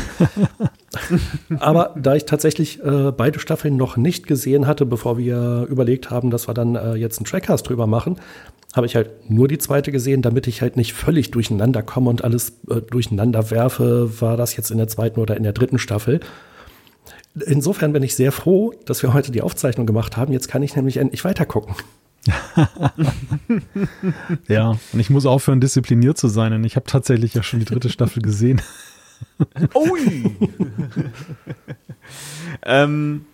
Aber 1.60 1.94
da 1.94 2.16
ich 2.16 2.24
tatsächlich 2.24 2.82
äh, 2.82 3.12
beide 3.12 3.38
Staffeln 3.38 3.76
noch 3.76 3.98
nicht 3.98 4.26
gesehen 4.26 4.66
hatte, 4.66 4.86
bevor 4.86 5.18
wir 5.18 5.66
überlegt 5.68 6.10
haben, 6.10 6.30
dass 6.30 6.48
wir 6.48 6.54
dann 6.54 6.74
äh, 6.74 6.94
jetzt 6.94 7.18
einen 7.18 7.26
Trackcast 7.26 7.68
drüber 7.68 7.86
machen, 7.86 8.16
habe 8.74 8.86
ich 8.86 8.96
halt 8.96 9.30
nur 9.30 9.46
die 9.46 9.58
zweite 9.58 9.92
gesehen, 9.92 10.22
damit 10.22 10.46
ich 10.46 10.62
halt 10.62 10.76
nicht 10.76 10.94
völlig 10.94 11.30
durcheinander 11.32 11.82
komme 11.82 12.08
und 12.08 12.24
alles 12.24 12.54
äh, 12.70 12.80
durcheinander 12.80 13.50
werfe, 13.50 14.20
war 14.22 14.38
das 14.38 14.56
jetzt 14.56 14.70
in 14.70 14.78
der 14.78 14.88
zweiten 14.88 15.20
oder 15.20 15.36
in 15.36 15.42
der 15.42 15.52
dritten 15.52 15.78
Staffel. 15.78 16.20
Insofern 17.46 17.92
bin 17.92 18.02
ich 18.02 18.14
sehr 18.14 18.32
froh, 18.32 18.72
dass 18.86 19.02
wir 19.02 19.12
heute 19.12 19.32
die 19.32 19.42
Aufzeichnung 19.42 19.86
gemacht 19.86 20.16
haben. 20.16 20.32
Jetzt 20.32 20.48
kann 20.48 20.62
ich 20.62 20.74
nämlich 20.74 20.96
endlich 20.96 21.24
weitergucken. 21.24 21.74
ja, 24.48 24.76
und 24.92 25.00
ich 25.00 25.10
muss 25.10 25.26
aufhören, 25.26 25.60
diszipliniert 25.60 26.18
zu 26.18 26.28
sein, 26.28 26.52
denn 26.52 26.64
ich 26.64 26.76
habe 26.76 26.86
tatsächlich 26.86 27.34
ja 27.34 27.42
schon 27.42 27.60
die 27.60 27.66
dritte 27.66 27.88
Staffel 27.88 28.22
gesehen. 28.22 28.60
Ui! 29.74 30.36
ähm, 32.64 33.24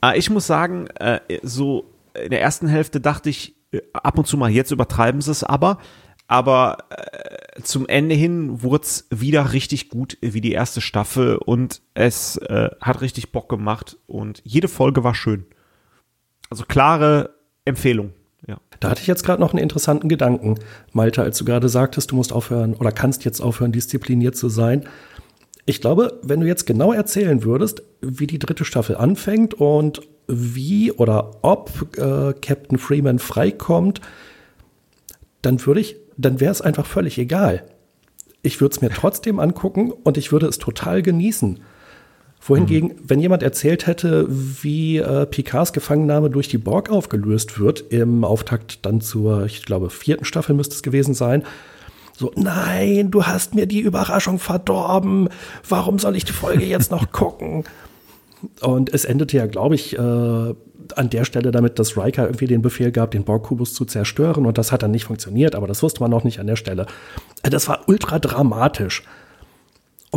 ah, 0.00 0.14
ich 0.14 0.30
muss 0.30 0.46
sagen, 0.46 0.88
äh, 0.96 1.20
so 1.42 1.92
in 2.14 2.30
der 2.30 2.40
ersten 2.40 2.66
Hälfte 2.66 3.00
dachte 3.00 3.30
ich 3.30 3.54
äh, 3.70 3.80
ab 3.92 4.18
und 4.18 4.26
zu 4.26 4.36
mal, 4.36 4.50
jetzt 4.50 4.72
übertreiben 4.72 5.20
sie 5.20 5.30
es 5.30 5.44
aber, 5.44 5.78
aber 6.26 6.78
äh, 6.90 7.62
zum 7.62 7.88
Ende 7.88 8.14
hin 8.14 8.62
wurde 8.62 8.84
es 8.84 9.06
wieder 9.10 9.52
richtig 9.52 9.88
gut 9.88 10.18
wie 10.20 10.40
die 10.40 10.52
erste 10.52 10.80
Staffel 10.80 11.36
und 11.36 11.80
es 11.94 12.36
äh, 12.36 12.70
hat 12.80 13.00
richtig 13.00 13.32
Bock 13.32 13.48
gemacht 13.48 13.96
und 14.06 14.42
jede 14.44 14.68
Folge 14.68 15.04
war 15.04 15.14
schön. 15.14 15.46
Also 16.50 16.64
klare 16.66 17.37
Empfehlung. 17.68 18.12
Ja. 18.46 18.58
Da 18.80 18.90
hatte 18.90 19.00
ich 19.00 19.06
jetzt 19.06 19.24
gerade 19.24 19.40
noch 19.40 19.52
einen 19.52 19.62
interessanten 19.62 20.08
Gedanken, 20.08 20.56
Malte, 20.92 21.22
als 21.22 21.38
du 21.38 21.44
gerade 21.44 21.68
sagtest, 21.68 22.10
du 22.10 22.16
musst 22.16 22.32
aufhören 22.32 22.74
oder 22.74 22.92
kannst 22.92 23.24
jetzt 23.24 23.40
aufhören, 23.40 23.72
diszipliniert 23.72 24.36
zu 24.36 24.48
sein. 24.48 24.84
Ich 25.66 25.80
glaube, 25.80 26.18
wenn 26.22 26.40
du 26.40 26.46
jetzt 26.46 26.66
genau 26.66 26.92
erzählen 26.92 27.44
würdest, 27.44 27.82
wie 28.00 28.26
die 28.26 28.38
dritte 28.38 28.64
Staffel 28.64 28.96
anfängt 28.96 29.54
und 29.54 30.00
wie 30.28 30.92
oder 30.92 31.32
ob 31.42 31.98
äh, 31.98 32.32
Captain 32.40 32.78
Freeman 32.78 33.18
freikommt, 33.18 34.00
dann 35.42 35.64
würde 35.66 35.80
ich, 35.80 35.96
dann 36.16 36.40
wäre 36.40 36.52
es 36.52 36.60
einfach 36.60 36.86
völlig 36.86 37.18
egal. 37.18 37.64
Ich 38.42 38.60
würde 38.60 38.74
es 38.74 38.80
mir 38.80 38.90
trotzdem 38.90 39.40
angucken 39.40 39.90
und 39.90 40.16
ich 40.16 40.32
würde 40.32 40.46
es 40.46 40.58
total 40.58 41.02
genießen 41.02 41.60
wohingegen, 42.40 42.88
mhm. 42.88 42.94
wenn 43.06 43.20
jemand 43.20 43.42
erzählt 43.42 43.86
hätte, 43.86 44.26
wie 44.28 44.98
äh, 44.98 45.26
Picards 45.26 45.72
Gefangennahme 45.72 46.30
durch 46.30 46.48
die 46.48 46.58
Borg 46.58 46.90
aufgelöst 46.90 47.58
wird, 47.58 47.80
im 47.92 48.24
Auftakt 48.24 48.84
dann 48.86 49.00
zur, 49.00 49.44
ich 49.46 49.64
glaube, 49.64 49.90
vierten 49.90 50.24
Staffel 50.24 50.54
müsste 50.54 50.74
es 50.74 50.82
gewesen 50.82 51.14
sein, 51.14 51.44
so, 52.18 52.32
nein, 52.34 53.12
du 53.12 53.24
hast 53.24 53.54
mir 53.54 53.66
die 53.66 53.78
Überraschung 53.78 54.40
verdorben. 54.40 55.28
Warum 55.68 56.00
soll 56.00 56.16
ich 56.16 56.24
die 56.24 56.32
Folge 56.32 56.64
jetzt 56.64 56.90
noch 56.90 57.12
gucken? 57.12 57.62
Und 58.60 58.92
es 58.92 59.04
endete 59.04 59.36
ja, 59.36 59.46
glaube 59.46 59.76
ich, 59.76 59.96
äh, 59.96 60.00
an 60.00 61.10
der 61.10 61.24
Stelle 61.24 61.52
damit, 61.52 61.78
dass 61.78 61.96
Riker 61.96 62.24
irgendwie 62.24 62.46
den 62.46 62.60
Befehl 62.62 62.90
gab, 62.90 63.12
den 63.12 63.22
Borg-Kubus 63.22 63.72
zu 63.72 63.84
zerstören. 63.84 64.46
Und 64.46 64.58
das 64.58 64.72
hat 64.72 64.82
dann 64.82 64.90
nicht 64.90 65.04
funktioniert, 65.04 65.54
aber 65.54 65.68
das 65.68 65.82
wusste 65.82 66.00
man 66.00 66.10
noch 66.10 66.24
nicht 66.24 66.40
an 66.40 66.48
der 66.48 66.56
Stelle. 66.56 66.86
Äh, 67.44 67.50
das 67.50 67.68
war 67.68 67.84
ultra 67.86 68.18
dramatisch. 68.18 69.04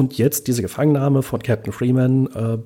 Und 0.02 0.18
jetzt 0.18 0.48
diese 0.48 0.64
Gefangennahme 0.64 1.22
von 1.22 1.44
Captain 1.44 1.72
Freeman, 1.72 2.26
äh, 2.34 2.58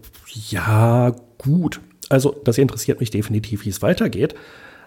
ja, 0.51 1.13
gut. 1.37 1.81
Also, 2.07 2.33
das 2.45 2.57
interessiert 2.57 3.01
mich 3.01 3.09
definitiv, 3.09 3.65
wie 3.65 3.69
es 3.69 3.81
weitergeht. 3.81 4.35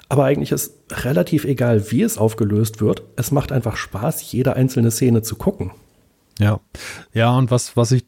Aber 0.09 0.24
eigentlich 0.24 0.51
ist 0.51 0.72
relativ 0.90 1.44
egal, 1.44 1.90
wie 1.90 2.01
es 2.01 2.16
aufgelöst 2.16 2.80
wird. 2.80 3.03
Es 3.16 3.32
macht 3.32 3.53
einfach 3.53 3.76
Spaß, 3.76 4.32
jede 4.32 4.57
einzelne 4.57 4.90
Szene 4.90 5.20
zu 5.20 5.36
gucken. 5.36 5.72
Ja, 6.38 6.61
ja, 7.12 7.36
und 7.36 7.51
was, 7.51 7.76
was 7.76 7.92
ich 7.92 8.07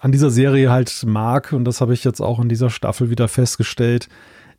an 0.00 0.10
dieser 0.10 0.30
Serie 0.30 0.68
halt 0.68 1.04
mag, 1.06 1.52
und 1.52 1.64
das 1.64 1.80
habe 1.80 1.94
ich 1.94 2.02
jetzt 2.02 2.20
auch 2.20 2.40
in 2.40 2.48
dieser 2.48 2.68
Staffel 2.68 3.10
wieder 3.10 3.28
festgestellt, 3.28 4.08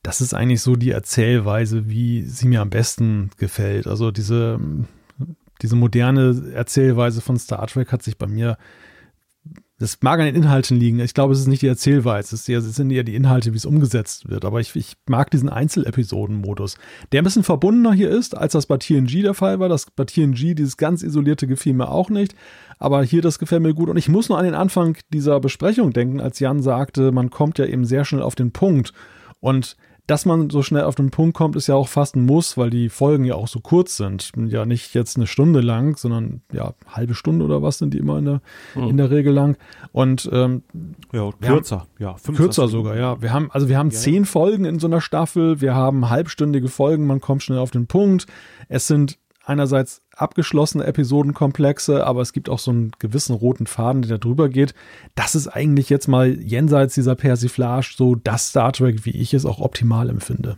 das 0.02 0.22
ist 0.22 0.34
eigentlich 0.34 0.62
so 0.62 0.78
die 0.78 0.92
Erzählweise, 0.92 1.90
wie 1.90 2.22
sie 2.22 2.48
mir 2.48 2.62
am 2.62 2.70
besten 2.70 3.32
gefällt. 3.36 3.86
Also 3.86 4.12
diese, 4.12 4.62
diese 5.62 5.76
moderne 5.76 6.54
Erzählweise 6.54 7.20
von 7.20 7.38
Star 7.38 7.68
Trek 7.68 7.92
hat 7.92 8.02
sich 8.02 8.18
bei 8.18 8.28
mir 8.28 8.58
das 9.84 9.98
mag 10.02 10.18
an 10.22 10.28
den 10.28 10.36
Inhalten 10.36 10.78
liegen. 10.78 11.00
Ich 11.00 11.14
glaube, 11.14 11.34
es 11.34 11.42
ist 11.42 11.48
nicht 11.48 11.62
die 11.62 11.68
Erzählweise, 11.68 12.36
es, 12.36 12.46
sind 12.46 12.90
eher 12.90 13.04
die 13.04 13.16
Inhalte, 13.16 13.52
wie 13.52 13.58
es 13.58 13.66
umgesetzt 13.66 14.30
wird. 14.30 14.46
Aber 14.46 14.62
ich, 14.62 14.74
ich 14.78 14.94
mag 15.10 15.30
diesen 15.30 15.50
Einzelepisoden-Modus, 15.50 16.78
der 17.12 17.22
ein 17.22 17.26
bisschen 17.26 17.44
verbundener 17.44 17.92
hier 17.92 18.10
ist, 18.10 18.38
als 18.38 18.54
das 18.54 18.66
bei 18.66 18.78
TNG 18.78 19.24
der 19.24 19.34
Fall 19.34 19.60
war. 19.60 19.68
Das 19.68 19.88
bei 19.92 20.06
TNG, 20.06 20.56
dieses 20.56 20.78
ganz 20.78 21.04
isolierte, 21.04 21.48
gefiel 21.48 21.74
mir 21.74 21.90
auch 21.90 22.10
nicht. 22.10 22.34
Aber 22.80 23.04
hier, 23.04 23.22
das 23.22 23.40
gefällt 23.40 23.62
mir 23.62 23.74
gut. 23.74 23.90
Und 23.90 23.98
ich 23.98 24.08
muss 24.08 24.30
nur 24.30 24.38
an 24.38 24.46
den 24.46 24.56
Anfang 24.56 24.96
dieser 25.12 25.42
Besprechung 25.42 25.92
denken, 25.92 26.22
als 26.22 26.40
Jan 26.40 26.62
sagte, 26.62 27.12
man 27.12 27.30
kommt 27.30 27.58
ja 27.58 27.66
eben 27.66 27.84
sehr 27.84 28.06
schnell 28.06 28.22
auf 28.22 28.36
den 28.36 28.54
Punkt. 28.54 28.94
Und 29.42 29.76
dass 30.06 30.26
man 30.26 30.50
so 30.50 30.62
schnell 30.62 30.84
auf 30.84 30.96
den 30.96 31.12
Punkt 31.12 31.36
kommt, 31.36 31.56
ist 31.56 31.68
ja 31.68 31.76
auch 31.76 31.88
fast 31.88 32.16
ein 32.16 32.26
Muss, 32.26 32.58
weil 32.58 32.70
die 32.70 32.90
Folgen 32.90 33.24
ja 33.24 33.36
auch 33.36 33.48
so 33.48 33.62
kurz 33.62 33.96
sind. 33.96 34.32
Ja, 34.36 34.66
nicht 34.66 34.94
jetzt 34.94 35.16
eine 35.16 35.28
Stunde 35.28 35.62
lang, 35.62 35.96
sondern 35.96 36.42
ja, 36.52 36.74
halbe 36.88 37.16
Stunde 37.16 37.46
oder 37.46 37.62
was 37.62 37.78
sind 37.78 37.94
die 37.94 38.00
immer 38.00 38.18
in 38.18 38.26
der, 38.26 38.42
mhm. 38.76 38.90
in 38.90 38.98
der 38.98 39.12
Regel 39.12 39.34
lang. 39.34 39.58
Und 39.94 40.30
ähm, 40.34 40.64
ja, 41.14 41.30
kürzer, 41.40 41.88
ja, 42.00 42.16
kürzer 42.36 42.68
sogar, 42.68 42.98
ja. 42.98 43.22
Wir 43.22 43.32
haben, 43.32 43.50
also 43.52 43.70
wir 43.70 43.78
haben 43.78 43.92
ja. 43.92 43.98
zehn 43.98 44.26
Folgen 44.26 44.66
in 44.66 44.80
so 44.80 44.88
einer 44.88 45.00
Staffel, 45.00 45.62
wir 45.62 45.74
haben 45.74 46.10
halbstündige 46.10 46.68
Folgen, 46.68 47.08
man 47.08 47.22
kommt 47.22 47.44
schnell 47.44 47.60
auf 47.60 47.72
den 47.72 47.88
Punkt. 47.88 48.28
Es 48.68 48.88
sind 48.88 49.20
einerseits 49.46 50.02
abgeschlossene 50.16 50.86
Episodenkomplexe, 50.86 52.06
aber 52.06 52.22
es 52.22 52.34
gibt 52.34 52.50
auch 52.50 52.60
so 52.60 52.72
einen 52.72 52.92
gewissen 53.00 53.36
roten 53.36 53.68
Faden, 53.68 54.02
der 54.04 54.12
da 54.12 54.18
drüber 54.18 54.50
geht. 54.50 54.74
Das 55.16 55.36
ist 55.36 55.48
eigentlich 55.48 55.90
jetzt 55.90 56.08
mal 56.08 56.40
jenseits 56.40 56.94
dieser 56.94 57.16
Persiflage 57.16 57.94
so 57.96 58.16
das 58.16 58.50
Star 58.50 58.72
Trek, 58.72 59.06
wie 59.06 59.12
ich 59.12 59.34
es 59.34 59.46
auch 59.46 59.60
optimal 59.60 60.10
empfinde. 60.10 60.58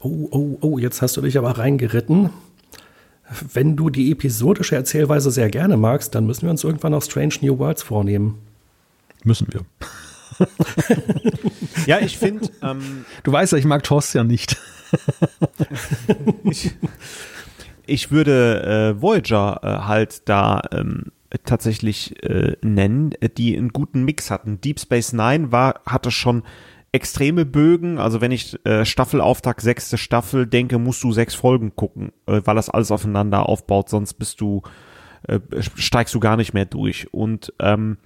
Oh, 0.00 0.28
oh, 0.30 0.58
oh, 0.60 0.78
jetzt 0.78 1.02
hast 1.02 1.16
du 1.16 1.20
dich 1.20 1.38
aber 1.38 1.58
reingeritten. 1.58 2.30
Wenn 3.52 3.76
du 3.76 3.90
die 3.90 4.10
episodische 4.10 4.74
Erzählweise 4.74 5.30
sehr 5.30 5.50
gerne 5.50 5.76
magst, 5.76 6.14
dann 6.14 6.26
müssen 6.26 6.42
wir 6.42 6.50
uns 6.50 6.64
irgendwann 6.64 6.94
auch 6.94 7.02
Strange 7.02 7.34
New 7.42 7.58
Worlds 7.58 7.82
vornehmen. 7.82 8.38
Müssen 9.22 9.48
wir. 9.52 9.60
ja, 11.86 11.98
ich 11.98 12.16
finde. 12.16 12.48
Ähm, 12.62 13.04
du 13.24 13.32
weißt 13.32 13.52
ja, 13.52 13.58
ich 13.58 13.64
mag 13.66 13.82
Thorst 13.82 14.14
ja 14.14 14.24
nicht. 14.24 14.56
ich, 16.44 16.70
ich 17.88 18.10
würde 18.10 18.94
äh, 18.96 19.02
Voyager 19.02 19.60
äh, 19.62 19.86
halt 19.86 20.28
da 20.28 20.62
ähm, 20.72 21.06
tatsächlich 21.44 22.22
äh, 22.22 22.56
nennen, 22.62 23.14
die 23.36 23.56
einen 23.56 23.70
guten 23.70 24.04
Mix 24.04 24.30
hatten. 24.30 24.60
Deep 24.60 24.80
Space 24.80 25.12
Nine 25.12 25.52
war, 25.52 25.80
hatte 25.86 26.10
schon 26.10 26.42
extreme 26.92 27.44
Bögen. 27.44 27.98
Also 27.98 28.20
wenn 28.20 28.32
ich 28.32 28.64
äh, 28.64 28.84
Staffelauftakt, 28.84 29.60
sechste 29.60 29.98
Staffel 29.98 30.46
denke, 30.46 30.78
musst 30.78 31.02
du 31.04 31.12
sechs 31.12 31.34
Folgen 31.34 31.76
gucken, 31.76 32.12
äh, 32.26 32.40
weil 32.44 32.54
das 32.54 32.70
alles 32.70 32.90
aufeinander 32.90 33.48
aufbaut, 33.48 33.90
sonst 33.90 34.14
bist 34.14 34.40
du, 34.40 34.62
äh, 35.26 35.40
steigst 35.60 36.14
du 36.14 36.20
gar 36.20 36.36
nicht 36.36 36.54
mehr 36.54 36.66
durch. 36.66 37.12
Und 37.12 37.52
ähm, 37.60 37.98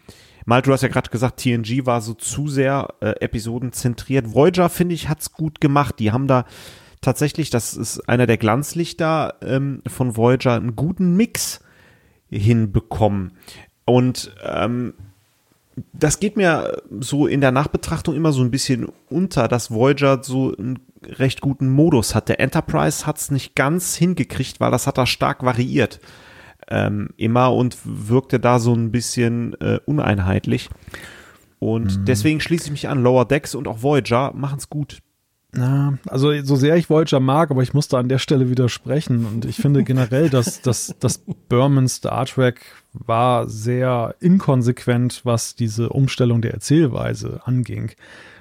Mal, 0.44 0.62
du 0.62 0.72
hast 0.72 0.82
ja 0.82 0.88
gerade 0.88 1.10
gesagt, 1.10 1.40
TNG 1.40 1.86
war 1.86 2.00
so 2.00 2.14
zu 2.14 2.48
sehr 2.48 2.88
äh, 3.00 3.10
episodenzentriert. 3.20 4.34
Voyager, 4.34 4.68
finde 4.68 4.94
ich, 4.94 5.08
hat's 5.08 5.32
gut 5.32 5.60
gemacht. 5.60 5.98
Die 5.98 6.10
haben 6.10 6.26
da 6.26 6.46
tatsächlich, 7.02 7.50
das 7.50 7.74
ist 7.74 8.08
einer 8.08 8.26
der 8.26 8.38
Glanzlichter 8.38 9.34
ähm, 9.42 9.82
von 9.86 10.16
Voyager, 10.16 10.54
einen 10.54 10.74
guten 10.74 11.14
Mix 11.16 11.60
hinbekommen. 12.30 13.32
Und 13.84 14.34
ähm, 14.42 14.94
das 15.92 16.20
geht 16.20 16.36
mir 16.36 16.82
so 17.00 17.26
in 17.26 17.40
der 17.40 17.52
Nachbetrachtung 17.52 18.14
immer 18.14 18.32
so 18.32 18.42
ein 18.42 18.50
bisschen 18.50 18.86
unter, 19.08 19.48
dass 19.48 19.70
Voyager 19.70 20.22
so 20.22 20.54
ein 20.56 20.78
recht 21.04 21.40
guten 21.40 21.68
Modus 21.70 22.14
hat. 22.14 22.28
Der 22.28 22.40
Enterprise 22.40 23.06
hat 23.06 23.18
es 23.18 23.30
nicht 23.30 23.54
ganz 23.54 23.96
hingekriegt, 23.96 24.60
weil 24.60 24.70
das 24.70 24.86
hat 24.86 24.98
da 24.98 25.06
stark 25.06 25.44
variiert. 25.44 26.00
Ähm, 26.68 27.10
immer 27.16 27.52
und 27.52 27.76
wirkte 27.84 28.38
da 28.38 28.58
so 28.58 28.72
ein 28.72 28.92
bisschen 28.92 29.60
äh, 29.60 29.80
uneinheitlich. 29.84 30.70
Und 31.58 31.98
mhm. 31.98 32.04
deswegen 32.04 32.40
schließe 32.40 32.66
ich 32.66 32.70
mich 32.70 32.88
an. 32.88 33.02
Lower 33.02 33.24
Decks 33.24 33.54
und 33.54 33.66
auch 33.66 33.82
Voyager 33.82 34.32
machen 34.34 34.58
es 34.58 34.70
gut. 34.70 34.98
Na, 35.54 35.98
also 36.08 36.32
so 36.42 36.56
sehr 36.56 36.76
ich 36.76 36.88
Voyager 36.88 37.20
mag, 37.20 37.50
aber 37.50 37.62
ich 37.62 37.74
muss 37.74 37.86
da 37.86 37.98
an 37.98 38.08
der 38.08 38.18
Stelle 38.18 38.48
widersprechen. 38.48 39.26
Und 39.26 39.44
ich 39.44 39.56
finde 39.56 39.84
generell, 39.84 40.30
dass, 40.30 40.62
dass, 40.62 40.94
dass 40.98 41.22
Berman 41.48 41.88
Star 41.88 42.24
Trek 42.24 42.62
war 42.94 43.46
sehr 43.48 44.14
inkonsequent, 44.20 45.20
was 45.24 45.54
diese 45.54 45.90
Umstellung 45.90 46.40
der 46.40 46.54
Erzählweise 46.54 47.42
anging. 47.44 47.92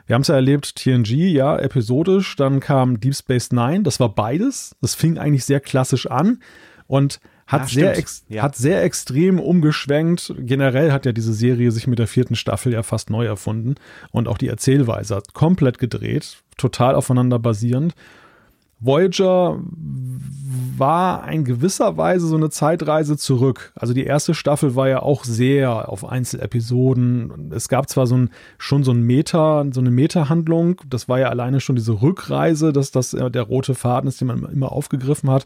Wir 0.07 0.15
haben 0.15 0.21
es 0.21 0.29
ja 0.29 0.35
erlebt, 0.35 0.75
TNG, 0.77 1.31
ja, 1.31 1.57
episodisch, 1.57 2.35
dann 2.37 2.59
kam 2.61 2.99
Deep 2.99 3.15
Space 3.15 3.51
Nine, 3.51 3.83
das 3.83 3.99
war 3.99 4.09
beides. 4.09 4.75
Das 4.81 4.95
fing 4.95 5.17
eigentlich 5.17 5.45
sehr 5.45 5.59
klassisch 5.59 6.07
an 6.07 6.39
und 6.87 7.19
hat, 7.51 7.61
ja, 7.61 7.67
sehr, 7.67 7.97
ex 7.97 8.23
ja. 8.29 8.43
hat 8.43 8.55
sehr 8.55 8.83
extrem 8.83 9.39
umgeschwenkt. 9.39 10.33
Generell 10.39 10.91
hat 10.91 11.05
ja 11.05 11.11
diese 11.11 11.33
Serie 11.33 11.71
sich 11.71 11.87
mit 11.87 11.99
der 11.99 12.07
vierten 12.07 12.35
Staffel 12.35 12.73
ja 12.73 12.83
fast 12.83 13.09
neu 13.09 13.25
erfunden 13.25 13.75
und 14.11 14.27
auch 14.27 14.37
die 14.37 14.47
Erzählweise 14.47 15.15
hat 15.15 15.33
komplett 15.33 15.77
gedreht, 15.77 16.37
total 16.57 16.95
aufeinander 16.95 17.39
basierend. 17.39 17.93
Voyager 18.83 19.59
war 20.75 21.31
in 21.31 21.45
gewisser 21.45 21.97
Weise 21.97 22.25
so 22.25 22.35
eine 22.35 22.49
Zeitreise 22.49 23.15
zurück. 23.15 23.71
Also 23.75 23.93
die 23.93 24.05
erste 24.05 24.33
Staffel 24.33 24.75
war 24.75 24.89
ja 24.89 25.03
auch 25.03 25.23
sehr 25.23 25.87
auf 25.87 26.03
Einzelepisoden. 26.03 27.51
Es 27.53 27.69
gab 27.69 27.89
zwar 27.89 28.07
so 28.07 28.17
ein, 28.17 28.31
schon 28.57 28.83
so 28.83 28.91
ein 28.91 29.03
Meta, 29.03 29.65
so 29.71 29.81
eine 29.81 29.91
Meta-Handlung. 29.91 30.81
Das 30.89 31.07
war 31.07 31.19
ja 31.19 31.29
alleine 31.29 31.59
schon 31.59 31.75
diese 31.75 32.01
Rückreise, 32.01 32.73
dass 32.73 32.89
das 32.89 33.11
der 33.11 33.43
rote 33.43 33.75
Faden 33.75 34.07
ist, 34.07 34.19
den 34.19 34.29
man 34.29 34.45
immer 34.45 34.71
aufgegriffen 34.71 35.29
hat. 35.29 35.45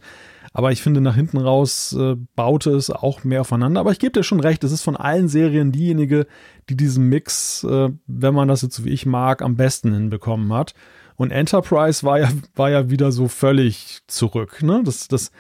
Aber 0.55 0.71
ich 0.71 0.81
finde, 0.81 1.01
nach 1.01 1.15
hinten 1.15 1.37
raus 1.37 1.93
äh, 1.99 2.15
baute 2.37 2.71
es 2.71 2.89
auch 2.89 3.25
mehr 3.25 3.41
aufeinander. 3.41 3.81
Aber 3.81 3.91
ich 3.91 3.99
gebe 3.99 4.13
dir 4.13 4.23
schon 4.23 4.39
recht, 4.39 4.63
es 4.63 4.71
ist 4.71 4.83
von 4.83 4.95
allen 4.95 5.27
Serien 5.27 5.73
diejenige, 5.73 6.27
die 6.69 6.77
diesen 6.77 7.09
Mix, 7.09 7.65
äh, 7.65 7.89
wenn 8.07 8.33
man 8.33 8.47
das 8.47 8.61
jetzt 8.61 8.75
so 8.75 8.85
wie 8.85 8.91
ich 8.91 9.05
mag, 9.05 9.41
am 9.41 9.57
besten 9.57 9.93
hinbekommen 9.93 10.53
hat. 10.53 10.73
Und 11.17 11.31
Enterprise 11.31 12.03
war 12.03 12.19
ja, 12.19 12.29
war 12.55 12.69
ja 12.69 12.89
wieder 12.89 13.11
so 13.11 13.27
völlig 13.27 13.99
zurück. 14.07 14.63
Ne? 14.63 14.81
Das, 14.85 15.09
das 15.09 15.33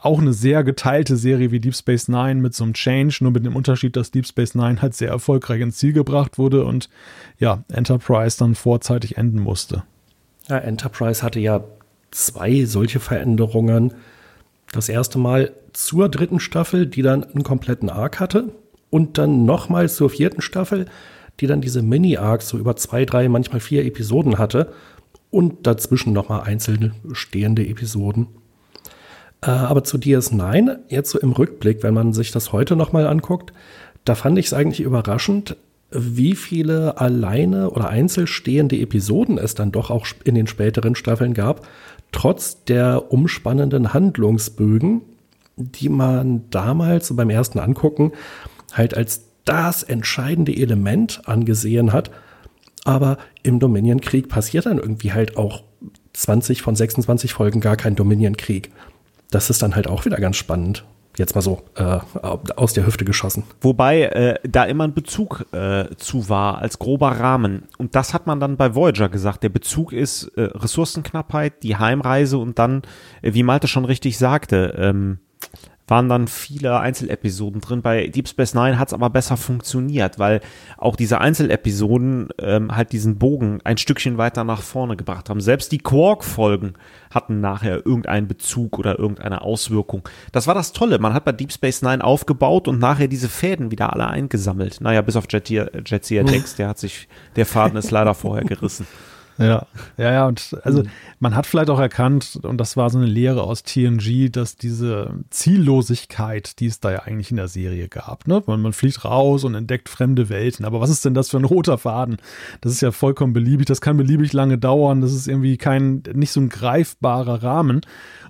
auch 0.00 0.20
eine 0.20 0.32
sehr 0.32 0.64
geteilte 0.64 1.18
Serie 1.18 1.50
wie 1.50 1.60
Deep 1.60 1.76
Space 1.76 2.08
Nine 2.08 2.36
mit 2.36 2.54
so 2.54 2.64
einem 2.64 2.72
Change, 2.72 3.18
nur 3.20 3.32
mit 3.32 3.44
dem 3.44 3.54
Unterschied, 3.54 3.94
dass 3.94 4.10
Deep 4.10 4.26
Space 4.26 4.54
Nine 4.54 4.80
halt 4.80 4.94
sehr 4.94 5.10
erfolgreich 5.10 5.60
ins 5.60 5.76
Ziel 5.76 5.92
gebracht 5.92 6.38
wurde 6.38 6.64
und 6.64 6.88
ja, 7.38 7.62
Enterprise 7.68 8.38
dann 8.38 8.54
vorzeitig 8.54 9.18
enden 9.18 9.40
musste. 9.40 9.82
Ja, 10.48 10.56
Enterprise 10.56 11.22
hatte 11.22 11.40
ja 11.40 11.62
zwei 12.10 12.64
solche 12.64 13.00
Veränderungen. 13.00 13.92
Das 14.72 14.88
erste 14.88 15.18
Mal 15.18 15.52
zur 15.72 16.08
dritten 16.08 16.40
Staffel, 16.40 16.86
die 16.86 17.02
dann 17.02 17.24
einen 17.24 17.42
kompletten 17.42 17.90
Arc 17.90 18.20
hatte. 18.20 18.52
Und 18.90 19.18
dann 19.18 19.44
nochmal 19.44 19.88
zur 19.88 20.10
vierten 20.10 20.42
Staffel, 20.42 20.86
die 21.38 21.46
dann 21.46 21.60
diese 21.60 21.82
Mini-Arcs 21.82 22.48
so 22.48 22.58
über 22.58 22.76
zwei, 22.76 23.04
drei, 23.04 23.28
manchmal 23.28 23.60
vier 23.60 23.84
Episoden 23.84 24.38
hatte 24.38 24.72
und 25.30 25.66
dazwischen 25.66 26.12
nochmal 26.12 26.42
einzelne 26.42 26.92
stehende 27.12 27.66
Episoden. 27.66 28.26
Äh, 29.42 29.50
aber 29.50 29.84
zu 29.84 29.96
DS9, 29.96 30.78
jetzt 30.88 31.10
so 31.10 31.18
im 31.18 31.32
Rückblick, 31.32 31.82
wenn 31.82 31.94
man 31.94 32.12
sich 32.12 32.30
das 32.30 32.52
heute 32.52 32.76
nochmal 32.76 33.06
anguckt, 33.06 33.52
da 34.04 34.14
fand 34.14 34.38
ich 34.38 34.46
es 34.46 34.52
eigentlich 34.52 34.80
überraschend, 34.80 35.56
wie 35.92 36.34
viele 36.34 36.98
alleine 36.98 37.70
oder 37.70 37.88
einzelstehende 37.88 38.78
Episoden 38.78 39.38
es 39.38 39.54
dann 39.54 39.72
doch 39.72 39.90
auch 39.90 40.06
in 40.24 40.34
den 40.34 40.46
späteren 40.46 40.94
Staffeln 40.94 41.34
gab, 41.34 41.66
trotz 42.12 42.64
der 42.64 43.12
umspannenden 43.12 43.92
Handlungsbögen, 43.92 45.02
die 45.56 45.88
man 45.88 46.48
damals 46.50 47.14
beim 47.14 47.30
ersten 47.30 47.58
Angucken 47.58 48.12
halt 48.72 48.96
als 48.96 49.24
das 49.44 49.82
entscheidende 49.82 50.54
Element 50.54 51.22
angesehen 51.26 51.92
hat. 51.92 52.10
Aber 52.84 53.18
im 53.42 53.58
Dominion-Krieg 53.58 54.28
passiert 54.28 54.66
dann 54.66 54.78
irgendwie 54.78 55.12
halt 55.12 55.36
auch 55.36 55.64
20 56.12 56.62
von 56.62 56.74
26 56.74 57.32
Folgen 57.32 57.60
gar 57.60 57.76
kein 57.76 57.96
Dominion-Krieg. 57.96 58.70
Das 59.30 59.50
ist 59.50 59.62
dann 59.62 59.76
halt 59.76 59.86
auch 59.86 60.04
wieder 60.04 60.16
ganz 60.16 60.36
spannend. 60.36 60.84
Jetzt 61.20 61.34
mal 61.34 61.42
so 61.42 61.60
äh, 61.74 61.98
aus 62.56 62.72
der 62.72 62.86
Hüfte 62.86 63.04
geschossen. 63.04 63.44
Wobei 63.60 64.04
äh, 64.04 64.38
da 64.42 64.64
immer 64.64 64.84
ein 64.84 64.94
Bezug 64.94 65.44
äh, 65.52 65.94
zu 65.96 66.30
war, 66.30 66.56
als 66.60 66.78
grober 66.78 67.10
Rahmen. 67.10 67.64
Und 67.76 67.94
das 67.94 68.14
hat 68.14 68.26
man 68.26 68.40
dann 68.40 68.56
bei 68.56 68.74
Voyager 68.74 69.10
gesagt. 69.10 69.42
Der 69.42 69.50
Bezug 69.50 69.92
ist 69.92 70.28
äh, 70.36 70.44
Ressourcenknappheit, 70.44 71.62
die 71.62 71.76
Heimreise 71.76 72.38
und 72.38 72.58
dann, 72.58 72.80
äh, 73.20 73.34
wie 73.34 73.42
Malte 73.42 73.68
schon 73.68 73.84
richtig 73.84 74.16
sagte, 74.16 74.74
ähm, 74.78 75.18
waren 75.90 76.08
dann 76.08 76.28
viele 76.28 76.78
Einzelepisoden 76.78 77.60
drin. 77.60 77.82
Bei 77.82 78.06
Deep 78.06 78.28
Space 78.28 78.54
Nine 78.54 78.78
hat 78.78 78.88
es 78.88 78.94
aber 78.94 79.10
besser 79.10 79.36
funktioniert, 79.36 80.18
weil 80.18 80.40
auch 80.78 80.94
diese 80.94 81.20
Einzelepisoden 81.20 82.28
ähm, 82.38 82.74
halt 82.74 82.92
diesen 82.92 83.18
Bogen 83.18 83.60
ein 83.64 83.76
Stückchen 83.76 84.16
weiter 84.16 84.44
nach 84.44 84.62
vorne 84.62 84.96
gebracht 84.96 85.28
haben. 85.28 85.40
Selbst 85.40 85.72
die 85.72 85.78
Quark-Folgen 85.78 86.74
hatten 87.12 87.40
nachher 87.40 87.84
irgendeinen 87.84 88.28
Bezug 88.28 88.78
oder 88.78 88.98
irgendeine 88.98 89.42
Auswirkung. 89.42 90.08
Das 90.30 90.46
war 90.46 90.54
das 90.54 90.72
Tolle. 90.72 91.00
Man 91.00 91.12
hat 91.12 91.24
bei 91.24 91.32
Deep 91.32 91.52
Space 91.52 91.82
Nine 91.82 92.04
aufgebaut 92.04 92.68
und 92.68 92.78
nachher 92.78 93.08
diese 93.08 93.28
Fäden 93.28 93.72
wieder 93.72 93.92
alle 93.92 94.06
eingesammelt. 94.06 94.80
Naja, 94.80 95.02
bis 95.02 95.16
auf 95.16 95.24
Jettier, 95.28 95.72
Jettier 95.84 96.24
Text, 96.24 96.58
der 96.60 96.68
hat 96.68 96.78
sich, 96.78 97.08
der 97.34 97.46
Faden 97.46 97.76
ist 97.76 97.90
leider 97.90 98.14
vorher 98.14 98.44
gerissen. 98.44 98.86
Ja, 99.40 99.66
ja, 99.96 100.12
ja. 100.12 100.26
Und 100.26 100.54
also 100.64 100.82
man 101.18 101.34
hat 101.34 101.46
vielleicht 101.46 101.70
auch 101.70 101.80
erkannt, 101.80 102.38
und 102.42 102.58
das 102.58 102.76
war 102.76 102.90
so 102.90 102.98
eine 102.98 103.06
Lehre 103.06 103.42
aus 103.42 103.62
TNG, 103.62 104.30
dass 104.30 104.56
diese 104.56 105.14
Ziellosigkeit, 105.30 106.60
die 106.60 106.66
es 106.66 106.80
da 106.80 106.92
ja 106.92 106.98
eigentlich 107.04 107.30
in 107.30 107.38
der 107.38 107.48
Serie 107.48 107.88
gab, 107.88 108.26
ne? 108.26 108.42
Man, 108.46 108.60
man 108.60 108.74
fliegt 108.74 109.04
raus 109.04 109.44
und 109.44 109.54
entdeckt 109.54 109.88
fremde 109.88 110.28
Welten. 110.28 110.66
Aber 110.66 110.80
was 110.80 110.90
ist 110.90 111.06
denn 111.06 111.14
das 111.14 111.30
für 111.30 111.38
ein 111.38 111.44
roter 111.46 111.78
Faden? 111.78 112.18
Das 112.60 112.72
ist 112.72 112.82
ja 112.82 112.92
vollkommen 112.92 113.32
beliebig, 113.32 113.66
das 113.66 113.80
kann 113.80 113.96
beliebig 113.96 114.34
lange 114.34 114.58
dauern, 114.58 115.00
das 115.00 115.14
ist 115.14 115.26
irgendwie 115.26 115.56
kein, 115.56 116.02
nicht 116.12 116.32
so 116.32 116.40
ein 116.40 116.50
greifbarer 116.50 117.42
Rahmen. 117.42 117.80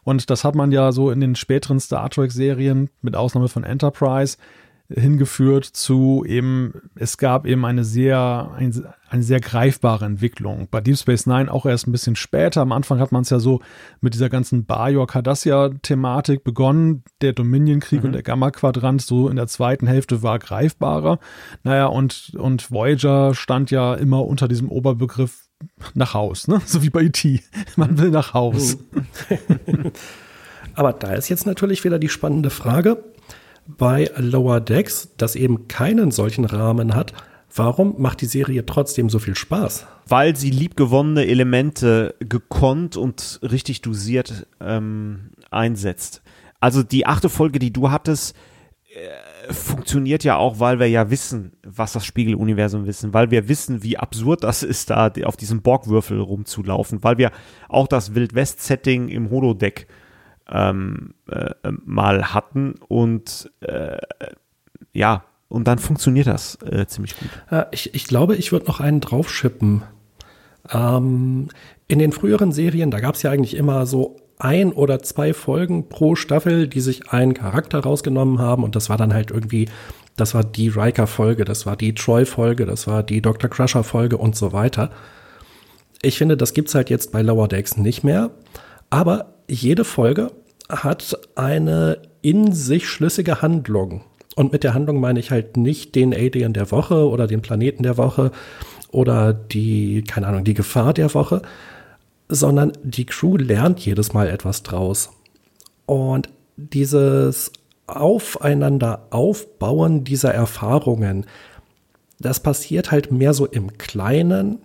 Und 0.05 0.31
das 0.31 0.45
hat 0.45 0.55
man 0.55 0.71
ja 0.71 0.93
so 0.93 1.11
in 1.11 1.21
den 1.21 1.35
späteren 1.35 1.81
Star 1.81 2.09
Trek-Serien, 2.09 2.89
mit 3.03 3.17
Ausnahme 3.17 3.49
von 3.49 3.65
Enterprise, 3.65 4.37
hingeführt 4.93 5.65
zu 5.65 6.25
eben, 6.27 6.75
es 6.97 7.17
gab 7.17 7.47
eben 7.47 7.65
eine 7.65 7.85
sehr, 7.85 8.51
eine, 8.57 8.95
eine 9.09 9.23
sehr 9.23 9.41
greifbare 9.41 10.05
Entwicklung. 10.05 10.69
Bei 10.71 10.81
Deep 10.81 10.99
Space 10.99 11.27
Nine 11.27 11.53
auch 11.53 11.65
erst 11.65 11.87
ein 11.87 11.93
bisschen 11.93 12.17
später. 12.17 12.63
Am 12.63 12.73
Anfang 12.73 12.99
hat 12.99 13.13
man 13.13 13.23
es 13.23 13.31
ja 13.31 13.39
so 13.39 13.61
mit 14.01 14.15
dieser 14.15 14.29
ganzen 14.29 14.67
Bajor-Cardassia-Thematik 14.67 16.43
begonnen. 16.43 17.05
Der 17.21 17.33
Dominion-Krieg 17.33 18.01
mhm. 18.01 18.07
und 18.07 18.13
der 18.13 18.23
Gamma-Quadrant 18.23 19.03
so 19.03 19.29
in 19.29 19.37
der 19.37 19.47
zweiten 19.47 19.87
Hälfte 19.87 20.23
war 20.23 20.39
greifbarer. 20.39 21.21
Naja, 21.63 21.87
und, 21.87 22.33
und 22.37 22.71
Voyager 22.71 23.35
stand 23.35 23.71
ja 23.71 23.95
immer 23.95 24.27
unter 24.27 24.49
diesem 24.49 24.69
Oberbegriff 24.69 25.47
nach 25.95 26.15
Haus, 26.15 26.49
ne? 26.49 26.61
So 26.65 26.83
wie 26.83 26.91
bei 26.91 27.03
E.T. 27.03 27.43
Man 27.77 27.99
will 27.99 28.11
nach 28.11 28.35
Haus. 28.35 28.79
Mhm. 28.93 29.93
Aber 30.75 30.93
da 30.93 31.13
ist 31.13 31.29
jetzt 31.29 31.47
natürlich 31.47 31.85
wieder 31.85 31.99
die 31.99 32.09
spannende 32.09 32.51
Frage, 32.51 33.03
bei 33.77 34.11
Lower 34.17 34.61
Decks, 34.61 35.11
das 35.17 35.37
eben 35.37 35.69
keinen 35.69 36.11
solchen 36.11 36.45
Rahmen 36.45 36.95
hat, 36.95 37.13
warum 37.55 38.01
macht 38.01 38.21
die 38.21 38.27
Serie 38.27 38.67
trotzdem 38.67 39.11
so 39.11 39.19
viel 39.19 39.35
Spaß? 39.35 39.87
Weil 40.07 40.37
sie 40.37 40.51
liebgewonnene 40.51 41.27
Elemente 41.27 42.15
gekonnt 42.21 42.97
und 42.97 43.41
richtig 43.43 43.83
dosiert 43.83 44.47
ähm, 44.61 45.31
einsetzt. 45.51 46.23
Also 46.61 46.83
die 46.83 47.07
achte 47.07 47.29
Folge, 47.29 47.59
die 47.59 47.73
du 47.73 47.91
hattest, 47.91 48.37
äh, 48.93 49.53
funktioniert 49.53 50.25
ja 50.25 50.37
auch, 50.37 50.61
weil 50.61 50.79
wir 50.79 50.89
ja 50.89 51.11
wissen, 51.11 51.53
was 51.65 51.93
das 51.93 52.05
Spiegeluniversum 52.05 52.87
wissen, 52.87 53.15
weil 53.15 53.31
wir 53.31 53.49
wissen, 53.49 53.83
wie 53.83 53.97
absurd 53.97 54.45
das 54.45 54.63
ist, 54.63 54.91
da 54.91 55.11
auf 55.25 55.37
diesem 55.37 55.63
Borgwürfel 55.63 56.21
rumzulaufen, 56.21 57.03
weil 57.03 57.19
wir 57.19 57.31
auch 57.69 57.89
das 57.89 58.15
Wildwest-Setting 58.15 59.09
im 59.09 59.31
Holodeck 59.31 59.87
ähm, 60.51 61.15
äh, 61.31 61.51
mal 61.85 62.35
hatten 62.35 62.75
und 62.89 63.51
äh, 63.61 63.99
ja, 64.93 65.25
und 65.49 65.67
dann 65.67 65.79
funktioniert 65.79 66.27
das 66.27 66.59
äh, 66.63 66.87
ziemlich 66.87 67.17
gut. 67.17 67.29
Ich, 67.73 67.95
ich 67.95 68.05
glaube, 68.07 68.37
ich 68.37 68.53
würde 68.53 68.67
noch 68.67 68.81
einen 68.81 69.01
draufschippen. 69.01 69.83
Ähm, 70.73 71.49
in 71.89 71.99
den 71.99 72.13
früheren 72.13 72.53
Serien, 72.53 72.91
da 72.91 73.01
gab 73.01 73.17
es 73.17 73.23
ja 73.23 73.31
eigentlich 73.31 73.57
immer 73.57 73.87
so 73.87 74.17
ein 74.39 74.73
oder 74.73 75.03
zwei 75.03 75.35
Folgen 75.35 75.89
pro 75.89 76.15
Staffel, 76.15 76.67
die 76.69 76.81
sich 76.81 77.11
einen 77.11 77.35
Charakter 77.35 77.81
rausgenommen 77.81 78.39
haben 78.39 78.65
und 78.65 78.77
das 78.77 78.89
war 78.89 78.97
dann 78.97 79.13
halt 79.13 79.31
irgendwie, 79.31 79.69
das 80.17 80.35
war 80.35 80.45
die 80.45 80.69
Riker-Folge, 80.69 81.45
das 81.45 81.67
war 81.67 81.77
die 81.77 81.95
Troy-Folge, 81.95 82.65
das 82.65 82.87
war 82.87 83.03
die 83.03 83.21
Dr. 83.21 83.51
Crusher-Folge 83.51 84.17
und 84.17 84.37
so 84.37 84.53
weiter. 84.53 84.91
Ich 86.03 86.17
finde, 86.17 86.37
das 86.37 86.55
gibt's 86.55 86.75
halt 86.75 86.89
jetzt 86.89 87.13
bei 87.13 87.21
Lower 87.21 87.49
Decks 87.49 87.77
nicht 87.77 88.05
mehr. 88.05 88.31
Aber 88.91 89.35
jede 89.49 89.85
Folge 89.85 90.33
hat 90.69 91.19
eine 91.35 91.99
in 92.23 92.53
sich 92.53 92.89
schlüssige 92.89 93.43
Handlung. 93.43 94.03
Und 94.37 94.53
mit 94.53 94.65
der 94.65 94.75
Handlung 94.75 95.01
meine 95.01 95.21
ich 95.21 95.31
halt 95.31 95.57
nicht 95.57 95.95
den 95.95 96.15
Alien 96.15 96.53
der 96.53 96.71
Woche 96.71 97.09
oder 97.09 97.27
den 97.27 97.43
Planeten 97.43 97.83
der 97.83 97.97
Woche 97.97 98.31
oder 98.93 99.33
die, 99.33 100.03
keine 100.03 100.27
Ahnung, 100.27 100.45
die 100.45 100.55
Gefahr 100.55 100.93
der 100.93 101.13
Woche, 101.15 101.43
sondern 102.29 102.73
die 102.83 103.07
Crew 103.07 103.37
lernt 103.37 103.81
jedes 103.81 104.13
Mal 104.13 104.29
etwas 104.29 104.63
draus. 104.63 105.11
Und 105.87 106.29
dieses 106.57 107.53
Aufeinander 107.87 109.07
aufbauen 109.11 110.05
dieser 110.05 110.33
Erfahrungen, 110.33 111.27
das 112.21 112.41
passiert 112.41 112.91
halt 112.91 113.11
mehr 113.11 113.35
so 113.35 113.47
im 113.47 113.79
Kleinen. 113.79 114.59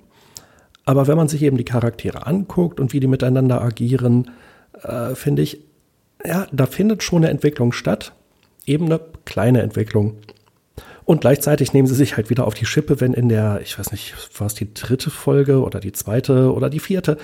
Aber 0.86 1.08
wenn 1.08 1.18
man 1.18 1.28
sich 1.28 1.42
eben 1.42 1.58
die 1.58 1.66
Charaktere 1.66 2.28
anguckt 2.28 2.80
und 2.80 2.94
wie 2.94 3.00
die 3.00 3.08
miteinander 3.08 3.62
agieren, 3.62 4.32
äh, 4.84 5.16
finde 5.16 5.42
ich, 5.42 5.62
ja, 6.24 6.48
da 6.52 6.66
findet 6.68 7.04
schon 7.04 7.24
eine 7.24 7.30
Entwicklung 7.30 7.72
statt. 7.72 8.14
Eben 8.66 8.86
eine 8.86 9.00
kleine 9.26 9.62
Entwicklung. 9.62 10.18
Und 11.06 11.22
gleichzeitig 11.22 11.74
nehmen 11.74 11.88
sie 11.88 11.94
sich 11.94 12.18
halt 12.18 12.32
wieder 12.32 12.48
auf 12.48 12.56
die 12.56 12.66
Schippe, 12.66 13.00
wenn 13.00 13.14
in 13.14 13.30
der, 13.30 13.62
ich 13.62 13.78
weiß 13.78 13.92
nicht, 13.92 14.16
war 14.40 14.48
es 14.48 14.56
die 14.56 14.74
dritte 14.74 15.12
Folge 15.12 15.62
oder 15.62 15.80
die 15.80 15.92
zweite 15.92 16.52
oder 16.52 16.70
die 16.70 16.80
vierte 16.80 17.18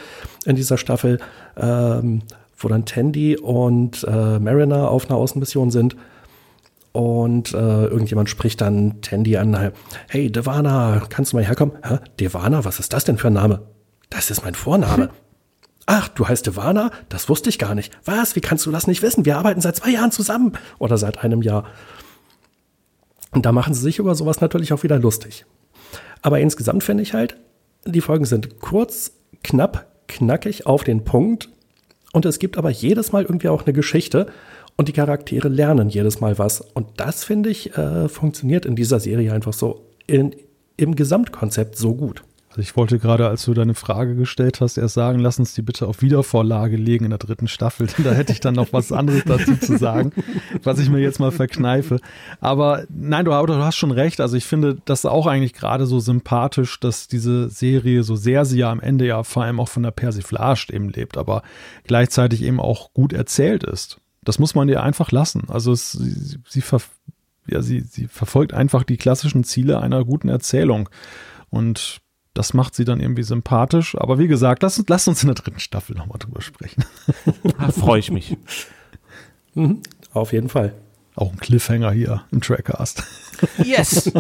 in 0.46 0.56
dieser 0.56 0.78
Staffel, 0.78 1.20
ähm, 1.58 2.22
wo 2.56 2.68
dann 2.68 2.86
Tandy 2.86 3.38
und 3.38 4.04
äh, 4.04 4.38
Mariner 4.38 4.92
auf 4.92 5.10
einer 5.10 5.18
Außenmission 5.18 5.72
sind. 5.72 5.96
Und 6.94 7.54
äh, 7.54 7.86
irgendjemand 7.86 8.30
spricht 8.30 8.60
dann 8.60 9.02
Tandy 9.02 9.38
an, 9.38 9.72
hey 10.10 10.32
Devana, 10.32 11.02
kannst 11.10 11.32
du 11.32 11.38
mal 11.38 11.46
herkommen? 11.46 11.78
Hä? 11.84 12.00
Devana, 12.20 12.66
was 12.66 12.80
ist 12.80 12.92
das 12.92 13.06
denn 13.06 13.18
für 13.18 13.28
ein 13.28 13.34
Name? 13.34 13.62
Das 14.10 14.30
ist 14.30 14.44
mein 14.44 14.56
Vorname. 14.56 15.10
Ach, 15.86 16.10
du 16.10 16.28
heißt 16.28 16.46
Devana? 16.46 16.92
Das 17.10 17.30
wusste 17.30 17.50
ich 17.50 17.60
gar 17.60 17.76
nicht. 17.76 17.92
Was? 18.06 18.36
Wie 18.36 18.42
kannst 18.42 18.66
du 18.66 18.72
das 18.72 18.88
nicht 18.88 19.02
wissen? 19.02 19.26
Wir 19.26 19.38
arbeiten 19.38 19.62
seit 19.62 19.78
zwei 19.78 19.90
Jahren 19.90 20.12
zusammen. 20.12 20.54
Oder 20.80 20.98
seit 20.98 21.24
einem 21.24 21.42
Jahr. 21.42 21.66
Und 23.32 23.46
da 23.46 23.52
machen 23.52 23.74
sie 23.74 23.82
sich 23.82 24.00
über 24.00 24.14
sowas 24.14 24.42
natürlich 24.42 24.74
auch 24.74 24.84
wieder 24.84 25.00
lustig. 25.00 25.46
Aber 26.22 26.40
insgesamt 26.40 26.84
finde 26.84 27.04
ich 27.04 27.14
halt, 27.14 27.38
die 27.86 28.02
Folgen 28.02 28.26
sind 28.26 28.60
kurz, 28.60 29.14
knapp, 29.44 29.88
knackig 30.08 30.68
auf 30.68 30.84
den 30.84 31.04
Punkt. 31.04 31.50
Und 32.12 32.26
es 32.26 32.40
gibt 32.40 32.58
aber 32.58 32.70
jedes 32.70 33.12
Mal 33.12 33.24
irgendwie 33.24 33.50
auch 33.50 33.64
eine 33.64 33.74
Geschichte. 33.74 34.28
Und 34.78 34.88
die 34.88 34.94
Charaktere 34.94 35.48
lernen 35.48 35.90
jedes 35.90 36.20
Mal 36.22 36.38
was. 36.40 36.62
Und 36.62 36.88
das, 36.98 37.24
finde 37.24 37.50
ich, 37.50 37.78
äh, 37.78 38.10
funktioniert 38.10 38.66
in 38.66 38.76
dieser 38.76 39.00
Serie 39.00 39.34
einfach 39.34 39.54
so 39.54 39.86
in, 40.08 40.36
im 40.78 40.96
Gesamtkonzept 40.96 41.78
so 41.78 41.94
gut. 41.94 42.24
Also 42.52 42.60
ich 42.60 42.76
wollte 42.76 43.00
gerade, 43.00 43.30
als 43.30 43.46
du 43.46 43.54
deine 43.54 43.76
Frage 43.76 44.14
gestellt 44.14 44.60
hast, 44.60 44.78
erst 44.78 44.96
sagen, 44.96 45.20
lass 45.20 45.40
uns 45.40 45.54
die 45.54 45.62
bitte 45.62 45.88
auf 45.88 46.02
Wiedervorlage 46.02 46.76
legen 46.76 47.06
in 47.06 47.12
der 47.12 47.18
dritten 47.18 47.48
Staffel. 47.48 47.88
Denn 47.88 48.04
da 48.04 48.12
hätte 48.12 48.34
ich 48.34 48.42
dann 48.42 48.56
noch 48.56 48.74
was 48.74 48.92
anderes 48.92 49.24
dazu 49.24 49.56
zu 49.56 49.78
sagen, 49.78 50.12
was 50.64 50.78
ich 50.80 50.90
mir 50.90 51.00
jetzt 51.00 51.22
mal 51.22 51.32
verkneife. 51.32 52.02
Aber 52.42 52.84
nein, 52.90 53.24
du, 53.24 53.32
du 53.32 53.56
hast 53.56 53.78
schon 53.78 53.92
recht. 53.92 54.20
Also 54.20 54.36
ich 54.36 54.44
finde 54.44 54.82
das 54.84 55.06
auch 55.06 55.28
eigentlich 55.28 55.54
gerade 55.54 55.86
so 55.86 56.02
sympathisch, 56.02 56.78
dass 56.82 57.08
diese 57.08 57.50
Serie, 57.50 58.04
so 58.04 58.18
sehr 58.18 58.44
sie 58.44 58.60
ja 58.60 58.70
am 58.70 58.82
Ende 58.82 59.06
ja 59.06 59.24
vor 59.24 59.44
allem 59.44 59.62
auch 59.62 59.70
von 59.70 59.84
der 59.84 59.92
Persiflage 59.92 60.74
eben 60.74 60.90
lebt, 60.90 61.18
aber 61.18 61.44
gleichzeitig 61.86 62.44
eben 62.44 62.60
auch 62.60 62.92
gut 62.94 63.14
erzählt 63.14 63.64
ist. 63.64 64.01
Das 64.24 64.40
muss 64.40 64.56
man 64.56 64.70
ihr 64.70 64.84
einfach 64.84 65.12
lassen. 65.12 65.46
Also 65.50 65.72
es, 65.72 65.94
sie, 65.94 66.38
sie, 66.48 66.62
ver, 66.62 66.82
ja, 67.48 67.62
sie, 67.62 67.82
sie 67.82 68.08
verfolgt 68.08 68.54
einfach 68.54 68.84
die 68.84 68.98
klassischen 68.98 69.44
Ziele 69.44 69.80
einer 69.82 70.06
guten 70.06 70.30
Erzählung. 70.30 70.90
Und 71.50 72.02
das 72.34 72.54
macht 72.54 72.76
sie 72.76 72.86
dann 72.86 73.00
irgendwie 73.00 73.24
sympathisch. 73.24 73.96
Aber 73.98 74.20
wie 74.20 74.28
gesagt, 74.28 74.64
lass, 74.64 74.82
lass 74.88 75.08
uns 75.08 75.24
in 75.24 75.28
der 75.28 75.36
dritten 75.36 75.60
Staffel 75.60 75.96
nochmal 75.96 76.20
drüber 76.20 76.42
sprechen. 76.42 76.86
Da 77.58 77.72
freue 77.72 78.00
ich 78.00 78.12
mich. 78.12 78.38
Mhm, 79.54 79.82
auf 80.14 80.32
jeden 80.34 80.50
Fall. 80.50 80.74
Auch 81.16 81.32
ein 81.32 81.40
Cliffhanger 81.40 81.92
hier 81.92 82.24
im 82.32 82.42
Trackcast. 82.42 83.04
Yes! 83.64 84.12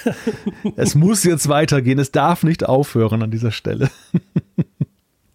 es 0.76 0.94
muss 0.94 1.24
jetzt 1.24 1.48
weitergehen. 1.48 1.98
Es 1.98 2.12
darf 2.12 2.42
nicht 2.42 2.66
aufhören 2.66 3.22
an 3.22 3.30
dieser 3.30 3.50
Stelle. 3.50 3.90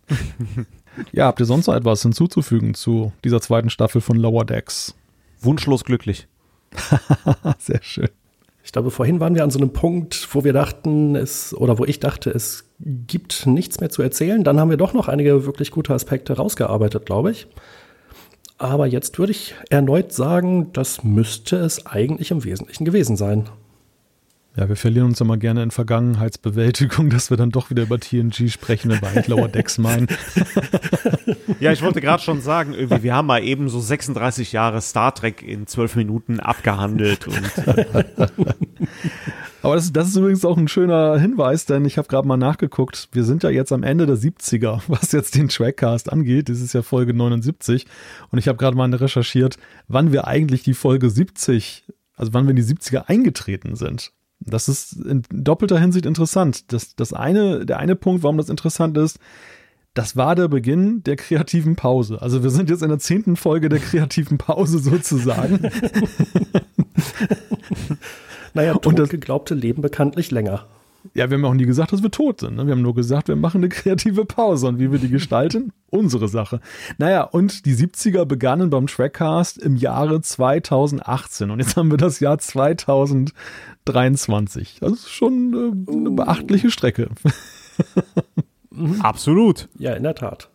ja, 1.12 1.26
habt 1.26 1.40
ihr 1.40 1.46
sonst 1.46 1.68
noch 1.68 1.76
etwas 1.76 2.02
hinzuzufügen 2.02 2.74
zu 2.74 3.12
dieser 3.24 3.42
zweiten 3.42 3.70
Staffel 3.70 4.02
von 4.02 4.18
Lower 4.18 4.46
Decks? 4.46 4.96
Wunschlos 5.42 5.84
glücklich. 5.84 6.28
Sehr 7.60 7.82
schön. 7.82 8.10
Ich 8.66 8.72
glaube, 8.72 8.92
vorhin 8.92 9.20
waren 9.20 9.36
wir 9.36 9.44
an 9.44 9.52
so 9.52 9.60
einem 9.60 9.74
Punkt, 9.74 10.30
wo 10.32 10.44
wir 10.44 10.54
dachten, 10.54 11.16
es, 11.16 11.54
oder 11.54 11.78
wo 11.80 11.86
ich 11.86 12.00
dachte, 12.00 12.30
es 12.30 12.64
gibt 12.80 13.46
nichts 13.46 13.82
mehr 13.82 13.90
zu 13.90 14.02
erzählen. 14.02 14.44
Dann 14.44 14.60
haben 14.60 14.70
wir 14.70 14.78
doch 14.78 14.94
noch 14.94 15.10
einige 15.10 15.46
wirklich 15.46 15.70
gute 15.70 15.94
Aspekte 15.94 16.34
rausgearbeitet, 16.38 17.06
glaube 17.06 17.32
ich. 17.32 17.48
Aber 18.58 18.88
jetzt 18.88 19.20
würde 19.20 19.34
ich 19.34 19.56
erneut 19.70 20.14
sagen, 20.14 20.72
das 20.72 21.04
müsste 21.04 21.58
es 21.58 21.86
eigentlich 21.86 22.32
im 22.32 22.46
Wesentlichen 22.46 22.86
gewesen 22.86 23.18
sein. 23.18 23.50
Ja, 24.56 24.70
wir 24.70 24.76
verlieren 24.76 25.08
uns 25.08 25.20
immer 25.20 25.38
gerne 25.38 25.64
in 25.64 25.72
Vergangenheitsbewältigung, 25.72 27.10
dass 27.12 27.32
wir 27.32 27.38
dann 27.38 27.50
doch 27.50 27.72
wieder 27.72 27.84
über 27.84 28.00
TNG 28.00 28.50
sprechen, 28.50 28.92
wenn 28.92 29.02
wir 29.02 29.08
eigentlich 29.08 29.28
Lower 29.28 29.48
Decks 29.48 29.80
meinen. 29.80 30.08
ja, 31.60 31.72
ich 31.72 31.82
wollte 31.82 32.02
gerade 32.02 32.22
schon 32.22 32.40
sagen, 32.42 32.74
irgendwie, 32.74 33.02
wir 33.02 33.16
haben 33.16 33.26
mal 33.26 33.44
eben 33.44 33.68
so 33.68 33.80
36 33.80 34.52
Jahre 34.52 34.82
Star 34.82 35.16
Trek 35.16 35.42
in 35.42 35.66
zwölf 35.66 35.96
Minuten 35.96 36.40
abgehandelt. 36.40 37.28
Äh 37.66 37.86
Aber 39.64 39.76
das, 39.76 39.92
das, 39.92 40.10
ist 40.10 40.18
übrigens 40.18 40.46
auch 40.46 40.58
ein 40.58 40.68
schöner 40.68 41.18
Hinweis, 41.18 41.66
denn 41.66 41.86
ich 41.86 41.98
habe 41.98 42.08
gerade 42.08 42.28
mal 42.28 42.38
nachgeguckt. 42.38 43.08
Wir 43.14 43.24
sind 43.24 43.44
ja 43.44 43.50
jetzt 43.50 43.72
am 43.72 43.82
Ende 43.82 44.06
der 44.06 44.18
70er, 44.18 44.82
was 44.88 45.14
jetzt 45.14 45.36
den 45.36 45.48
Trackcast 45.48 46.12
angeht. 46.12 46.50
Das 46.50 46.60
ist 46.60 46.74
ja 46.74 46.84
Folge 46.84 47.16
79. 47.16 47.88
Und 48.30 48.38
ich 48.38 48.48
habe 48.48 48.58
gerade 48.60 48.78
mal 48.78 48.94
recherchiert, 48.94 49.58
wann 49.88 50.12
wir 50.12 50.28
eigentlich 50.28 50.62
die 50.62 50.76
Folge 50.76 51.10
70, 51.10 51.86
also 52.16 52.34
wann 52.34 52.46
wir 52.46 52.52
in 52.52 52.58
die 52.58 52.64
70er 52.64 53.08
eingetreten 53.08 53.76
sind. 53.76 54.12
Das 54.46 54.68
ist 54.68 54.94
in 54.94 55.24
doppelter 55.30 55.80
Hinsicht 55.80 56.06
interessant. 56.06 56.72
Das, 56.72 56.96
das 56.96 57.14
eine, 57.14 57.66
der 57.66 57.80
eine 57.80 57.96
Punkt, 57.96 58.24
warum 58.24 58.38
das 58.38 58.50
interessant 58.50 58.98
ist, 58.98 59.20
das 59.94 60.18
war 60.18 60.36
der 60.36 60.48
Beginn 60.48 61.04
der 61.04 61.16
kreativen 61.16 61.76
Pause. 61.76 62.22
Also 62.22 62.44
wir 62.44 62.50
sind 62.50 62.70
jetzt 62.70 62.82
in 62.82 62.90
der 62.90 63.00
zehnten 63.00 63.36
Folge 63.36 63.70
der 63.70 63.80
kreativen 63.80 64.38
Pause 64.38 64.80
sozusagen. 64.80 65.60
naja, 68.54 68.74
und 68.74 68.98
das 68.98 69.10
geglaubte 69.10 69.54
Leben 69.54 69.82
bekanntlich 69.82 70.32
länger. 70.32 70.66
Ja, 71.14 71.30
wir 71.30 71.38
haben 71.38 71.46
auch 71.46 71.54
nie 71.54 71.66
gesagt, 71.66 71.92
dass 71.92 72.02
wir 72.02 72.12
tot 72.12 72.40
sind. 72.40 72.56
Ne? 72.56 72.66
Wir 72.66 72.72
haben 72.72 72.82
nur 72.82 72.96
gesagt, 72.96 73.28
wir 73.28 73.36
machen 73.36 73.60
eine 73.60 73.68
kreative 73.70 74.26
Pause. 74.26 74.68
Und 74.68 74.80
wie 74.80 74.92
wir 74.92 74.98
die 75.00 75.10
gestalten, 75.10 75.74
unsere 75.90 76.28
Sache. 76.28 76.60
Naja, 76.98 77.24
und 77.24 77.66
die 77.66 77.76
70er 77.76 78.26
begannen 78.26 78.70
beim 78.70 78.88
Trackcast 78.88 79.58
im 79.58 79.76
Jahre 79.76 80.22
2018. 80.22 81.52
Und 81.52 81.60
jetzt 81.60 81.76
haben 81.76 81.92
wir 81.92 81.98
das 81.98 82.20
Jahr 82.20 82.40
2023. 82.40 84.78
Das 84.80 84.94
ist 84.94 85.10
schon 85.10 85.54
äh, 85.54 85.72
eine 85.92 86.12
beachtliche 86.12 86.72
Strecke. 86.72 87.10
Absolut. 89.00 89.68
Ja, 89.78 89.94
in 89.94 90.04
der 90.04 90.16
Tat. 90.16 90.50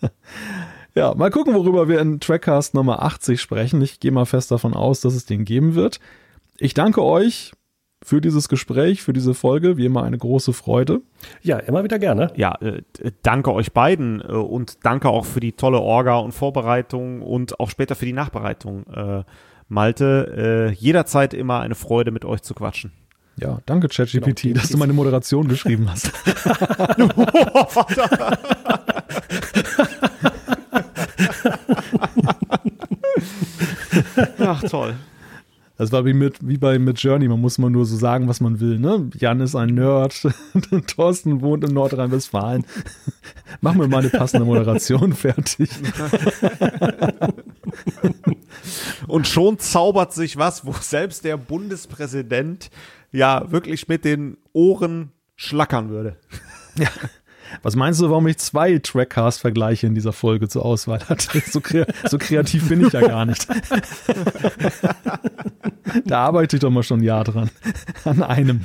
Ja, 0.94 1.14
mal 1.14 1.30
gucken, 1.30 1.54
worüber 1.54 1.88
wir 1.88 2.00
in 2.00 2.20
Trackcast 2.20 2.74
Nummer 2.74 3.02
80 3.02 3.40
sprechen. 3.40 3.80
Ich 3.80 3.98
gehe 3.98 4.12
mal 4.12 4.26
fest 4.26 4.50
davon 4.50 4.74
aus, 4.74 5.00
dass 5.00 5.14
es 5.14 5.24
den 5.24 5.46
geben 5.46 5.74
wird. 5.74 6.00
Ich 6.58 6.74
danke 6.74 7.02
euch 7.02 7.52
für 8.02 8.20
dieses 8.20 8.48
Gespräch, 8.48 9.02
für 9.02 9.12
diese 9.12 9.34
Folge. 9.34 9.76
Wie 9.76 9.86
immer 9.86 10.02
eine 10.02 10.18
große 10.18 10.52
Freude. 10.52 11.00
Ja, 11.42 11.58
immer 11.58 11.84
wieder 11.84 11.98
gerne. 11.98 12.32
Ja, 12.36 12.54
äh, 12.60 12.82
danke 13.22 13.52
euch 13.52 13.72
beiden 13.72 14.20
äh, 14.20 14.32
und 14.32 14.84
danke 14.84 15.08
auch 15.08 15.24
für 15.24 15.40
die 15.40 15.52
tolle 15.52 15.80
Orga 15.80 16.16
und 16.16 16.32
Vorbereitung 16.32 17.22
und 17.22 17.60
auch 17.60 17.70
später 17.70 17.94
für 17.94 18.06
die 18.06 18.12
Nachbereitung. 18.12 18.86
Äh, 18.86 19.22
Malte, 19.68 20.74
jederzeit 20.78 21.32
immer 21.32 21.60
eine 21.60 21.74
Freude, 21.74 22.10
mit 22.10 22.26
euch 22.26 22.42
zu 22.42 22.52
quatschen. 22.52 22.92
Ja, 23.36 23.60
danke 23.64 23.88
ChatGPT, 23.88 24.42
genau, 24.42 24.60
dass 24.60 24.68
du 24.68 24.76
meine 24.76 24.92
Moderation 24.92 25.48
geschrieben 25.48 25.90
hast. 25.90 26.12
Ach, 34.38 34.62
toll. 34.64 34.94
Das 35.82 35.90
war 35.90 36.04
wie, 36.04 36.12
mit, 36.12 36.36
wie 36.46 36.58
bei 36.58 36.78
mit 36.78 37.02
Journey, 37.02 37.26
man 37.26 37.40
muss 37.40 37.58
mal 37.58 37.68
nur 37.68 37.84
so 37.86 37.96
sagen, 37.96 38.28
was 38.28 38.40
man 38.40 38.60
will. 38.60 38.78
Ne? 38.78 39.10
Jan 39.16 39.40
ist 39.40 39.56
ein 39.56 39.74
Nerd, 39.74 40.28
Thorsten 40.86 41.40
wohnt 41.40 41.64
in 41.64 41.74
Nordrhein-Westfalen. 41.74 42.64
Mach 43.60 43.74
mir 43.74 43.88
mal 43.88 43.98
eine 43.98 44.10
passende 44.10 44.46
Moderation 44.46 45.12
fertig. 45.12 45.70
Und 49.08 49.26
schon 49.26 49.58
zaubert 49.58 50.12
sich 50.12 50.36
was, 50.36 50.64
wo 50.64 50.72
selbst 50.72 51.24
der 51.24 51.36
Bundespräsident 51.36 52.70
ja 53.10 53.50
wirklich 53.50 53.88
mit 53.88 54.04
den 54.04 54.36
Ohren 54.52 55.10
schlackern 55.34 55.88
würde. 55.90 56.16
Ja. 56.76 56.90
Was 57.62 57.76
meinst 57.76 58.00
du, 58.00 58.10
warum 58.10 58.26
ich 58.26 58.38
zwei 58.38 58.78
Trackcast-Vergleiche 58.78 59.86
in 59.86 59.94
dieser 59.94 60.12
Folge 60.12 60.48
zur 60.48 60.64
Auswahl 60.64 61.00
hatte? 61.08 61.42
So, 61.50 61.60
kre 61.60 61.86
so 62.08 62.18
kreativ 62.18 62.68
bin 62.68 62.86
ich 62.86 62.92
ja 62.92 63.00
gar 63.00 63.24
nicht. 63.24 63.46
da 66.04 66.20
arbeite 66.20 66.56
ich 66.56 66.60
doch 66.60 66.70
mal 66.70 66.82
schon 66.82 67.00
ein 67.00 67.04
Jahr 67.04 67.24
dran. 67.24 67.50
An 68.04 68.22
einem. 68.22 68.60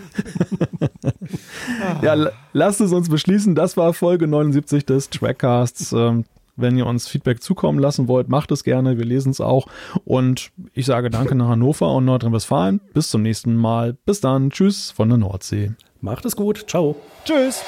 ja, 2.02 2.32
lasst 2.54 2.82
es 2.82 2.94
uns 2.94 3.10
beschließen. 3.10 3.56
Das 3.56 3.78
war 3.78 3.94
Folge 3.94 4.28
79 4.28 4.86
des 4.86 5.10
Trackcasts. 5.10 5.94
Ähm, 5.94 6.26
wenn 6.58 6.76
ihr 6.76 6.88
uns 6.88 7.08
Feedback 7.08 7.42
zukommen 7.42 7.80
lassen 7.80 8.08
wollt, 8.08 8.30
macht 8.30 8.52
es 8.52 8.64
gerne. 8.64 8.98
Wir 8.98 9.06
lesen 9.06 9.30
es 9.30 9.40
auch. 9.40 9.68
Und 10.04 10.52
ich 10.74 10.88
sage 10.88 11.10
Danke 11.10 11.36
nach 11.36 11.50
Hannover 11.50 11.94
und 11.94 12.06
Nordrhein-Westfalen. 12.06 12.82
Bis 12.94 13.10
zum 13.10 13.22
nächsten 13.22 13.56
Mal. 13.56 13.96
Bis 14.06 14.20
dann. 14.20 14.50
Tschüss 14.50 14.92
von 14.92 15.08
der 15.08 15.20
Nordsee. 15.20 15.72
Macht 16.02 16.26
es 16.26 16.36
gut. 16.36 16.66
Ciao. 16.68 16.96
Tschüss. 17.24 17.64